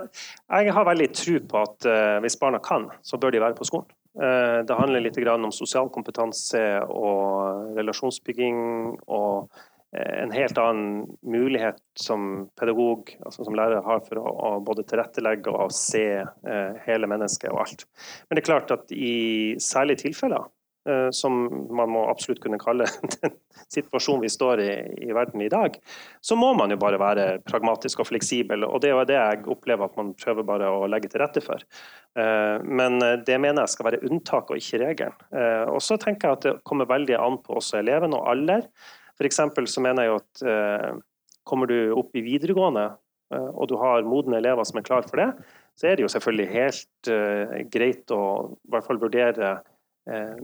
jeg 0.51 0.73
har 0.75 0.83
veldig 0.83 1.05
tro 1.15 1.37
på 1.47 1.59
at 1.61 1.85
uh, 1.87 2.17
hvis 2.23 2.35
barna 2.35 2.59
kan, 2.59 2.89
så 3.07 3.15
bør 3.15 3.31
de 3.31 3.39
være 3.39 3.55
på 3.55 3.67
skolen. 3.67 3.87
Uh, 4.15 4.63
det 4.67 4.79
handler 4.79 5.03
litt 5.03 5.19
om 5.27 5.51
sosial 5.51 5.89
kompetanse 5.91 6.61
og 6.87 7.75
relasjonsbygging 7.75 8.57
og 9.11 9.49
uh, 9.51 10.13
en 10.21 10.33
helt 10.35 10.57
annen 10.59 11.05
mulighet 11.21 11.81
som 11.99 12.47
pedagog, 12.59 13.11
altså 13.25 13.47
som 13.47 13.55
lærer, 13.55 13.83
har 13.83 14.03
for 14.07 14.23
å, 14.23 14.55
både 14.63 14.87
tilrettelegge 14.87 15.51
og 15.51 15.71
se 15.75 16.07
hele 16.87 17.07
mennesket 17.11 17.51
og 17.51 17.63
alt. 17.63 17.87
Men 18.27 18.37
det 18.37 18.43
er 18.43 18.51
klart 18.51 18.75
at 18.75 18.91
i 18.91 19.55
særlige 19.63 20.07
tilfeller 20.07 20.47
Eh, 20.47 20.54
som 21.15 21.35
man 21.73 21.89
må 21.89 22.03
absolutt 22.11 22.41
kunne 22.43 22.59
kalle 22.61 22.85
den 23.17 23.33
situasjonen 23.73 24.21
vi 24.21 24.29
står 24.29 24.61
i 24.61 24.73
i 25.05 25.13
verden 25.15 25.41
i 25.41 25.49
dag, 25.51 25.77
så 26.21 26.37
må 26.37 26.51
man 26.57 26.73
jo 26.73 26.77
bare 26.81 26.99
være 27.01 27.25
pragmatisk 27.47 28.03
og 28.03 28.09
fleksibel. 28.09 28.65
Og 28.67 28.81
det 28.83 28.91
er 28.93 29.09
det 29.09 29.17
jeg 29.17 29.45
opplever 29.51 29.87
at 29.87 29.97
man 29.99 30.13
prøver 30.17 30.47
bare 30.47 30.69
å 30.71 30.85
legge 30.89 31.09
til 31.11 31.21
rette 31.23 31.43
for. 31.43 31.63
Eh, 32.17 32.57
men 32.63 32.99
det 33.27 33.39
mener 33.41 33.63
jeg 33.63 33.75
skal 33.75 33.89
være 33.89 34.03
unntak 34.07 34.51
og 34.51 34.61
ikke 34.61 34.81
regelen. 34.83 35.17
Eh, 35.33 35.65
og 35.71 35.81
så 35.83 35.97
tenker 36.01 36.29
jeg 36.29 36.39
at 36.39 36.47
det 36.47 36.55
kommer 36.67 36.89
veldig 36.89 37.17
an 37.19 37.39
på 37.43 37.57
også 37.59 37.81
eleven 37.81 38.15
og 38.17 38.29
alder. 38.33 38.69
F.eks. 39.15 39.41
så 39.71 39.83
mener 39.83 40.05
jeg 40.05 40.13
jo 40.13 40.21
at 40.21 41.03
kommer 41.47 41.69
du 41.69 41.77
opp 41.95 42.17
i 42.17 42.23
videregående 42.25 42.89
og 43.31 43.69
du 43.69 43.77
har 43.79 44.05
modne 44.05 44.37
elever 44.37 44.65
som 44.67 44.79
er 44.79 44.85
klar 44.85 45.05
for 45.07 45.21
det, 45.21 45.29
så 45.79 45.87
er 45.87 45.95
det 45.95 46.03
jo 46.03 46.09
selvfølgelig 46.11 46.45
helt 46.51 47.09
greit 47.71 48.11
å 48.13 48.19
i 48.53 48.73
hvert 48.73 48.85
fall 48.85 48.99
vurdere 49.01 49.53
Eh, 49.55 49.74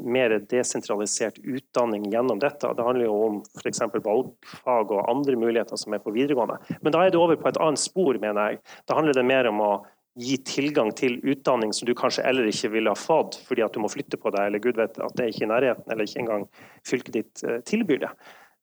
mer 0.01 0.34
desentralisert 0.49 1.36
utdanning 1.38 2.07
gjennom 2.09 2.39
dette. 2.41 2.72
Det 2.74 2.86
handler 2.86 3.05
jo 3.05 3.18
om 3.28 3.36
f.eks. 3.62 3.84
valgfag 3.93 4.93
og 4.95 5.09
andre 5.12 5.36
muligheter 5.38 5.78
som 5.78 5.93
er 5.93 6.01
på 6.01 6.14
videregående. 6.16 6.57
Men 6.82 6.95
da 6.95 7.03
er 7.05 7.14
det 7.14 7.20
over 7.22 7.38
på 7.38 7.51
et 7.51 7.59
annet 7.62 7.82
spor, 7.82 8.18
mener 8.24 8.55
jeg. 8.55 8.62
Da 8.89 8.97
handler 8.97 9.20
det 9.20 9.28
mer 9.30 9.49
om 9.51 9.62
å 9.62 9.72
gi 10.20 10.38
tilgang 10.43 10.91
til 10.97 11.20
utdanning 11.24 11.72
som 11.74 11.88
du 11.88 11.93
kanskje 11.95 12.26
eller 12.28 12.49
ikke 12.49 12.74
ville 12.74 12.91
ha 12.91 12.99
fått 12.99 13.38
fordi 13.45 13.64
at 13.64 13.74
du 13.76 13.80
må 13.84 13.89
flytte 13.91 14.20
på 14.20 14.32
deg, 14.34 14.49
eller 14.49 14.64
gud 14.64 14.80
vet 14.80 14.99
at 14.99 15.16
det 15.16 15.26
er 15.26 15.34
ikke 15.34 15.45
i 15.45 15.51
nærheten, 15.51 15.88
eller 15.88 16.07
ikke 16.07 16.24
engang 16.26 16.47
fylket 16.88 17.16
ditt 17.16 17.43
eh, 17.47 17.62
tilbyr 17.68 18.01
det. 18.03 18.12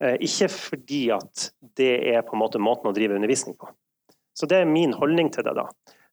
Eh, 0.04 0.16
ikke 0.28 0.50
fordi 0.52 1.02
at 1.16 1.48
det 1.80 1.92
er 2.12 2.26
på 2.26 2.36
en 2.36 2.42
måte 2.42 2.60
måten 2.62 2.90
å 2.90 2.96
drive 2.96 3.16
undervisning 3.16 3.56
på. 3.58 3.70
Så 4.36 4.46
det 4.50 4.60
er 4.60 4.70
min 4.70 4.92
holdning 4.94 5.32
til 5.34 5.46
det, 5.46 5.56
da. 5.56 5.66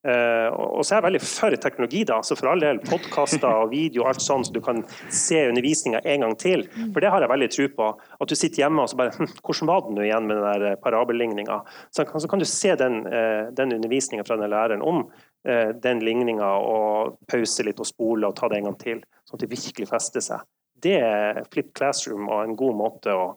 Uh, 0.06 0.52
og 0.54 0.84
så 0.86 0.94
er 0.94 1.00
jeg 1.00 1.04
veldig 1.08 1.20
for 1.24 1.54
teknologi, 1.58 2.04
da. 2.06 2.20
så 2.22 2.36
for 2.38 2.52
all 2.52 2.60
del 2.62 2.78
podkaster 2.86 3.46
og 3.48 3.72
video 3.72 4.04
og 4.04 4.12
alt 4.12 4.22
sånn, 4.22 4.44
så 4.46 4.54
du 4.54 4.60
kan 4.62 4.84
se 5.10 5.40
undervisninga 5.48 6.02
en 6.06 6.22
gang 6.22 6.36
til. 6.38 6.62
For 6.94 7.02
det 7.02 7.10
har 7.10 7.24
jeg 7.24 7.32
veldig 7.32 7.48
tro 7.50 7.66
på. 7.80 7.88
At 8.20 8.30
du 8.30 8.36
sitter 8.38 8.62
hjemme 8.62 8.84
og 8.84 8.92
så 8.92 9.00
bare 9.00 9.14
hm, 9.16 9.32
Hvordan 9.40 9.70
var 9.72 9.82
det 9.82 9.96
nå 9.96 10.04
igjen 10.06 10.28
med 10.28 10.38
den 10.38 10.46
der 10.46 10.66
eh, 10.70 10.78
parabelligninga? 10.84 11.58
Så, 11.90 12.06
så, 12.06 12.30
kan 12.30 12.42
du 12.42 12.46
se 12.46 12.76
den, 12.78 13.00
uh, 13.10 13.50
den 13.56 13.74
undervisninga 13.78 14.26
fra 14.28 14.38
den 14.38 14.52
læreren 14.52 14.84
om 14.86 15.08
den 15.46 16.00
ligninga, 16.02 16.46
og 16.58 17.20
pause 17.30 17.62
litt 17.62 17.78
og 17.78 17.86
spole 17.86 18.26
og 18.26 18.34
ta 18.34 18.48
det 18.50 18.56
en 18.58 18.66
gang 18.66 18.78
til. 18.80 19.02
Sånn 19.28 19.38
at 19.38 19.44
det 19.44 19.50
virkelig 19.52 19.86
fester 19.92 20.24
seg. 20.24 20.42
Det 20.82 20.96
er 20.98 21.38
Flip 21.52 21.70
Classroom 21.78 22.26
og 22.26 22.40
en 22.40 22.56
god 22.58 22.74
måte 22.80 23.14
å, 23.14 23.28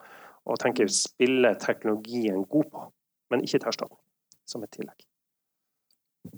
å 0.42 0.58
tenke 0.58 0.90
spille 0.90 1.54
teknologien 1.62 2.42
god 2.50 2.74
på, 2.74 2.90
men 3.30 3.46
ikke 3.46 3.62
til 3.62 3.72
erstatning, 3.76 4.02
som 4.50 4.66
et 4.66 4.74
tillegg. 4.74 5.09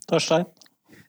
Torstein? 0.08 0.46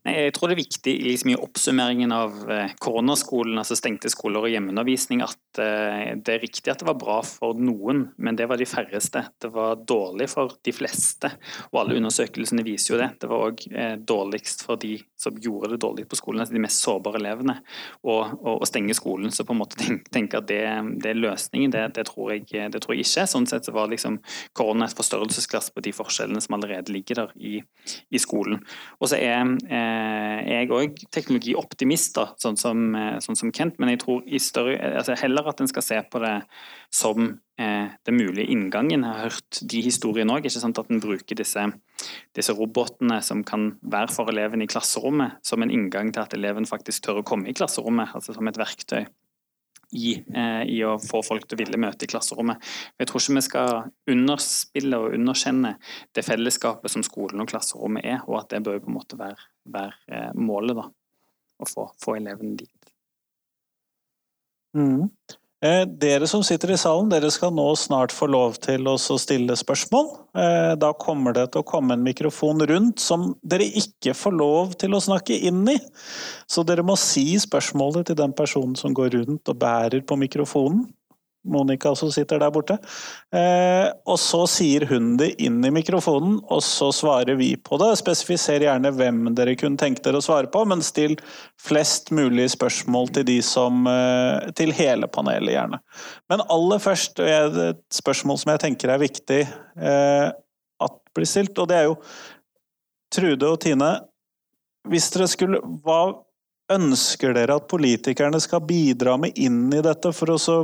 Nei, 0.02 0.16
jeg 0.26 0.32
tror 0.34 0.50
det 0.50 0.56
er 0.56 0.58
viktig 0.64 0.92
liksom, 1.06 1.30
i 1.30 1.38
oppsummeringen 1.38 2.12
av 2.14 2.32
eh, 2.50 2.72
koronaskolen, 2.82 3.54
altså 3.60 3.76
stengte 3.78 4.10
skoler 4.10 4.42
og 4.42 4.50
hjemmeundervisning, 4.50 5.20
at 5.22 5.60
eh, 5.62 6.16
det 6.18 6.34
er 6.34 6.42
riktig 6.42 6.72
at 6.72 6.82
det 6.82 6.88
var 6.88 6.96
bra 6.98 7.20
for 7.22 7.54
noen, 7.54 8.08
men 8.18 8.38
det 8.38 8.48
var 8.50 8.58
de 8.58 8.66
færreste. 8.66 9.22
Det 9.38 9.52
var 9.54 9.84
dårlig 9.86 10.26
for 10.32 10.56
de 10.66 10.74
fleste, 10.74 11.30
og 11.70 11.84
alle 11.84 12.00
undersøkelsene 12.00 12.64
viser 12.66 12.96
jo 12.96 12.98
det. 12.98 13.08
Det 13.22 13.30
var 13.30 13.44
òg 13.46 13.62
eh, 13.70 13.94
dårligst 14.02 14.66
for 14.66 14.80
de 14.82 14.96
som 15.22 15.38
gjorde 15.38 15.76
det 15.76 15.78
dårlig 15.84 16.08
på 16.10 16.18
skolen, 16.18 16.42
altså 16.42 16.56
de 16.58 16.64
mest 16.64 16.82
sårbare 16.82 17.22
elevene. 17.22 17.60
Å 18.02 18.66
stenge 18.66 18.98
skolen, 18.98 19.30
så 19.30 19.46
på 19.46 19.54
en 19.54 19.62
måte 19.62 19.86
tenke, 20.16 20.42
at 20.42 20.50
det, 20.50 20.64
det, 20.98 21.12
er 21.12 21.22
løsningen, 21.22 21.70
det, 21.70 21.84
det, 22.00 22.08
tror 22.10 22.34
jeg, 22.34 22.48
det, 22.50 22.82
tror 22.82 22.96
jeg, 22.96 23.06
ikke. 23.06 23.28
Sånn 23.30 23.46
sett 23.46 23.70
så 23.70 23.76
var 23.76 23.92
liksom 23.92 24.18
korona 24.58 24.90
et 24.90 24.98
forstørrelsesglass 24.98 25.70
på 25.70 25.86
de 25.86 25.94
forskjellene 25.94 26.42
som 26.42 26.58
allerede 26.58 26.90
ligger 26.90 27.22
der 27.22 27.38
i, 27.38 27.60
i 28.10 28.22
skolen. 28.22 28.58
Og 28.98 29.12
så 29.12 29.22
er 29.22 29.46
jeg 29.92 30.66
er 30.66 30.74
òg 30.74 30.98
teknologioptimist, 31.14 32.14
da, 32.16 32.26
sånn 32.40 32.58
som, 32.60 32.82
eh, 32.98 33.18
sånn 33.24 33.38
som, 33.38 33.52
Kent, 33.54 33.78
men 33.78 33.92
jeg 33.92 34.02
tror 34.02 34.22
større, 34.42 34.76
altså 35.00 35.16
heller 35.20 35.48
at 35.48 35.60
en 35.60 35.70
skal 35.70 35.86
se 35.86 36.00
på 36.10 36.20
det 36.22 36.34
som 36.92 37.38
eh, 37.58 37.88
den 38.08 38.18
mulige 38.18 38.48
inngangen. 38.52 39.04
Jeg 39.04 39.12
har 39.12 39.30
hørt 39.30 39.62
de 39.62 39.82
historiene 39.82 40.34
òg, 40.36 40.46
at 40.46 40.90
en 40.90 41.02
bruker 41.02 41.38
disse, 41.38 41.66
disse, 42.34 42.56
robotene 42.58 43.22
som 43.22 43.44
kan 43.44 43.72
være 43.82 44.12
for 44.12 44.32
eleven 44.32 44.62
i 44.62 44.70
klasserommet, 44.70 45.40
som 45.42 45.62
en 45.62 45.72
inngang 45.72 46.12
til 46.12 46.24
at 46.24 46.34
eleven 46.34 46.68
faktisk 46.68 47.06
tør 47.06 47.22
å 47.22 47.26
komme 47.26 47.48
i 47.48 47.56
klasserommet, 47.56 48.14
altså 48.14 48.34
som 48.36 48.48
et 48.48 48.60
verktøy 48.60 49.06
i, 49.92 50.12
eh, 50.34 50.62
i, 50.72 50.78
å 50.84 50.96
få 51.00 51.20
folk 51.26 51.46
til 51.46 51.58
å 51.58 51.62
ville 51.62 51.80
møte 51.80 52.06
i 52.06 52.10
klasserommet. 52.10 52.62
Jeg 53.00 53.08
tror 53.08 53.22
ikke 53.22 53.36
vi 53.36 53.44
skal 53.46 53.82
underspille 54.14 55.00
og 55.00 55.16
underkjenne 55.18 55.74
det 56.16 56.24
fellesskapet 56.26 56.92
som 56.92 57.04
skolen 57.06 57.44
og 57.44 57.50
klasserommet 57.52 58.08
er, 58.08 58.22
og 58.26 58.40
at 58.40 58.54
det 58.54 58.62
bør 58.64 58.80
på 58.82 58.92
en 58.92 58.98
måte 58.98 59.20
være, 59.20 59.48
være 59.76 59.98
eh, 60.08 60.30
målet. 60.38 60.78
da, 60.80 60.88
Å 61.62 61.68
få, 61.68 61.90
få 62.00 62.16
elevene 62.18 62.56
dit. 62.64 62.92
Mm. 64.76 65.10
Eh, 65.62 65.84
dere 65.86 66.26
som 66.26 66.42
sitter 66.42 66.72
i 66.74 66.76
salen, 66.80 67.06
dere 67.12 67.28
skal 67.30 67.52
nå 67.54 67.68
snart 67.78 68.10
få 68.10 68.26
lov 68.26 68.56
til 68.64 68.88
å 68.90 68.96
stille 68.98 69.54
spørsmål. 69.54 70.08
Eh, 70.34 70.72
da 70.74 70.90
kommer 70.98 71.36
det 71.36 71.52
til 71.52 71.62
å 71.62 71.68
komme 71.68 71.94
en 71.94 72.02
mikrofon 72.02 72.64
rundt 72.66 72.98
som 72.98 73.28
dere 73.46 73.68
ikke 73.78 74.16
får 74.18 74.34
lov 74.34 74.72
til 74.82 74.96
å 74.96 75.02
snakke 75.04 75.36
inn 75.38 75.62
i. 75.70 75.76
Så 76.50 76.66
dere 76.66 76.82
må 76.82 76.96
si 76.98 77.36
spørsmålet 77.38 78.10
til 78.10 78.18
den 78.18 78.34
personen 78.34 78.74
som 78.74 78.96
går 78.96 79.14
rundt 79.20 79.54
og 79.54 79.60
bærer 79.62 80.02
på 80.02 80.18
mikrofonen. 80.18 80.88
Monica 81.44 81.94
som 81.98 82.12
sitter 82.12 82.38
der 82.38 82.52
borte. 82.54 82.76
Eh, 83.34 83.88
og 84.06 84.18
så 84.20 84.44
sier 84.50 84.86
hun 84.90 85.16
det 85.18 85.32
inn 85.42 85.58
i 85.64 85.72
mikrofonen, 85.74 86.38
og 86.46 86.62
så 86.64 86.92
svarer 86.94 87.36
vi 87.38 87.52
på 87.56 87.78
det. 87.82 87.90
Spesifiser 87.98 88.62
gjerne 88.66 88.92
hvem 88.94 89.24
dere 89.36 89.56
kunne 89.58 89.80
tenkt 89.80 90.04
dere 90.06 90.20
å 90.20 90.24
svare 90.24 90.50
på, 90.52 90.64
men 90.70 90.84
still 90.86 91.16
flest 91.60 92.12
mulig 92.14 92.48
spørsmål 92.54 93.10
til 93.16 93.28
de 93.32 93.38
som 93.46 93.86
eh, 93.90 94.50
Til 94.58 94.72
hele 94.76 95.08
panelet, 95.10 95.54
gjerne. 95.56 95.82
Men 96.30 96.44
aller 96.52 96.80
først 96.82 97.20
et 97.22 97.82
spørsmål 97.92 98.38
som 98.40 98.52
jeg 98.54 98.62
tenker 98.66 98.92
er 98.92 99.02
viktig 99.02 99.42
eh, 99.42 100.28
at 100.82 100.98
blir 101.14 101.28
stilt, 101.28 101.58
og 101.58 101.68
det 101.70 101.80
er 101.80 101.88
jo 101.90 101.98
Trude 103.12 103.50
og 103.50 103.60
Tine, 103.60 103.90
hvis 104.88 105.10
dere 105.14 105.28
skulle 105.30 105.60
Hva 105.84 106.02
ønsker 106.72 107.34
dere 107.36 107.58
at 107.58 107.68
politikerne 107.68 108.40
skal 108.40 108.62
bidra 108.64 109.18
med 109.20 109.36
inn 109.36 109.66
i 109.74 109.82
dette 109.84 110.12
for 110.16 110.32
å 110.32 110.38
så 110.40 110.56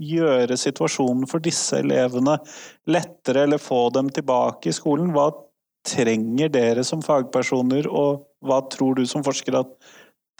gjøre 0.00 0.56
situasjonen 0.58 1.26
for 1.30 1.42
disse 1.44 1.78
elevene 1.82 2.38
lettere, 2.90 3.44
eller 3.46 3.60
få 3.62 3.90
dem 3.94 4.10
tilbake 4.14 4.68
i 4.70 4.76
skolen? 4.76 5.12
Hva 5.14 5.30
trenger 5.86 6.48
dere 6.52 6.84
som 6.86 7.02
fagpersoner, 7.04 7.88
og 7.90 8.26
hva 8.42 8.60
tror 8.72 8.94
du 8.98 9.06
som 9.08 9.24
forsker 9.26 9.54
at 9.60 9.70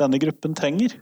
denne 0.01 0.19
gruppen 0.23 0.55
trenger? 0.59 0.97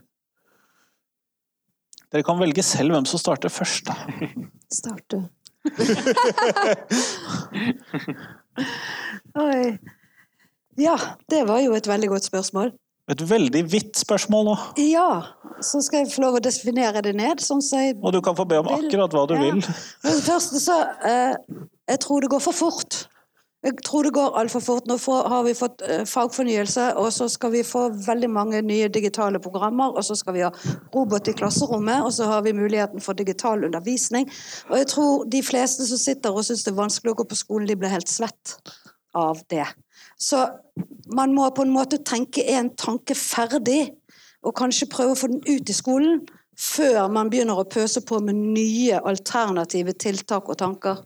Dere 2.11 2.23
kan 2.27 2.39
velge 2.41 2.63
selv 2.65 2.91
hvem 2.95 3.05
som 3.07 3.19
starter 3.21 3.49
først, 3.53 3.87
da. 3.87 3.95
Start 4.81 5.05
du. 5.13 5.19
Oi. 9.45 9.77
Ja, 10.79 10.97
det 11.29 11.47
var 11.47 11.59
jo 11.63 11.73
et 11.77 11.87
veldig 11.87 12.09
godt 12.11 12.25
spørsmål. 12.27 12.71
Et 13.09 13.21
veldig 13.29 13.63
vidt 13.71 13.97
spørsmål 13.97 14.51
òg. 14.53 14.65
Ja, 14.85 15.23
så 15.65 15.81
skal 15.83 16.03
jeg 16.03 16.11
få 16.13 16.21
lov 16.25 16.37
å 16.37 16.43
definere 16.43 17.01
det 17.03 17.15
ned. 17.17 17.41
Sånn 17.43 17.63
og 17.97 18.11
du 18.13 18.21
kan 18.23 18.37
få 18.37 18.45
be 18.47 18.61
om 18.61 18.69
akkurat 18.71 19.15
hva 19.15 19.25
du 19.27 19.33
ja. 19.35 19.47
vil. 19.47 19.63
Men 20.05 20.21
første 20.25 20.61
så 20.61 20.77
eh, 21.07 21.33
Jeg 21.89 22.03
tror 22.05 22.21
det 22.21 22.31
går 22.31 22.43
for 22.45 22.55
fort. 22.55 23.05
Jeg 23.61 23.75
tror 23.85 24.07
det 24.07 24.13
går 24.15 24.37
altfor 24.39 24.63
fort. 24.65 24.87
Nå 24.89 24.95
har 25.29 25.43
vi 25.45 25.53
fått 25.57 25.83
eh, 25.85 26.01
fagfornyelse, 26.09 26.87
og 26.97 27.11
så 27.13 27.27
skal 27.29 27.51
vi 27.53 27.65
få 27.65 27.87
veldig 28.07 28.29
mange 28.33 28.61
nye 28.65 28.87
digitale 28.89 29.41
programmer, 29.43 29.93
og 29.93 30.05
så 30.05 30.17
skal 30.17 30.37
vi 30.37 30.45
ha 30.45 30.49
robot 30.95 31.29
i 31.29 31.35
klasserommet, 31.37 32.01
og 32.05 32.13
så 32.15 32.29
har 32.31 32.41
vi 32.47 32.55
muligheten 32.57 33.03
for 33.03 33.17
digital 33.17 33.65
undervisning. 33.67 34.29
Og 34.71 34.79
jeg 34.81 34.89
tror 34.95 35.27
de 35.29 35.43
fleste 35.45 35.85
som 35.89 36.01
sitter 36.01 36.33
og 36.33 36.47
syns 36.47 36.65
det 36.65 36.73
er 36.73 36.81
vanskelig 36.81 37.13
å 37.13 37.21
gå 37.21 37.27
på 37.29 37.37
skolen, 37.43 37.69
de 37.69 37.77
blir 37.77 37.93
helt 37.93 38.09
svett 38.09 38.57
av 39.17 39.43
det. 39.53 39.67
Så 40.21 40.43
man 41.15 41.33
må 41.33 41.47
på 41.55 41.65
en 41.65 41.73
måte 41.73 42.01
tenke 42.05 42.45
en 42.53 42.69
tanke 42.77 43.17
ferdig, 43.17 43.95
og 44.45 44.55
kanskje 44.57 44.89
prøve 44.89 45.15
å 45.15 45.19
få 45.19 45.29
den 45.29 45.41
ut 45.45 45.69
i 45.69 45.75
skolen 45.75 46.21
før 46.61 47.09
man 47.13 47.29
begynner 47.31 47.57
å 47.57 47.65
pøse 47.69 48.01
på 48.05 48.19
med 48.21 48.37
nye 48.37 48.99
alternative 49.07 49.95
tiltak 49.97 50.49
og 50.49 50.59
tanker. 50.61 51.01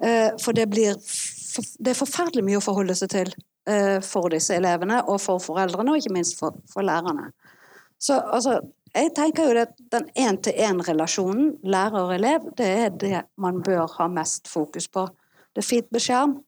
Eh, 0.00 0.32
for 0.40 0.56
det 0.56 0.66
blir 0.72 0.96
det 1.80 1.92
er 1.92 1.98
forferdelig 1.98 2.44
mye 2.46 2.58
å 2.60 2.64
forholde 2.64 2.94
seg 2.96 3.10
til 3.12 3.30
eh, 3.68 3.98
for 4.04 4.30
disse 4.32 4.54
elevene, 4.56 5.02
og 5.10 5.18
for 5.22 5.42
foreldrene, 5.42 5.92
og 5.92 6.00
ikke 6.00 6.14
minst 6.14 6.38
for, 6.38 6.56
for 6.70 6.86
lærerne. 6.86 7.30
Så 8.00 8.20
altså, 8.20 8.60
jeg 8.94 9.12
tenker 9.16 9.50
jo 9.50 9.64
at 9.64 9.74
den 9.92 10.06
én-til-én-relasjonen 10.18 11.56
lærer-elev, 11.66 12.52
det 12.58 12.70
er 12.84 12.94
det 13.02 13.24
man 13.40 13.60
bør 13.66 13.90
ha 13.98 14.08
mest 14.10 14.48
fokus 14.48 14.88
på. 14.88 15.08
Det 15.54 15.64
er 15.64 15.68
fint 15.68 15.90
med 15.92 16.04
skjerm, 16.04 16.38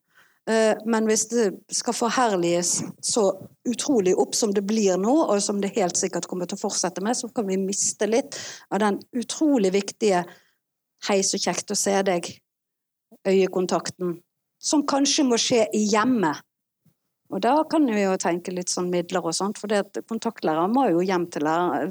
men 0.84 1.06
hvis 1.06 1.28
det 1.30 1.44
skal 1.70 1.94
forherliges 1.94 2.80
så 3.06 3.28
utrolig 3.68 4.16
opp 4.18 4.34
som 4.34 4.50
det 4.54 4.64
blir 4.66 4.98
nå, 4.98 5.12
og 5.30 5.38
som 5.42 5.60
det 5.62 5.70
helt 5.76 5.98
sikkert 5.98 6.26
kommer 6.30 6.50
til 6.50 6.58
å 6.58 6.64
fortsette 6.64 7.04
med, 7.04 7.14
så 7.14 7.30
kan 7.30 7.46
vi 7.46 7.60
miste 7.62 8.08
litt 8.10 8.38
av 8.74 8.82
den 8.82 8.98
utrolig 9.14 9.70
viktige 9.72 10.24
'hei, 11.06 11.22
så 11.22 11.38
kjekt 11.38 11.70
å 11.70 11.78
se 11.78 11.94
deg', 12.02 12.30
øyekontakten, 13.26 14.16
som 14.58 14.82
kanskje 14.86 15.24
må 15.26 15.38
skje 15.38 15.66
i 15.74 15.84
hjemmet. 15.92 16.42
Og 17.32 17.40
da 17.40 17.54
kan 17.64 17.86
vi 17.86 18.02
jo 18.02 18.16
tenke 18.20 18.52
litt 18.52 18.68
sånn 18.68 18.90
midler 18.92 19.24
og 19.24 19.34
sånt, 19.34 19.58
for 19.58 19.68
kontaktlæreren 20.08 20.74
må 20.74 20.88
jo 20.90 21.00
hjem 21.06 21.30
til, 21.32 21.48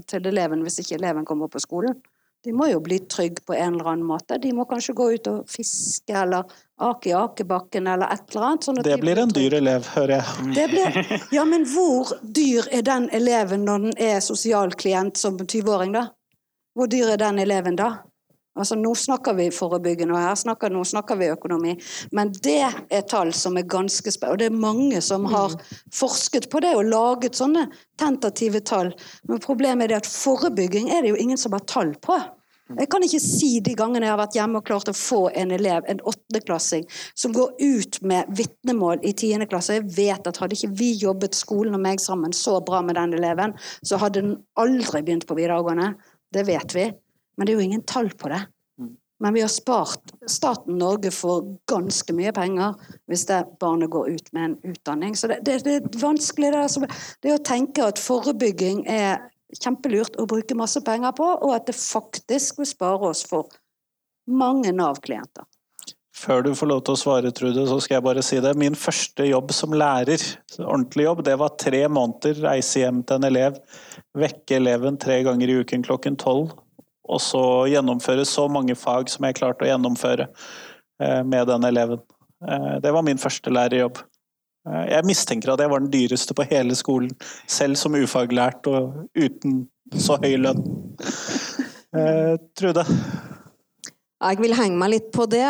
til 0.08 0.28
eleven 0.30 0.62
hvis 0.62 0.82
ikke 0.84 0.99
eleven 0.99 1.26
kommer 1.26 1.47
på 1.47 1.62
skolen. 1.64 1.95
De 2.44 2.54
må 2.58 2.68
jo 2.72 2.80
bli 2.82 2.98
trygge 3.06 3.44
på 3.46 3.54
en 3.54 3.76
eller 3.76 3.92
annen 3.92 4.06
måte. 4.08 4.38
De 4.42 4.50
må 4.58 4.66
kanskje 4.66 4.96
gå 4.98 5.12
ut 5.14 5.28
og 5.30 5.50
fiske 5.50 6.16
eller 6.24 6.50
ake 6.82 7.12
i 7.12 7.14
akebakken 7.14 7.88
eller 7.88 8.10
et 8.10 8.24
eller 8.32 8.48
annet. 8.48 8.66
Sånn 8.66 8.80
det 8.82 8.98
blir 9.04 9.22
en 9.22 9.34
dyr 9.36 9.54
elev, 9.60 9.86
hører 9.94 10.16
jeg. 10.18 10.70
Blir, 10.72 10.98
ja, 11.38 11.46
men 11.46 11.68
hvor 11.70 12.16
dyr 12.22 12.66
er 12.74 12.86
den 12.88 13.10
eleven 13.14 13.68
når 13.70 13.86
den 13.86 14.00
er 14.10 14.24
sosialklient 14.26 15.22
som 15.22 15.38
20-åring, 15.38 15.94
da? 15.94 16.08
Hvor 16.74 16.89
dyr 16.89 17.14
er 17.14 17.22
den 17.22 17.44
eleven 17.44 17.78
da? 17.78 17.92
Altså, 18.60 18.76
Nå 18.76 18.91
snakker 18.95 19.36
vi 19.38 19.47
forebyggende, 19.56 20.16
og 20.16 20.26
her 20.26 20.36
snakker, 20.36 20.74
nå 20.74 20.84
snakker 20.88 21.16
vi 21.20 21.30
økonomi. 21.32 21.78
Men 22.12 22.34
det 22.43 22.60
er 22.91 23.06
tall 23.08 23.32
som 23.36 23.56
er 23.58 23.70
ganske 23.70 24.12
spennende. 24.12 24.36
Og 24.36 24.41
det 24.41 24.49
er 24.49 24.64
mange 24.66 25.02
som 25.06 25.26
har 25.32 25.56
forsket 25.95 26.49
på 26.52 26.60
det 26.64 26.74
og 26.76 26.89
laget 26.91 27.39
sånne 27.39 27.70
tentative 28.02 28.60
tall. 28.68 28.91
Men 29.30 29.39
problemet 29.43 29.88
er 29.88 29.93
det 29.93 30.04
at 30.04 30.12
forebygging 30.12 30.91
er 30.91 31.04
det 31.04 31.14
jo 31.14 31.22
ingen 31.24 31.39
som 31.39 31.56
har 31.56 31.64
tall 31.70 31.95
på. 32.04 32.20
Jeg 32.80 32.88
kan 32.91 33.04
ikke 33.04 33.20
si 33.20 33.49
de 33.64 33.74
gangene 33.76 34.08
jeg 34.08 34.14
har 34.14 34.20
vært 34.22 34.36
hjemme 34.38 34.60
og 34.62 34.68
klart 34.68 34.91
å 34.91 34.95
få 34.95 35.22
en 35.38 35.52
elev, 35.52 35.84
en 35.91 35.99
åttendeklassing, 36.08 36.86
som 37.20 37.34
går 37.36 37.56
ut 37.60 37.99
med 38.08 38.32
vitnemål 38.38 39.04
i 39.08 39.14
tiende 39.18 39.47
klasse. 39.52 39.80
Jeg 39.80 39.89
vet 39.97 40.28
at 40.28 40.39
hadde 40.39 40.56
ikke 40.56 40.72
vi 40.80 40.93
jobbet 41.02 41.36
skolen 41.36 41.76
og 41.76 41.84
meg 41.84 42.04
sammen 42.04 42.36
så 42.36 42.60
bra 42.64 42.80
med 42.86 42.95
den 42.99 43.18
eleven, 43.20 43.56
så 43.84 43.99
hadde 44.02 44.24
den 44.24 44.36
aldri 44.60 45.04
begynt 45.04 45.28
på 45.28 45.39
videregående. 45.39 45.93
Det 46.32 46.45
vet 46.47 46.78
vi. 46.78 46.88
Men 47.42 47.48
det 47.48 47.56
er 47.56 47.58
jo 47.58 47.66
ingen 47.72 47.82
tall 47.89 48.12
på 48.14 48.30
det. 48.30 48.44
Mm. 48.78 48.89
Men 49.26 49.34
vi 49.34 49.42
har 49.42 49.50
spart 49.50 50.12
staten 50.30 50.76
Norge 50.78 51.10
for 51.10 51.48
ganske 51.66 52.14
mye 52.14 52.30
penger 52.38 52.76
hvis 53.10 53.24
det 53.32 53.39
barnet 53.64 53.89
går 53.89 54.12
ut 54.14 54.30
med 54.38 54.44
en 54.44 54.76
utdanning. 54.76 55.16
Så 55.18 55.26
det, 55.32 55.39
det, 55.48 55.56
det 55.66 55.74
er 55.80 55.88
vanskelig 56.04 56.52
det, 56.54 56.60
altså, 56.68 56.86
det 57.26 57.34
å 57.34 57.42
tenke 57.42 57.88
at 57.89 57.98
forebygging 57.98 58.84
er 58.86 59.26
kjempelurt 59.58 60.22
å 60.22 60.28
bruke 60.30 60.54
masse 60.54 60.86
penger 60.86 61.18
på, 61.18 61.32
og 61.34 61.56
at 61.56 61.66
det 61.66 61.80
faktisk 61.80 62.62
vil 62.62 62.70
spare 62.70 63.10
oss 63.10 63.26
for 63.26 63.50
mange 64.30 64.70
Nav-klienter. 64.70 65.50
Før 66.22 66.46
du 66.46 66.54
får 66.54 66.70
lov 66.70 66.86
til 66.86 66.94
å 66.94 67.02
svare, 67.08 67.34
Trude, 67.34 67.66
så 67.66 67.82
skal 67.82 67.98
jeg 67.98 68.06
bare 68.06 68.22
si 68.22 68.38
det. 68.46 68.54
Min 68.54 68.78
første 68.78 69.26
jobb 69.26 69.50
som 69.58 69.74
lærer, 69.74 70.22
ordentlig 70.60 71.10
jobb, 71.10 71.26
det 71.26 71.42
var 71.42 71.58
tre 71.58 71.88
måneder. 71.89 72.46
Reise 72.46 72.86
hjem 72.86 73.02
til 73.02 73.18
en 73.18 73.32
elev, 73.34 73.58
vekke 74.14 74.62
eleven 74.62 75.02
tre 75.02 75.24
ganger 75.26 75.50
i 75.50 75.64
uken 75.66 75.89
klokken 75.89 76.22
tolv 76.22 76.54
og 77.12 77.20
så 77.22 77.43
gjennomføre 77.72 78.26
så 78.28 78.47
mange 78.51 78.76
fag 78.80 79.12
som 79.12 79.28
jeg 79.28 79.38
klarte 79.39 79.66
å 79.66 79.70
gjennomføre 79.70 80.30
eh, 81.03 81.22
med 81.28 81.49
den 81.51 81.68
eleven. 81.68 81.99
Eh, 82.47 82.78
det 82.84 82.93
var 82.95 83.05
min 83.05 83.22
første 83.22 83.51
lærerjobb. 83.51 83.99
Eh, 84.70 84.86
Jeg 84.95 85.07
mistenker 85.09 85.53
at 85.53 85.64
jeg 85.64 85.74
var 85.74 85.84
den 85.84 85.91
dyreste 85.91 86.38
på 86.38 86.47
hele 86.51 86.78
skolen, 86.80 87.12
selv 87.47 87.80
som 87.80 87.97
ufaglært 87.99 88.70
og 88.72 89.03
uten 89.18 89.66
så 89.91 90.16
høy 90.22 90.38
lønn. 90.39 90.64
Trude? 92.55 92.86
Jeg 94.22 94.38
vil 94.39 94.53
henge 94.55 94.78
meg 94.80 94.91
litt 94.93 95.09
på 95.12 95.26
det 95.28 95.43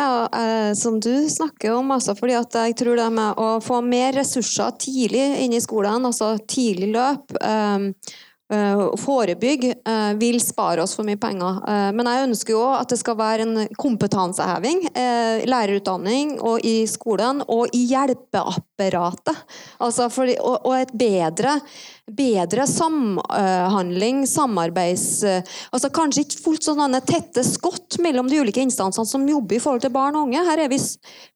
som 0.80 0.96
du 0.98 1.28
snakker 1.30 1.76
om. 1.76 1.92
Altså, 1.94 2.16
fordi 2.18 2.34
jeg 2.34 2.74
tror 2.80 2.98
det 2.98 3.06
med 3.14 3.38
å 3.38 3.60
få 3.62 3.78
mer 3.86 4.16
ressurser 4.16 4.74
tidlig 4.82 5.22
inn 5.44 5.54
i 5.54 5.60
skolen, 5.62 6.08
altså 6.08 6.32
tidlig 6.50 6.88
løp, 6.96 7.36
eh, 8.52 8.72
eh, 8.72 8.96
forebygge, 8.96 9.74
eh, 9.86 10.14
vil 10.14 10.40
spare 10.40 10.82
oss 10.82 10.94
for 10.96 11.06
mye 11.06 11.20
penger. 11.20 11.62
Eh, 11.68 11.92
men 11.96 12.06
jeg 12.06 12.28
ønsker 12.28 12.54
jo 12.54 12.64
at 12.76 12.92
det 12.92 12.98
skal 13.00 13.18
være 13.18 13.46
en 13.46 13.68
kompetanseheving. 13.78 14.84
Eh, 14.92 15.46
lærerutdanning 15.48 16.38
og 16.40 16.64
i 16.64 16.86
skolen, 16.86 17.42
og 17.48 17.72
i 17.74 17.84
hjelpeapparatet. 17.90 19.42
Altså 19.80 20.08
for, 20.12 20.28
og, 20.40 20.66
og 20.66 20.78
et 20.80 20.94
bedre 20.94 21.60
bedre 22.12 22.66
samhandling, 22.66 24.24
samarbeids... 24.26 25.22
altså 25.70 25.88
Kanskje 25.94 26.24
ikke 26.26 26.40
fullt 26.42 26.66
sånne 26.66 26.98
tette 27.06 27.44
skott 27.46 27.96
mellom 28.02 28.28
de 28.28 28.40
ulike 28.42 28.60
instansene 28.60 29.06
som 29.08 29.24
jobber 29.28 29.56
i 29.56 29.62
forhold 29.62 29.84
til 29.84 29.94
barn 29.94 30.18
og 30.18 30.26
unge. 30.26 30.42
Her 30.44 30.64
er 30.64 30.72
vi, 30.72 30.80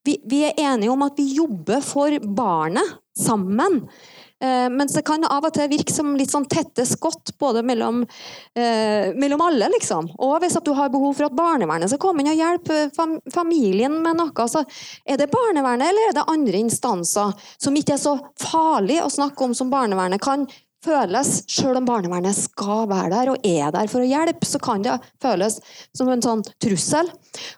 vi, 0.05 0.19
vi 0.27 0.43
er 0.49 0.59
enige 0.59 0.93
om 0.93 1.07
at 1.07 1.17
vi 1.17 1.31
jobber 1.39 1.81
for 1.87 2.19
barnet 2.27 2.97
sammen. 3.17 3.85
Eh, 4.43 4.69
mens 4.69 4.93
det 4.93 5.01
kan 5.09 5.25
av 5.25 5.47
og 5.49 5.55
til 5.57 5.71
virke 5.73 5.93
som 5.93 6.11
litt 6.19 6.29
sånn 6.29 6.45
tette 6.51 6.85
skott 6.85 7.33
både 7.41 7.63
mellom, 7.65 8.03
eh, 8.53 9.15
mellom 9.17 9.41
alle, 9.41 9.71
liksom. 9.73 10.11
Og 10.19 10.35
hvis 10.43 10.59
du 10.61 10.75
har 10.77 10.93
behov 10.93 11.17
for 11.17 11.31
at 11.31 11.37
barnevernet 11.37 11.89
skal 11.89 12.03
komme 12.03 12.21
inn 12.21 12.29
og 12.35 12.37
hjelpe 12.37 12.91
fam 12.93 13.17
familien 13.33 13.97
med 14.05 14.21
noe, 14.21 14.49
så 14.53 14.61
er 15.09 15.17
det 15.17 15.31
barnevernet 15.33 15.89
eller 15.89 16.11
er 16.11 16.19
det 16.19 16.29
andre 16.29 16.61
instanser 16.61 17.33
som 17.57 17.75
ikke 17.81 17.97
er 17.97 18.03
så 18.03 18.19
farlig 18.37 19.01
å 19.01 19.09
snakke 19.09 19.41
om 19.41 19.55
som 19.57 19.73
barnevernet 19.73 20.21
kan 20.21 20.45
føles, 20.87 21.31
selv 21.51 21.81
om 21.81 21.87
barnevernet 21.89 22.37
skal 22.39 22.87
være 22.91 23.13
der 23.13 23.31
og 23.33 23.47
er 23.47 23.73
der 23.75 23.91
for 23.91 24.03
å 24.03 24.09
hjelpe, 24.09 24.49
så 24.49 24.61
kan 24.63 24.85
det 24.85 24.97
føles 25.23 25.59
som 25.97 26.11
en 26.13 26.25
sånn 26.25 26.45
trussel. 26.63 27.11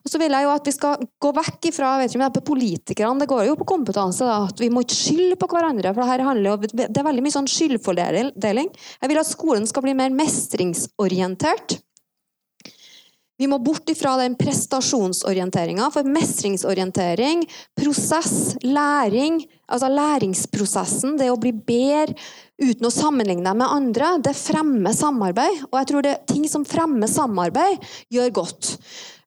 Og 0.03 0.11
så 0.11 0.21
vil 0.21 0.35
jeg 0.35 0.47
jo 0.47 0.55
at 0.55 0.69
vi 0.69 0.75
skal 0.75 1.09
gå 1.23 1.33
vekk 1.37 1.71
ifra 1.71 1.95
vet 2.01 2.11
ikke 2.11 2.21
om 2.21 2.25
det 2.25 2.31
er 2.31 2.39
på 2.39 2.47
politikerne, 2.53 3.23
det 3.23 3.31
går 3.31 3.45
jo 3.51 3.59
på 3.61 3.69
kompetanse, 3.75 4.27
da, 4.27 4.41
at 4.49 4.63
vi 4.63 4.71
må 4.73 4.85
ikke 4.85 4.99
skylde 4.99 5.41
på 5.41 5.51
hverandre. 5.53 5.93
for 5.93 6.03
Det 6.03 6.13
her 6.13 6.27
handler 6.27 6.65
det 6.73 6.89
er 6.89 7.09
veldig 7.11 7.27
mye 7.27 7.37
sånn 7.37 7.51
skyldfordeling. 7.51 8.73
Jeg 8.73 9.13
vil 9.13 9.21
at 9.21 9.31
skolen 9.31 9.69
skal 9.69 9.85
bli 9.85 9.97
mer 9.99 10.15
mestringsorientert. 10.15 11.79
Vi 13.39 13.47
må 13.47 13.61
bort 13.63 13.87
ifra 13.87 14.17
den 14.19 14.35
prestasjonsorienteringa, 14.35 15.93
for 15.95 16.09
mestringsorientering, 16.11 17.45
prosess, 17.79 18.57
læring, 18.67 19.45
altså 19.71 19.93
læringsprosessen, 19.93 21.15
det 21.21 21.31
å 21.31 21.39
bli 21.39 21.53
bedre 21.55 22.17
uten 22.59 22.89
å 22.89 22.93
sammenligne 22.93 23.47
deg 23.47 23.61
med 23.61 23.71
andre, 23.71 24.15
det 24.23 24.35
fremmer 24.39 24.97
samarbeid. 24.97 25.63
Og 25.71 25.79
jeg 25.81 25.91
tror 25.93 26.07
det 26.07 26.17
ting 26.31 26.49
som 26.51 26.67
fremmer 26.67 27.11
samarbeid, 27.11 27.87
gjør 28.13 28.35
godt. 28.43 28.75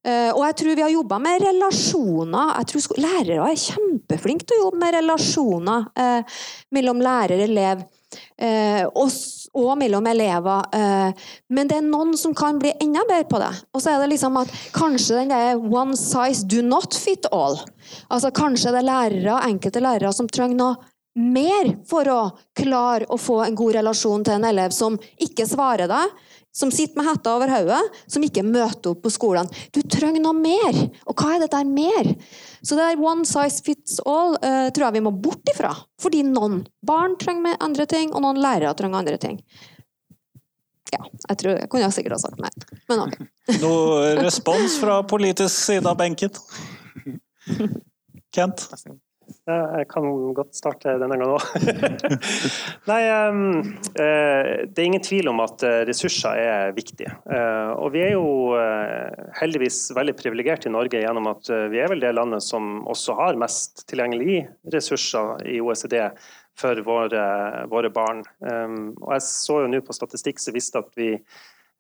Eh, 0.02 0.32
og 0.34 0.42
jeg 0.48 0.56
tror 0.58 0.78
vi 0.78 0.82
har 0.82 0.94
jobba 0.96 1.20
med 1.22 1.44
relasjoner. 1.46 2.56
Jeg 2.58 2.70
tror 2.72 3.02
Lærere 3.04 3.50
er 3.52 3.64
kjempeflinke 3.64 4.48
til 4.48 4.58
å 4.58 4.64
jobbe 4.66 4.82
med 4.82 4.96
relasjoner 4.98 5.90
eh, 5.94 6.40
mellom 6.74 7.04
lærer 7.06 7.38
og 7.38 7.46
elev. 7.46 7.84
Eh, 8.42 8.82
og, 8.92 9.70
mellom 9.80 10.06
elever. 10.08 10.68
Men 11.52 11.68
det 11.68 11.78
er 11.78 11.84
noen 11.84 12.14
som 12.20 12.32
kan 12.36 12.60
bli 12.60 12.72
enda 12.84 13.04
bedre 13.08 13.28
på 13.28 13.40
det. 13.40 13.52
Og 13.76 13.84
så 13.84 13.92
er 13.92 14.00
det 14.00 14.14
liksom 14.14 14.38
at 14.40 14.52
kanskje 14.76 15.18
den 15.20 15.34
der 15.34 15.60
one 15.60 15.98
size 16.00 16.48
do 16.48 16.64
not 16.64 16.96
fit 16.96 17.28
all. 17.36 17.60
Altså 18.08 18.32
Kanskje 18.36 18.72
det 18.72 18.80
er 18.82 18.88
lærere, 18.88 19.42
enkelte 19.50 19.84
lærere 19.84 20.14
som 20.16 20.30
trenger 20.32 20.60
noe 20.60 20.91
mer 21.20 21.74
for 21.88 22.08
å 22.08 22.20
klare 22.58 23.08
å 23.12 23.18
få 23.20 23.42
en 23.46 23.56
god 23.58 23.76
relasjon 23.80 24.24
til 24.26 24.38
en 24.38 24.48
elev 24.48 24.76
som 24.76 24.98
ikke 25.20 25.48
svarer 25.50 25.90
deg, 25.92 26.14
som 26.52 26.72
sitter 26.72 27.00
med 27.00 27.08
hetta 27.08 27.34
over 27.38 27.52
hodet, 27.52 27.80
som 28.12 28.24
ikke 28.24 28.44
møter 28.44 28.92
opp 28.92 29.04
på 29.06 29.12
skolen. 29.14 29.48
Du 29.72 29.80
trenger 29.88 30.24
noe 30.24 30.36
mer. 30.36 30.80
Og 31.08 31.16
hva 31.16 31.36
er 31.36 31.44
dette 31.44 31.60
der 31.62 31.68
mer? 31.68 32.10
Så 32.60 32.76
det 32.76 32.90
der 32.90 33.04
one 33.04 33.24
size 33.28 33.64
fits 33.64 34.02
all 34.04 34.36
uh, 34.36 34.68
tror 34.76 34.90
jeg 34.90 34.98
vi 34.98 35.04
må 35.06 35.14
bort 35.16 35.52
ifra. 35.54 35.72
Fordi 36.04 36.26
noen 36.28 36.62
barn 36.86 37.16
trenger 37.20 37.60
andre 37.64 37.88
ting, 37.90 38.12
og 38.12 38.26
noen 38.26 38.42
lærere 38.44 38.76
trenger 38.76 39.00
andre 39.00 39.22
ting. 39.22 39.40
Ja, 40.92 41.06
jeg 41.08 41.40
tror 41.40 41.56
jeg 41.56 41.70
kunne 41.72 41.92
sikkert 41.96 42.18
ha 42.18 42.24
sagt 42.26 42.42
mer. 42.44 42.56
Men 42.92 43.06
ok. 43.06 43.16
Noe 43.64 44.12
respons 44.20 44.76
fra 44.82 45.00
politisk 45.08 45.56
side 45.56 45.88
av 45.88 45.96
benken? 46.00 46.36
Kent? 48.36 48.68
Ja, 49.50 49.58
Jeg 49.82 49.88
kan 49.92 50.08
godt 50.38 50.56
starte 50.58 50.96
denne 51.02 51.18
gangen 51.20 51.36
òg. 51.36 51.46
Nei, 52.92 53.00
eh, 53.08 54.66
det 54.68 54.84
er 54.84 54.88
ingen 54.88 55.04
tvil 55.06 55.30
om 55.32 55.42
at 55.44 55.64
eh, 55.68 55.82
ressurser 55.90 56.40
er 56.42 56.76
viktig. 56.78 57.08
Eh, 57.10 57.72
Og 57.82 57.92
vi 57.96 58.04
er 58.06 58.14
jo 58.16 58.26
eh, 58.60 59.32
heldigvis 59.40 59.92
veldig 59.98 60.16
privilegerte 60.20 60.70
i 60.70 60.76
Norge 60.76 61.02
gjennom 61.04 61.32
at 61.34 61.50
eh, 61.52 61.68
vi 61.74 61.82
er 61.84 61.92
vel 61.92 62.04
det 62.04 62.14
landet 62.18 62.46
som 62.46 62.82
også 62.92 63.18
har 63.20 63.40
mest 63.40 63.86
tilgjengelige 63.92 64.48
ressurser 64.74 65.42
i 65.50 65.60
OECD 65.64 65.98
for 66.62 66.78
våre, 66.86 67.24
våre 67.72 67.90
barn. 67.90 68.20
Og 68.44 69.14
jeg 69.16 69.24
så 69.26 69.62
jo 69.64 69.70
nå 69.72 69.80
på 69.88 69.96
statistikk 69.96 70.42
som 70.44 70.54
viste 70.54 70.82
at 70.82 70.92
vi 71.00 71.14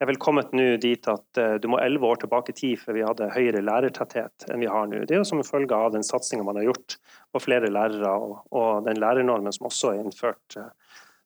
er 0.01 0.09
vel 0.09 0.19
kommet 0.21 0.53
nå 0.55 0.65
dit 0.81 1.07
at 1.09 1.39
eh, 1.39 1.57
du 1.61 1.67
må 1.69 1.79
elleve 1.81 2.09
år 2.09 2.23
tilbake 2.23 2.53
i 2.53 2.57
tid 2.57 2.81
før 2.81 2.97
vi 2.97 3.05
hadde 3.05 3.29
høyere 3.35 3.61
lærertetthet 3.65 4.47
enn 4.49 4.63
vi 4.63 4.69
har 4.71 4.89
nå. 4.89 5.03
Det 5.05 5.15
er 5.15 5.21
jo 5.21 5.27
som 5.29 5.41
en 5.41 5.47
følge 5.47 5.77
av 5.77 5.93
den 5.93 6.05
satsinga 6.05 6.45
man 6.47 6.57
har 6.57 6.71
gjort 6.71 6.97
på 7.31 7.43
flere 7.43 7.69
lærere, 7.71 8.13
og, 8.17 8.39
og 8.49 8.87
den 8.87 9.01
lærernormen 9.01 9.53
som 9.55 9.69
også 9.69 9.93
er 9.93 10.01
innført. 10.01 10.57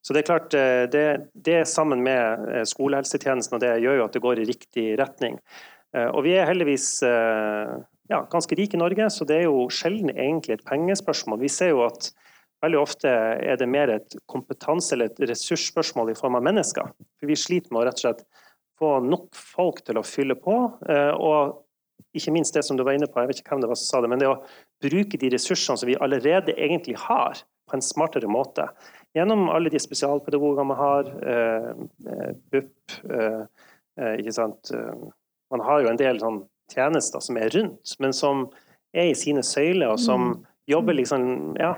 Så 0.06 0.14
det 0.14 0.22
er 0.22 0.28
klart, 0.28 0.58
eh, 0.60 0.84
det, 0.92 1.06
det 1.48 1.62
sammen 1.72 2.04
med 2.06 2.50
eh, 2.52 2.68
skolehelsetjenesten 2.68 3.58
og 3.58 3.64
det 3.64 3.78
gjør 3.86 4.02
jo 4.02 4.06
at 4.10 4.18
det 4.18 4.24
går 4.28 4.44
i 4.44 4.50
riktig 4.52 4.92
retning. 5.02 5.40
Og 5.96 6.26
vi 6.26 6.34
er 6.36 6.44
heldigvis 6.44 6.90
ja, 7.08 8.18
ganske 8.28 8.56
rike 8.60 8.76
i 8.76 8.80
Norge, 8.82 9.06
så 9.16 9.24
det 9.24 9.38
er 9.38 9.46
jo 9.46 9.70
sjelden 9.72 10.10
egentlig 10.12 10.58
et 10.58 10.66
pengespørsmål. 10.68 11.40
Vi 11.40 11.48
ser 11.48 11.70
jo 11.72 11.86
at 11.86 12.10
veldig 12.66 12.82
ofte 12.82 13.08
er 13.08 13.56
det 13.62 13.70
mer 13.72 13.94
et 13.94 14.18
kompetanse- 14.28 14.92
eller 14.98 15.14
et 15.14 15.22
ressursspørsmål 15.32 16.12
i 16.12 16.18
form 16.20 16.36
av 16.36 16.44
mennesker. 16.44 16.92
For 17.16 17.32
vi 17.32 17.40
sliter 17.40 17.72
med 17.72 17.86
å 17.86 17.86
rett 17.88 18.02
og 18.02 18.04
slett 18.04 18.26
få 18.80 19.00
nok 19.06 19.36
folk 19.36 19.84
til 19.86 20.00
å 20.00 20.06
fylle 20.06 20.36
på. 20.40 20.56
eh, 20.90 21.14
Og 21.16 21.62
ikke 22.16 22.32
minst 22.32 22.56
det 22.56 22.64
som 22.66 22.78
du 22.78 22.84
var 22.84 22.96
inne 22.96 23.08
på, 23.12 23.20
jeg 23.20 23.28
vet 23.28 23.42
ikke 23.42 23.56
hvem 23.56 23.66
det 23.66 23.72
var 23.72 23.80
som 23.80 23.90
sa 23.90 24.02
det, 24.02 24.10
men 24.12 24.22
det 24.22 24.30
å 24.32 24.40
bruke 24.84 25.20
de 25.20 25.30
ressursene 25.34 25.80
som 25.80 25.88
vi 25.88 25.98
allerede 26.00 26.56
egentlig 26.56 26.96
har, 27.08 27.44
på 27.66 27.74
en 27.78 27.82
smartere 27.82 28.30
måte. 28.30 28.68
Gjennom 29.18 29.48
alle 29.50 29.72
de 29.74 29.80
spesialpedagogene 29.82 30.70
vi 30.70 30.76
har, 30.80 31.08
eh, 31.34 31.70
eh, 32.12 32.34
BUP, 32.52 33.00
eh, 33.10 33.46
ikke 34.20 34.34
sant. 34.34 34.72
Man 35.52 35.62
har 35.62 35.82
jo 35.82 35.90
en 35.90 35.98
del 35.98 36.20
sånn 36.20 36.44
tjenester 36.72 37.22
som 37.22 37.38
er 37.38 37.50
rundt, 37.50 37.96
men 38.00 38.14
som 38.14 38.50
er 38.94 39.10
i 39.10 39.14
sine 39.14 39.42
søyler, 39.42 39.94
og 39.94 40.00
som 40.00 40.46
jobber 40.68 40.94
liksom, 40.94 41.56
ja, 41.58 41.76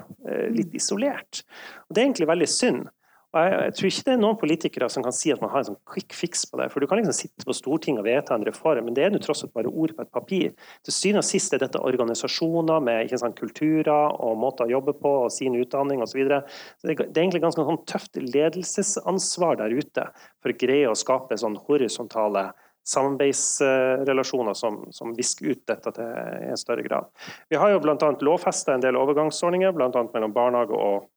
litt 0.49 0.73
isolert. 0.73 1.43
Og 1.89 1.95
Det 1.95 2.01
er 2.01 2.07
egentlig 2.07 2.27
veldig 2.27 2.47
synd. 2.47 2.89
Og 3.35 3.43
jeg, 3.43 3.55
jeg 3.65 3.73
tror 3.75 3.89
ikke 3.89 4.05
det 4.07 4.13
er 4.13 4.19
noen 4.21 4.37
politikere 4.39 4.87
som 4.91 5.03
kan 5.03 5.15
si 5.15 5.31
at 5.33 5.41
man 5.43 5.51
har 5.51 5.61
en 5.61 5.69
sånn 5.69 5.79
quick 5.89 6.15
fix 6.15 6.45
på 6.47 6.59
det. 6.61 6.69
For 6.71 6.79
du 6.79 6.87
kan 6.87 7.01
liksom 7.01 7.15
sitte 7.17 7.47
på 7.47 7.55
Stortinget 7.55 8.01
og 8.01 8.07
vedta 8.07 8.37
en 8.37 8.45
reform, 8.47 8.87
men 8.87 8.95
det 8.95 9.03
er 9.03 9.17
jo 9.17 9.21
tross 9.25 9.43
alt 9.43 9.55
bare 9.57 9.71
ord 9.71 9.91
på 9.97 10.05
et 10.05 10.13
papir. 10.15 10.53
Til 10.87 10.95
syvende 10.95 11.23
og 11.25 11.27
sist 11.27 11.55
er 11.55 11.61
dette 11.63 11.81
organisasjoner 11.83 12.85
med 12.87 13.11
sant, 13.19 13.35
kulturer 13.39 14.15
og 14.15 14.39
måter 14.39 14.67
å 14.67 14.77
jobbe 14.77 14.95
på 15.01 15.11
og 15.25 15.33
sin 15.33 15.57
utdanning 15.59 16.03
osv. 16.05 16.23
Det, 16.23 16.39
det 16.85 16.95
er 16.95 17.25
egentlig 17.25 17.43
ganske 17.43 17.67
sånn 17.67 17.83
tøft 17.89 18.21
ledelsesansvar 18.21 19.59
der 19.59 19.75
ute 19.75 20.07
for 20.39 20.53
å 20.53 20.57
greie 20.63 20.87
å 20.87 20.95
skape 20.97 21.37
sånn 21.39 21.59
horisontale 21.67 22.47
samarbeidsrelasjoner 22.87 24.55
som, 24.55 24.79
som 24.95 25.11
visker 25.17 25.51
ut 25.51 25.63
dette 25.67 25.91
til 25.91 26.07
en 26.47 26.59
større 26.59 26.85
grad. 26.85 27.09
Vi 27.51 27.59
har 27.59 27.73
jo 27.73 27.81
bl.a. 27.83 28.11
lovfesta 28.23 28.77
en 28.77 28.83
del 28.85 28.95
overgangsordninger, 28.95 29.75
bl.a. 29.75 29.91
mellom 30.13 30.35
barnehage 30.35 30.77
og 30.77 31.09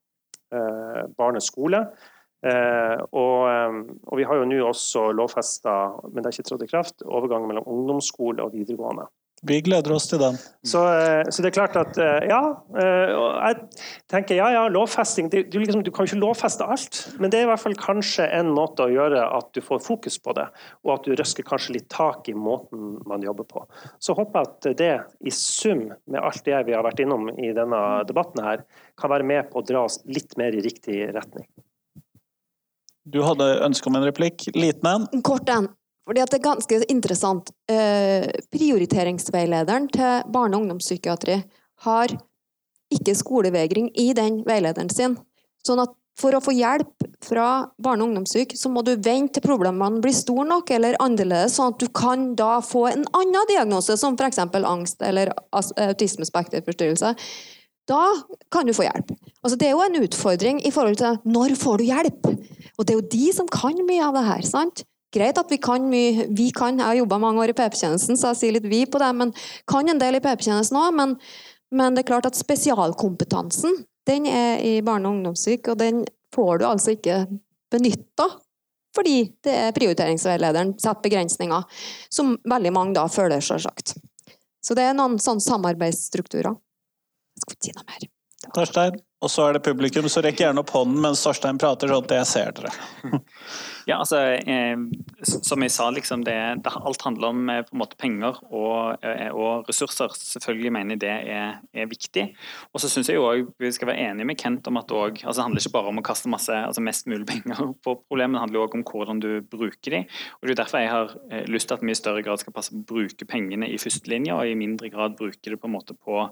eh, 0.51 1.03
barneskole. 1.17 1.85
Eh, 2.41 2.97
og, 3.13 3.37
eh, 3.51 3.79
og 4.07 4.17
vi 4.17 4.25
har 4.25 4.39
jo 4.39 4.47
nå 4.49 4.61
også 4.65 5.11
lovfesta, 5.13 5.77
men 6.09 6.21
det 6.21 6.31
er 6.31 6.37
ikke 6.37 6.49
trådt 6.49 6.65
i 6.65 6.71
kraft, 6.71 7.03
overgang 7.05 7.45
mellom 7.49 7.67
ungdomsskole 7.69 8.43
og 8.43 8.55
videregående. 8.55 9.07
Vi 9.41 9.55
gleder 9.65 9.89
oss 9.95 10.05
til 10.05 10.19
den. 10.21 10.35
Så, 10.61 10.83
eh, 10.85 11.23
så 11.33 11.41
det 11.41 11.49
er 11.49 11.55
klart 11.55 11.77
at 11.79 11.97
eh, 11.97 12.27
ja. 12.29 12.41
eh, 12.77 13.13
Jeg 13.15 13.55
tenker 14.11 14.37
ja, 14.37 14.51
ja, 14.53 14.67
lovfesting 14.69 15.31
det, 15.33 15.47
du, 15.49 15.57
liksom, 15.57 15.81
du 15.81 15.89
kan 15.89 16.05
jo 16.05 16.11
ikke 16.11 16.21
lovfeste 16.21 16.67
alt, 16.69 16.99
men 17.17 17.33
det 17.33 17.39
er 17.39 17.47
i 17.47 17.49
hvert 17.49 17.63
fall 17.63 17.77
kanskje 17.79 18.27
en 18.37 18.51
måte 18.53 18.85
å 18.85 18.91
gjøre 18.93 19.23
at 19.39 19.49
du 19.57 19.63
får 19.65 19.81
fokus 19.87 20.19
på 20.21 20.35
det, 20.37 20.45
og 20.85 20.93
at 20.93 21.09
du 21.09 21.17
røsker 21.17 21.47
kanskje 21.47 21.79
litt 21.79 21.89
tak 21.89 22.29
i 22.29 22.37
måten 22.37 22.99
man 23.09 23.25
jobber 23.25 23.49
på. 23.49 23.65
Så 23.97 24.13
håper 24.19 24.43
jeg 24.43 24.51
at 24.51 24.69
det 24.83 24.93
i 25.25 25.33
sum, 25.33 25.87
med 26.05 26.21
alt 26.21 26.45
det 26.45 26.61
vi 26.69 26.77
har 26.77 26.85
vært 26.85 27.01
innom 27.01 27.33
i 27.33 27.49
denne 27.57 27.81
debatten 28.05 28.45
her, 28.45 28.65
kan 29.01 29.09
være 29.09 29.25
med 29.25 29.49
på 29.49 29.63
å 29.63 29.65
dra 29.65 29.87
oss 29.89 30.03
litt 30.05 30.37
mer 30.37 30.53
i 30.53 30.61
riktig 30.61 31.01
retning. 31.15 31.49
Du 33.09 33.23
hadde 33.25 33.55
ønske 33.65 33.89
om 33.89 33.97
en 33.97 34.05
replikk. 34.05 34.51
Liten 34.53 34.85
en. 34.85 35.09
En 35.09 35.25
kort 35.25 35.49
en. 35.49 35.71
Fordi 36.07 36.23
at 36.23 36.33
det 36.33 36.39
er 36.39 36.47
ganske 36.49 36.81
interessant. 36.89 37.51
Eh, 37.69 38.27
prioriteringsveilederen 38.53 39.87
til 39.93 40.31
barne- 40.33 40.57
og 40.57 40.65
ungdomspsykiatri 40.65 41.41
har 41.85 42.15
ikke 42.91 43.15
skolevegring 43.15 43.91
i 43.95 44.11
den 44.17 44.41
veilederen 44.47 44.89
sin. 44.91 45.17
Sånn 45.65 45.81
at 45.83 45.93
for 46.19 46.35
å 46.35 46.41
få 46.43 46.53
hjelp 46.53 47.07
fra 47.23 47.71
barne- 47.81 48.03
og 48.03 48.11
ungdomssyk, 48.11 48.53
så 48.57 48.69
må 48.69 48.83
du 48.83 48.95
vente 48.97 49.39
til 49.39 49.45
problemene 49.45 50.01
blir 50.03 50.13
store 50.13 50.45
nok 50.49 50.69
eller 50.75 50.97
annerledes, 50.99 51.55
sånn 51.55 51.73
at 51.73 51.79
du 51.79 51.87
kan 51.87 52.33
da 52.35 52.59
få 52.65 52.87
en 52.91 53.05
annen 53.17 53.47
diagnose, 53.49 53.97
som 53.97 54.17
f.eks. 54.19 54.41
angst 54.59 55.01
eller 55.01 55.31
autismespekterforstyrrelse. 55.53 57.15
Da 57.89 58.03
kan 58.53 58.67
du 58.67 58.73
få 58.73 58.85
hjelp. 58.85 59.15
Altså, 59.41 59.57
det 59.57 59.67
er 59.67 59.73
jo 59.73 59.85
en 59.85 60.03
utfordring 60.03 60.61
i 60.65 60.71
forhold 60.73 60.99
til 61.01 61.17
når 61.25 61.55
får 61.59 61.81
du 61.81 61.87
hjelp? 61.87 62.29
Og 62.77 62.85
det 62.85 62.93
er 62.93 62.99
jo 62.99 63.11
de 63.15 63.31
som 63.33 63.49
kan 63.51 63.79
mye 63.87 64.05
av 64.05 64.17
det 64.17 64.27
her. 64.27 64.45
sant? 64.47 64.83
Greit 65.11 65.39
at 65.39 65.51
vi 65.51 65.59
kan 65.59 65.89
mye 65.91 66.27
Vi 66.31 66.49
kan, 66.55 66.79
jeg 66.79 66.87
har 66.87 66.99
jobba 67.01 67.19
mange 67.19 67.43
år 67.43 67.51
i 67.51 67.55
PP-tjenesten, 67.57 68.19
så 68.19 68.31
jeg 68.31 68.39
sier 68.41 68.55
litt 68.57 68.69
vi 68.71 68.85
på 68.87 69.01
det, 69.01 69.11
men 69.17 69.33
kan 69.69 69.89
en 69.89 69.99
del 69.99 70.17
i 70.17 70.23
PP-tjenesten 70.23 70.79
òg. 70.79 70.93
Men, 70.95 71.17
men, 71.71 71.95
det 71.95 72.05
er 72.05 72.11
klart 72.13 72.29
at 72.29 72.39
spesialkompetansen 72.39 73.83
den 74.09 74.25
er 74.25 74.63
i 74.65 74.79
barne- 74.81 75.09
og 75.09 75.19
ungdomssyk, 75.19 75.67
og 75.73 75.77
den 75.77 76.05
får 76.33 76.61
du 76.61 76.65
altså 76.65 76.95
ikke 76.95 77.25
benytta. 77.71 78.29
Fordi 78.95 79.17
det 79.45 79.51
er 79.55 79.75
prioriteringsveilederen 79.75 80.73
setter 80.81 81.05
begrensninger, 81.05 81.83
som 82.11 82.33
veldig 82.49 82.73
mange 82.75 82.97
da 82.97 83.05
føler, 83.11 83.43
selvsagt. 83.43 83.93
Så 84.61 84.75
det 84.77 84.83
er 84.89 84.97
noen 84.97 85.15
sånne 85.21 85.43
samarbeidsstrukturer. 85.45 86.57
Jeg 87.37 87.45
skal 87.45 87.55
ikke 87.55 87.69
si 87.69 87.77
noe 87.77 87.87
mer. 87.87 88.09
Torstein, 88.55 88.97
og 89.21 89.29
så 89.29 89.47
er 89.47 89.57
det 89.57 89.63
publikum, 89.65 90.07
så 90.09 90.23
rekk 90.25 90.41
gjerne 90.41 90.63
opp 90.63 90.73
hånden 90.73 90.97
mens 91.03 91.21
Torstein 91.23 91.59
prater, 91.61 91.91
sånn 91.91 92.07
at 92.07 92.13
jeg 92.17 92.29
ser 92.29 92.55
dere. 92.57 92.71
Ja, 93.87 93.97
altså, 93.99 94.19
eh, 94.37 94.77
som 95.23 95.61
jeg 95.63 95.73
sa, 95.73 95.89
liksom 95.93 96.25
det, 96.25 96.37
det, 96.65 96.73
alt 96.73 97.01
handler 97.05 97.31
om 97.31 97.49
eh, 97.49 97.61
på 97.65 97.75
en 97.75 97.81
måte 97.81 97.97
penger 97.99 98.39
og, 98.49 99.01
eh, 99.05 99.29
og 99.33 99.69
ressurser. 99.69 100.13
Selvfølgelig 100.17 100.71
mener 100.75 100.95
jeg 100.95 101.01
det 101.03 101.13
er, 101.35 101.59
er 101.73 101.89
viktig. 101.89 102.27
Og 102.73 102.83
så 102.83 102.89
syns 102.91 103.09
jeg 103.09 103.21
òg 103.21 103.49
vi 103.61 103.71
skal 103.73 103.91
være 103.91 104.09
enige 104.09 104.27
med 104.27 104.39
Kent 104.41 104.67
om 104.69 104.79
at 104.81 104.89
det, 104.89 104.97
også, 104.97 105.25
altså, 105.25 105.37
det 105.39 105.45
handler 105.47 105.65
ikke 105.65 105.75
bare 105.77 105.91
om 105.93 106.01
å 106.01 106.05
kaste 106.05 106.31
masse, 106.31 106.55
altså 106.69 106.83
mest 106.85 107.09
mulig 107.11 107.27
penger 107.29 107.73
på 107.85 107.95
problemet, 108.05 108.37
det 108.37 108.43
handler 108.45 108.65
òg 108.65 108.77
om 108.77 108.85
hvordan 108.87 109.21
du 109.23 109.29
bruker 109.51 109.97
de. 109.97 110.03
Og 110.39 110.47
Det 110.47 110.55
er 110.55 110.61
derfor 110.63 110.83
jeg 110.83 110.93
har 110.93 111.15
eh, 111.31 111.45
lyst 111.49 111.69
til 111.71 111.77
at 111.77 111.85
vi 111.85 111.93
i 111.93 111.99
større 111.99 112.25
grad 112.25 112.41
skal 112.41 112.55
passe 112.55 112.73
på 112.73 112.81
å 112.81 112.89
bruke 112.93 113.29
pengene 113.29 113.69
i 113.69 113.79
førstelinja, 113.81 114.37
og 114.37 114.49
i 114.49 114.57
mindre 114.57 114.91
grad 114.93 115.17
bruke 115.19 115.41
det 115.41 115.59
på 115.61 115.69
en 115.69 115.75
måte 115.75 115.97
på, 115.97 116.27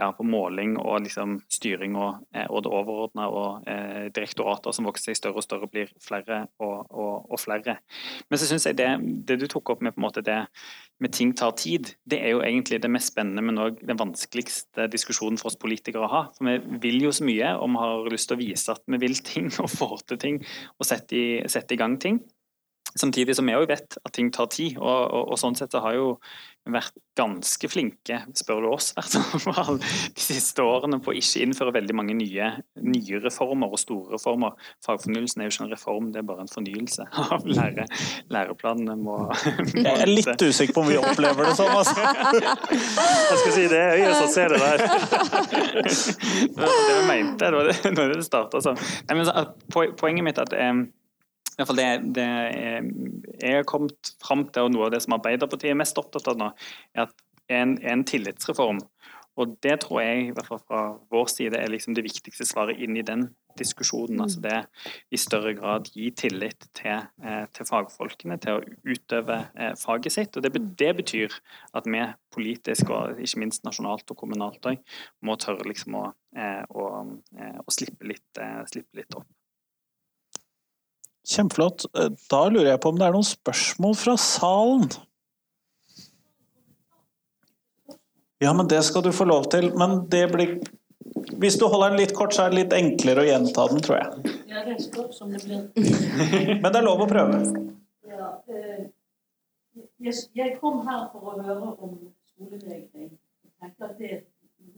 ja, 0.00 0.10
på 0.14 0.26
måling 0.26 0.76
og 0.80 1.04
liksom, 1.06 1.38
styring 1.52 1.98
og, 2.00 2.24
eh, 2.34 2.48
og 2.48 2.64
det 2.64 2.72
overordna 2.72 3.28
og 3.30 3.68
eh, 3.70 4.08
direktorater 4.14 4.74
som 4.74 4.88
vokser 4.88 5.12
seg 5.12 5.20
større 5.20 5.42
og 5.42 5.46
større, 5.46 5.70
blir 5.70 5.92
flere 6.02 6.44
og 6.62 6.93
og, 6.94 7.26
og 7.28 7.40
flere. 7.42 7.78
Men 8.30 8.40
så 8.40 8.48
syns 8.48 8.66
jeg 8.68 8.78
det, 8.78 8.88
det, 9.28 9.38
du 9.42 9.46
tok 9.50 9.74
opp 9.74 9.84
med 9.84 9.94
på 9.94 10.00
en 10.00 10.06
måte 10.06 10.24
det 10.24 10.40
med 11.02 11.12
ting 11.12 11.32
tar 11.36 11.56
tid, 11.58 11.90
det 12.06 12.20
er 12.22 12.36
jo 12.36 12.42
egentlig 12.46 12.78
det 12.82 12.90
mest 12.92 13.10
spennende, 13.12 13.42
men 13.42 13.58
òg 13.60 13.80
den 13.82 13.98
vanskeligste 13.98 14.86
diskusjonen 14.92 15.40
for 15.40 15.50
oss 15.50 15.58
politikere 15.60 16.06
å 16.06 16.12
ha. 16.12 16.22
For 16.36 16.46
vi 16.46 16.78
vil 16.86 17.08
jo 17.08 17.12
så 17.14 17.26
mye, 17.26 17.50
og 17.58 17.72
vi 17.74 17.82
har 17.82 18.14
lyst 18.14 18.30
til 18.30 18.38
å 18.38 18.42
vise 18.44 18.76
at 18.76 18.84
vi 18.86 19.02
vil 19.02 19.18
ting 19.26 19.50
og 19.62 19.72
får 19.72 20.06
til 20.12 20.22
ting 20.22 20.40
og 20.78 20.88
sette 20.88 21.18
i, 21.18 21.26
sette 21.50 21.76
i 21.76 21.80
gang 21.80 21.98
ting. 22.00 22.22
Samtidig 22.94 23.34
som 23.34 23.48
vi 23.48 23.56
òg 23.58 23.66
vet 23.72 23.96
at 23.98 24.12
ting 24.14 24.30
tar 24.30 24.46
tid. 24.54 24.76
Og, 24.78 24.86
og, 24.86 25.32
og, 25.32 25.38
sånn 25.40 25.56
sett 25.58 25.74
så 25.74 25.82
har 25.82 25.96
jo 25.96 26.12
vært 26.64 26.94
ganske 27.14 27.68
flinke, 27.68 28.16
spør 28.34 28.64
du 28.64 28.68
oss, 28.72 28.92
hvert 28.96 29.12
de 30.16 30.22
siste 30.22 30.64
årene 30.64 30.96
på 31.02 31.12
å 31.12 31.16
ikke 31.18 31.42
innføre 31.44 31.74
veldig 31.76 31.96
mange 31.96 32.16
nye, 32.16 32.48
nye 32.80 33.20
reformer 33.22 33.74
og 33.74 33.80
store 33.82 34.14
reformer. 34.16 34.56
Fagfornyelsen 34.86 35.42
er 35.42 35.48
jo 35.48 35.54
ikke 35.54 35.66
en 35.66 35.74
reform, 35.74 36.08
det 36.14 36.22
er 36.22 36.26
bare 36.30 36.46
en 36.46 36.50
fornyelse 36.50 37.06
av 37.20 37.44
lære, 37.58 37.86
læreplanene. 38.32 38.96
Må, 39.04 39.18
Jeg 39.76 39.92
er 39.92 40.10
litt 40.10 40.46
usikker 40.46 40.74
på 40.74 40.86
om 40.86 40.90
vi 40.90 40.98
opplever 41.02 41.50
det 41.50 41.54
sånn. 41.60 41.74
Altså. 41.74 41.94
Jeg 43.30 43.38
skal 43.42 43.54
si 43.58 43.68
det 43.70 43.80
er 43.84 44.00
øyet 44.00 44.18
som 44.18 44.32
ser 44.32 44.54
det 44.54 44.62
der. 44.64 44.84
Det 45.84 46.60
var 46.60 46.82
det 46.88 46.94
vi 46.96 47.06
mente, 47.08 47.48
det, 47.50 47.72
det, 47.84 48.04
det 48.14 48.24
starta 48.26 48.60
sånn. 48.62 48.78
Poenget 49.74 50.24
mitt 50.24 50.38
er 50.40 50.48
at 50.48 50.54
eh, 51.54 51.58
i 51.58 51.62
hvert 51.62 51.70
fall 51.70 51.80
det, 51.80 51.90
det 52.16 52.28
jeg 53.40 53.60
har 53.60 53.68
kommet 53.68 54.14
fram 54.22 54.46
til, 54.48 54.66
og 54.66 54.74
noe 54.74 54.88
av 54.88 54.94
det 54.94 55.02
som 55.04 55.16
Arbeiderpartiet 55.18 55.72
er 55.72 55.78
mest 55.78 55.98
opptatt 56.00 56.30
av 56.32 56.40
nå, 56.40 56.50
er 56.96 57.06
at 57.06 57.14
en, 57.52 57.76
en 57.84 58.04
tillitsreform. 58.08 58.80
Og 59.34 59.56
det 59.66 59.80
tror 59.82 59.98
jeg, 60.04 60.28
i 60.28 60.34
hvert 60.34 60.46
fall 60.46 60.60
fra 60.62 60.82
vår 61.10 61.30
side, 61.32 61.58
er 61.58 61.72
liksom 61.72 61.96
det 61.96 62.04
viktigste 62.06 62.46
svaret 62.46 62.78
inn 62.82 62.94
i 62.96 63.02
den 63.06 63.26
diskusjonen. 63.58 64.20
altså 64.22 64.40
det 64.42 64.60
i 65.10 65.18
større 65.18 65.54
grad 65.58 65.90
gi 65.94 66.10
tillit 66.14 66.68
til, 66.74 67.02
eh, 67.22 67.46
til 67.54 67.66
fagfolkene, 67.66 68.38
til 68.38 68.60
å 68.60 68.64
utøve 68.86 69.40
eh, 69.58 69.74
faget 69.78 70.12
sitt. 70.12 70.36
og 70.36 70.42
det, 70.42 70.52
det, 70.78 70.96
betyr 70.96 71.34
at 71.74 71.86
vi 71.86 72.02
politisk, 72.34 72.90
og 72.90 73.18
ikke 73.18 73.42
minst 73.42 73.64
nasjonalt 73.64 74.10
og 74.10 74.16
kommunalt 74.16 74.70
òg, 74.70 74.78
må 75.22 75.36
tørre 75.36 75.66
liksom 75.66 75.98
å, 75.98 76.04
eh, 76.36 76.62
å, 76.70 76.84
å 77.58 77.70
slippe, 77.74 78.06
litt, 78.06 78.42
slippe 78.70 79.02
litt 79.02 79.18
opp. 79.18 79.26
Kjempeflott. 81.24 81.86
Eh, 81.98 82.10
da 82.30 82.44
lurer 82.48 82.74
jeg 82.74 82.80
på 82.84 82.92
om 82.92 83.00
det 83.00 83.08
er 83.08 83.16
noen 83.16 83.26
spørsmål 83.26 83.96
fra 83.96 84.16
salen? 84.20 84.88
Ja, 88.44 88.52
men 88.52 88.68
det 88.68 88.82
skal 88.84 89.02
du 89.02 89.12
få 89.12 89.24
lov 89.24 89.48
til. 89.52 89.70
Men 89.78 90.04
det 90.12 90.26
blir 90.32 90.58
Hvis 91.40 91.56
du 91.58 91.64
holder 91.66 91.90
den 91.90 92.00
litt 92.00 92.12
kort, 92.14 92.34
så 92.34 92.44
er 92.44 92.52
det 92.52 92.58
litt 92.58 92.72
enklere 92.76 93.22
å 93.22 93.26
gjenta 93.26 93.64
den, 93.70 93.80
tror 93.82 93.96
jeg. 93.96 94.34
Ja, 94.50 94.62
det 94.66 94.76
står 94.82 95.08
som 95.12 95.32
det 95.32 95.40
blir. 95.44 95.64
Men 96.62 96.68
det 96.68 96.78
er 96.78 96.84
lov 96.84 97.02
å 97.04 97.06
prøve. 97.08 97.38
Ja, 98.08 98.28
eh, 98.48 98.84
jeg 100.36 100.56
kom 100.60 100.82
her 100.86 101.06
for 101.12 101.32
å 101.32 101.36
høre 101.40 101.72
om 101.72 101.96
skolevegring. 102.34 103.10
Jeg 103.14 103.52
tenker 103.62 103.88
at 103.88 103.98
det 103.98 104.10
er 104.10 104.16
et 104.20 104.28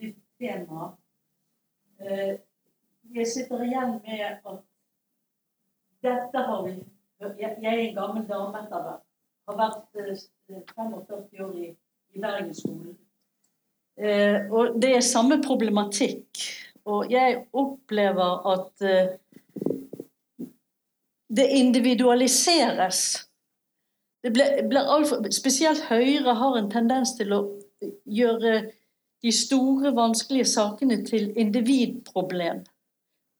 nytt 0.02 0.20
tema. 0.40 0.90
Eh, 2.00 2.32
jeg 3.16 3.30
sitter 3.32 3.66
igjen 3.66 3.98
med 4.06 4.24
at 4.26 4.65
dette 6.06 6.44
har 6.48 6.62
vi 6.66 6.76
Jeg 7.40 7.56
er 7.62 7.78
en 7.80 7.96
gammel 7.96 8.24
dame 8.28 8.60
etter 8.60 8.82
hvert. 8.84 9.04
Har 9.48 9.56
vært 9.56 9.84
45 10.76 10.96
eh, 11.16 11.44
år 11.44 11.52
i, 11.56 11.68
i 12.14 12.20
Bergensskolen. 12.20 12.96
Eh, 13.96 14.50
og 14.52 14.76
det 14.82 14.90
er 14.96 15.06
samme 15.06 15.38
problematikk. 15.42 16.42
Og 16.86 17.10
jeg 17.10 17.38
opplever 17.56 18.44
at 18.52 18.84
eh, 18.84 19.14
det 21.36 21.46
individualiseres. 21.56 23.00
Det 24.22 24.32
ble, 24.34 24.46
ble 24.68 24.82
alt, 24.82 25.30
spesielt 25.34 25.86
Høyre 25.88 26.36
har 26.36 26.58
en 26.58 26.70
tendens 26.70 27.14
til 27.18 27.32
å 27.32 27.40
gjøre 28.04 28.58
de 29.24 29.32
store, 29.32 29.94
vanskelige 29.96 30.48
sakene 30.52 31.00
til 31.06 31.30
individproblem. 31.38 32.62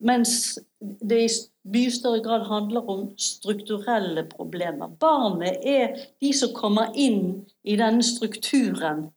Mens 0.06 0.56
det 0.80 1.20
i 1.24 1.28
mye 1.72 1.90
større 1.90 2.22
grad 2.24 2.47
handler 2.47 2.88
om 2.90 3.02
strukturelle 3.18 4.26
problemer. 4.30 4.93
Barnet 5.01 5.64
er 5.66 5.97
de 6.22 6.32
som 6.36 6.55
kommer 6.55 6.94
inn 6.94 7.47
i 7.66 7.76
denne 7.78 8.05
strukturen, 8.06 9.09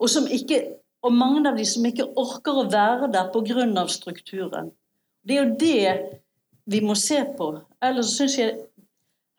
og, 0.00 0.32
ikke, 0.32 0.60
og 1.04 1.12
mange 1.12 1.44
av 1.48 1.58
de 1.58 1.66
som 1.68 1.84
ikke 1.88 2.08
orker 2.20 2.62
å 2.62 2.68
være 2.72 3.10
der 3.12 3.30
pga. 3.32 3.86
strukturen. 3.88 4.70
Det 5.24 5.36
er 5.36 5.44
jo 5.44 5.56
det 5.60 6.10
vi 6.64 6.80
må 6.80 6.94
se 6.94 7.24
på. 7.36 7.52
Ellers 7.82 8.14
syns 8.16 8.38
jeg 8.38 8.56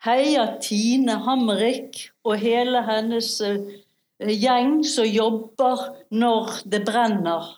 heia 0.05 0.57
Tine 0.61 1.18
Hammerik 1.26 2.09
og 2.26 2.38
hele 2.41 2.81
hennes 2.85 3.39
eh, 3.41 3.57
gjeng 4.19 4.84
som 4.85 5.05
jobber 5.05 5.89
når 6.09 6.61
det 6.65 6.85
brenner 6.85 7.57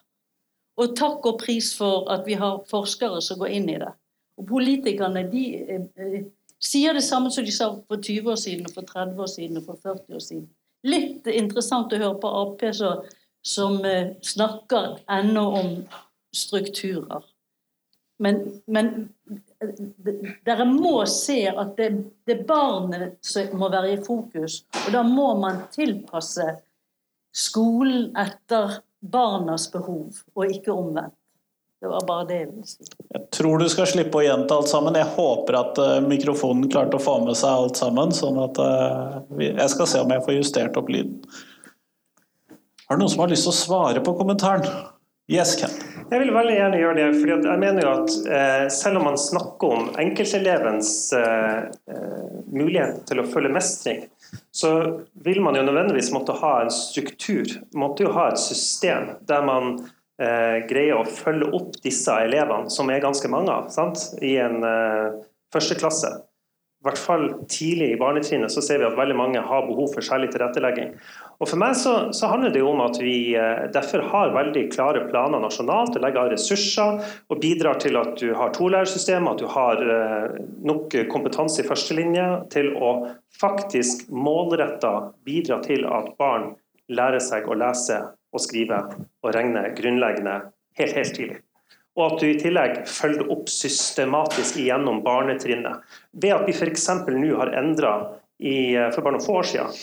og 0.79 0.95
takk 0.97 1.25
og 1.29 1.39
pris 1.43 1.73
for 1.77 2.07
at 2.11 2.25
vi 2.25 2.37
har 2.39 2.63
forskere 2.69 3.21
som 3.21 3.39
går 3.41 3.53
inn 3.59 3.69
i 3.69 3.79
det. 3.81 3.91
Og 4.39 4.47
politikerne 4.49 5.27
de 5.31 5.43
eh, 5.63 5.89
eh 5.97 6.23
sier 6.63 6.93
det 6.95 7.03
samme 7.03 7.31
som 7.31 7.43
de 7.45 7.51
sa 7.51 7.69
for 7.75 7.99
20 7.99 8.31
år 8.31 8.39
siden, 8.39 8.69
for 8.71 8.87
30 8.87 9.19
år 9.19 9.27
siden 9.27 9.59
og 9.59 9.65
for 9.65 9.79
40 9.83 10.15
år 10.15 10.23
siden. 10.23 10.47
Litt 10.87 11.27
interessant 11.27 11.93
å 11.93 11.99
høre 11.99 12.19
på 12.21 12.31
Ap 12.39 12.63
som, 12.75 13.03
som 13.43 13.77
eh, 13.85 14.15
snakker 14.23 15.01
ennå 15.11 15.43
om 15.59 15.71
strukturer. 16.35 17.23
Men, 18.23 18.61
men 18.65 18.91
eh, 19.59 19.73
dere 20.45 20.67
må 20.69 21.01
se 21.09 21.41
at 21.49 21.75
det 21.77 22.35
er 22.35 22.45
barnet 22.47 23.17
som 23.25 23.57
må 23.59 23.71
være 23.73 23.95
i 23.95 24.03
fokus. 24.03 24.61
Og 24.85 24.93
da 24.95 25.03
må 25.07 25.33
man 25.39 25.65
tilpasse 25.73 26.47
skolen 27.33 28.11
etter 28.19 28.79
barnas 29.03 29.67
behov, 29.73 30.23
og 30.35 30.51
ikke 30.51 30.71
omvendt. 30.71 31.17
Det 31.83 31.89
var 31.91 32.05
bare 32.07 32.25
det 32.29 32.35
jeg. 32.37 32.75
Jeg 33.11 33.25
tror 33.35 33.59
du 33.59 33.65
skal 33.67 33.89
slippe 33.91 34.15
å 34.15 34.23
gjenta 34.23 34.55
alt 34.55 34.69
sammen. 34.71 34.95
Jeg 34.95 35.09
håper 35.17 35.57
at 35.59 35.79
uh, 35.83 35.97
mikrofonen 36.07 36.69
klarte 36.71 36.95
å 36.95 37.03
få 37.03 37.17
med 37.25 37.35
seg 37.35 37.51
alt 37.51 37.81
sammen. 37.81 38.13
sånn 38.15 38.39
at 38.39 38.61
uh, 38.63 39.17
Jeg 39.35 39.67
skal 39.73 39.89
se 39.91 39.99
om 39.99 40.13
jeg 40.15 40.23
får 40.23 40.37
justert 40.37 40.79
opp 40.79 40.87
lyden. 40.93 41.17
Har 42.87 42.95
du 42.95 43.03
noen 43.03 43.11
som 43.11 43.25
har 43.25 43.33
lyst 43.33 43.43
til 43.49 43.51
å 43.51 43.57
svare 43.57 44.03
på 44.05 44.13
kommentaren? 44.15 44.63
Yes, 45.27 45.57
Ken. 45.59 45.75
Jeg 46.07 46.19
vil 46.19 46.31
veldig 46.35 46.55
gjerne 46.55 46.79
gjøre 46.79 46.95
det. 46.99 47.07
fordi 47.17 47.49
jeg 47.49 47.59
mener 47.61 47.85
jo 47.85 47.91
at 47.93 48.15
eh, 48.37 48.65
Selv 48.75 48.99
om 48.99 49.05
man 49.07 49.19
snakker 49.19 49.75
om 49.75 49.89
enkeltelevens 50.03 50.91
eh, 51.15 51.59
eh, 51.91 52.37
mulighet 52.51 53.03
til 53.07 53.21
å 53.23 53.27
følge 53.27 53.51
mestring, 53.55 54.03
så 54.55 54.71
vil 55.25 55.39
man 55.43 55.55
jo 55.59 55.63
nødvendigvis 55.67 56.11
måtte 56.15 56.35
ha 56.39 56.53
en 56.63 56.71
struktur. 56.71 57.55
Måtte 57.75 58.07
jo 58.07 58.11
ha 58.15 58.29
et 58.31 58.41
system 58.43 59.13
der 59.27 59.47
man 59.47 59.73
eh, 59.79 59.91
greier 60.69 60.99
å 60.99 61.07
følge 61.09 61.49
opp 61.57 61.79
disse 61.81 62.13
elevene, 62.25 62.69
som 62.69 62.91
er 62.93 63.01
ganske 63.01 63.31
mange 63.33 63.55
sant? 63.73 64.11
i 64.21 64.35
en 64.41 64.61
eh, 64.67 65.17
første 65.53 65.79
klasse. 65.79 66.11
I 66.83 66.85
hvert 66.89 66.99
fall 66.99 67.21
tidlig 67.47 67.93
i 67.93 67.97
barnetrinnet 67.97 68.51
så 68.51 68.59
ser 68.61 68.81
vi 68.81 68.85
at 68.89 68.97
veldig 68.97 69.15
mange 69.15 69.39
har 69.39 69.61
behov 69.69 69.93
for 69.95 70.03
særlig 70.03 70.33
tilrettelegging. 70.33 70.89
Og 71.39 71.47
For 71.47 71.59
meg 71.59 71.77
så, 71.79 71.93
så 72.11 72.27
handler 72.27 72.51
det 72.51 72.59
jo 72.59 72.73
om 72.73 72.81
at 72.83 72.99
vi 72.99 73.33
eh, 73.39 73.63
derfor 73.71 74.03
har 74.11 74.35
veldig 74.35 74.65
klare 74.73 75.05
planer 75.07 75.39
nasjonalt 75.41 75.95
og 75.95 76.03
legger 76.03 76.25
av 76.25 76.33
ressurser 76.35 76.99
og 77.31 77.39
bidrar 77.41 77.79
til 77.79 77.95
at 78.01 78.17
du 78.19 78.33
har 78.35 78.51
tolærersystem, 78.53 79.29
at 79.31 79.39
du 79.39 79.47
har 79.49 79.79
eh, 79.79 80.41
nok 80.67 80.97
kompetanse 81.11 81.63
i 81.63 81.69
førstelinje 81.69 82.27
til 82.53 82.73
å 82.75 82.91
faktisk 83.39 84.09
målretta 84.11 85.13
bidra 85.25 85.63
til 85.63 85.87
at 85.87 86.11
barn 86.19 86.51
lærer 86.91 87.23
seg 87.23 87.47
å 87.47 87.57
lese 87.57 88.03
og 88.33 88.41
skrive 88.41 88.79
og 89.23 89.33
regne 89.35 89.67
grunnleggende 89.77 90.39
helt, 90.79 90.95
helt 90.97 91.15
tidlig. 91.15 91.39
Og 91.93 92.07
at 92.07 92.23
du 92.23 92.27
i 92.31 92.39
tillegg 92.41 92.79
følger 92.89 93.29
opp 93.29 93.51
systematisk 93.53 94.57
gjennom 94.57 95.03
barnetrinnet. 95.05 95.83
Ved 96.17 96.33
at 96.33 96.47
vi 96.49 96.55
f.eks. 96.55 96.87
nå 97.05 97.35
har 97.37 97.53
endra 97.59 97.93
for 98.93 99.03
bare 99.05 99.13
noen 99.13 99.23
få 99.23 99.37
år 99.39 99.49
siden 99.51 99.75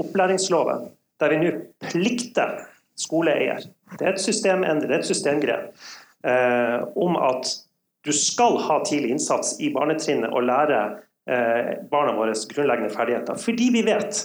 opplæringsloven, 0.00 0.90
der 1.20 1.32
vi 1.32 1.40
nå 1.40 1.52
plikter 1.88 2.60
skoleeier 2.96 3.64
Det 3.98 4.06
er 4.06 4.14
et 4.14 4.22
systemendring, 4.22 4.88
det 4.88 4.94
er 4.94 5.02
et 5.02 5.08
systemgrep. 5.08 5.66
Eh, 6.26 6.80
om 6.96 7.16
at 7.16 7.50
du 8.06 8.12
skal 8.12 8.58
ha 8.66 8.80
tidlig 8.84 9.12
innsats 9.14 9.56
i 9.60 9.70
barnetrinnet 9.74 10.32
og 10.32 10.46
lære 10.48 10.80
eh, 11.30 11.76
barna 11.90 12.16
våre 12.16 12.34
grunnleggende 12.50 12.90
ferdigheter. 12.94 13.38
Fordi 13.38 13.68
vi 13.74 13.84
vet 13.86 14.24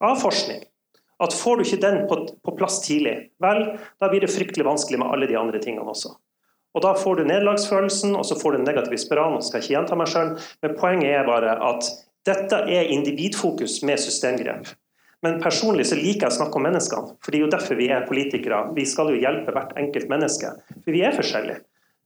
av 0.00 0.16
forskning 0.20 0.62
at 1.22 1.34
får 1.34 1.56
du 1.56 1.64
ikke 1.64 1.80
den 1.80 2.02
på, 2.10 2.18
på, 2.44 2.54
plass 2.58 2.80
tidlig, 2.84 3.30
vel, 3.42 3.62
da 4.00 4.08
blir 4.12 4.24
det 4.24 4.32
fryktelig 4.32 4.66
vanskelig 4.66 5.00
med 5.00 5.12
alle 5.12 5.28
de 5.30 5.38
andre 5.40 5.60
tingene 5.62 5.88
også. 5.88 6.12
Og 6.76 6.82
Da 6.84 6.92
får 6.92 7.16
du 7.16 7.22
nederlagsfølelsen, 7.24 8.12
og 8.20 8.26
så 8.28 8.36
får 8.36 8.52
du 8.52 8.58
en 8.58 8.66
negativ 8.68 8.98
spiral. 9.00 9.38
og 9.38 9.44
skal 9.44 9.62
ikke 9.62 9.72
gjenta 9.72 9.96
meg 9.96 10.10
selv, 10.12 10.42
men 10.62 10.76
poenget 10.76 11.14
er 11.14 11.24
bare 11.24 11.54
at 11.64 11.88
dette 12.28 12.58
er 12.68 12.92
individfokus 12.92 13.80
med 13.82 14.02
systemgrep. 14.02 14.68
Men 15.24 15.40
personlig 15.40 15.86
så 15.88 15.96
liker 15.96 16.26
jeg 16.26 16.34
å 16.34 16.36
snakke 16.36 16.58
om 16.58 16.66
menneskene, 16.68 17.16
for 17.24 17.32
det 17.32 17.38
er 17.38 17.46
jo 17.46 17.54
derfor 17.54 17.78
vi 17.80 17.88
er 17.88 18.04
politikere. 18.08 18.60
Vi 18.76 18.84
skal 18.84 19.08
jo 19.10 19.22
hjelpe 19.22 19.54
hvert 19.56 19.72
enkelt 19.80 20.10
menneske, 20.12 20.52
for 20.74 20.92
vi 20.92 21.00
er 21.06 21.16
forskjellige. 21.16 21.62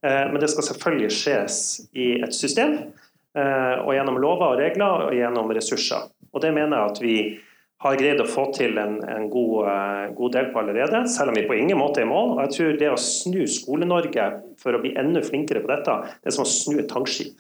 Eh, 0.06 0.26
men 0.30 0.38
det 0.40 0.52
skal 0.52 0.68
selvfølgelig 0.68 1.10
skjes 1.18 1.58
i 1.92 2.08
et 2.22 2.36
system, 2.36 2.78
eh, 3.34 3.76
og 3.82 3.92
gjennom 3.96 4.20
lover 4.22 4.54
og 4.54 4.62
regler 4.62 5.08
og 5.08 5.16
gjennom 5.18 5.50
ressurser. 5.56 6.06
Og 6.30 6.44
det 6.44 6.54
mener 6.54 6.78
jeg 6.78 6.92
at 6.94 7.02
vi 7.02 7.16
har 7.80 7.96
greid 7.96 8.20
å 8.20 8.28
få 8.28 8.46
til 8.56 8.76
en, 8.80 8.98
en 9.08 9.28
god, 9.32 9.54
uh, 9.64 10.08
god, 10.16 10.34
del 10.36 10.50
på 10.52 10.60
allerede, 10.60 11.04
selv 11.08 11.32
om 11.32 11.38
vi 11.38 11.46
på 11.48 11.56
ingen 11.56 11.80
måte 11.80 12.02
er 12.02 12.08
i 12.08 12.10
mål. 12.10 12.34
Og 12.34 12.42
jeg 12.44 12.56
tror 12.56 12.80
det 12.82 12.90
å 12.92 12.98
snu 13.00 13.40
Skole-Norge 13.48 14.26
for 14.60 14.76
å 14.76 14.82
bli 14.82 14.92
enda 15.00 15.22
flinkere 15.24 15.62
på 15.64 15.70
dette, 15.72 15.94
det 16.20 16.28
er 16.28 16.36
som 16.36 16.44
å 16.44 16.50
snu 16.50 16.76
et 16.82 16.90
tankskip. 16.92 17.38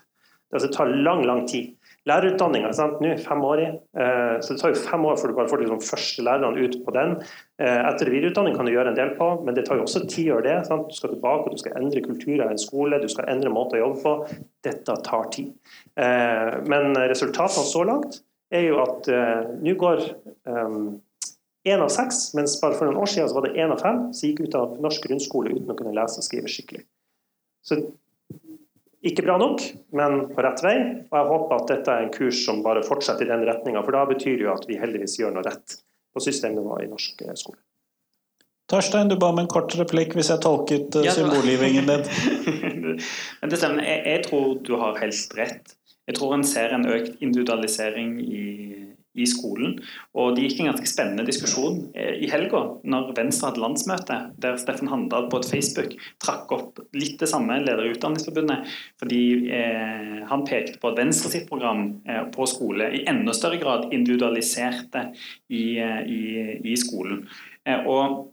Det 0.50 0.56
altså, 0.56 0.70
tar 0.74 0.94
lang, 1.04 1.26
lang 1.28 1.44
tid. 1.50 1.76
Lærerutdanninga 2.08 2.70
nå 3.04 3.10
fem 3.20 3.42
år 3.44 3.60
i, 3.60 3.66
uh, 4.00 4.38
så 4.40 4.54
det 4.54 4.62
tar 4.62 4.72
jo 4.72 4.80
fem 4.80 5.04
år 5.10 5.20
før 5.20 5.30
du 5.30 5.36
bare 5.36 5.52
får 5.52 5.60
de 5.60 5.66
liksom, 5.66 5.82
første 5.90 6.24
lærerne 6.24 6.64
ut 6.64 6.80
på 6.86 6.96
den. 6.96 7.12
Uh, 7.60 7.82
etter 7.90 8.08
videreutdanning 8.08 8.56
kan 8.56 8.64
du 8.64 8.72
gjøre 8.72 8.94
en 8.94 8.98
del 8.98 9.12
på, 9.20 9.28
men 9.44 9.58
det 9.58 9.66
tar 9.68 9.76
jo 9.76 9.84
også 9.84 10.06
ti 10.08 10.24
år, 10.32 10.40
det. 10.48 10.56
Sant? 10.70 10.88
Du 10.88 10.96
skal 10.96 11.12
tilbake, 11.12 11.52
du 11.52 11.60
skal 11.60 11.76
endre 11.82 12.00
kulturer 12.06 12.46
i 12.46 12.56
en 12.56 12.64
skole, 12.64 13.02
du 13.04 13.12
skal 13.12 13.28
endre 13.28 13.52
måter 13.52 13.76
å 13.76 13.84
jobbe 13.84 14.00
på. 14.08 14.42
Dette 14.64 14.96
tar 15.04 15.28
tid. 15.36 15.52
Men 16.68 16.92
resultatene 17.08 17.68
så 17.68 17.84
langt 17.88 18.20
er 18.50 18.66
jo 18.66 18.80
at 18.82 19.08
uh, 19.10 19.50
nå 19.62 19.74
går 19.78 20.04
én 20.50 21.76
um, 21.76 21.84
av 21.84 21.90
seks, 21.92 22.30
mens 22.38 22.56
bare 22.62 22.78
for 22.78 22.88
noen 22.88 23.00
år 23.02 23.10
siden 23.10 23.30
så 23.30 23.38
var 23.38 23.48
det 23.48 23.56
én 23.62 23.72
av 23.72 23.82
fem 23.82 24.08
som 24.10 24.28
gikk 24.28 24.44
ut 24.46 24.58
av 24.58 24.78
norsk 24.82 25.06
grunnskole 25.06 25.54
uten 25.54 25.72
å 25.72 25.78
kunne 25.78 25.94
lese 25.96 26.22
og 26.22 26.26
skrive 26.26 26.50
skikkelig. 26.50 26.84
Så 27.66 27.78
ikke 29.06 29.24
bra 29.24 29.38
nok, 29.40 29.62
men 29.96 30.26
på 30.34 30.42
rett 30.44 30.60
vei. 30.64 30.76
Og 31.08 31.16
jeg 31.16 31.28
håper 31.30 31.56
at 31.56 31.70
dette 31.72 31.94
er 31.94 32.04
en 32.04 32.12
kurs 32.12 32.42
som 32.44 32.60
bare 32.64 32.84
fortsetter 32.84 33.24
i 33.24 33.32
den 33.32 33.46
retninga, 33.48 33.82
for 33.86 33.96
da 33.96 34.04
betyr 34.08 34.36
det 34.36 34.44
jo 34.44 34.52
at 34.52 34.66
vi 34.68 34.76
heldigvis 34.80 35.16
gjør 35.22 35.36
noe 35.36 35.44
rett 35.46 35.80
på 36.12 36.22
systemnivå 36.24 36.82
i 36.84 36.88
norsk 36.90 37.22
eh, 37.24 37.36
skole. 37.38 37.60
Torstein, 38.70 39.08
du 39.10 39.16
ba 39.18 39.32
om 39.32 39.40
en 39.42 39.48
kort 39.50 39.72
replikk 39.78 40.12
hvis 40.14 40.28
jeg 40.30 40.42
tolket 40.44 40.94
ja, 41.02 41.14
symbolgivningen 41.16 41.88
din. 41.88 42.04
Men 43.40 43.50
det 43.50 43.58
stemmer. 43.58 43.82
Jeg, 43.82 44.02
jeg 44.06 44.24
tror 44.28 44.52
du 44.66 44.76
har 44.78 45.00
helt 45.00 45.36
rett. 45.38 45.74
Jeg 46.08 46.16
tror 46.18 46.34
en 46.34 46.46
ser 46.46 46.72
en 46.74 46.88
økt 46.88 47.20
individualisering 47.22 48.16
i, 48.24 48.44
i 49.18 49.26
skolen. 49.28 49.76
Og 50.18 50.34
det 50.36 50.46
gikk 50.46 50.62
en 50.62 50.70
ganske 50.70 50.88
spennende 50.88 51.26
diskusjon 51.26 51.80
eh, 51.98 52.16
i 52.24 52.30
helga, 52.30 52.62
når 52.82 53.12
Venstre 53.18 53.50
hadde 53.50 53.62
landsmøte, 53.62 54.18
der 54.42 54.58
Steffen 54.60 54.90
Handal 54.90 55.28
på 55.30 55.40
et 55.40 55.50
Facebook 55.50 55.94
trakk 56.22 56.52
opp 56.54 56.80
litt 56.96 57.18
det 57.22 57.30
samme, 57.30 57.58
leder 57.64 57.86
i 57.88 57.94
Utdanningsforbundet, 57.94 58.70
fordi 59.02 59.22
eh, 59.54 60.18
han 60.30 60.46
pekte 60.48 60.80
på 60.80 60.92
at 60.92 61.00
Venstre 61.02 61.32
sitt 61.34 61.48
program 61.50 61.86
eh, 62.06 62.24
på 62.34 62.48
skole 62.50 62.90
i 63.00 63.04
enda 63.10 63.34
større 63.36 63.60
grad 63.62 63.88
individualiserte 63.94 65.08
i, 65.50 65.64
eh, 65.82 66.02
i, 66.06 66.22
i 66.72 66.76
skolen. 66.80 67.24
Eh, 67.66 67.86
og 67.90 68.29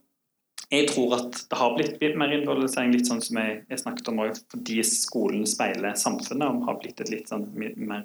jeg 0.73 0.89
tror 0.89 1.15
at 1.15 1.41
det 1.47 1.57
har 1.59 1.75
blitt 1.77 2.01
mer 2.19 2.33
individualisering, 2.33 2.91
litt 2.95 3.07
sånn 3.07 3.23
som 3.23 3.39
jeg, 3.39 3.61
jeg 3.71 3.81
snakket 3.83 4.09
om 4.11 4.23
også, 4.25 4.43
fordi 4.51 4.81
skolen 4.89 5.45
speiler 5.47 5.95
samfunnet 5.99 6.47
og 6.49 6.67
har 6.67 6.79
blitt 6.81 7.03
et 7.03 7.11
litt 7.13 7.31
sånn 7.31 7.45
mer 7.55 8.03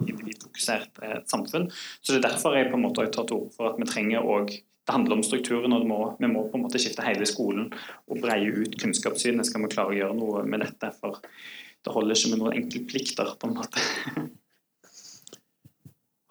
individfokusert 0.00 1.02
eh, 1.04 1.18
samfunn. 1.28 1.68
Så 2.00 2.14
det 2.14 2.22
er 2.22 2.30
derfor 2.30 2.56
jeg 2.56 2.70
på 2.70 2.78
en 2.78 2.86
måte 2.86 3.04
har 3.04 3.12
tatt 3.12 3.34
ord 3.36 3.52
for 3.56 3.72
at 3.72 3.80
vi 3.80 3.88
trenger 3.90 4.24
òg 4.24 4.56
det 4.90 4.94
handler 4.96 5.20
om 5.20 5.22
strukturen, 5.22 5.74
og 5.76 5.84
må, 5.86 5.98
vi 6.18 6.26
må 6.26 6.46
på 6.50 6.58
en 6.58 6.64
måte 6.64 6.80
skifte 6.82 7.04
hele 7.04 7.26
skolen 7.28 7.68
og 8.10 8.22
breie 8.24 8.48
ut 8.50 8.72
kunnskapssynet 8.80 9.46
skal 9.46 9.62
vi 9.62 9.68
klare 9.70 9.92
å 9.92 9.98
gjøre 9.98 10.16
noe 10.18 10.42
med 10.48 10.64
dette. 10.64 10.90
For 10.96 11.20
det 11.20 11.92
holder 11.94 12.16
ikke 12.16 12.32
med 12.32 12.40
noen 12.40 12.56
enkeltplikter, 12.58 13.34
på 13.38 13.50
en 13.50 13.54
måte. 13.60 13.84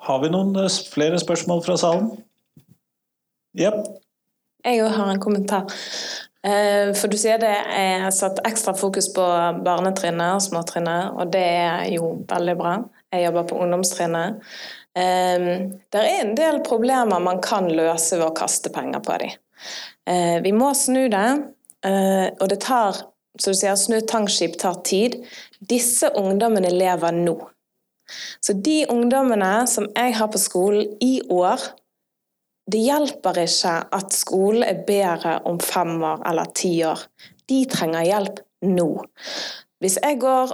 Har 0.10 0.20
vi 0.26 0.32
noen 0.34 0.52
eh, 0.60 0.82
flere 0.92 1.22
spørsmål 1.22 1.64
fra 1.64 1.78
salen? 1.80 2.12
Ja. 3.56 3.72
Jeg 4.66 4.84
òg 4.84 4.96
har 4.98 5.12
en 5.12 5.22
kommentar. 5.24 5.70
Eh, 6.44 6.94
for 6.96 7.12
du 7.12 7.18
sier 7.20 7.40
det 7.42 7.52
er 7.52 8.06
satt 8.16 8.40
ekstra 8.48 8.74
fokus 8.78 9.10
på 9.16 9.26
barnetrinnet 9.66 10.38
og 10.38 10.44
småtrinnet, 10.44 11.16
og 11.20 11.32
det 11.34 11.44
er 11.44 11.86
jo 11.94 12.14
veldig 12.30 12.56
bra. 12.60 12.74
Jeg 13.12 13.28
jobber 13.28 13.48
på 13.50 13.60
ungdomstrinnet. 13.64 14.42
Eh, 15.00 15.48
det 15.92 16.02
er 16.02 16.24
en 16.24 16.36
del 16.38 16.62
problemer 16.68 17.24
man 17.24 17.42
kan 17.44 17.70
løse 17.72 18.20
ved 18.20 18.28
å 18.30 18.36
kaste 18.36 18.72
penger 18.76 19.04
på 19.04 19.20
dem. 19.24 19.38
Eh, 20.10 20.38
vi 20.44 20.56
må 20.56 20.74
snu 20.76 21.08
det, 21.12 21.30
og 21.80 22.48
det 22.52 22.58
tar 22.60 22.98
som 23.40 23.54
du 23.54 23.58
sier, 23.58 23.76
snu 23.80 24.00
tangskip 24.04 24.58
tar 24.60 24.82
tid. 24.88 25.16
Disse 25.60 26.10
ungdommene 26.18 26.72
lever 26.74 27.16
nå. 27.16 27.38
Så 28.42 28.56
de 28.58 28.82
ungdommene 28.90 29.68
som 29.70 29.88
jeg 29.94 30.16
har 30.18 30.32
på 30.34 30.42
skolen 30.42 30.98
i 31.04 31.20
år, 31.32 31.62
det 32.70 32.82
hjelper 32.84 33.42
ikke 33.46 33.76
at 33.98 34.14
skolen 34.14 34.66
er 34.68 34.82
bedre 34.88 35.40
om 35.50 35.60
fem 35.64 35.96
år 36.06 36.24
eller 36.30 36.50
ti 36.58 36.74
år. 36.86 37.02
De 37.50 37.64
trenger 37.70 38.08
hjelp 38.08 38.42
nå. 38.68 38.90
Hvis 39.82 39.98
jeg 40.04 40.20
går 40.22 40.54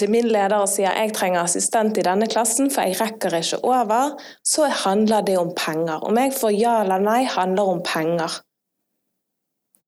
til 0.00 0.10
min 0.10 0.26
leder 0.26 0.56
og 0.58 0.70
sier 0.70 0.96
jeg 0.96 1.12
trenger 1.14 1.44
assistent 1.44 1.98
i 2.00 2.06
denne 2.06 2.26
klassen, 2.30 2.70
for 2.72 2.86
jeg 2.86 2.98
rekker 2.98 3.36
ikke 3.38 3.60
over, 3.62 4.16
så 4.42 4.66
handler 4.82 5.22
det 5.26 5.36
om 5.38 5.52
penger. 5.54 6.02
Om 6.02 6.18
jeg 6.18 6.34
får 6.34 6.56
ja 6.56 6.80
eller 6.82 7.04
nei, 7.04 7.22
handler 7.30 7.70
om 7.76 7.84
penger. 7.86 8.40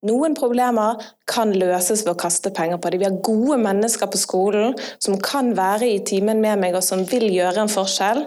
Noen 0.06 0.36
problemer 0.38 1.00
kan 1.26 1.50
løses 1.56 2.04
ved 2.04 2.12
å 2.12 2.20
kaste 2.20 2.52
penger 2.54 2.78
på 2.78 2.92
dem. 2.92 3.00
Vi 3.00 3.08
har 3.08 3.22
gode 3.26 3.56
mennesker 3.58 4.10
på 4.12 4.20
skolen 4.20 4.76
som 5.02 5.16
kan 5.18 5.54
være 5.58 5.88
i 5.88 6.02
timen 6.06 6.42
med 6.44 6.60
meg 6.62 6.76
og 6.78 6.84
som 6.86 7.02
vil 7.10 7.26
gjøre 7.32 7.64
en 7.64 7.72
forskjell. 7.72 8.22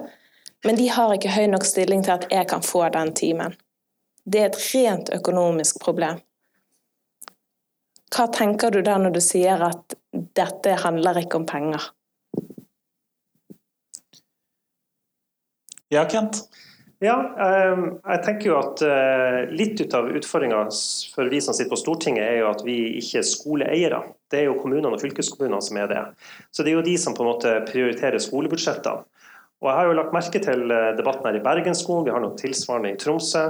Men 0.65 0.75
de 0.75 0.87
har 0.91 1.13
ikke 1.15 1.31
høy 1.31 1.47
nok 1.51 1.65
stilling 1.67 2.03
til 2.03 2.17
at 2.17 2.27
jeg 2.31 2.47
kan 2.51 2.63
få 2.65 2.83
den 2.93 3.13
timen. 3.15 3.55
Det 4.25 4.41
er 4.41 4.49
et 4.49 4.59
rent 4.73 5.11
økonomisk 5.15 5.79
problem. 5.81 6.19
Hva 8.09 8.25
tenker 8.33 8.73
du 8.73 8.81
da 8.83 8.97
når 8.99 9.15
du 9.15 9.21
sier 9.23 9.61
at 9.69 9.95
dette 10.35 10.75
handler 10.83 11.21
ikke 11.21 11.39
om 11.39 11.45
penger? 11.49 11.91
Ja, 15.89 16.03
Kent? 16.09 16.43
Ja, 16.99 17.15
ehm, 17.39 17.85
jeg 18.03 18.21
tenker 18.25 18.49
jo 18.49 18.55
at 18.59 18.81
eh, 18.83 19.37
litt 19.55 19.79
ut 19.79 19.93
av 19.95 20.09
utfordringa 20.19 20.65
for 21.13 21.31
vi 21.31 21.39
som 21.41 21.55
sitter 21.55 21.71
på 21.71 21.79
Stortinget, 21.79 22.25
er 22.25 22.41
jo 22.41 22.49
at 22.49 22.63
vi 22.65 22.75
ikke 22.99 23.21
er 23.21 23.29
skoleeiere. 23.29 24.01
Det 24.29 24.41
er 24.41 24.49
jo 24.49 24.57
kommunene 24.59 24.91
og 24.91 25.01
fylkeskommunene 25.01 25.63
som 25.63 25.79
er 25.79 25.87
det. 25.89 26.03
Så 26.51 26.65
det 26.65 26.73
er 26.73 26.81
jo 26.81 26.85
de 26.89 26.97
som 26.99 27.15
på 27.15 27.23
en 27.23 27.31
måte 27.31 27.55
prioriterer 27.69 28.19
skolebudsjettene. 28.21 29.07
Og 29.59 29.67
Jeg 29.67 29.75
har 29.75 29.89
jo 29.89 29.95
lagt 29.97 30.15
merke 30.15 30.39
til 30.43 30.71
eh, 30.71 30.89
debatten 30.95 31.27
her 31.27 31.37
i 31.39 31.43
Bergenskolen, 31.43 32.05
vi 32.07 32.15
har 32.15 32.23
noe 32.23 32.37
tilsvarende 32.39 32.93
i 32.93 32.99
Tromsø. 32.99 33.45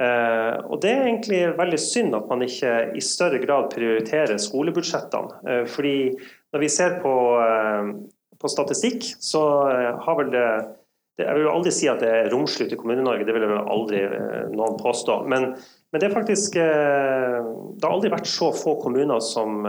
Eh, 0.00 0.54
og 0.64 0.78
Det 0.80 0.92
er 0.92 1.02
egentlig 1.04 1.40
veldig 1.58 1.80
synd 1.80 2.16
at 2.16 2.30
man 2.30 2.44
ikke 2.46 2.70
i 2.96 3.02
større 3.04 3.40
grad 3.42 3.68
prioriterer 3.74 4.40
skolebudsjettene. 4.40 5.42
Eh, 5.44 5.64
fordi 5.68 5.96
når 6.52 6.62
vi 6.62 6.70
ser 6.72 6.96
på, 7.04 7.12
på 8.40 8.52
statistikk, 8.52 9.04
så 9.20 9.42
har 10.04 10.16
vel 10.18 10.32
det, 10.32 10.46
Jeg 11.20 11.34
vil 11.36 11.44
jo 11.44 11.52
aldri 11.52 11.70
si 11.72 11.88
at 11.88 12.00
det 12.00 12.08
er 12.08 12.30
romslig 12.32 12.72
i 12.72 12.76
Kommune-Norge, 12.76 13.24
det 13.24 13.34
vil 13.36 13.44
jeg 13.44 13.64
aldri 13.74 14.00
noen 14.56 14.76
påstå. 14.80 15.22
Men 15.28 15.54
Men 15.92 16.00
det 16.00 16.08
er 16.08 16.14
faktisk 16.14 16.54
Det 16.56 17.84
har 17.84 17.92
aldri 17.92 18.10
vært 18.10 18.26
så 18.26 18.48
få 18.56 18.80
kommuner 18.80 19.20
som, 19.20 19.60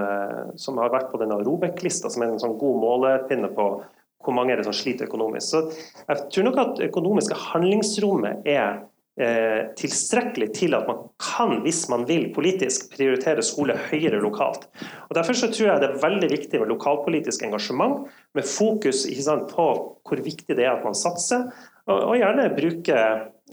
som 0.55 0.77
har 0.79 0.91
vært 0.91 1.11
på 1.11 1.19
denne 1.19 1.43
Robek-lista, 1.43 2.09
som 2.09 2.23
er 2.23 2.31
en 2.31 2.39
sånn 2.39 2.57
god 2.57 2.79
målepinne 2.79 3.51
på 3.51 3.83
hvor 4.23 4.35
mange 4.35 4.53
er 4.53 4.61
det 4.61 4.67
som 4.67 4.75
sliter 4.75 5.09
økonomisk. 5.09 5.51
Så 5.51 5.61
jeg 6.07 6.25
tror 6.33 6.49
nok 6.49 6.59
at 6.63 6.81
økonomiske 6.87 7.37
handlingsrommet 7.51 8.47
er 8.49 8.83
eh, 9.19 9.69
tilstrekkelig 9.79 10.49
til 10.57 10.77
at 10.77 10.87
man 10.89 11.03
kan, 11.21 11.59
hvis 11.65 11.83
man 11.91 12.07
vil 12.09 12.29
politisk, 12.35 12.89
prioritere 12.95 13.43
skole 13.45 13.75
høyere 13.89 14.21
lokalt. 14.23 14.67
Og 15.09 15.17
Derfor 15.17 15.37
så 15.37 15.51
tror 15.51 15.69
jeg 15.69 15.83
det 15.83 15.89
er 15.91 16.01
veldig 16.05 16.31
viktig 16.31 16.61
med 16.61 16.71
lokalpolitisk 16.71 17.43
engasjement, 17.47 18.07
med 18.33 18.47
fokus 18.47 19.05
sant, 19.25 19.51
på 19.51 19.67
hvor 20.03 20.23
viktig 20.23 20.57
det 20.57 20.65
er 20.65 20.77
at 20.77 20.87
man 20.87 20.97
satser, 20.97 21.49
og, 21.83 21.97
og 21.99 22.15
gjerne 22.15 22.47
bruke 22.55 22.99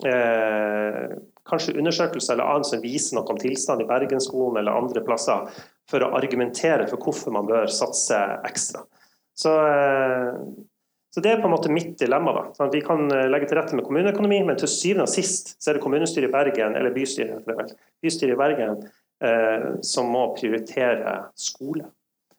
eh, 0.06 1.18
kanskje 1.50 1.74
undersøkelser 1.80 2.36
eller 2.36 2.52
annet 2.54 2.68
som 2.70 2.82
viser 2.82 3.16
noe 3.16 3.32
om 3.32 3.40
tilstand 3.40 3.82
i 3.82 3.88
Bergensskolen 3.88 4.60
eller 4.60 4.78
andre 4.78 5.02
plasser, 5.04 5.50
for 5.90 6.06
å 6.06 6.12
argumentere 6.14 6.86
for 6.90 7.02
hvorfor 7.02 7.34
man 7.34 7.48
bør 7.48 7.66
satse 7.74 8.18
ekstra. 8.46 8.84
Så, 9.38 9.52
eh, 9.66 10.40
så 11.10 11.22
det 11.24 11.32
er 11.32 11.42
på 11.42 11.48
en 11.48 11.54
måte 11.54 11.72
mitt 11.72 11.94
dilemma. 12.00 12.34
da. 12.36 12.42
Sånn 12.56 12.72
vi 12.74 12.82
kan 12.84 13.06
eh, 13.14 13.28
legge 13.32 13.50
til 13.50 13.60
rette 13.60 13.78
med 13.78 13.86
kommuneøkonomi, 13.86 14.42
men 14.48 14.58
til 14.60 14.70
syvende 14.72 15.06
og 15.08 15.12
sist 15.12 15.54
så 15.58 15.70
er 15.70 15.78
det 15.78 15.84
kommunestyret 15.84 16.30
i 16.30 16.34
Bergen, 16.34 16.76
eller 16.78 16.94
bystyret, 16.96 17.76
bystyret 18.02 18.36
i 18.36 18.40
Bergen 18.40 18.82
eh, 19.24 19.70
som 19.86 20.10
må 20.12 20.30
prioritere 20.36 21.16
skole. 21.38 21.88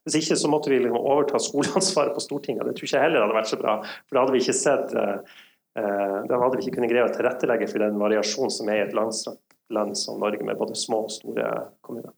Hvis 0.01 0.17
ikke 0.17 0.39
så 0.41 0.49
måtte 0.49 0.71
vi 0.73 0.81
liksom 0.81 0.97
overta 0.97 1.37
skoleansvaret 1.37 2.15
på 2.17 2.23
Stortinget. 2.23 2.65
Det 2.65 2.79
tror 2.79 2.89
jeg 2.89 3.05
heller 3.05 3.21
hadde 3.21 3.37
vært 3.37 3.51
så 3.51 3.59
bra. 3.61 3.79
For 4.09 4.17
da 4.17 4.23
hadde 4.23 4.33
vi 4.33 4.41
ikke 4.41 4.57
sett 4.57 4.95
eh, 4.97 5.41
Eh, 5.79 6.23
da 6.27 6.39
hadde 6.39 6.57
vi 6.57 6.65
ikke 6.65 6.79
kunnet 6.79 6.91
greie 6.91 7.07
å 7.07 7.13
tilrettelegge 7.13 7.69
for 7.71 7.83
den 7.83 7.99
variasjonen 7.99 8.51
som 8.51 8.71
er 8.71 8.81
i 8.81 8.87
et 8.89 8.95
land 8.95 9.15
som 9.15 10.19
Norge, 10.19 10.43
med 10.43 10.59
både 10.59 10.75
små 10.75 11.05
og 11.05 11.13
store 11.13 11.47
kommuner. 11.85 12.11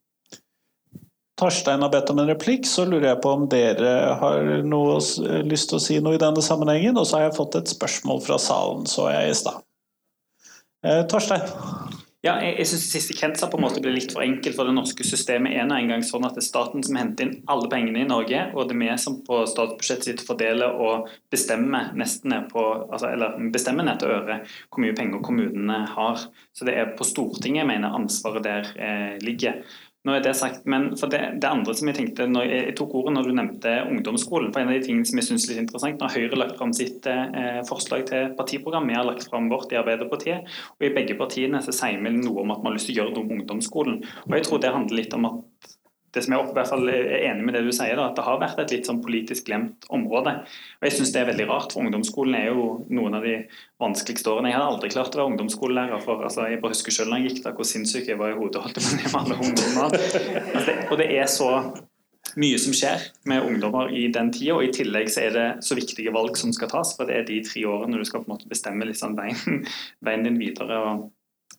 Torstein 1.39 1.81
har 1.81 1.89
bedt 1.89 2.11
om 2.13 2.19
en 2.21 2.29
replikk, 2.29 2.67
så 2.69 2.85
lurer 2.85 3.07
jeg 3.09 3.21
på 3.23 3.31
om 3.33 3.47
dere 3.49 3.93
har 4.21 4.51
noe, 4.69 4.99
lyst 5.49 5.71
til 5.71 5.79
å 5.79 5.81
si 5.81 5.97
noe 6.03 6.19
i 6.19 6.21
denne 6.21 6.43
sammenhengen. 6.45 6.99
Og 6.99 7.09
så 7.09 7.17
har 7.17 7.27
jeg 7.27 7.37
fått 7.39 7.57
et 7.57 7.73
spørsmål 7.73 8.21
fra 8.25 8.37
salen, 8.41 8.85
så 8.89 9.09
jeg 9.09 9.31
i 9.31 9.39
stad. 9.41 9.63
Eh, 10.85 11.01
Torstein? 11.09 11.41
Ja, 12.23 12.37
jeg, 12.39 12.53
jeg 12.61 12.69
syns 12.69 12.83
Siste 12.87 13.13
Kent 13.17 13.35
sa 13.35 13.49
på 13.51 13.57
en 13.59 13.65
måte 13.65 13.81
ble 13.83 13.91
litt 13.97 14.13
for 14.15 14.23
enkelt, 14.23 14.55
for 14.55 14.69
det 14.69 14.75
norske 14.77 15.03
systemet 15.03 15.57
er 15.59 15.65
nå 15.67 15.75
engang 15.75 16.05
sånn 16.07 16.23
at 16.23 16.37
det 16.37 16.39
er 16.39 16.45
staten 16.45 16.85
som 16.85 16.95
henter 16.95 17.25
inn 17.25 17.33
alle 17.51 17.67
pengene 17.71 17.99
i 17.99 18.07
Norge, 18.07 18.45
og 18.53 18.69
det 18.69 18.77
er 18.77 18.79
vi 18.79 18.93
som 19.03 19.17
på 19.27 19.41
statsbudsjettet 19.51 20.07
sitt 20.07 20.23
fordeler 20.23 20.71
og 20.71 21.09
bestemmer 21.33 21.89
nesten 21.99 22.31
ned 22.31 22.47
på, 22.53 22.63
altså, 22.85 23.09
eller 23.09 23.35
bestemmer 23.51 23.83
ned 23.89 23.99
til 23.99 24.13
øre 24.15 24.37
hvor 24.45 24.83
mye 24.85 24.95
penger 24.95 25.19
kommunene 25.25 25.81
har. 25.97 26.23
Så 26.55 26.63
det 26.69 26.77
er 26.79 26.93
på 26.95 27.07
Stortinget 27.09 27.65
jeg 27.65 27.71
mener 27.73 27.99
ansvaret 27.99 28.47
der 28.47 28.71
eh, 28.79 29.17
ligger. 29.19 29.59
Nå 30.03 30.11
er 30.11 30.23
det 30.25 30.33
sagt, 30.35 30.65
men 30.67 30.89
for 30.99 31.07
det, 31.07 31.19
det, 31.39 31.47
andre 31.47 31.73
som 31.79 31.87
jeg 31.87 31.95
tenkte 31.95 32.25
når 32.27 32.43
jeg, 32.43 32.63
jeg, 32.67 32.75
tok 32.75 32.95
ordet 32.99 33.13
når 33.15 33.27
du 33.29 33.35
nevnte 33.37 33.75
ungdomsskolen, 33.87 34.49
for 34.51 34.59
en 34.59 34.71
av 34.73 34.75
de 34.75 34.83
tingene 34.83 35.07
som 35.07 35.21
jeg 35.21 35.29
synes 35.29 35.45
er 35.45 35.53
litt 35.53 35.61
interessant, 35.63 36.03
når 36.03 36.11
Høyre 36.11 36.33
har 36.33 36.41
lagt 36.41 36.57
fram 36.59 36.73
sitt 36.75 37.07
eh, 37.07 37.61
forslag 37.69 38.03
til 38.09 38.33
partiprogram, 38.35 38.89
vi 38.91 38.97
har 38.99 39.07
lagt 39.07 39.29
fram 39.31 39.47
vårt 39.53 39.71
i 39.71 39.79
Arbeiderpartiet, 39.79 40.51
og 40.75 40.83
i 40.83 40.91
begge 40.97 41.15
partiene 41.19 41.63
så 41.63 41.71
sier 41.75 42.03
vi 42.03 42.11
noe 42.17 42.43
om 42.43 42.51
at 42.51 42.59
vi 42.59 42.67
har 42.67 42.75
lyst 42.75 42.91
til 42.91 42.97
å 42.97 42.99
gjøre 42.99 43.15
noe 43.15 43.29
med 43.29 43.37
ungdomsskolen. 43.37 44.01
Og 44.27 44.35
jeg 44.35 44.47
tror 44.49 44.63
det 44.65 44.75
handler 44.75 44.99
litt 44.99 45.15
om 45.15 45.29
at 45.29 45.39
det 46.13 46.21
som 46.21 46.35
jeg 46.35 46.45
i 46.45 46.55
hvert 46.55 46.69
fall 46.69 46.89
er 46.91 47.07
enig 47.31 47.45
med 47.47 47.55
det 47.57 47.63
du 47.65 47.71
sier, 47.73 47.95
da, 47.97 48.09
at 48.11 48.17
det 48.17 48.25
har 48.27 48.41
vært 48.41 48.59
et 48.61 48.73
litt 48.75 48.89
sånn 48.89 49.01
politisk 49.01 49.47
glemt 49.47 49.87
område. 49.93 50.35
Og 50.77 50.87
Jeg 50.87 50.97
syns 50.97 51.13
det 51.15 51.23
er 51.23 51.31
veldig 51.31 51.47
rart, 51.49 51.73
for 51.73 51.81
ungdomsskolen 51.81 52.37
er 52.37 52.51
jo 52.51 52.67
noen 52.93 53.17
av 53.17 53.25
de 53.25 53.39
vanskeligste 53.81 54.29
årene. 54.29 54.51
Jeg 54.51 54.59
hadde 54.59 54.67
aldri 54.75 54.91
klart 54.93 55.17
å 55.17 55.23
være 55.23 55.31
ungdomsskolelærer, 55.31 56.03
for 56.05 56.21
altså, 56.27 56.45
jeg 56.51 56.61
bare 56.61 56.75
husker 56.75 56.95
selv 56.95 57.13
når 57.13 57.23
jeg 57.23 57.31
gikk 57.31 57.41
der 57.47 57.57
hvor 57.57 57.69
sinnssyk 57.69 58.11
jeg 58.13 58.21
var 58.21 58.35
i 58.35 58.37
hodet. 58.37 58.61
holdt 58.61 58.77
med 58.99 59.17
alle 59.23 59.39
ungdommer. 59.39 59.97
Altså, 60.53 60.67
det, 60.69 60.77
og 60.91 61.01
det 61.01 61.09
er 61.17 61.33
så 61.33 61.49
mye 62.39 62.61
som 62.61 62.77
skjer 62.77 63.09
med 63.29 63.45
ungdommer 63.49 63.89
i 63.93 64.05
den 64.13 64.29
tida, 64.33 64.57
og 64.57 64.67
i 64.67 64.71
tillegg 64.73 65.09
så 65.13 65.25
er 65.25 65.35
det 65.35 65.47
så 65.65 65.77
viktige 65.77 66.13
valg 66.13 66.37
som 66.39 66.53
skal 66.55 66.69
tas, 66.71 66.93
for 66.97 67.09
det 67.09 67.17
er 67.17 67.27
de 67.27 67.41
tre 67.45 67.65
årene 67.69 67.99
du 67.99 68.05
skal 68.07 68.23
på 68.23 68.29
en 68.29 68.35
måte 68.35 68.49
bestemme 68.49 68.85
liksom 68.89 69.17
veien, 69.17 69.65
veien 70.05 70.29
din 70.29 70.39
videre. 70.41 70.79
og 70.79 71.09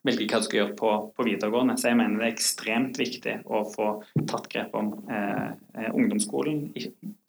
velge 0.04 0.26
hva 0.28 0.40
du 0.40 0.46
skal 0.46 0.60
gjøre 0.60 0.76
på, 0.78 0.90
på, 1.16 1.26
videregående. 1.26 1.76
Så 1.80 1.90
jeg 1.90 1.98
mener 2.00 2.20
det 2.20 2.28
er 2.28 2.34
ekstremt 2.34 3.00
viktig 3.00 3.38
å 3.46 3.62
få 3.72 3.88
tatt 4.28 4.50
grep 4.52 4.76
om 4.76 4.92
eh, 5.08 5.50
eh 5.80 5.90
ungdomsskolen. 5.94 6.66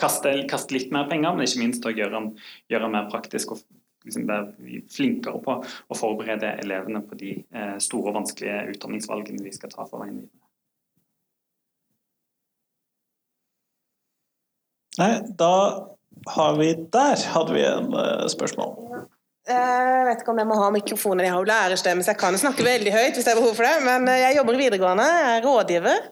Kaste, 0.01 0.35
kaste, 0.51 0.75
litt 0.75 0.93
mer 0.95 1.09
penger, 1.11 1.35
men 1.35 1.47
ikke 1.47 1.63
minst 1.63 1.87
å 1.87 1.93
gjøre 1.95 2.15
den, 2.17 2.31
gjøre 2.71 2.87
den 2.87 2.95
mer 2.97 3.09
praktisk 3.11 3.55
og 3.55 3.63
liksom 4.05 4.27
være 4.29 4.81
flinkere 4.91 5.41
på 5.45 5.59
å 5.63 5.97
forberede 5.97 6.55
elevene 6.61 7.01
på 7.05 7.17
de 7.19 7.35
eh, 7.41 7.77
store 7.81 8.11
og 8.11 8.19
vanskelige 8.19 8.75
utdanningsvalgene 8.75 9.45
de 9.45 9.55
skal 9.55 9.73
ta 9.73 9.87
for 9.87 10.03
veien 10.03 10.19
videre. 10.19 10.41
Nei, 14.95 15.11
da 15.35 15.55
har 16.31 16.53
vi 16.55 16.69
Der 16.93 17.19
hadde 17.33 17.53
vi 17.53 17.65
en 17.67 17.91
uh, 17.91 18.27
spørsmål. 18.31 18.77
Jeg 19.45 20.05
vet 20.07 20.23
ikke 20.23 20.33
om 20.33 20.39
jeg 20.41 20.49
må 20.49 20.55
ha 20.57 20.71
mikrofoner, 20.73 21.27
jeg 21.27 21.33
har 21.35 21.43
jo 21.43 21.49
lærerstemme, 21.51 22.01
så 22.01 22.15
jeg 22.15 22.17
kan 22.17 22.37
snakke 22.41 22.65
veldig 22.65 22.93
høyt 22.95 23.13
hvis 23.13 23.27
det 23.27 23.33
er 23.35 23.37
behov 23.37 23.53
for 23.53 23.67
det. 23.67 23.75
Men 23.85 24.07
eh, 24.09 24.23
jeg 24.23 24.39
jobber 24.39 24.57
i 24.57 24.61
videregående, 24.63 25.05
jeg 25.05 25.27
er 25.35 25.45
rådgiver. 25.45 26.07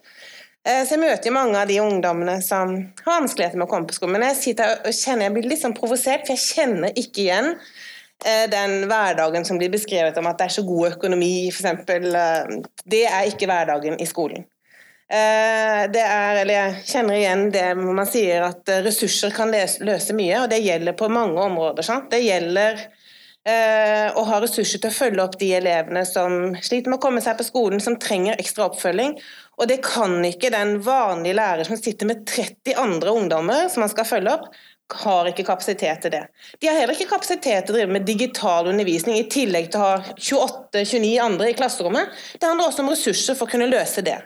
Eh, 0.62 0.84
så 0.86 0.94
jeg 0.94 1.02
møter 1.02 1.30
jo 1.30 1.34
mange 1.34 1.58
av 1.58 1.72
de 1.72 1.80
ungdommene 1.82 2.38
som 2.46 2.76
har 3.02 3.10
vanskeligheter 3.10 3.58
med 3.58 3.66
å 3.66 3.72
komme 3.74 3.90
på 3.90 3.98
skolen. 3.98 4.20
Men 4.20 4.28
jeg 4.30 4.40
sitter 4.44 4.76
og 4.78 4.94
kjenner 4.94 5.28
jeg 5.28 5.36
blir 5.40 5.50
litt 5.50 5.64
sånn 5.66 5.74
provosert, 5.80 6.28
for 6.28 6.38
jeg 6.38 6.46
kjenner 6.46 6.94
ikke 6.94 7.26
igjen 7.26 7.52
eh, 7.56 8.46
den 8.54 8.86
hverdagen 8.92 9.50
som 9.50 9.58
blir 9.58 9.74
beskrevet 9.74 10.22
om 10.22 10.30
at 10.30 10.38
det 10.38 10.52
er 10.52 10.58
så 10.60 10.68
god 10.70 10.94
økonomi, 10.94 11.34
f.eks. 11.50 11.90
Det 12.86 13.04
er 13.10 13.34
ikke 13.34 13.50
hverdagen 13.50 13.98
i 13.98 14.10
skolen. 14.10 14.46
Det 15.14 16.02
er, 16.02 16.38
eller 16.40 16.56
jeg 16.56 16.86
kjenner 16.90 17.18
igjen 17.20 17.42
det 17.54 17.66
man 17.78 18.08
sier 18.10 18.48
at 18.48 18.70
ressurser 18.82 19.34
kan 19.36 19.52
løse 19.52 20.16
mye, 20.18 20.40
og 20.40 20.48
det 20.50 20.64
gjelder 20.64 20.96
på 20.98 21.10
mange 21.12 21.38
områder. 21.44 21.86
Sant? 21.86 22.08
Det 22.10 22.24
gjelder 22.24 22.82
Eh, 22.82 23.03
og 23.44 24.28
har 24.30 24.40
ressurser 24.40 24.80
til 24.80 24.88
å 24.88 24.96
følge 24.96 25.20
opp 25.20 25.34
de 25.36 25.50
elevene 25.58 26.06
som 26.08 26.54
sliter 26.64 26.88
med 26.88 26.96
å 26.96 27.04
komme 27.04 27.20
seg 27.20 27.36
på 27.36 27.44
skolen, 27.44 27.82
som 27.84 27.98
trenger 28.00 28.40
ekstra 28.40 28.70
oppfølging. 28.70 29.18
Og 29.60 29.68
det 29.68 29.82
kan 29.84 30.16
ikke 30.24 30.54
den 30.54 30.78
vanlige 30.86 31.36
lærer 31.42 31.68
som 31.68 31.76
sitter 31.76 32.08
med 32.08 32.24
30 32.30 32.78
andre 32.80 33.12
ungdommer 33.12 33.68
som 33.74 33.84
han 33.84 33.92
skal 33.92 34.08
følge 34.08 34.38
opp, 34.38 34.48
har 34.94 35.30
ikke 35.30 35.46
kapasitet 35.48 36.04
til 36.04 36.14
det. 36.14 36.22
De 36.62 36.70
har 36.70 36.78
heller 36.78 36.96
ikke 36.98 37.10
kapasitet 37.14 37.66
til 37.66 37.74
å 37.74 37.78
drive 37.78 37.96
med 37.96 38.06
digital 38.08 38.68
undervisning 38.70 39.18
i 39.20 39.28
tillegg 39.32 39.72
til 39.74 39.82
å 39.82 39.88
ha 39.88 40.14
28-29 40.18 41.14
andre 41.24 41.50
i 41.50 41.58
klasserommet. 41.58 42.12
Det 42.38 42.48
handler 42.48 42.70
også 42.70 42.84
om 42.84 42.92
ressurser 42.94 43.38
for 43.40 43.48
å 43.48 43.54
kunne 43.54 43.72
løse 43.72 44.04
det. 44.06 44.20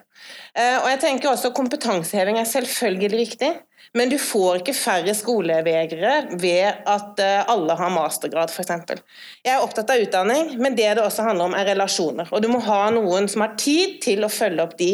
Eh, 0.57 0.77
og 0.81 0.89
jeg 0.91 1.01
tenker 1.03 1.31
også 1.31 1.53
Kompetanseheving 1.55 2.39
er 2.41 2.49
selvfølgelig 2.49 3.21
viktig. 3.21 3.51
Men 3.93 4.11
du 4.11 4.17
får 4.19 4.61
ikke 4.61 4.75
færre 4.75 5.13
skolevegere 5.15 6.13
ved 6.41 6.83
at 6.89 7.23
eh, 7.23 7.45
alle 7.47 7.77
har 7.79 7.93
mastergrad, 7.93 8.51
f.eks. 8.51 9.01
Jeg 9.45 9.53
er 9.53 9.63
opptatt 9.63 9.93
av 9.93 10.03
utdanning, 10.03 10.55
men 10.59 10.75
det 10.75 10.89
det 10.97 11.05
også 11.05 11.27
handler 11.29 11.49
om, 11.49 11.55
er 11.57 11.69
relasjoner. 11.71 12.29
Og 12.31 12.43
du 12.43 12.49
må 12.51 12.61
ha 12.67 12.87
noen 12.93 13.29
som 13.31 13.45
har 13.45 13.55
tid 13.59 13.99
til 14.03 14.25
å 14.25 14.31
følge 14.31 14.65
opp 14.65 14.77
de 14.79 14.91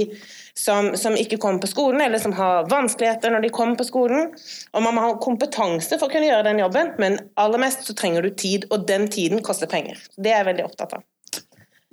som, 0.54 0.92
som, 0.98 1.16
ikke 1.18 1.40
kommer 1.42 1.64
på 1.64 1.72
skolen, 1.72 2.02
eller 2.06 2.22
som 2.22 2.36
har 2.38 2.68
vanskeligheter 2.70 3.34
når 3.34 3.48
de 3.48 3.54
kommer 3.54 3.80
på 3.80 3.88
skolen. 3.88 4.30
Og 4.74 4.86
man 4.86 4.96
må 4.96 5.08
ha 5.08 5.16
kompetanse 5.22 5.98
for 5.98 6.08
å 6.08 6.14
kunne 6.14 6.30
gjøre 6.30 6.50
den 6.52 6.62
jobben, 6.62 6.94
men 7.02 7.18
aller 7.42 7.62
mest 7.62 7.88
så 7.88 7.98
trenger 7.98 8.26
du 8.26 8.34
tid, 8.38 8.70
og 8.70 8.86
den 8.90 9.10
tiden 9.12 9.44
koster 9.46 9.70
penger. 9.72 10.02
Det 10.18 10.32
er 10.32 10.44
jeg 10.44 10.52
veldig 10.54 10.70
opptatt 10.70 11.00
av. 11.00 11.08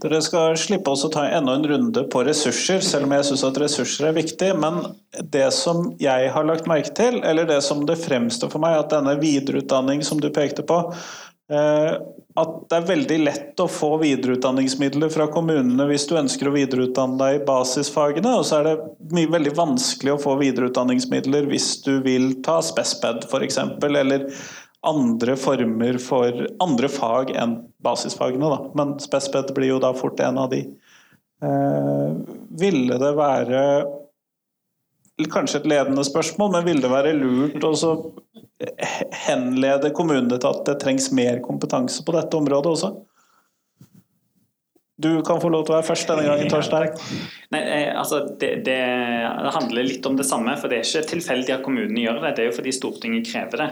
Dere 0.00 0.20
skal 0.24 0.54
slippe 0.56 0.92
oss 0.94 1.02
å 1.04 1.10
ta 1.12 1.26
enda 1.28 1.52
en 1.58 1.66
runde 1.68 2.02
på 2.12 2.22
ressurser, 2.24 2.80
selv 2.84 3.04
om 3.04 3.12
jeg 3.12 3.26
syns 3.28 3.42
at 3.44 3.58
ressurser 3.60 4.08
er 4.08 4.16
viktig. 4.16 4.54
Men 4.56 4.94
det 5.32 5.50
som 5.52 5.90
jeg 6.00 6.30
har 6.32 6.46
lagt 6.48 6.70
merke 6.70 6.94
til, 6.96 7.18
eller 7.20 7.48
det 7.48 7.60
som 7.66 7.82
det 7.88 7.98
fremstår 8.00 8.52
for 8.52 8.62
meg, 8.62 8.78
at 8.78 8.94
denne 8.94 9.18
videreutdanning 9.20 10.00
som 10.06 10.22
du 10.22 10.30
pekte 10.32 10.64
på, 10.64 10.78
eh, 11.52 11.98
at 12.40 12.54
det 12.70 12.78
er 12.78 12.88
veldig 12.88 13.18
lett 13.26 13.60
å 13.60 13.66
få 13.68 13.90
videreutdanningsmidler 14.00 15.12
fra 15.12 15.26
kommunene 15.34 15.84
hvis 15.90 16.06
du 16.08 16.14
ønsker 16.16 16.48
å 16.48 16.54
videreutdanne 16.54 17.18
deg 17.20 17.40
i 17.40 17.44
basisfagene, 17.48 18.36
og 18.38 18.46
så 18.48 18.60
er 18.60 18.70
det 18.70 19.26
veldig 19.34 19.52
vanskelig 19.58 20.14
å 20.14 20.22
få 20.22 20.38
videreutdanningsmidler 20.40 21.50
hvis 21.50 21.74
du 21.84 21.98
vil 22.06 22.38
ta 22.46 22.60
spesped 22.64 23.26
f.eks., 23.28 23.60
eller 23.90 24.30
andre 24.86 25.36
former 25.36 25.98
for 26.00 26.46
andre 26.62 26.88
fag 26.88 27.34
enn 27.36 27.56
basisfagene. 27.84 28.48
Da. 28.48 28.60
Men 28.74 28.94
spesped 29.02 29.52
blir 29.56 29.74
jo 29.74 29.80
da 29.82 29.92
fort 29.96 30.20
en 30.24 30.38
av 30.40 30.50
de. 30.52 30.62
Eh, 31.44 32.12
ville 32.60 33.00
det 33.00 33.16
være 33.16 33.64
Kanskje 35.20 35.58
et 35.58 35.66
ledende 35.68 36.00
spørsmål, 36.00 36.48
men 36.54 36.62
ville 36.64 36.80
det 36.80 36.88
være 36.88 37.10
lurt 37.12 37.64
å 37.68 37.72
henlede 39.26 39.90
kommunene 39.92 40.38
til 40.40 40.48
at 40.48 40.62
det 40.64 40.78
trengs 40.80 41.10
mer 41.12 41.42
kompetanse 41.44 42.00
på 42.06 42.14
dette 42.16 42.38
området 42.38 42.70
også? 42.70 42.90
Du 45.00 45.22
kan 45.24 45.40
få 45.40 45.48
lov 45.48 45.64
til 45.64 45.72
å 45.72 45.78
være 45.78 45.88
først 45.88 46.10
denne 46.10 46.26
gangen, 46.26 46.48
Torstein. 46.52 46.90
Nei, 47.54 47.60
eh, 47.60 47.92
altså, 47.96 48.18
det, 48.40 48.50
det, 48.66 48.80
handler 49.54 49.86
litt 49.86 50.04
om 50.08 50.18
det 50.18 50.26
samme. 50.28 50.52
for 50.60 50.68
Det 50.68 50.80
er 50.80 50.88
ikke 50.88 51.12
tilfeldig 51.14 51.54
at 51.54 51.64
kommunene 51.64 52.02
gjør 52.02 52.20
det. 52.26 52.34
Det 52.36 52.44
er 52.44 52.50
jo 52.50 52.56
fordi 52.58 52.74
Stortinget 52.76 53.30
krever 53.30 53.62
det. 53.62 53.68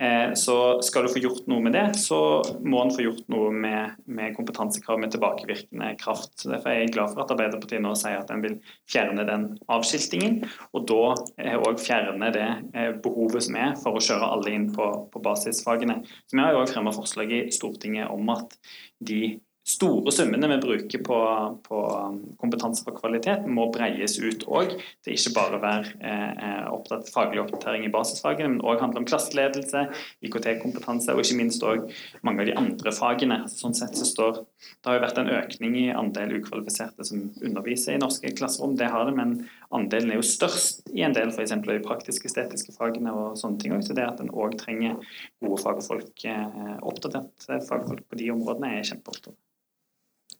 Eh, 0.00 0.32
så 0.34 0.82
skal 0.82 1.04
du 1.06 1.12
få 1.12 1.20
gjort 1.22 1.46
noe 1.46 1.62
med 1.62 1.76
det, 1.76 1.84
så 2.02 2.18
må 2.66 2.80
en 2.82 2.90
få 2.94 3.04
gjort 3.04 3.28
noe 3.30 3.52
med, 3.54 4.00
med 4.10 4.34
kompetansekrav 4.34 4.98
med 4.98 5.12
tilbakevirkende 5.14 5.92
kraft. 6.00 6.32
Så 6.40 6.50
Derfor 6.50 6.72
er 6.72 6.80
jeg 6.80 6.94
glad 6.96 7.12
for 7.12 7.22
at 7.22 7.34
Arbeiderpartiet 7.36 7.84
nå 7.84 7.94
sier 7.98 8.18
at 8.18 8.32
en 8.34 8.42
vil 8.42 8.56
fjerne 8.90 9.26
den 9.28 9.46
avskiltingen, 9.70 10.42
og 10.74 10.88
da 10.90 11.14
òg 11.60 11.78
fjerne 11.82 12.32
det 12.34 12.48
eh, 12.74 12.90
behovet 13.04 13.46
som 13.46 13.60
er 13.60 13.78
for 13.82 13.94
å 13.94 14.02
kjøre 14.02 14.32
alle 14.34 14.56
inn 14.56 14.68
på, 14.74 14.88
på 15.14 15.22
basisfagene. 15.22 16.00
Så 16.26 16.34
Vi 16.38 16.42
har 16.42 16.56
jo 16.56 16.64
òg 16.64 16.74
fremma 16.74 16.94
forslag 16.94 17.30
i 17.30 17.44
Stortinget 17.54 18.10
om 18.10 18.34
at 18.34 18.58
de 19.04 19.36
store 19.64 20.12
summene 20.12 20.48
vi 20.50 20.56
bruker 20.60 21.00
på, 21.06 21.18
på 21.64 21.78
um, 21.96 22.18
kompetanse 22.40 22.84
for 22.84 22.96
kvalitet, 22.98 23.46
må 23.48 23.70
breies 23.72 24.18
ut 24.20 24.44
òg. 24.44 24.74
Det 25.04 25.14
ikke 25.16 25.32
bare 25.38 25.60
være 25.62 25.92
eh, 26.04 26.66
opptatt, 26.68 27.08
faglig 27.12 27.40
oppdatering 27.40 27.86
i 27.86 27.92
basisfagene, 27.92 28.50
men 28.52 28.64
òg 28.64 28.82
handle 28.84 29.00
om 29.00 29.06
klasseledelse, 29.08 29.86
IKT-kompetanse 30.28 31.14
og 31.14 31.22
ikke 31.24 31.38
minst 31.38 31.64
òg 31.64 31.88
mange 32.26 32.44
av 32.44 32.50
de 32.50 32.56
andre 32.60 32.92
fagene. 32.92 33.38
Sånn 33.48 33.76
sett 33.76 33.96
så 33.96 34.04
står 34.08 34.42
Det 34.60 34.90
har 34.90 34.98
jo 34.98 35.04
vært 35.06 35.22
en 35.22 35.32
økning 35.32 35.78
i 35.80 35.86
andel 35.96 36.36
ukvalifiserte 36.42 37.06
som 37.08 37.30
underviser 37.40 37.96
i 37.96 38.02
norske 38.02 38.34
klasserom, 38.36 38.76
det 38.76 38.90
har 38.92 39.08
det, 39.08 39.16
men 39.16 39.34
andelen 39.74 40.12
er 40.12 40.20
jo 40.20 40.28
størst 40.28 40.92
i 40.92 41.06
en 41.06 41.16
del 41.16 41.32
f.eks. 41.32 41.56
de 41.64 41.78
praktisk-estetiske 41.88 42.76
fagene 42.76 43.16
og 43.16 43.40
sånne 43.40 43.64
ting. 43.64 43.78
Så 43.80 43.96
det 43.96 44.04
at 44.04 44.20
en 44.20 44.32
òg 44.34 44.58
trenger 44.60 45.00
gode 45.40 45.62
fagfolk, 45.64 46.28
eh, 46.28 46.76
oppdaterte 46.84 47.62
fagfolk 47.64 48.04
på 48.10 48.20
de 48.20 48.30
områdene, 48.36 48.76
er 48.76 48.92
kjempeopptatt 48.92 49.32
av. 49.32 49.40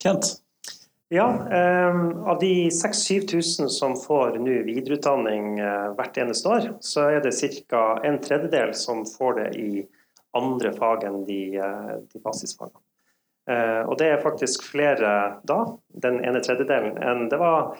Kent? 0.04 0.34
Ja, 1.08 1.48
eh, 1.50 2.28
av 2.28 2.38
de 2.38 2.70
6000-7000 2.70 3.68
som 3.68 3.96
får 3.96 4.38
nå 4.38 4.56
videreutdanning 4.66 5.58
eh, 5.58 5.92
hvert 5.96 6.18
eneste 6.20 6.48
år, 6.48 6.66
så 6.80 7.06
er 7.08 7.22
det 7.24 7.32
ca. 7.70 7.84
en 8.04 8.18
tredjedel 8.20 8.74
som 8.76 9.04
får 9.08 9.38
det 9.38 9.46
i 9.60 9.84
andre 10.36 10.72
fag 10.76 11.06
enn 11.08 11.22
de, 11.28 11.40
eh, 11.56 11.94
de 12.12 12.20
basisfagene. 12.24 12.82
Eh, 13.48 13.80
og 13.84 13.96
det 14.00 14.10
er 14.10 14.24
faktisk 14.24 14.64
flere 14.64 15.14
da, 15.48 15.58
den 16.04 16.20
ene 16.24 16.44
tredjedelen, 16.44 16.98
enn 17.00 17.28
det 17.32 17.40
var 17.40 17.76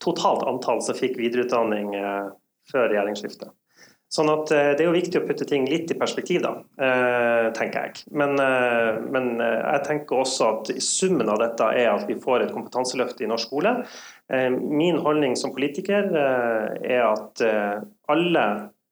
totalt 0.00 0.46
antall 0.48 0.80
som 0.84 0.96
fikk 0.96 1.18
videreutdanning 1.20 1.90
før 2.70 2.92
regjeringsskiftet. 2.92 3.50
Sånn 4.12 4.30
at 4.32 4.50
eh, 4.54 4.70
Det 4.76 4.84
er 4.84 4.88
jo 4.88 4.96
viktig 4.96 5.20
å 5.20 5.26
putte 5.28 5.46
ting 5.48 5.66
litt 5.68 5.90
i 5.92 5.96
perspektiv, 5.98 6.40
da, 6.44 6.54
eh, 6.80 7.48
tenker 7.56 7.88
jeg. 7.88 8.04
Men, 8.16 8.38
eh, 8.40 9.00
men, 9.04 9.34
jeg 9.42 9.84
tenker 9.84 10.22
også 10.22 10.48
at 10.48 10.70
summen 10.84 11.28
av 11.28 11.42
dette 11.42 11.68
er 11.76 11.90
at 11.92 12.06
vi 12.08 12.16
får 12.20 12.46
et 12.46 12.54
kompetanseløft 12.54 13.20
i 13.20 13.28
norsk 13.28 13.48
skole. 13.48 13.74
Min 14.28 14.98
holdning 15.00 15.32
som 15.40 15.54
politiker 15.54 16.10
er 16.12 17.04
at 17.06 17.40
alle 18.12 18.42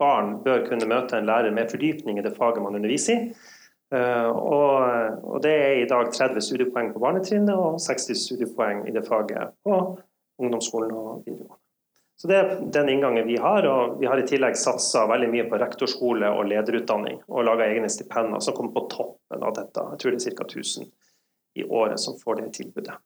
barn 0.01 0.31
bør 0.41 0.63
kunne 0.65 0.89
møte 0.89 1.19
en 1.19 1.29
lærer 1.29 1.53
med 1.53 1.69
fordypning 1.69 2.17
i 2.17 2.25
det 2.25 2.33
faget 2.39 2.65
man 2.65 2.79
underviser 2.79 3.19
i. 3.19 3.35
Og, 3.93 5.37
Det 5.45 5.53
er 5.53 5.83
i 5.83 5.91
dag 5.91 6.09
30 6.09 6.41
studiepoeng 6.41 6.95
på 6.95 7.05
barnetrinnet 7.05 7.53
og 7.53 7.77
60 7.85 8.17
studiepoeng 8.17 8.87
i 8.89 8.97
det 8.97 9.05
faget 9.05 9.53
på 9.61 9.77
ungdomsskolen 10.41 10.97
og 10.97 11.23
videregående. 11.29 11.66
Så 12.17 12.29
Det 12.29 12.37
er 12.37 12.61
den 12.73 12.89
inngangen 12.89 13.27
vi 13.27 13.37
har. 13.37 13.67
og 13.67 14.01
Vi 14.01 14.07
har 14.07 14.19
i 14.19 14.27
tillegg 14.27 14.57
satsa 14.57 15.05
veldig 15.07 15.29
mye 15.33 15.49
på 15.51 15.59
rektorskole 15.61 16.31
og 16.33 16.49
lederutdanning. 16.49 17.21
Og 17.29 17.45
laga 17.45 17.69
egne 17.69 17.91
stipender 17.93 18.41
som 18.41 18.57
kommer 18.57 18.73
på 18.73 18.87
toppen 18.95 19.45
av 19.45 19.53
dette. 19.59 19.85
Jeg 19.93 20.01
tror 20.01 20.17
det 20.17 20.23
er 20.25 20.39
ca. 20.39 20.47
1000 20.49 20.89
i 21.57 21.65
året 21.65 22.01
som 22.01 22.17
får 22.21 22.41
det 22.41 22.53
tilbudet. 22.57 22.97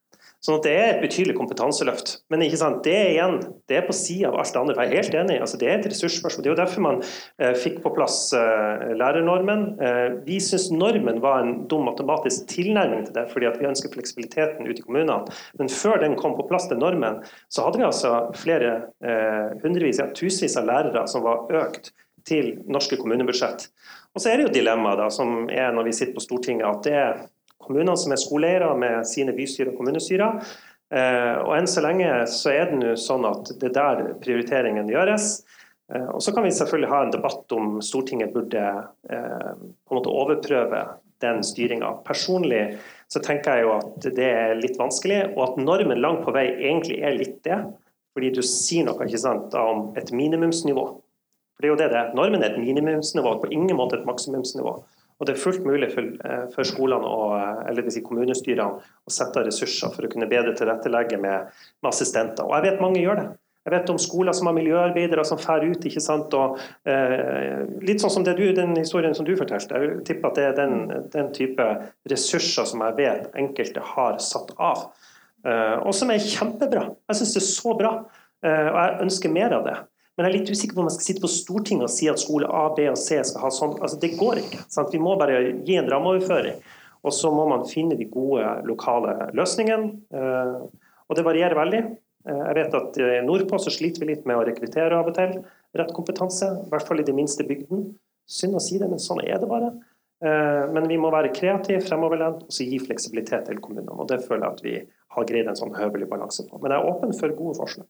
Sånn 0.41 0.57
at 0.57 0.65
Det 0.65 0.73
er 0.73 0.87
et 0.95 1.03
betydelig 1.03 1.35
kompetanseløft. 1.37 2.15
Men 2.33 2.41
ikke 2.47 2.59
sant, 2.61 2.79
det 2.87 2.97
igjen, 3.13 3.35
det 3.69 3.77
er 3.77 3.85
på 3.85 3.97
sida 3.97 4.31
av 4.31 4.39
alt 4.41 4.55
det 4.55 4.61
andre. 4.61 4.77
Jeg 4.79 4.89
er 4.89 5.03
helt 5.03 5.17
enig. 5.21 5.37
altså 5.45 5.59
Det 5.61 5.69
er 5.69 5.79
et 5.79 5.89
ressursspørsmål. 5.91 6.45
Det 6.45 6.49
er 6.49 6.55
jo 6.55 6.61
derfor 6.63 6.85
man 6.87 7.01
eh, 7.03 7.53
fikk 7.61 7.81
på 7.85 7.93
plass 7.93 8.19
eh, 8.37 8.87
lærernormen. 8.97 9.67
Eh, 9.85 10.07
vi 10.25 10.39
syns 10.41 10.71
normen 10.73 11.21
var 11.21 11.45
en 11.45 11.53
dum 11.69 11.85
matematisk 11.91 12.49
tilnærming 12.49 13.05
til 13.05 13.19
det, 13.19 13.27
fordi 13.35 13.53
vi 13.61 13.69
ønsker 13.69 13.93
fleksibiliteten 13.93 14.65
ute 14.65 14.81
i 14.81 14.87
kommunene. 14.87 15.19
Men 15.61 15.69
før 15.69 16.01
den 16.01 16.17
kom 16.17 16.39
på 16.39 16.49
plass, 16.49 16.71
den 16.73 16.81
normen, 16.81 17.21
så 17.53 17.67
hadde 17.67 17.83
vi 17.83 17.89
altså 17.91 18.15
flere 18.41 18.77
eh, 19.05 19.59
hundrevis, 19.61 20.01
ja 20.01 20.09
tusenvis 20.17 20.57
av 20.57 20.71
lærere 20.71 21.05
som 21.11 21.27
var 21.27 21.51
økt 21.61 21.93
til 22.29 22.55
norske 22.71 22.97
kommunebudsjett. 23.01 23.69
Og 24.15 24.23
så 24.23 24.33
er 24.33 24.41
det 24.41 24.49
jo 24.49 24.55
dilemmaet 24.57 25.13
som 25.15 25.51
er 25.53 25.71
når 25.75 25.91
vi 25.91 25.95
sitter 25.97 26.17
på 26.17 26.25
Stortinget, 26.25 26.67
at 26.67 26.89
det 26.89 26.97
er 26.97 27.21
kommunene 27.71 27.97
som 27.99 28.13
er 28.13 28.21
skoleeiere 28.21 28.75
med 28.79 29.07
sine 29.09 29.35
bystyrer 29.37 29.73
og 29.73 29.79
kommunestyrer. 29.79 30.43
Eh, 30.91 31.37
og 31.45 31.55
enn 31.55 31.71
så 31.71 31.85
lenge 31.85 32.11
så 32.31 32.51
er 32.51 32.71
det 32.71 32.81
nå 32.81 32.97
sånn 32.99 33.27
at 33.29 33.53
det 33.63 33.71
er 33.71 33.77
der 33.79 34.15
prioriteringen 34.23 34.91
gjøres. 34.91 35.37
Eh, 35.95 36.09
og 36.11 36.19
så 36.23 36.35
kan 36.35 36.47
vi 36.47 36.55
selvfølgelig 36.55 36.91
ha 36.91 37.05
en 37.05 37.15
debatt 37.15 37.55
om 37.55 37.77
Stortinget 37.85 38.35
burde 38.35 38.65
eh, 39.11 39.53
på 39.55 39.95
en 39.95 40.01
måte 40.01 40.11
overprøve 40.11 40.83
den 41.23 41.45
styringa. 41.47 41.93
Personlig 42.07 42.65
så 43.13 43.23
tenker 43.23 43.61
jeg 43.61 43.67
jo 43.69 43.77
at 43.77 44.09
det 44.17 44.27
er 44.27 44.57
litt 44.59 44.79
vanskelig, 44.81 45.23
og 45.37 45.45
at 45.45 45.63
normen 45.63 46.03
langt 46.03 46.25
på 46.27 46.35
vei 46.35 46.49
egentlig 46.57 46.99
er 47.05 47.19
litt 47.19 47.39
det. 47.47 47.61
Fordi 48.17 48.33
du 48.35 48.43
sier 48.43 48.87
noe 48.89 49.07
ikke 49.07 49.21
sant, 49.23 49.55
om 49.55 49.93
et 49.99 50.11
minimumsnivå. 50.11 50.87
For 51.55 51.63
det 51.63 51.69
er 51.69 51.71
jo 51.71 51.79
det 51.79 51.91
det 51.93 51.99
er. 52.01 52.15
Normen 52.19 52.43
er 52.43 52.55
et 52.55 52.63
minimumsnivå, 52.63 53.37
på 53.43 53.51
ingen 53.55 53.79
måte 53.79 54.01
et 54.01 54.09
maksimumsnivå. 54.09 54.73
Og 55.21 55.27
Det 55.27 55.35
er 55.35 55.43
fullt 55.43 55.67
mulig 55.69 55.91
for, 55.93 56.01
eh, 56.01 56.47
for 56.55 56.65
skolene 56.65 57.05
og, 57.05 57.37
eh, 57.37 57.69
eller 57.69 57.91
si 57.91 58.01
kommunestyrene 58.01 58.81
å 58.81 59.11
sette 59.13 59.37
av 59.37 59.47
ressurser 59.47 59.93
for 59.93 60.03
å 60.03 60.11
kunne 60.11 60.29
bedre 60.29 60.55
tilrettelegge 60.57 61.21
med, 61.21 61.53
med, 61.83 61.93
assistenter. 61.93 62.45
Og 62.45 62.57
Jeg 62.57 62.73
vet 62.73 62.81
mange 62.81 63.03
gjør 63.03 63.17
det. 63.17 63.29
Jeg 63.67 63.75
vet 63.75 63.91
om 63.91 63.99
skoler 63.99 64.33
som 64.33 64.47
har 64.47 64.55
miljøarbeidere 64.57 65.25
som 65.27 65.37
drar 65.37 65.61
ut. 65.61 65.85
ikke 65.85 66.01
sant? 66.01 66.33
Og, 66.33 66.59
eh, 66.87 67.67
litt 67.85 68.01
sånn 68.01 68.11
som 68.11 68.25
du, 68.25 68.53
den 68.55 68.75
historien 68.75 69.15
som 69.15 69.27
du 69.27 69.37
fortalte. 69.37 69.77
Jeg 69.77 70.05
tipper 70.05 70.29
at 70.29 70.35
det 70.35 70.45
er 70.45 70.57
den, 70.57 71.11
den 71.11 71.31
type 71.33 71.67
ressurser 72.09 72.65
som 72.65 72.81
jeg 72.81 72.97
vet 72.97 73.31
enkelte 73.37 73.81
har 73.81 74.17
satt 74.19 74.55
av. 74.59 74.91
Eh, 75.45 75.77
og 75.85 75.93
som 75.97 76.11
er 76.11 76.25
kjempebra. 76.25 76.97
Jeg 77.11 77.21
syns 77.21 77.35
det 77.37 77.43
er 77.43 77.49
så 77.49 77.77
bra. 77.77 77.93
Eh, 78.43 78.69
og 78.73 78.79
jeg 78.81 79.01
ønsker 79.05 79.33
mer 79.33 79.53
av 79.53 79.65
det. 79.69 79.77
Men 80.17 80.27
jeg 80.27 80.31
er 80.31 80.37
litt 80.39 80.53
usikker 80.53 80.77
på 80.77 80.83
om 80.83 80.91
jeg 80.91 80.97
skal 80.97 81.07
sitte 81.07 81.25
på 81.25 81.33
Stortinget 81.33 81.87
og 81.87 81.93
si 81.95 82.09
at 82.11 82.21
skole 82.21 82.49
A, 82.51 82.67
B 82.77 82.85
og 82.91 82.99
C 83.01 83.21
skal 83.25 83.45
ha 83.47 83.51
sånn. 83.55 83.77
Altså, 83.81 83.97
det 84.03 84.13
går 84.21 84.43
ikke. 84.43 84.61
Sant? 84.69 84.93
Vi 84.93 85.01
må 85.03 85.15
bare 85.21 85.39
gi 85.67 85.79
en 85.81 85.89
rammeoverføring. 85.91 86.61
Og 87.01 87.15
så 87.17 87.31
må 87.33 87.47
man 87.49 87.65
finne 87.69 87.97
de 87.97 88.09
gode 88.11 88.45
lokale 88.69 89.31
løsningene. 89.37 89.95
Eh, 90.13 90.57
og 91.09 91.17
det 91.17 91.25
varierer 91.25 91.57
veldig. 91.57 91.81
Eh, 92.29 92.43
jeg 92.43 92.59
vet 92.59 92.77
at 92.77 93.01
nordpå 93.25 93.63
så 93.63 93.73
sliter 93.73 94.05
vi 94.05 94.13
litt 94.13 94.29
med 94.29 94.37
å 94.37 94.45
rekruttere 94.45 94.99
av 94.99 95.09
og 95.09 95.17
til 95.17 95.39
rett 95.79 95.95
kompetanse. 95.97 96.51
I 96.67 96.75
hvert 96.75 96.91
fall 96.91 97.01
i 97.01 97.07
de 97.07 97.17
minste 97.17 97.47
bygdene. 97.49 97.95
Synd 98.31 98.59
å 98.59 98.63
si 98.63 98.77
det, 98.79 98.91
men 98.91 99.01
sånn 99.03 99.25
er 99.25 99.41
det 99.41 99.49
bare. 99.51 99.73
Eh, 100.21 100.65
men 100.75 100.89
vi 100.89 100.99
må 101.01 101.09
være 101.13 101.33
kreative, 101.33 101.81
fremoverlent 101.87 102.45
og 102.45 102.53
så 102.53 102.67
gi 102.69 102.79
fleksibilitet 102.83 103.49
til 103.49 103.61
kommunene. 103.65 103.97
og 103.97 104.09
Det 104.11 104.21
føler 104.27 104.45
jeg 104.45 104.53
at 104.53 104.65
vi 104.67 104.75
har 105.17 105.27
greid 105.27 105.49
en 105.49 105.59
sånn 105.59 105.73
høvelig 105.75 106.11
balanse 106.11 106.45
på. 106.49 106.61
Men 106.61 106.75
jeg 106.75 106.83
er 106.83 106.93
åpen 106.93 107.17
for 107.17 107.37
gode 107.39 107.57
forslag. 107.63 107.89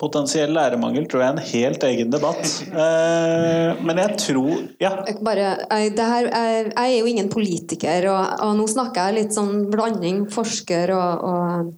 Potensiell 0.00 0.54
lærermangel 0.56 1.04
tror 1.10 1.20
jeg 1.20 1.28
er 1.28 1.36
en 1.36 1.50
helt 1.50 1.82
egen 1.90 2.12
debatt. 2.12 2.54
Eh, 2.70 3.82
men 3.84 4.00
jeg 4.00 4.16
tror 4.22 4.62
Ja. 4.80 4.94
Bare, 5.20 5.50
jeg, 5.68 5.92
her, 5.98 6.30
jeg, 6.30 6.72
jeg, 6.72 6.86
er 6.86 6.96
jo 6.96 7.10
ingen 7.10 7.28
politiker, 7.32 8.08
og, 8.08 8.40
og, 8.46 8.56
nå 8.56 8.68
snakker 8.70 9.10
jeg 9.10 9.18
litt 9.18 9.36
sånn 9.36 9.66
blanding 9.72 10.24
forsker 10.32 10.94
og, 10.96 11.26
og 11.28 11.70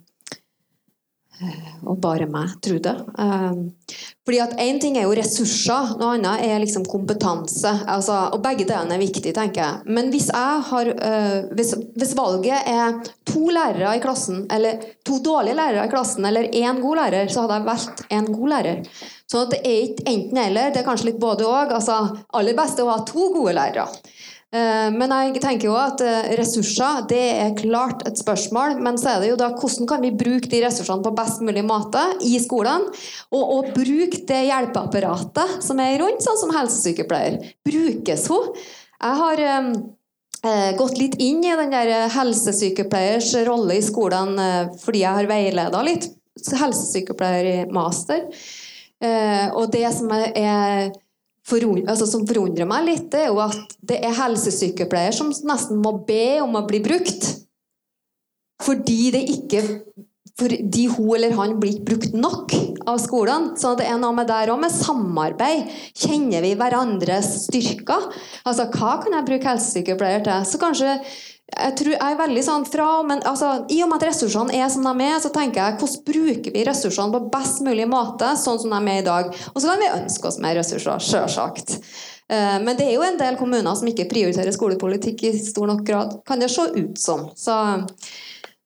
og 1.83 1.97
bare 2.01 2.27
meg, 2.29 2.53
Trude. 2.63 2.93
Um, 3.19 3.65
fordi 4.23 4.39
at 4.43 4.53
Én 4.63 4.79
ting 4.79 4.97
er 4.97 5.07
jo 5.07 5.15
ressurser, 5.17 5.95
noe 5.99 6.15
annet 6.15 6.45
er 6.45 6.61
liksom 6.61 6.85
kompetanse. 6.87 7.71
Altså, 7.89 8.15
og 8.35 8.43
Begge 8.43 8.67
delene 8.69 8.95
er 8.95 9.03
viktig, 9.03 9.33
tenker 9.35 9.63
jeg. 9.63 9.95
Men 9.97 10.11
hvis, 10.13 10.29
jeg 10.31 10.61
har, 10.69 10.91
uh, 10.93 11.49
hvis, 11.57 11.73
hvis, 11.97 12.15
valget 12.19 12.69
er 12.69 13.01
to 13.27 13.49
lærere 13.53 13.95
i 13.97 14.03
klassen, 14.03 14.45
eller 14.53 14.85
to 15.05 15.19
dårlige 15.25 15.57
lærere 15.59 15.87
i 15.87 15.91
klassen, 15.91 16.25
eller 16.29 16.51
én 16.53 16.81
god 16.83 17.01
lærer, 17.01 17.33
så 17.33 17.43
hadde 17.43 17.59
jeg 17.59 17.69
valgt 17.71 18.05
en 18.09 18.31
god 18.31 18.55
lærer. 18.55 19.03
Så 19.33 19.45
det 19.49 19.63
er 19.65 19.87
ikke 19.87 20.05
enten-eller, 20.11 20.71
det 20.71 20.83
er 20.83 20.87
kanskje 20.87 21.09
litt 21.09 21.21
både 21.21 21.47
òg. 21.49 21.73
Altså, 21.73 21.99
aller 22.37 22.55
best 22.57 22.79
er 22.79 22.87
å 22.87 22.93
ha 22.93 23.01
to 23.07 23.31
gode 23.33 23.55
lærere. 23.57 23.87
Eh, 24.53 24.89
men 24.93 25.09
jeg 25.09 25.41
tenker 25.41 25.65
jo 25.65 25.73
at 25.79 26.01
eh, 26.05 26.35
ressurser 26.37 27.07
det 27.09 27.23
er 27.41 27.55
klart 27.57 28.03
et 28.05 28.19
spørsmål. 28.21 28.77
Men 28.85 28.99
så 29.01 29.15
er 29.15 29.23
det 29.23 29.31
jo 29.31 29.39
da 29.39 29.49
hvordan 29.55 29.89
kan 29.89 30.03
vi 30.05 30.13
bruke 30.13 30.49
de 30.51 30.61
ressursene 30.65 31.05
på 31.05 31.15
best 31.17 31.41
mulig 31.45 31.65
måte 31.65 32.03
i 32.27 32.35
skolen? 32.43 32.85
Og, 33.33 33.41
og 33.41 33.73
bruke 33.73 34.21
det 34.29 34.43
hjelpeapparatet 34.51 35.57
som 35.65 35.81
er 35.81 35.97
rundt, 36.03 36.21
sånn 36.25 36.39
som 36.43 36.53
helsesykepleier. 36.53 37.41
Brukes 37.65 38.29
hun? 38.29 38.51
Jeg 39.03 39.21
har 39.23 39.45
eh, 39.47 40.71
gått 40.77 41.01
litt 41.01 41.17
inn 41.23 41.41
i 41.41 41.55
den 41.57 41.73
der 41.73 42.11
helsesykepleiers 42.13 43.33
rolle 43.47 43.79
i 43.79 43.85
skolen 43.85 44.35
fordi 44.83 45.01
jeg 45.01 45.17
har 45.17 45.29
veileda 45.29 45.81
litt 45.85 46.11
helsesykepleier 46.59 47.47
i 47.47 47.57
master. 47.71 48.27
Og 49.53 49.65
det 49.71 49.87
som 49.95 50.11
er 50.15 50.91
altså, 51.51 52.07
som 52.07 52.27
forundrer 52.27 52.65
meg 52.69 52.85
litt, 52.87 53.13
er 53.13 53.27
jo 53.27 53.41
at 53.43 53.75
det 53.81 53.99
er 54.03 54.15
helsesykepleier 54.15 55.11
som 55.15 55.33
nesten 55.47 55.81
må 55.83 55.97
be 56.07 56.41
om 56.41 56.55
å 56.55 56.65
bli 56.67 56.79
brukt. 56.83 57.29
Fordi 58.63 59.11
det 59.11 59.25
ikke 59.33 59.63
fordi 60.39 60.87
hun 60.89 61.11
eller 61.13 61.35
han 61.37 61.59
blir 61.61 61.75
ikke 61.75 61.91
brukt 61.91 62.15
nok 62.17 62.53
av 62.89 62.97
skolen. 63.01 63.51
Så 63.59 63.75
det 63.77 63.85
er 63.85 63.99
noe 64.01 64.15
med 64.17 64.25
der 64.31 64.49
òg, 64.49 64.63
med 64.63 64.73
samarbeid. 64.73 65.69
Kjenner 65.93 66.41
vi 66.41 66.55
hverandres 66.57 67.29
styrker? 67.45 68.07
Altså, 68.41 68.65
hva 68.73 68.95
kan 69.03 69.13
jeg 69.13 69.27
bruke 69.27 69.51
helsesykepleier 69.51 70.25
til? 70.25 70.47
Så 70.49 70.61
kanskje 70.61 70.97
jeg, 71.53 71.75
tror, 71.79 71.91
jeg 71.93 72.13
er 72.15 72.19
veldig 72.19 72.43
sånn 72.45 72.65
fra, 72.67 72.87
men 73.07 73.21
altså, 73.29 73.51
I 73.71 73.81
og 73.85 73.91
med 73.91 74.01
at 74.01 74.07
ressursene 74.09 74.55
er 74.57 74.71
som 74.73 74.85
de 74.87 75.05
er, 75.05 75.19
så 75.23 75.31
tenker 75.33 75.61
jeg 75.61 75.77
hvordan 75.81 76.05
bruker 76.09 76.55
vi 76.55 76.65
ressursene 76.67 77.13
på 77.13 77.21
best 77.33 77.63
mulig 77.65 77.87
måte, 77.89 78.33
sånn 78.39 78.59
som 78.61 78.73
de 78.73 78.81
er 78.93 79.03
i 79.03 79.05
dag. 79.05 79.29
Og 79.53 79.61
så 79.61 79.69
kan 79.69 79.83
vi 79.83 79.91
ønske 79.93 80.29
oss 80.29 80.41
mer 80.43 80.57
ressurser, 80.59 81.03
sjølsagt. 81.03 81.77
Eh, 82.33 82.57
men 82.63 82.77
det 82.79 82.87
er 82.87 82.95
jo 82.97 83.05
en 83.05 83.19
del 83.19 83.37
kommuner 83.39 83.75
som 83.77 83.89
ikke 83.89 84.09
prioriterer 84.11 84.55
skolepolitikk 84.55 85.25
i 85.27 85.33
stor 85.39 85.69
nok 85.69 85.83
grad, 85.87 86.15
kan 86.27 86.41
det 86.41 86.51
se 86.53 86.69
ut 86.75 86.99
som. 86.99 87.27
Så 87.37 87.57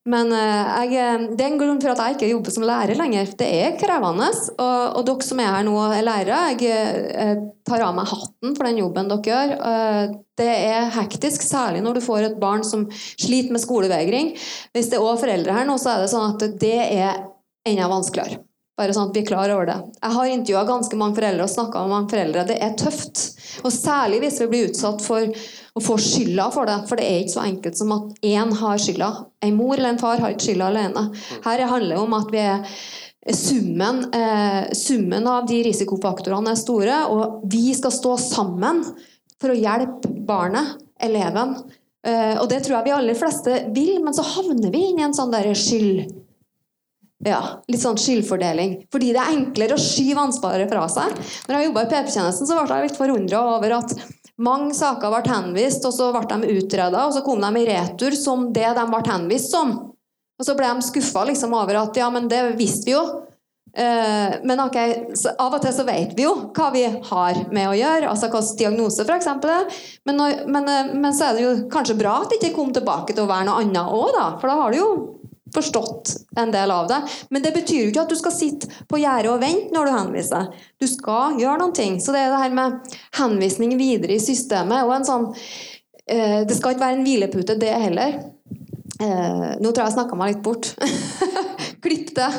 men 0.07 0.31
eh, 0.31 0.85
jeg, 0.93 1.27
det 1.35 1.43
er 1.43 1.51
en 1.51 1.59
grunn 1.59 1.81
for 1.83 1.91
at 1.91 1.99
jeg 1.99 2.15
ikke 2.15 2.29
jobber 2.29 2.53
som 2.55 2.65
lærer 2.67 2.95
lenger. 2.99 3.33
Det 3.39 3.47
er 3.59 3.75
krevende. 3.79 4.29
Og, 4.55 4.81
og 4.99 5.05
dere 5.09 5.27
som 5.27 5.41
er 5.43 5.51
her 5.51 5.65
nå 5.67 5.75
og 5.75 5.95
er 5.95 6.05
lærere, 6.07 6.39
jeg, 6.53 6.71
jeg 7.11 7.41
tar 7.67 7.83
av 7.83 7.95
meg 7.97 8.07
hatten 8.13 8.55
for 8.55 8.69
den 8.69 8.81
jobben 8.81 9.11
dere 9.11 9.27
gjør. 9.27 9.55
Eh, 9.71 10.15
det 10.39 10.49
er 10.71 10.91
hektisk, 10.95 11.43
særlig 11.43 11.83
når 11.83 11.99
du 11.99 12.05
får 12.05 12.29
et 12.29 12.39
barn 12.39 12.63
som 12.67 12.87
sliter 12.93 13.55
med 13.55 13.63
skolevegring. 13.63 14.33
Hvis 14.71 14.91
det 14.93 14.99
er 14.99 15.03
også 15.03 15.25
foreldre 15.25 15.59
her 15.59 15.67
nå, 15.67 15.79
så 15.81 15.95
er 15.95 16.05
det 16.05 16.11
sånn 16.13 16.35
at 16.35 16.47
det 16.61 16.77
er 16.87 17.23
enda 17.67 17.91
vanskeligere. 17.91 18.46
Bare 18.77 18.93
sånn 18.93 19.09
at 19.09 19.15
vi 19.17 19.23
er 19.23 19.29
klar 19.31 19.49
over 19.49 19.65
det. 19.65 19.75
Jeg 19.97 20.13
har 20.13 20.31
intervjua 20.31 20.65
ganske 20.67 20.97
mange 20.99 21.17
foreldre 21.17 21.47
og 21.47 21.49
snakka 21.49 21.81
med 21.81 21.93
mange 21.95 22.11
foreldre. 22.11 22.43
Det 22.45 22.57
er 22.61 22.75
tøft. 22.77 23.23
Og 23.65 23.71
særlig 23.73 24.19
hvis 24.21 24.37
vi 24.43 24.49
blir 24.51 24.67
utsatt 24.69 25.01
for 25.01 25.25
å 25.25 25.81
få 25.81 25.97
skylda 26.01 26.45
for 26.53 26.69
det. 26.69 26.77
For 26.89 26.99
det 26.99 27.07
er 27.07 27.23
ikke 27.23 27.33
så 27.33 27.47
enkelt 27.47 27.79
som 27.79 27.95
at 27.95 28.21
én 28.29 28.53
har 28.59 28.83
skylda. 28.83 29.09
En 29.47 29.57
mor 29.57 29.73
eller 29.73 29.95
en 29.95 30.01
far 30.01 30.21
har 30.21 30.35
ikke 30.35 30.51
skylda 30.51 30.69
alene. 30.69 31.07
Her 31.47 31.65
handler 31.73 31.95
det 31.95 32.03
om 32.03 32.17
at 32.19 32.33
vi 32.35 32.45
er 32.45 32.79
Summen, 33.27 34.05
eh, 34.15 34.71
summen 34.71 35.25
av 35.27 35.49
de 35.49 35.57
risikofaktorene 35.65 36.53
er 36.53 36.55
store, 36.55 36.99
og 37.11 37.41
vi 37.51 37.73
skal 37.75 37.91
stå 37.91 38.13
sammen 38.23 38.79
for 39.35 39.51
å 39.51 39.57
hjelpe 39.57 40.07
barnet, 40.29 40.77
eleven. 41.03 41.57
Eh, 42.07 42.39
og 42.39 42.47
det 42.47 42.61
tror 42.63 42.77
jeg 42.77 42.85
vi 42.85 42.93
aller 42.95 43.19
fleste 43.19 43.57
vil, 43.75 43.97
men 43.99 44.15
så 44.15 44.23
havner 44.23 44.71
vi 44.71 44.85
inn 44.87 45.01
i 45.01 45.03
en 45.09 45.17
sånn 45.17 45.33
der 45.33 45.51
skyld 45.59 46.07
ja, 47.25 47.39
litt 47.69 47.81
sånn 47.81 47.97
skyldfordeling. 47.97 48.75
Fordi 48.93 49.09
det 49.15 49.21
er 49.23 49.33
enklere 49.33 49.77
å 49.77 49.81
skyve 49.81 50.27
ansvaret 50.27 50.69
fra 50.69 50.85
seg. 50.91 51.15
Når 51.47 51.57
jeg 51.57 51.69
jobba 51.69 51.83
i 51.83 51.91
PP-tjenesten, 51.93 52.49
så 52.49 52.57
ble 52.59 52.77
jeg 52.77 52.89
litt 52.91 52.99
forundra 52.99 53.43
over 53.55 53.77
at 53.79 53.95
mange 54.37 54.75
saker 54.77 55.13
ble 55.13 55.33
henvist, 55.33 55.85
og 55.89 55.95
så 55.95 56.11
ble 56.13 56.25
de 56.29 56.57
utreda, 56.59 57.07
og 57.07 57.15
så 57.15 57.23
kom 57.25 57.41
de 57.41 57.63
i 57.63 57.69
retur 57.71 58.13
som 58.17 58.51
det 58.53 58.69
de 58.77 58.89
ble 58.91 59.05
henvist 59.09 59.53
som. 59.53 59.73
Og 60.37 60.45
så 60.45 60.53
ble 60.57 60.69
de 60.69 60.85
skuffa 60.85 61.25
liksom 61.25 61.55
over 61.57 61.81
at 61.81 61.97
ja, 61.97 62.11
men 62.13 62.29
det 62.29 62.43
visste 62.59 62.91
vi 62.91 62.93
jo. 62.93 63.05
Eh, 63.77 64.37
men 64.47 64.61
ok, 64.61 64.77
av 65.37 65.53
og 65.53 65.61
til 65.61 65.73
så 65.73 65.83
vet 65.85 66.13
vi 66.17 66.23
jo 66.23 66.31
hva 66.55 66.69
vi 66.73 66.85
har 66.85 67.41
med 67.53 67.67
å 67.69 67.75
gjøre, 67.77 68.09
altså 68.09 68.29
hvilken 68.29 68.57
diagnose 68.61 69.05
f.eks. 69.05 69.27
Men, 70.09 70.21
men, 70.49 70.69
eh, 70.71 70.93
men 70.93 71.13
så 71.13 71.27
er 71.27 71.37
det 71.37 71.43
jo 71.43 71.51
kanskje 71.73 71.97
bra 71.99 72.19
at 72.21 72.31
det 72.31 72.39
ikke 72.39 72.55
kom 72.55 72.71
tilbake 72.73 73.13
til 73.13 73.25
å 73.25 73.29
være 73.29 73.49
noe 73.49 73.65
annet 73.65 73.93
òg, 73.97 74.09
da. 74.15 74.27
For 74.37 74.49
da 74.49 74.57
har 74.61 74.73
du 74.73 74.79
jo 74.79 74.89
forstått 75.57 76.13
en 76.39 76.53
del 76.53 76.71
av 76.73 76.87
det. 76.91 77.01
Men 77.33 77.45
det 77.45 77.53
betyr 77.57 77.83
jo 77.83 77.89
ikke 77.91 78.05
at 78.05 78.13
du 78.13 78.19
skal 78.19 78.35
sitte 78.35 78.69
på 78.89 79.01
gjerdet 79.01 79.33
og 79.33 79.41
vente 79.43 79.73
når 79.75 79.89
du 79.89 79.95
henviser. 79.95 80.47
Du 80.79 80.87
skal 80.89 81.39
gjøre 81.41 81.61
noen 81.63 81.75
ting. 81.77 81.99
Så 82.03 82.15
det 82.15 82.23
er 82.23 82.33
det 82.33 82.43
her 82.45 82.55
med 82.57 82.97
henvisning 83.19 83.75
videre 83.79 84.17
i 84.17 84.23
systemet 84.23 84.85
og 84.85 84.95
en 84.97 85.07
sånn 85.07 85.29
eh, 86.07 86.41
Det 86.47 86.57
skal 86.57 86.75
ikke 86.75 86.85
være 86.85 86.99
en 86.99 87.05
hvilepute, 87.07 87.59
det 87.59 87.73
heller. 87.73 88.19
Eh, 88.97 89.49
nå 89.61 89.69
tror 89.69 89.83
jeg 89.83 89.91
jeg 89.91 89.97
snakka 89.99 90.17
meg 90.17 90.35
litt 90.35 90.43
bort. 90.45 90.71
Klipp 91.85 92.09
det! 92.17 92.29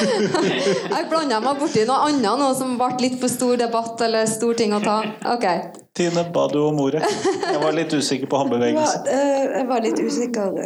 jeg 0.92 1.06
blanda 1.08 1.38
meg 1.40 1.62
borti 1.62 1.86
noe 1.88 2.10
annet 2.10 2.42
nå 2.42 2.50
som 2.58 2.76
ble 2.80 2.90
litt 3.00 3.16
for 3.22 3.32
stor 3.32 3.56
debatt 3.60 4.02
eller 4.04 4.28
stor 4.28 4.58
ting 4.58 4.76
å 4.76 4.82
ta. 4.84 4.98
Ok. 5.32 5.46
Tine, 5.96 6.26
ba 6.34 6.44
du 6.52 6.60
om 6.66 6.78
ordet? 6.84 7.02
Jeg 7.46 7.62
var 7.62 7.74
litt 7.76 7.94
usikker 7.96 8.28
på 8.30 8.42
håndbevegelsen. 8.42 9.08
Eh, 9.08 9.42
jeg 9.56 9.66
var 9.70 9.82
litt 9.86 10.04
usikker 10.04 10.60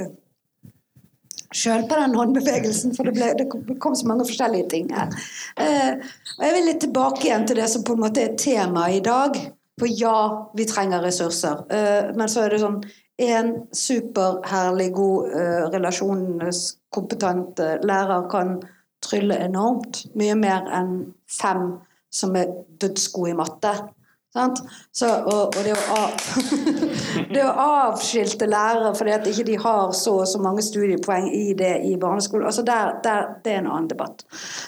sjøl 1.54 1.84
på 1.88 1.98
den 2.00 2.16
håndbevegelsen, 2.18 2.94
for 2.96 3.08
det, 3.08 3.14
ble, 3.16 3.30
det, 3.38 3.78
kom 3.82 3.94
så 3.96 4.08
mange 4.10 4.26
forskjellige 4.28 4.70
ting 4.72 4.90
her. 4.94 5.12
Eh, 5.60 5.92
og 6.38 6.46
Jeg 6.46 6.56
vil 6.56 6.68
litt 6.68 6.82
tilbake 6.82 7.28
igjen 7.28 7.46
til 7.48 7.60
det 7.60 7.68
som 7.70 7.84
på 7.86 7.96
en 7.96 8.04
måte 8.04 8.24
er 8.24 8.36
temaet 8.40 8.98
i 8.98 9.04
dag. 9.04 9.38
For 9.80 9.90
ja, 9.90 10.18
vi 10.54 10.66
trenger 10.70 11.02
ressurser. 11.02 11.64
Eh, 11.70 12.12
men 12.14 12.30
så 12.30 12.44
er 12.44 12.54
det 12.54 12.62
sånn 12.62 12.82
en 13.24 13.50
superherlig, 13.74 14.92
god 14.94 15.34
eh, 15.38 15.64
relasjonskompetent 15.70 17.60
uh, 17.62 17.76
lærer 17.86 18.24
kan 18.30 18.56
trylle 19.04 19.38
enormt. 19.44 20.04
Mye 20.18 20.34
mer 20.38 20.66
enn 20.74 20.96
fem 21.30 21.76
som 22.14 22.34
er 22.38 22.50
dødsgode 22.82 23.30
i 23.30 23.36
matte. 23.38 23.74
Så, 24.34 25.06
og, 25.06 25.54
og 25.54 25.60
det, 25.62 25.74
å 25.74 25.98
det, 27.34 27.42
å 27.44 27.52
avskilte 27.54 28.48
lærere 28.50 28.90
fordi 28.98 29.12
at 29.14 29.28
ikke 29.30 29.44
de 29.46 29.58
har 29.62 29.92
så 29.94 30.16
og 30.24 30.26
så 30.26 30.40
mange 30.42 30.64
studiepoeng 30.66 31.28
i 31.30 31.52
det 31.54 31.76
i 31.86 31.92
barneskolen, 32.00 32.48
altså 32.48 32.64
der, 32.66 32.96
der, 33.04 33.28
det 33.44 33.52
er 33.52 33.60
en 33.62 33.70
annen 33.70 33.86
debatt. 33.92 34.24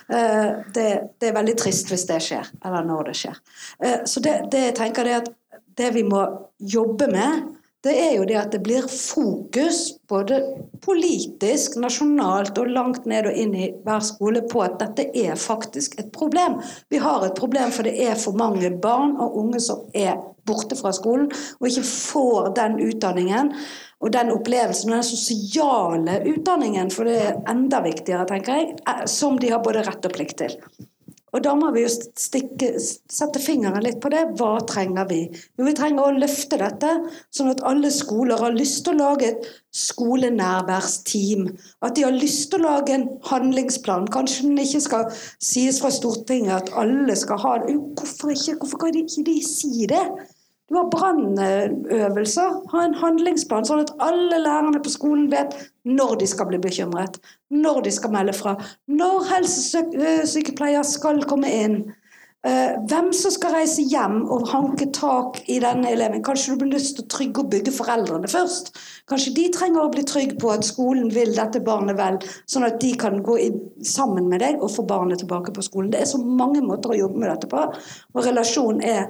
Uh, 0.06 0.62
det, 0.74 0.86
det, 1.18 1.30
er 1.30 1.34
veldig 1.34 1.56
trist 1.58 1.90
hvis 1.90 2.06
det 2.06 2.20
skjer, 2.22 2.52
eller 2.62 2.86
når 2.86 3.10
det 3.10 3.16
skjer. 3.24 3.42
Uh, 3.82 3.98
så 4.06 4.22
det, 4.22 4.36
det 4.54 4.62
jeg 4.68 4.78
tenker 4.78 5.10
er 5.10 5.24
at 5.24 5.32
det 5.76 5.90
vi 5.98 6.06
må 6.06 6.22
jobbe 6.62 7.10
med, 7.10 7.55
det 7.86 7.94
er 8.02 8.14
jo 8.18 8.26
det 8.28 8.36
at 8.40 8.52
det 8.54 8.62
blir 8.66 8.86
fokus, 8.90 9.96
både 10.10 10.40
politisk, 10.84 11.78
nasjonalt 11.80 12.58
og 12.58 12.70
langt 12.74 13.06
ned 13.08 13.30
og 13.30 13.38
inn 13.38 13.54
i 13.54 13.70
hver 13.86 14.02
skole, 14.04 14.42
på 14.50 14.62
at 14.64 14.78
dette 14.82 15.08
er 15.16 15.38
faktisk 15.40 15.98
et 16.00 16.10
problem. 16.14 16.58
Vi 16.92 17.00
har 17.02 17.24
et 17.26 17.38
problem 17.38 17.72
for 17.74 17.86
det 17.86 17.96
er 18.02 18.18
for 18.20 18.38
mange 18.38 18.70
barn 18.82 19.16
og 19.22 19.38
unge 19.42 19.62
som 19.62 19.86
er 19.94 20.18
borte 20.46 20.78
fra 20.78 20.92
skolen 20.94 21.30
og 21.58 21.68
ikke 21.68 21.82
får 21.86 22.52
den 22.58 22.78
utdanningen 22.86 23.50
og 24.04 24.12
den 24.12 24.30
opplevelsen 24.34 24.92
den 24.92 25.06
sosiale 25.06 26.18
utdanningen, 26.28 26.90
for 26.92 27.08
det 27.08 27.16
er 27.22 27.38
enda 27.50 27.80
viktigere, 27.84 28.26
tenker 28.28 28.60
jeg, 28.60 28.76
eh, 28.84 29.06
som 29.08 29.40
de 29.40 29.50
har 29.54 29.64
både 29.64 29.86
rett 29.86 30.04
og 30.04 30.12
plikt 30.12 30.38
til. 30.42 30.58
Og 31.36 31.42
da 31.44 31.52
må 31.52 31.68
vi 31.74 31.82
jo 31.84 31.90
stikke, 31.92 32.70
sette 32.80 33.40
fingeren 33.44 33.84
litt 33.84 33.98
på 34.00 34.08
det. 34.12 34.22
Hva 34.38 34.54
trenger 34.64 35.04
vi? 35.10 35.18
Jo, 35.58 35.66
vi 35.66 35.74
trenger 35.76 36.06
å 36.06 36.14
løfte 36.16 36.56
dette, 36.62 36.94
sånn 37.36 37.52
at 37.52 37.60
alle 37.68 37.90
skoler 37.92 38.40
har 38.40 38.56
lyst 38.56 38.86
til 38.86 38.96
å 38.96 39.10
lage 39.10 39.28
et 39.34 39.50
skolenærværsteam. 39.76 41.50
At 41.84 41.98
de 41.98 42.06
har 42.06 42.16
lyst 42.16 42.48
til 42.54 42.64
å 42.64 42.70
lage 42.70 42.96
en 42.96 43.04
handlingsplan. 43.28 44.08
Kanskje 44.14 44.48
den 44.48 44.62
ikke 44.64 44.80
skal 44.86 45.10
sies 45.44 45.82
fra 45.82 45.92
Stortinget 45.92 46.56
at 46.56 46.72
alle 46.80 47.18
skal 47.20 47.42
ha 47.44 47.58
det. 47.66 47.76
Hvorfor 48.00 48.32
ikke? 48.32 48.56
Hvorfor 48.62 48.86
kan 48.86 48.96
de 48.96 49.04
ikke 49.04 49.36
si 49.44 49.90
det? 49.92 50.06
Du 50.66 50.74
har 50.74 50.88
brannøvelser. 50.90 52.54
Ha 52.72 52.84
en 52.84 52.96
handlingsplan, 52.98 53.66
sånn 53.68 53.84
at 53.84 53.92
alle 54.02 54.40
lærerne 54.42 54.80
på 54.82 54.90
skolen 54.90 55.28
vet 55.30 55.54
når 55.86 56.16
de 56.22 56.26
skal 56.30 56.50
bli 56.50 56.58
bekymret, 56.62 57.20
når 57.54 57.84
de 57.86 57.92
skal 57.94 58.14
melde 58.16 58.34
fra, 58.34 58.56
når 58.90 59.28
helsesykepleier 59.30 60.86
skal 60.86 61.22
komme 61.30 61.52
inn. 61.54 61.78
Eh, 62.46 62.74
hvem 62.86 63.08
som 63.16 63.32
skal 63.34 63.56
reise 63.56 63.82
hjem 63.90 64.20
og 64.30 64.44
hanke 64.52 64.86
tak 64.94 65.40
i 65.50 65.56
denne 65.62 65.90
eleven. 65.90 66.22
Kanskje 66.22 66.52
du 66.52 66.60
blir 66.60 66.76
lyst 66.76 66.94
til 66.94 67.02
å 67.02 67.10
trygge 67.10 67.42
og 67.42 67.50
bygge 67.50 67.72
foreldrene 67.74 68.30
først. 68.30 68.70
Kanskje 69.10 69.32
de 69.34 69.46
trenger 69.54 69.82
å 69.82 69.90
bli 69.90 70.04
trygge 70.06 70.36
på 70.38 70.52
at 70.54 70.66
skolen 70.66 71.08
vil 71.14 71.34
dette 71.34 71.62
barnet 71.66 71.98
vel, 71.98 72.20
sånn 72.46 72.66
at 72.68 72.78
de 72.82 72.92
kan 73.00 73.18
gå 73.26 73.38
sammen 73.82 74.28
med 74.30 74.44
deg 74.44 74.62
og 74.62 74.70
få 74.76 74.86
barnet 74.86 75.24
tilbake 75.24 75.54
på 75.56 75.64
skolen. 75.66 75.90
Det 75.94 76.04
er 76.04 76.10
så 76.12 76.22
mange 76.22 76.62
måter 76.62 76.94
å 76.94 77.00
jobbe 77.00 77.22
med 77.22 77.32
dette 77.32 77.50
på, 77.50 77.64
og 78.14 78.28
relasjon 78.28 78.78
er 78.84 79.08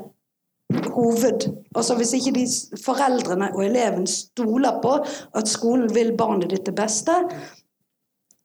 hoved 0.73 1.47
Altså 1.77 1.95
Hvis 1.95 2.13
ikke 2.17 2.33
de 2.35 2.47
foreldrene 2.85 3.51
og 3.55 3.67
eleven 3.67 4.07
stoler 4.07 4.81
på 4.83 4.95
at 5.37 5.49
skolen 5.49 5.93
vil 5.95 6.15
barnet 6.17 6.51
ditt 6.51 6.67
det 6.67 6.75
beste, 6.75 7.13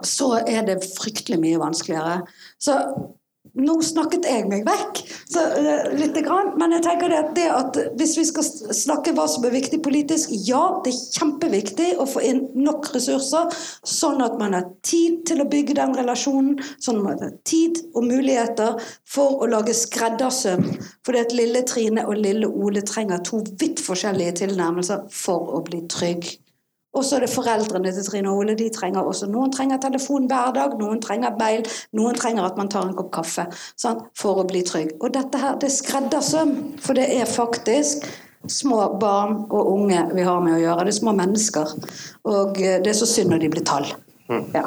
så 0.04 0.42
er 0.48 0.66
det 0.68 0.82
fryktelig 0.98 1.40
mye 1.40 1.62
vanskeligere. 1.62 2.22
Så 2.60 2.76
nå 3.60 3.78
snakket 3.84 4.28
jeg 4.30 4.48
meg 4.52 4.64
vekk, 4.68 5.02
så, 5.32 5.44
uh, 5.58 5.90
litt, 5.98 6.18
grann, 6.26 6.54
men 6.60 6.76
jeg 6.76 6.86
tenker 6.86 7.14
at, 7.16 7.32
det 7.36 7.48
at 7.52 7.80
hvis 8.00 8.16
vi 8.20 8.26
skal 8.30 8.48
snakke 8.76 9.14
hva 9.18 9.28
som 9.32 9.46
er 9.48 9.56
viktig 9.56 9.82
politisk 9.84 10.32
Ja, 10.48 10.82
det 10.86 10.94
er 10.94 11.20
kjempeviktig 11.20 11.90
å 12.02 12.08
få 12.10 12.24
inn 12.26 12.44
nok 12.56 12.92
ressurser, 12.96 13.52
sånn 13.88 14.24
at 14.24 14.38
man 14.40 14.56
har 14.58 14.70
tid 14.88 15.22
til 15.30 15.44
å 15.44 15.50
bygge 15.52 15.78
den 15.80 15.96
relasjonen, 15.98 16.60
sånn 16.82 17.02
at 17.02 17.08
man 17.08 17.26
har 17.26 17.34
tid 17.48 17.82
og 17.94 18.08
muligheter 18.08 18.80
for 19.08 19.44
å 19.44 19.50
lage 19.52 19.76
skreddersøm. 19.78 20.66
Fordi 21.06 21.24
at 21.24 21.36
lille 21.36 21.64
Trine 21.68 22.06
og 22.08 22.20
lille 22.20 22.50
Ole 22.50 22.84
trenger 22.88 23.24
to 23.26 23.42
vidt 23.60 23.82
forskjellige 23.84 24.42
tilnærmelser 24.44 25.08
for 25.14 25.58
å 25.58 25.64
bli 25.66 25.84
trygg. 25.92 26.30
Og 26.92 27.06
så 27.08 27.18
er 27.18 27.24
det 27.24 27.32
foreldrene 27.32 27.92
til 27.96 28.04
Trine 28.04 28.32
og 28.32 28.42
Ole. 28.42 28.56
de 28.60 28.68
trenger 28.74 29.08
også, 29.08 29.30
Noen 29.32 29.54
trenger 29.54 29.80
telefon 29.80 30.28
hver 30.28 30.52
dag, 30.56 30.74
noen 30.80 31.00
trenger 31.04 31.38
mail, 31.40 31.64
noen 31.96 32.18
trenger 32.20 32.50
at 32.50 32.58
man 32.60 32.72
tar 32.72 32.90
en 32.90 32.98
kopp 32.98 33.14
kaffe 33.16 33.48
sant, 33.80 34.04
for 34.18 34.42
å 34.42 34.48
bli 34.48 34.64
trygg. 34.68 34.98
Og 35.00 35.14
dette 35.16 35.40
her, 35.40 35.56
det 35.62 35.70
er 35.70 35.78
skreddersøm, 35.78 36.54
for 36.84 37.00
det 37.00 37.08
er 37.16 37.30
faktisk 37.30 38.10
små 38.50 38.98
barn 39.00 39.44
og 39.54 39.72
unge 39.76 40.04
vi 40.16 40.26
har 40.26 40.42
med 40.44 40.58
å 40.58 40.62
gjøre. 40.62 40.88
Det 40.88 40.96
er 40.96 41.00
små 41.00 41.16
mennesker. 41.16 41.76
Og 42.28 42.62
eh, 42.62 42.80
det 42.84 42.94
er 42.94 42.98
så 42.98 43.08
synd 43.10 43.32
når 43.32 43.46
de 43.46 43.52
blir 43.54 43.68
tall. 43.68 43.88
Ja. 44.56 44.66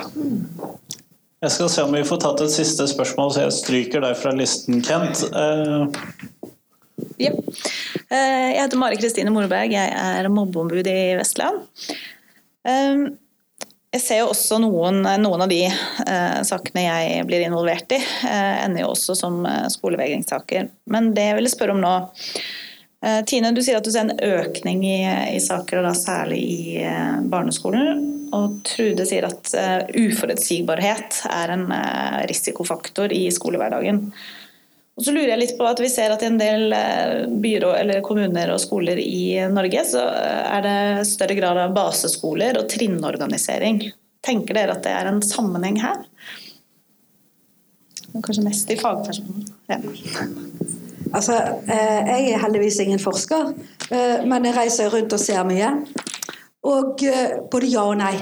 Jeg 1.44 1.52
skal 1.52 1.68
se 1.72 1.82
om 1.84 1.92
vi 1.92 2.04
får 2.08 2.22
tatt 2.22 2.40
et 2.44 2.52
siste 2.54 2.86
spørsmål, 2.88 3.34
så 3.34 3.44
jeg 3.44 3.56
stryker 3.58 4.04
deg 4.04 4.16
fra 4.16 4.32
listen, 4.36 4.80
Kent. 4.84 5.26
Uh... 5.34 5.90
Jep. 7.20 7.36
Eh, 8.08 8.48
Jeg 8.54 8.62
heter 8.62 8.80
Mari 8.80 8.96
Kristine 9.00 9.32
Morberg, 9.34 9.74
jeg 9.74 9.92
er 9.92 10.28
mobbeombud 10.32 10.86
i 10.88 11.14
Vestland. 11.18 11.66
Eh, 12.68 13.04
Jeg 13.94 14.02
ser 14.02 14.18
jo 14.24 14.30
også 14.32 14.56
noen, 14.58 15.04
noen 15.22 15.42
av 15.44 15.50
de 15.52 15.60
eh, 15.68 16.38
sakene 16.42 16.82
jeg 16.82 17.26
blir 17.28 17.44
involvert 17.46 17.92
i, 17.94 18.00
eh, 18.26 18.64
ender 18.64 18.82
jo 18.82 18.88
også 18.90 19.14
som 19.14 19.36
eh, 19.46 19.68
skolevegringssaker. 19.70 20.66
Men 20.90 21.12
det 21.14 21.28
jeg 21.28 21.36
ville 21.38 21.52
spørre 21.52 21.76
om 21.76 21.82
nå 21.84 21.96
Tine, 23.28 23.50
du 23.52 23.58
sier 23.60 23.76
at 23.76 23.84
du 23.84 23.90
ser 23.92 24.06
en 24.06 24.22
økning 24.40 24.78
i, 24.88 25.02
i 25.36 25.40
saker, 25.44 25.76
og 25.76 25.84
da 25.84 25.90
særlig 25.92 26.38
i 26.40 26.84
barneskolen. 27.28 27.98
Og 28.32 28.54
Trude 28.64 29.04
sier 29.04 29.26
at 29.28 29.50
uforutsigbarhet 29.92 31.18
er 31.28 31.52
en 31.52 31.66
risikofaktor 32.30 33.12
i 33.12 33.26
skolehverdagen. 33.36 34.06
Og 34.94 35.02
så 35.02 35.10
lurer 35.10 35.32
jeg 35.32 35.40
litt 35.40 35.56
på 35.58 35.66
at 35.66 35.80
Vi 35.82 35.90
ser 35.90 36.12
at 36.14 36.22
i 36.22 36.28
en 36.30 36.38
del 36.38 36.68
byrå, 36.70 37.34
byer 37.42 37.66
eller 37.80 38.04
kommuner 38.06 38.52
og 38.54 38.62
skoler 38.62 39.00
i 39.02 39.40
Norge 39.50 39.82
så 39.90 40.04
eh, 40.06 40.54
er 40.54 40.64
det 40.66 41.08
større 41.10 41.36
grad 41.38 41.60
av 41.64 41.74
baseskoler 41.76 42.60
og 42.60 42.68
trinnorganisering. 42.70 43.82
Tenker 44.24 44.56
dere 44.56 44.78
at 44.78 44.86
det 44.86 44.94
er 44.94 45.10
en 45.10 45.22
sammenheng 45.24 45.80
her? 45.82 46.04
Kanskje 48.14 48.44
mest 48.46 48.70
i 48.70 48.78
fagpersonen. 48.78 49.42
Ja. 49.66 49.80
Altså, 51.14 51.34
eh, 51.66 52.00
jeg 52.06 52.30
er 52.32 52.42
heldigvis 52.42 52.78
ingen 52.82 53.02
forsker, 53.02 53.52
eh, 53.90 54.22
men 54.26 54.46
jeg 54.46 54.56
reiser 54.56 54.90
rundt 54.94 55.12
og 55.12 55.20
ser 55.20 55.42
mye. 55.46 55.70
Og 56.64 57.02
eh, 57.02 57.40
både 57.50 57.70
ja 57.70 57.84
og 57.90 57.98
nei. 57.98 58.14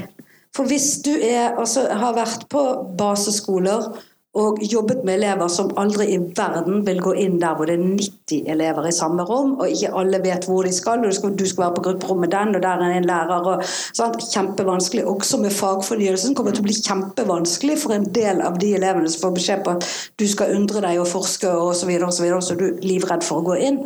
For 0.56 0.68
hvis 0.68 1.02
du 1.04 1.12
er, 1.14 1.54
altså, 1.56 1.86
har 1.88 2.16
vært 2.16 2.48
på 2.52 2.64
baseskoler 2.98 3.92
og 4.32 4.62
jobbet 4.64 5.02
med 5.04 5.18
elever 5.18 5.48
som 5.52 5.74
aldri 5.76 6.06
i 6.14 6.18
verden 6.36 6.86
vil 6.86 7.00
gå 7.04 7.10
inn 7.20 7.34
der 7.40 7.52
hvor 7.56 7.68
det 7.68 7.74
er 7.76 7.82
90 7.84 8.46
elever 8.54 8.86
i 8.88 8.92
samme 8.96 9.26
rom, 9.28 9.58
og 9.60 9.68
ikke 9.68 9.90
alle 10.00 10.22
vet 10.24 10.46
hvor 10.48 10.64
de 10.64 10.72
skal, 10.72 11.02
og 11.02 11.12
du 11.12 11.16
skal, 11.18 11.34
du 11.36 11.44
skal 11.48 11.66
være 11.66 11.74
på 11.76 11.84
grupperom 11.88 12.22
med 12.24 12.32
den, 12.32 12.54
og 12.56 12.62
der 12.64 12.80
er 12.80 12.96
en 12.96 13.08
lærer. 13.08 13.50
Og, 13.52 13.66
sant? 13.92 14.16
Kjempevanskelig. 14.32 15.04
Også 15.08 15.36
med 15.42 15.52
fagfornyelsen 15.52 16.34
kommer 16.34 16.52
det 16.52 16.62
til 16.62 16.64
å 16.64 16.70
bli 16.70 16.78
kjempevanskelig 16.78 17.76
for 17.84 17.92
en 17.92 18.08
del 18.16 18.40
av 18.40 18.56
de 18.62 18.72
elevene 18.78 19.12
som 19.12 19.26
får 19.26 19.36
beskjed 19.36 19.66
på 19.66 19.76
at 19.76 19.90
du 20.16 20.24
skal 20.32 20.56
undre 20.56 20.80
deg 20.86 21.02
og 21.02 21.10
forske 21.12 21.52
og 21.52 21.74
så 21.76 21.90
videre, 21.90 22.08
og 22.08 22.16
så 22.16 22.24
videre, 22.24 22.40
så 22.40 22.56
du 22.56 22.66
er 22.70 22.80
livredd 22.88 23.28
for 23.28 23.42
å 23.42 23.48
gå 23.52 23.60
inn. 23.68 23.82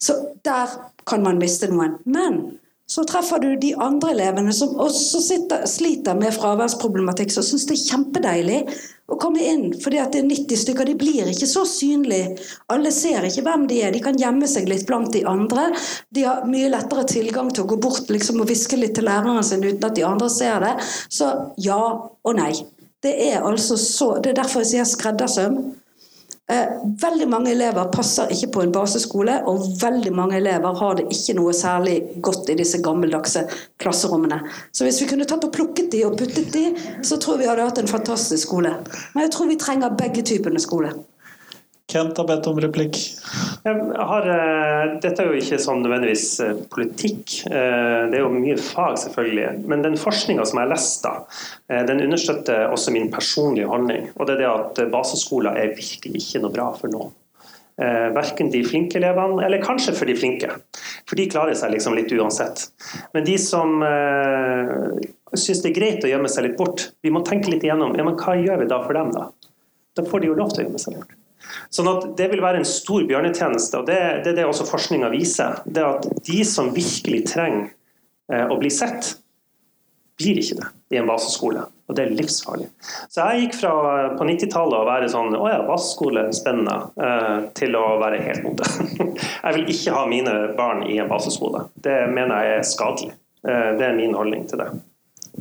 Så 0.00 0.16
der 0.48 0.72
kan 1.04 1.20
man 1.26 1.40
miste 1.42 1.68
noen. 1.68 1.98
Men 2.08 2.40
så 2.92 3.04
treffer 3.08 3.40
du 3.40 3.52
de 3.56 3.70
andre 3.80 4.10
elevene 4.12 4.52
som 4.52 4.74
også 4.80 5.20
sitter, 5.24 5.62
sliter 5.70 6.16
med 6.18 6.34
fraværsproblematikk, 6.36 7.30
som 7.32 7.44
syns 7.46 7.64
det 7.68 7.78
er 7.78 7.86
kjempedeilig 7.86 8.58
å 9.12 9.16
komme 9.20 9.40
inn. 9.44 9.64
fordi 9.80 10.00
at 10.02 10.12
det 10.12 10.20
er 10.22 10.28
90 10.28 10.60
stykker, 10.60 10.88
de 10.88 10.96
blir 11.00 11.30
ikke 11.32 11.48
så 11.48 11.64
synlige. 11.68 12.36
Alle 12.72 12.92
ser 12.92 13.24
ikke 13.28 13.44
hvem 13.46 13.66
de 13.70 13.80
er. 13.86 13.96
De 13.96 14.02
kan 14.04 14.18
gjemme 14.18 14.48
seg 14.48 14.68
litt 14.68 14.84
blant 14.88 15.12
de 15.14 15.24
andre. 15.28 15.70
De 16.12 16.26
har 16.28 16.44
mye 16.48 16.70
lettere 16.72 17.06
tilgang 17.08 17.50
til 17.52 17.64
å 17.64 17.72
gå 17.72 17.80
bort 17.80 18.12
liksom, 18.12 18.42
og 18.42 18.52
hviske 18.52 18.76
litt 18.80 18.96
til 18.98 19.08
læreren 19.08 19.44
sin 19.46 19.64
uten 19.64 19.88
at 19.88 19.96
de 19.96 20.06
andre 20.08 20.28
ser 20.32 20.60
det. 20.64 20.74
Så 21.08 21.32
ja 21.64 21.80
og 21.80 22.36
nei. 22.38 22.52
Det 23.02 23.14
er 23.32 23.40
altså 23.42 23.76
så, 23.80 24.14
det 24.22 24.34
er 24.34 24.42
derfor 24.44 24.62
jeg 24.62 24.74
sier 24.76 24.92
skreddersøm. 24.92 25.62
Eh, 26.50 26.70
veldig 27.02 27.28
mange 27.30 27.52
elever 27.52 27.86
passer 27.94 28.32
ikke 28.34 28.48
på 28.56 28.62
en 28.64 28.72
baseskole, 28.74 29.36
og 29.48 29.62
veldig 29.78 30.10
mange 30.12 30.36
elever 30.40 30.74
har 30.80 30.98
det 30.98 31.06
ikke 31.14 31.36
noe 31.38 31.54
særlig 31.54 32.00
godt 32.24 32.50
i 32.50 32.56
disse 32.58 32.80
gammeldagse 32.82 33.44
klasserommene. 33.80 34.40
Så 34.74 34.84
hvis 34.84 34.98
vi 35.04 35.08
kunne 35.12 35.28
tatt 35.28 35.46
og 35.46 35.54
plukket 35.54 35.92
de 35.94 36.02
og 36.08 36.18
puttet 36.18 36.50
de, 36.52 36.64
så 37.06 37.20
tror 37.22 37.38
vi 37.38 37.46
hadde 37.48 37.68
hatt 37.68 37.78
en 37.78 37.90
fantastisk 37.90 38.48
skole. 38.48 38.74
Men 39.14 39.26
jeg 39.26 39.34
tror 39.36 39.52
vi 39.52 39.60
trenger 39.62 39.96
begge 39.96 40.26
typene 40.26 40.60
skole. 40.60 40.92
Kent 41.92 42.16
har 42.16 42.26
bedt 42.28 42.46
om 42.48 42.58
replikk. 42.60 42.98
Har, 43.64 44.28
eh, 44.28 44.94
dette 45.02 45.22
er 45.22 45.28
jo 45.28 45.38
ikke 45.38 45.58
sånn 45.60 45.82
nødvendigvis 45.84 46.26
eh, 46.40 46.60
politikk, 46.72 47.34
eh, 47.50 48.08
det 48.10 48.18
er 48.18 48.24
jo 48.24 48.32
mye 48.32 48.56
fag 48.56 48.96
selvfølgelig. 49.02 49.66
Men 49.68 49.84
den 49.84 49.98
forskninga 50.00 50.46
som 50.48 50.58
jeg 50.60 50.66
har 50.66 50.72
lest, 50.72 51.04
da, 51.04 51.82
den 51.88 52.04
understøtter 52.06 52.72
også 52.72 52.94
min 52.94 53.10
personlige 53.12 53.68
holdning. 53.70 54.08
Og 54.16 54.26
det 54.26 54.38
er 54.38 54.42
det 54.42 54.52
at 54.52 54.82
baseskoler 54.92 55.58
er 55.60 55.76
virkelig 55.76 56.24
ikke 56.24 56.42
noe 56.44 56.54
bra 56.54 56.70
for 56.78 56.92
noen. 56.92 57.12
Verken 58.12 58.50
de 58.52 58.60
flinke 58.62 58.98
elevene, 59.00 59.40
eller 59.46 59.62
kanskje 59.62 59.94
for 59.96 60.06
de 60.06 60.14
flinke. 60.14 60.50
For 61.08 61.18
de 61.18 61.24
klarer 61.32 61.56
seg 61.58 61.72
liksom 61.72 61.96
litt 61.96 62.12
uansett. 62.14 62.66
Men 63.16 63.24
de 63.26 63.38
som 63.40 63.80
syns 65.32 65.64
det 65.64 65.72
er 65.72 65.78
greit 65.78 66.04
å 66.04 66.10
gjemme 66.12 66.30
seg 66.30 66.46
litt 66.46 66.58
bort, 66.60 66.90
vi 67.02 67.10
må 67.10 67.24
tenke 67.26 67.50
litt 67.50 67.64
igjennom 67.64 67.96
ja, 67.96 68.04
men 68.06 68.18
hva 68.20 68.36
gjør 68.38 68.60
vi 68.62 68.70
da 68.70 68.82
for 68.84 68.98
dem, 68.98 69.10
da? 69.16 69.30
Da 69.96 70.04
får 70.06 70.22
de 70.22 70.30
jo 70.30 70.38
lov 70.38 70.52
til 70.52 70.62
å 70.62 70.68
gjemme 70.68 70.84
seg 70.84 71.00
bort. 71.00 71.16
Sånn 71.72 71.90
at 71.90 72.06
Det 72.18 72.28
vil 72.32 72.42
være 72.44 72.62
en 72.62 72.68
stor 72.68 73.04
bjørnetjeneste, 73.08 73.80
og 73.80 73.88
det, 73.88 73.98
det 74.24 74.32
er 74.32 74.40
det 74.42 74.48
også 74.48 74.68
forskninga 74.68 75.10
viser. 75.12 75.60
Det 75.64 75.84
at 75.84 76.08
de 76.26 76.44
som 76.48 76.72
virkelig 76.74 77.24
trenger 77.32 77.70
eh, 78.32 78.46
å 78.46 78.58
bli 78.60 78.70
sett, 78.72 79.14
blir 80.20 80.38
ikke 80.42 80.58
det 80.60 80.68
i 80.92 81.00
en 81.00 81.08
baseskole. 81.08 81.64
Og 81.88 81.96
det 81.96 82.04
er 82.04 82.14
livsfarlig. 82.16 82.68
Så 83.10 83.24
jeg 83.24 83.46
gikk 83.46 83.58
fra 83.62 83.72
eh, 83.94 84.12
på 84.18 84.28
90-tallet 84.28 84.78
å 84.78 84.88
være 84.88 85.10
sånn 85.12 85.34
Å 85.38 85.48
ja, 85.50 85.58
baseskole, 85.66 86.28
spennende, 86.36 86.78
eh, 87.00 87.48
til 87.58 87.76
å 87.78 87.84
være 88.02 88.22
helt 88.26 88.46
mot 88.46 88.60
det. 88.60 88.70
Jeg 89.46 89.58
vil 89.58 89.74
ikke 89.74 89.96
ha 89.96 90.06
mine 90.10 90.38
barn 90.58 90.86
i 90.86 91.00
en 91.02 91.10
baseskole. 91.10 91.66
Det 91.74 91.98
mener 92.12 92.44
jeg 92.44 92.58
er 92.60 92.66
skadelig. 92.66 93.14
Det 93.42 93.82
er 93.82 93.96
min 93.96 94.14
holdning 94.14 94.44
til 94.46 94.60
det. 94.60 94.68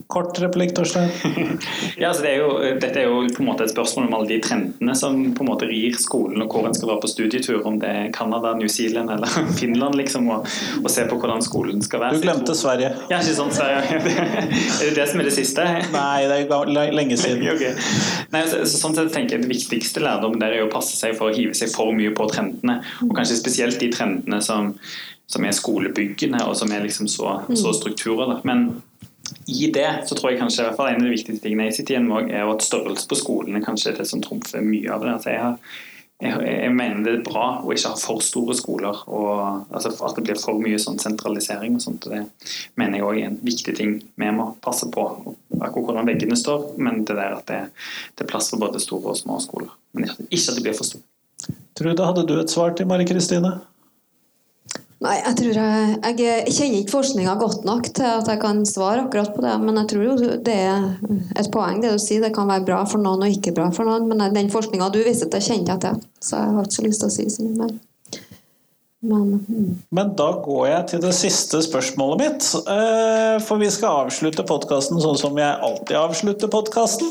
Kort 0.08 0.40
replikk, 0.40 0.72
Torstein. 0.76 1.10
Ja, 1.98 2.10
altså 2.10 2.24
det 2.24 2.30
er 2.32 2.38
jo, 2.40 2.52
dette 2.80 3.00
er 3.02 3.10
jo 3.10 3.26
på 3.36 3.44
en 3.44 3.48
måte 3.50 3.66
et 3.66 3.74
spørsmål 3.74 4.06
om 4.08 4.14
alle 4.18 4.30
de 4.30 4.38
trendene 4.44 4.94
som 4.96 5.18
på 5.36 5.44
en 5.44 5.50
måte 5.50 5.68
rir 5.68 5.98
skolen, 6.00 6.40
og 6.44 6.54
hvor 6.54 6.68
en 6.68 6.76
skal 6.76 6.94
være 6.94 7.04
på 7.04 7.10
studietur, 7.12 7.60
om 7.68 7.76
det 7.82 7.90
er 7.92 8.08
Canada, 8.16 8.54
New 8.56 8.70
Zealand 8.72 9.12
eller 9.12 9.28
Finland, 9.60 9.98
liksom, 10.00 10.30
og, 10.32 10.48
og 10.82 10.88
se 10.92 11.06
på 11.10 11.18
hvordan 11.20 11.44
skolen 11.44 11.84
skal 11.84 12.06
være. 12.06 12.20
Du 12.20 12.24
glemte 12.24 12.56
Sverige. 12.56 12.94
Ja, 13.12 13.20
ikke 13.20 13.36
sant, 13.36 13.58
Sverige. 13.58 14.00
Er 14.82 14.90
det 14.90 14.96
det 14.96 15.08
som 15.12 15.22
er 15.22 15.28
det 15.28 15.34
siste? 15.36 15.66
Nei, 15.94 16.22
det 16.30 16.40
er 16.48 16.96
lenge 16.96 17.18
siden. 17.20 17.44
Ok. 17.52 17.66
Nei, 18.32 18.44
så, 18.48 18.62
så 18.64 18.80
sånn 18.80 18.96
sett 18.98 19.12
tenker 19.14 19.38
jeg 19.38 19.46
Det 19.46 19.52
viktigste 19.52 20.04
lærdom 20.04 20.38
der 20.42 20.56
er 20.56 20.66
å 20.66 20.72
passe 20.72 20.96
seg 20.98 21.18
for 21.20 21.30
å 21.30 21.36
hive 21.36 21.56
seg 21.58 21.72
for 21.74 21.92
mye 21.96 22.14
på 22.16 22.28
trendene. 22.32 22.80
Og 23.06 23.12
kanskje 23.18 23.40
spesielt 23.40 23.80
de 23.82 23.92
trendene 23.94 24.40
som, 24.46 24.72
som 25.32 25.46
er 25.46 25.56
skolebyggende, 25.56 26.46
og 26.48 26.56
som 26.60 26.72
er 26.72 26.86
liksom 26.88 27.12
så, 27.12 27.42
så 27.52 27.76
strukturer. 27.76 28.32
Da. 28.32 28.40
Men 28.48 28.82
i 29.48 29.72
det 29.74 29.90
så 30.08 30.16
tror 30.16 30.32
jeg 30.32 30.42
kanskje 30.42 30.64
i 30.64 30.68
hvert 30.68 30.78
fall 30.80 30.92
en 30.92 31.00
av 31.02 31.08
de 31.08 31.14
viktigste 31.14 31.46
tingene 31.46 31.70
jeg 31.70 31.80
sitter 31.80 31.96
igjen 31.96 32.10
med, 32.10 32.34
er 32.34 32.50
at 32.50 32.66
størrelse 32.66 33.08
på 33.10 33.18
skolene 33.20 33.64
kanskje 33.64 33.94
er 33.94 34.02
det 34.02 34.10
som 34.10 34.22
trumfer 34.24 34.64
mye 34.66 34.92
av 34.94 35.06
det. 35.06 35.14
Altså 35.16 35.32
jeg, 35.34 35.42
har, 35.42 35.78
jeg, 36.22 36.50
jeg 36.52 36.74
mener 36.78 37.06
det 37.06 37.14
er 37.16 37.24
bra 37.26 37.46
å 37.62 37.74
ikke 37.74 37.94
ha 37.94 38.00
for 38.02 38.26
store 38.26 38.56
skoler, 38.58 39.02
og 39.10 39.72
altså 39.72 39.94
at 39.96 40.20
det 40.20 40.26
blir 40.28 40.42
for 40.42 40.62
mye 40.62 40.82
sånn 40.82 41.02
sentralisering. 41.02 41.80
og 41.80 41.86
sånt, 41.86 42.06
Det 42.06 42.22
mener 42.80 43.00
jeg 43.00 43.08
også 43.08 43.24
er 43.24 43.32
en 43.32 43.40
viktig 43.52 43.78
ting 43.80 43.96
vi 44.02 44.34
må 44.36 44.52
passe 44.64 44.90
på. 44.94 45.08
Akkurat 45.62 45.90
hvordan 45.90 46.12
veggene 46.12 46.38
står, 46.40 46.74
men 46.82 47.04
det 47.06 47.18
der 47.18 47.40
at 47.40 47.48
det, 47.50 47.64
det 48.18 48.28
er 48.28 48.32
plass 48.34 48.52
for 48.54 48.62
både 48.62 48.84
store 48.84 49.16
og 49.16 49.20
små 49.22 49.40
skoler. 49.44 49.74
Men 49.98 50.12
ikke 50.30 50.48
at 50.52 50.58
de 50.58 50.68
blir 50.68 50.78
for 50.78 50.90
store. 50.92 51.06
Trude, 51.78 52.06
hadde 52.06 52.28
du 52.30 52.36
et 52.38 52.52
svar 52.52 52.76
til 52.78 52.90
Mari 52.90 53.08
Kristine? 53.10 53.56
Nei, 55.02 55.16
jeg 55.18 55.38
tror 55.40 55.58
jeg, 55.58 55.94
jeg, 56.22 56.52
kjenner 56.54 56.82
ikke 56.84 56.94
forskninga 56.94 57.32
godt 57.42 57.64
nok 57.66 57.88
til 57.90 58.06
at 58.06 58.28
jeg 58.30 58.38
kan 58.44 58.60
svare 58.70 59.08
akkurat 59.08 59.32
på 59.34 59.42
det. 59.42 59.54
Men 59.64 59.80
jeg 59.82 59.90
tror 59.90 60.04
jo 60.06 60.34
det 60.46 60.58
er 60.62 60.84
et 61.42 61.50
poeng 61.54 61.80
det 61.82 61.96
du 61.96 62.02
sier. 62.02 62.22
Det 62.22 62.30
kan 62.36 62.50
være 62.52 62.68
bra 62.68 62.84
for 62.86 63.02
noen 63.02 63.26
og 63.26 63.34
ikke 63.34 63.56
bra 63.58 63.72
for 63.74 63.90
noen. 63.90 64.06
Men 64.12 64.36
den 64.36 64.52
forskninga 64.54 64.92
du 64.94 65.00
viser 65.02 65.32
til, 65.34 65.42
kjenner 65.42 65.74
jeg 65.74 65.84
til. 65.88 66.04
Så 66.22 66.38
jeg 66.38 66.54
har 66.54 66.70
ikke 66.70 66.78
så 66.78 66.86
lyst 66.86 67.02
til 67.02 67.10
å 67.10 67.16
si 67.16 67.26
så 67.34 67.48
mye 67.48 67.64
mer. 67.64 67.74
Men 69.02 69.28
mm. 69.42 69.74
Men 69.98 70.14
da 70.22 70.30
går 70.46 70.66
jeg 70.70 70.88
til 70.92 71.04
det 71.08 71.16
siste 71.18 71.64
spørsmålet 71.66 72.22
mitt. 72.22 72.54
eh, 72.70 73.42
For 73.42 73.58
vi 73.58 73.74
skal 73.74 74.06
avslutte 74.06 74.46
podkasten 74.46 75.02
sånn 75.02 75.18
som 75.18 75.42
jeg 75.42 75.62
alltid 75.66 75.98
avslutter 75.98 76.54
podkasten. 76.54 77.10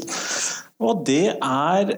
Og 0.78 1.02
det 1.10 1.34
er 1.34 1.96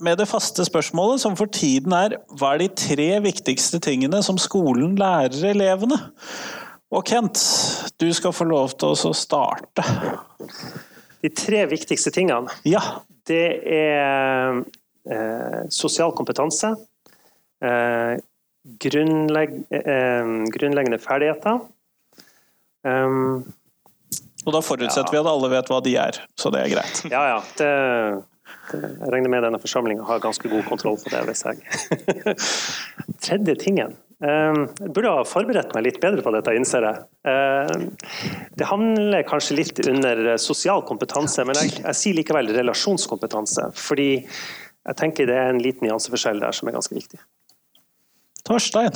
med 0.00 0.18
det 0.18 0.26
faste 0.30 0.64
spørsmålet, 0.66 1.20
som 1.22 1.36
for 1.38 1.50
tiden 1.52 1.92
er 1.96 2.16
hva 2.38 2.54
er 2.54 2.64
de 2.64 2.68
tre 2.78 3.08
viktigste 3.24 3.80
tingene 3.84 4.22
som 4.24 4.38
skolen 4.40 4.96
lærer 4.98 5.50
elevene? 5.52 5.98
Og 6.94 7.02
Kent, 7.08 7.40
du 7.98 8.06
skal 8.14 8.34
få 8.34 8.46
lov 8.46 8.76
til 8.78 8.94
å 8.94 9.14
starte. 9.16 9.82
De 11.24 11.30
tre 11.32 11.64
viktigste 11.70 12.12
tingene, 12.14 12.52
Ja. 12.68 12.82
det 13.26 13.62
er 13.66 14.62
eh, 15.10 15.62
sosial 15.70 16.12
kompetanse, 16.12 16.74
eh, 17.64 18.14
grunnlegg, 18.84 19.56
eh, 19.74 20.30
grunnleggende 20.54 21.00
ferdigheter 21.02 21.60
um, 22.84 23.42
Og 24.46 24.52
da 24.52 24.60
forutsetter 24.60 25.12
vi 25.12 25.20
at 25.20 25.28
alle 25.28 25.50
vet 25.52 25.68
hva 25.72 25.80
de 25.84 25.96
er, 25.96 26.20
så 26.36 26.52
det 26.52 26.60
er 26.62 26.72
greit. 26.76 27.02
Ja, 27.08 27.24
ja. 27.32 27.42
Det, 27.56 27.70
jeg 28.72 29.12
regner 29.12 29.32
med 29.32 29.44
denne 29.44 29.60
forsamlinga 29.60 30.06
har 30.08 30.22
ganske 30.22 30.48
god 30.48 30.64
kontroll 30.68 30.96
på 31.00 31.12
det. 31.12 31.20
hvis 31.28 31.44
jeg... 31.44 32.34
Tredje 33.24 33.54
tingen 33.60 33.94
Jeg 34.24 34.90
burde 34.94 35.12
ha 35.12 35.24
forberedt 35.28 35.74
meg 35.76 35.86
litt 35.86 36.00
bedre 36.02 36.24
på 36.24 36.32
dette, 36.32 36.54
innser 36.56 36.86
jeg. 36.86 37.88
Det 38.56 38.68
handler 38.70 39.26
kanskje 39.28 39.58
litt 39.58 39.80
under 39.84 40.36
sosial 40.40 40.84
kompetanse, 40.88 41.44
men 41.44 41.58
jeg, 41.60 41.76
jeg 41.82 42.00
sier 42.00 42.16
likevel 42.16 42.52
relasjonskompetanse. 42.56 43.68
Fordi 43.76 44.10
jeg 44.24 45.00
tenker 45.00 45.28
det 45.28 45.36
er 45.40 45.52
en 45.52 45.62
liten 45.62 45.88
nyanseforskjell 45.88 46.40
der 46.44 46.56
som 46.56 46.70
er 46.70 46.76
ganske 46.78 46.96
viktig. 46.96 47.20
Torstein? 48.44 48.92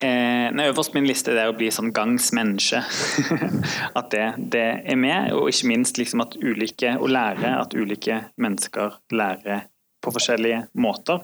Eh, 0.00 0.46
nei, 0.56 0.64
Øverst 0.70 0.94
min 0.96 1.04
liste 1.04 1.34
er 1.36 1.50
å 1.50 1.56
bli 1.56 1.66
sånn 1.68 1.90
gangs 1.92 2.30
at 3.98 4.06
det, 4.14 4.24
det, 4.54 4.64
er 4.88 4.96
med, 4.96 5.34
og 5.36 5.50
ikke 5.52 5.68
minst 5.68 6.00
liksom 6.00 6.22
at 6.24 6.38
ulike, 6.40 6.94
å 6.96 7.10
lære 7.10 7.52
at 7.58 7.76
ulike 7.76 8.22
mennesker 8.40 8.96
lærer 9.12 9.66
på 10.00 10.12
forskjellige 10.14 10.62
måter. 10.80 11.20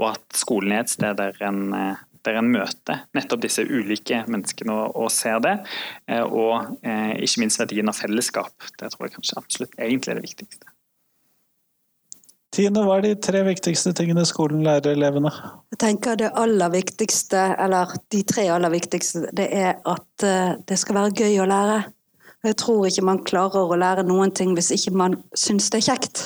Og 0.00 0.08
at 0.10 0.26
skolen 0.34 0.74
er 0.74 0.82
et 0.82 0.90
sted 0.90 1.14
der 1.20 1.38
en, 1.46 1.62
eh, 1.76 2.02
der 2.26 2.40
en 2.40 2.50
møter 2.50 3.04
nettopp 3.14 3.44
disse 3.46 3.62
ulike 3.62 4.24
menneskene 4.26 4.74
og, 4.74 4.96
og 5.06 5.12
ser 5.14 5.38
det. 5.46 5.58
Eh, 6.10 6.24
og 6.26 6.82
eh, 6.82 7.14
ikke 7.22 7.44
minst 7.44 7.62
verdien 7.62 7.92
av 7.92 8.00
fellesskap. 8.00 8.56
Det 8.74 8.90
tror 8.90 9.06
jeg 9.06 9.20
kanskje 9.20 9.38
absolutt 9.38 9.78
egentlig 9.78 10.16
er 10.16 10.20
det 10.20 10.26
viktigste. 10.26 10.75
Tine, 12.56 12.82
hva 12.86 12.94
er 12.96 13.04
de 13.04 13.16
tre 13.20 13.42
viktigste 13.44 13.90
tingene 13.98 14.22
skolen 14.24 14.62
lærer 14.64 14.94
elevene? 14.96 15.28
Jeg 15.74 15.80
tenker 15.82 16.16
Det 16.16 16.30
aller 16.40 16.70
viktigste, 16.72 17.42
eller 17.60 17.92
de 18.14 18.22
tre 18.24 18.46
aller 18.48 18.72
viktigste, 18.72 19.26
det 19.36 19.50
er 19.52 19.74
at 19.84 20.24
eh, 20.24 20.54
det 20.64 20.78
skal 20.80 20.96
være 20.96 21.12
gøy 21.20 21.42
å 21.44 21.48
lære. 21.50 21.82
Jeg 22.46 22.56
tror 22.62 22.86
ikke 22.88 23.04
man 23.04 23.20
klarer 23.28 23.68
å 23.68 23.76
lære 23.76 24.06
noen 24.08 24.32
ting 24.32 24.54
hvis 24.56 24.72
ikke 24.72 24.94
man 24.96 25.18
syns 25.36 25.68
det 25.74 25.82
er 25.82 25.88
kjekt. 25.90 26.22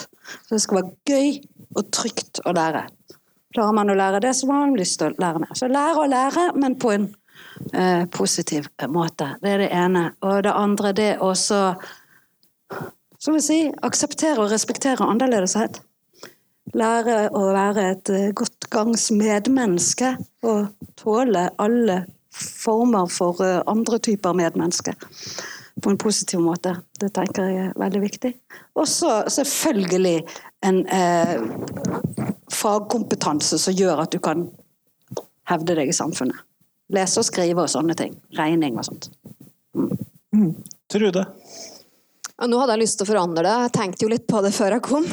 Så 0.47 0.55
det 0.55 0.63
skal 0.63 0.81
være 0.81 0.95
gøy 1.11 1.41
og 1.75 1.91
trygt 1.99 2.43
å 2.47 2.55
lære. 2.55 2.85
Klarer 3.51 3.75
man 3.81 3.91
å 3.91 3.99
lære 3.99 4.23
det, 4.23 4.35
så 4.39 4.47
har 4.53 4.63
man 4.69 4.79
lyst 4.79 5.01
til 5.01 5.11
å 5.11 5.19
lære 5.19 5.43
mer. 5.43 5.59
Så 5.59 5.67
lære 5.67 5.99
å 5.99 6.09
lære, 6.15 6.47
men 6.63 6.79
på 6.79 6.95
en 6.95 7.11
eh, 7.75 8.07
positiv 8.15 8.71
måte. 8.87 9.33
Det 9.43 9.57
er 9.57 9.65
det 9.65 9.71
ene. 9.75 10.07
Og 10.23 10.45
det 10.47 10.55
andre, 10.55 10.95
det 10.95 11.13
er 11.17 11.23
også 11.27 11.65
som 13.21 13.35
vi 13.35 13.43
sier, 13.45 13.73
akseptere 13.85 14.39
og 14.41 14.53
respektere 14.55 15.05
annerledeshet. 15.11 15.83
Lære 16.77 17.17
å 17.35 17.45
være 17.55 17.87
et 17.95 18.11
eh, 18.15 18.31
godt 18.37 18.69
gangs 18.71 19.09
medmenneske 19.15 20.15
og 20.47 20.69
tåle 21.01 21.49
alle 21.59 22.05
former 22.31 23.11
for 23.11 23.43
eh, 23.45 23.63
andre 23.71 23.99
typer 24.03 24.37
medmennesker 24.39 24.99
på 25.81 25.91
en 25.91 25.99
positiv 25.99 26.43
måte. 26.45 26.77
Det 27.01 27.11
tenker 27.17 27.49
jeg 27.49 27.65
er 27.71 27.81
veldig 27.81 28.03
viktig. 28.05 28.33
Og 28.79 28.87
så 28.89 29.23
selvfølgelig 29.33 30.17
en 30.67 30.83
eh, 30.87 31.35
fagkompetanse 32.53 33.59
som 33.59 33.75
gjør 33.77 34.05
at 34.05 34.15
du 34.15 34.21
kan 34.23 34.47
hevde 35.51 35.79
deg 35.79 35.91
i 35.91 35.97
samfunnet. 35.97 36.47
Lese 36.91 37.23
og 37.23 37.27
skrive 37.27 37.65
og 37.65 37.71
sånne 37.71 37.95
ting. 37.99 38.17
Regning 38.39 38.79
og 38.79 38.87
sånt. 38.87 39.11
Mm. 39.75 39.91
Mm. 40.35 40.55
Trude? 40.91 41.25
Ja, 42.41 42.49
nå 42.49 42.59
hadde 42.59 42.75
jeg 42.77 42.83
lyst 42.83 42.99
til 42.99 43.07
å 43.07 43.11
forandre 43.13 43.45
det. 43.47 43.57
Jeg 43.67 43.73
tenkte 43.77 44.07
jo 44.07 44.11
litt 44.11 44.27
på 44.31 44.41
det 44.45 44.53
før 44.57 44.77
jeg 44.77 44.85
kom. 44.87 45.07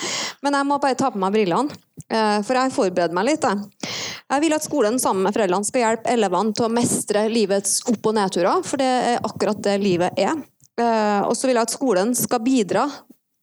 Men 0.44 0.56
jeg 0.56 0.68
må 0.68 0.78
bare 0.80 0.96
ta 0.96 1.10
på 1.12 1.20
meg 1.20 1.34
brillene, 1.34 1.74
eh, 2.08 2.38
for 2.46 2.56
jeg 2.56 2.72
forbereder 2.72 3.16
meg 3.16 3.28
litt. 3.28 3.44
Jeg 3.44 4.44
vil 4.44 4.56
at 4.56 4.64
skolen 4.64 4.96
sammen 5.02 5.26
med 5.26 5.36
foreldrene 5.36 5.68
skal 5.68 5.84
hjelpe 5.84 6.14
elevene 6.14 6.56
til 6.56 6.68
å 6.68 6.72
mestre 6.72 7.26
livets 7.28 7.80
opp- 7.90 8.08
og 8.08 8.16
nedturer, 8.16 8.64
for 8.64 8.80
det 8.80 8.88
er 8.88 9.20
akkurat 9.26 9.60
det 9.66 9.76
livet 9.82 10.16
er. 10.16 10.40
Eh, 10.80 11.20
og 11.26 11.36
så 11.36 11.48
vil 11.48 11.58
jeg 11.58 11.68
at 11.68 11.76
skolen 11.76 12.14
skal 12.16 12.40
bidra 12.44 12.88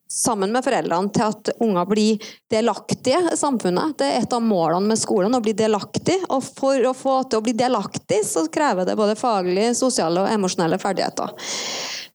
sammen 0.08 0.52
med 0.52 0.64
foreldrene 0.64 1.12
til 1.12 1.26
at 1.26 1.50
unger 1.60 1.88
blir 1.88 2.28
delaktige 2.50 3.20
i 3.32 3.36
samfunnet. 3.36 3.98
Det 4.00 4.08
er 4.08 4.22
et 4.24 4.32
av 4.32 4.42
målene 4.42 4.88
med 4.88 4.98
skolen, 4.98 5.36
å 5.36 5.42
bli 5.44 5.52
delaktig. 5.56 6.16
Og 6.32 6.42
for 6.42 6.88
å 6.88 6.94
få 6.96 7.20
til 7.28 7.42
å 7.42 7.44
bli 7.44 7.54
delaktig, 7.56 8.22
så 8.26 8.46
krever 8.52 8.88
det 8.88 8.96
både 8.98 9.18
faglige, 9.20 9.76
sosiale 9.76 10.24
og 10.24 10.32
emosjonelle 10.32 10.80
ferdigheter. 10.80 11.36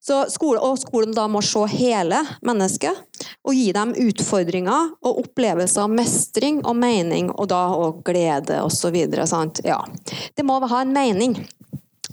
Så 0.03 0.25
skole, 0.27 0.59
og 0.59 0.75
skolen 0.81 1.13
da 1.15 1.30
må 1.31 1.39
se 1.45 1.63
hele 1.71 2.19
mennesket 2.43 3.27
og 3.47 3.55
gi 3.55 3.69
dem 3.75 3.93
utfordringer 4.03 4.91
og 4.99 5.21
opplevelser 5.21 5.85
av 5.85 5.93
mestring 5.95 6.59
og 6.67 6.75
mening, 6.75 7.30
og 7.31 7.47
da 7.53 7.61
og 7.71 8.01
glede 8.03 8.59
osv. 8.65 8.97
Ja. 9.63 9.80
Det 10.35 10.43
må 10.43 10.59
ha 10.59 10.81
en 10.84 10.91
mening. 10.95 11.38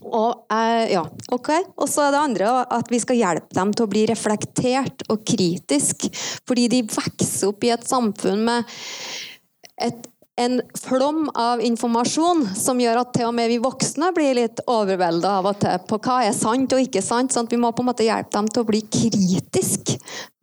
Og, 0.00 0.46
eh, 0.52 0.92
ja, 0.94 1.02
ok. 1.34 1.50
Og 1.76 1.88
så 1.90 2.06
er 2.06 2.14
det 2.14 2.22
andre 2.22 2.52
at 2.78 2.90
vi 2.90 3.00
skal 3.02 3.18
hjelpe 3.18 3.58
dem 3.58 3.74
til 3.74 3.86
å 3.86 3.90
bli 3.90 4.06
reflektert 4.10 5.04
og 5.10 5.24
kritisk. 5.26 6.08
Fordi 6.48 6.68
de 6.72 6.84
vokser 6.86 7.50
opp 7.50 7.66
i 7.66 7.74
et 7.74 7.86
samfunn 7.86 8.46
med 8.46 8.70
et, 9.80 10.09
en 10.40 10.60
flom 10.78 11.26
av 11.34 11.60
informasjon 11.60 12.46
som 12.56 12.80
gjør 12.80 13.02
at 13.02 13.12
til 13.16 13.28
og 13.28 13.34
med 13.36 13.50
vi 13.52 13.58
voksne 13.60 14.08
blir 14.16 14.38
litt 14.38 14.62
overvelda 14.70 15.34
av 15.40 15.50
og 15.50 15.58
til 15.60 15.82
på 15.90 15.98
hva 16.00 16.20
er 16.24 16.36
sant 16.36 16.72
og 16.72 16.80
ikke 16.80 17.02
sant. 17.04 17.34
sånn 17.34 17.48
at 17.48 17.52
Vi 17.52 17.60
må 17.60 17.72
på 17.76 17.84
en 17.84 17.90
måte 17.90 18.06
hjelpe 18.06 18.32
dem 18.38 18.48
til 18.48 18.64
å 18.64 18.68
bli 18.70 18.80
kritisk 18.88 19.92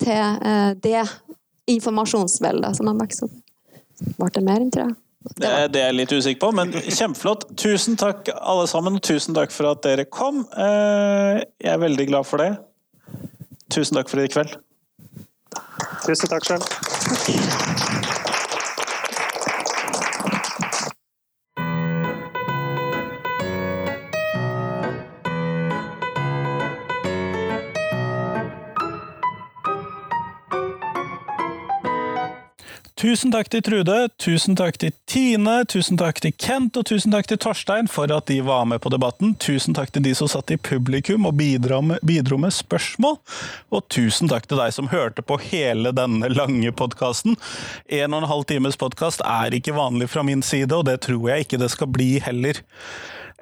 til 0.03 0.13
eh, 0.21 0.71
det 0.83 1.01
informasjonsveldet 1.73 2.77
som 2.77 2.89
de 2.89 2.95
vokser 2.99 3.27
opp. 3.27 3.35
Ble 4.19 4.29
det 4.35 4.45
mer 4.45 4.61
enn 4.61 4.73
tre? 4.73 4.87
Det, 5.27 5.49
det 5.73 5.81
er 5.81 5.89
jeg 5.89 5.97
litt 5.97 6.13
usikker 6.13 6.39
på, 6.45 6.51
men 6.55 6.71
kjempeflott. 6.77 7.47
Tusen 7.59 7.97
takk 7.99 8.29
alle 8.37 8.67
sammen, 8.69 9.01
tusen 9.03 9.35
takk 9.35 9.51
for 9.51 9.73
at 9.73 9.81
dere 9.83 10.05
kom. 10.05 10.45
Eh, 10.53 11.41
jeg 11.63 11.73
er 11.73 11.81
veldig 11.81 12.07
glad 12.13 12.29
for 12.29 12.43
det. 12.43 12.53
Tusen 13.73 13.97
takk 13.97 14.13
for 14.13 14.23
i 14.23 14.29
kveld. 14.31 14.55
Tusen 16.05 16.31
takk 16.31 16.47
sjøl. 16.47 16.63
Tusen 32.97 33.29
takk 33.29 33.51
til 33.53 33.61
Trude, 33.61 33.95
tusen 34.17 34.55
takk 34.57 34.79
til 34.81 34.89
Tine, 35.05 35.59
tusen 35.69 35.99
takk 36.01 36.17
til 36.23 36.31
Kent 36.33 36.79
og 36.79 36.87
tusen 36.89 37.13
takk 37.13 37.27
til 37.29 37.37
Torstein 37.37 37.85
for 37.93 38.09
at 38.09 38.25
de 38.25 38.39
var 38.41 38.63
med 38.65 38.81
på 38.81 38.89
debatten. 38.89 39.35
Tusen 39.37 39.77
takk 39.77 39.91
til 39.93 40.01
de 40.07 40.15
som 40.17 40.25
satt 40.31 40.49
i 40.49 40.57
publikum 40.57 41.27
og 41.29 41.35
bidro 41.37 41.77
med, 41.85 42.01
bidro 42.01 42.39
med 42.41 42.55
spørsmål. 42.57 43.19
Og 43.69 43.85
tusen 43.93 44.31
takk 44.31 44.49
til 44.49 44.57
deg 44.57 44.73
som 44.73 44.89
hørte 44.89 45.21
på 45.21 45.37
hele 45.43 45.91
denne 45.93 46.31
lange 46.33 46.73
podkasten. 46.73 47.37
En 47.85 48.17
og 48.17 48.23
en 48.23 48.31
halv 48.33 48.47
times 48.49 48.81
podkast 48.81 49.21
er 49.21 49.53
ikke 49.53 49.77
vanlig 49.77 50.09
fra 50.09 50.25
min 50.25 50.41
side, 50.41 50.73
og 50.73 50.89
det 50.89 51.03
tror 51.05 51.29
jeg 51.29 51.45
ikke 51.45 51.61
det 51.61 51.69
skal 51.75 51.93
bli 51.93 52.15
heller. 52.25 52.63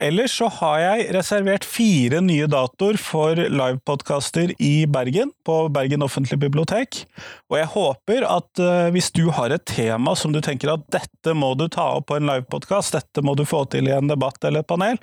Ellers 0.03 0.33
så 0.35 0.49
har 0.51 0.79
jeg 0.81 1.05
reservert 1.15 1.63
fire 1.63 2.19
nye 2.23 2.49
datoer 2.51 2.97
for 2.99 3.39
livepodkaster 3.39 4.51
i 4.59 4.73
Bergen, 4.91 5.31
på 5.47 5.55
Bergen 5.71 6.03
offentlige 6.03 6.41
bibliotek. 6.41 7.05
Og 7.47 7.59
jeg 7.61 7.71
håper 7.71 8.27
at 8.27 8.59
uh, 8.59 8.89
hvis 8.91 9.07
du 9.15 9.29
har 9.31 9.55
et 9.55 9.63
tema 9.69 10.17
som 10.19 10.35
du 10.35 10.41
tenker 10.43 10.73
at 10.73 10.83
dette 10.91 11.35
må 11.37 11.53
du 11.55 11.69
ta 11.71 11.93
opp 11.95 12.09
på 12.11 12.19
en 12.19 12.27
livepodkast, 12.27 12.97
dette 12.97 13.23
må 13.23 13.37
du 13.39 13.45
få 13.47 13.63
til 13.71 13.87
i 13.87 13.95
en 13.95 14.11
debatt 14.11 14.43
eller 14.43 14.65
et 14.65 14.71
panel, 14.71 14.99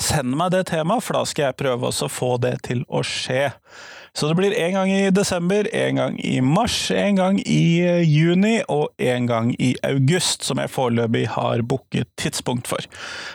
send 0.00 0.32
meg 0.36 0.52
det 0.52 0.66
temaet, 0.72 1.04
for 1.04 1.18
da 1.18 1.24
skal 1.28 1.50
jeg 1.50 1.60
prøve 1.60 1.92
å 1.92 2.10
få 2.12 2.36
det 2.40 2.56
til 2.70 2.84
å 2.88 3.04
skje. 3.04 3.50
Så 4.16 4.30
det 4.30 4.36
blir 4.38 4.54
en 4.56 4.72
gang 4.72 4.92
i 4.92 5.10
desember, 5.12 5.66
en 5.76 5.98
gang 6.00 6.20
i 6.24 6.40
mars, 6.40 6.90
en 6.90 7.18
gang 7.18 7.40
i 7.44 7.80
eh, 7.84 8.00
juni 8.00 8.62
og 8.72 8.88
en 8.96 9.26
gang 9.28 9.50
i 9.60 9.74
august, 9.84 10.46
som 10.46 10.62
jeg 10.62 10.72
foreløpig 10.72 11.26
har 11.34 11.60
booket 11.68 12.08
tidspunkt 12.16 12.70
for. 12.70 12.80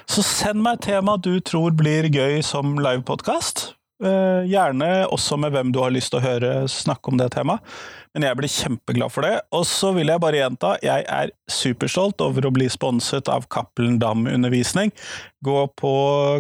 Så 0.10 0.26
send 0.26 0.64
meg 0.66 0.80
et 0.80 0.88
tema 0.90 1.20
du 1.22 1.36
tror 1.46 1.78
blir 1.78 2.10
gøy 2.10 2.42
som 2.46 2.80
livepodkast. 2.82 3.76
Eh, 4.02 4.48
gjerne 4.50 5.06
også 5.14 5.38
med 5.38 5.54
hvem 5.54 5.70
du 5.70 5.78
har 5.84 5.92
lyst 5.94 6.10
til 6.10 6.18
å 6.18 6.26
høre 6.26 6.52
snakke 6.72 7.12
om 7.12 7.20
det 7.20 7.30
temaet. 7.36 7.62
Men 8.16 8.26
jeg 8.26 8.38
blir 8.40 8.52
kjempeglad 8.52 9.14
for 9.14 9.28
det. 9.28 9.36
Og 9.56 9.64
så 9.70 9.92
vil 9.96 10.10
jeg 10.10 10.24
bare 10.24 10.40
gjenta, 10.42 10.74
jeg 10.84 11.06
er 11.06 11.34
superstolt 11.52 12.24
over 12.26 12.48
å 12.48 12.54
bli 12.56 12.68
sponset 12.72 13.30
av 13.32 13.46
Cappelen 13.54 14.00
Dam 14.02 14.26
Undervisning. 14.28 14.92
Gå 15.46 15.68
på 15.80 15.94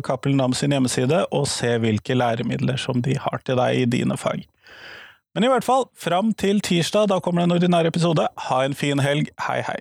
Cappelen 0.07 0.41
Dam 0.41 0.57
sin 0.57 0.73
hjemmeside 0.73 1.23
og 1.29 1.45
se 1.51 1.75
hvilke 1.83 2.17
læremidler 2.17 2.81
som 2.81 3.05
de 3.05 3.15
har 3.21 3.45
til 3.45 3.61
deg 3.61 3.83
i 3.83 3.85
dine 3.99 4.17
fag. 4.19 4.43
Men 5.31 5.47
i 5.47 5.53
hvert 5.53 5.63
fall, 5.63 5.85
fram 5.95 6.33
til 6.35 6.59
tirsdag, 6.65 7.07
da 7.07 7.21
kommer 7.23 7.45
det 7.45 7.47
en 7.47 7.57
ordinær 7.61 7.87
episode. 7.87 8.25
Ha 8.49 8.65
en 8.65 8.75
fin 8.75 8.99
helg. 8.99 9.31
Hei, 9.45 9.61
hei. 9.63 9.79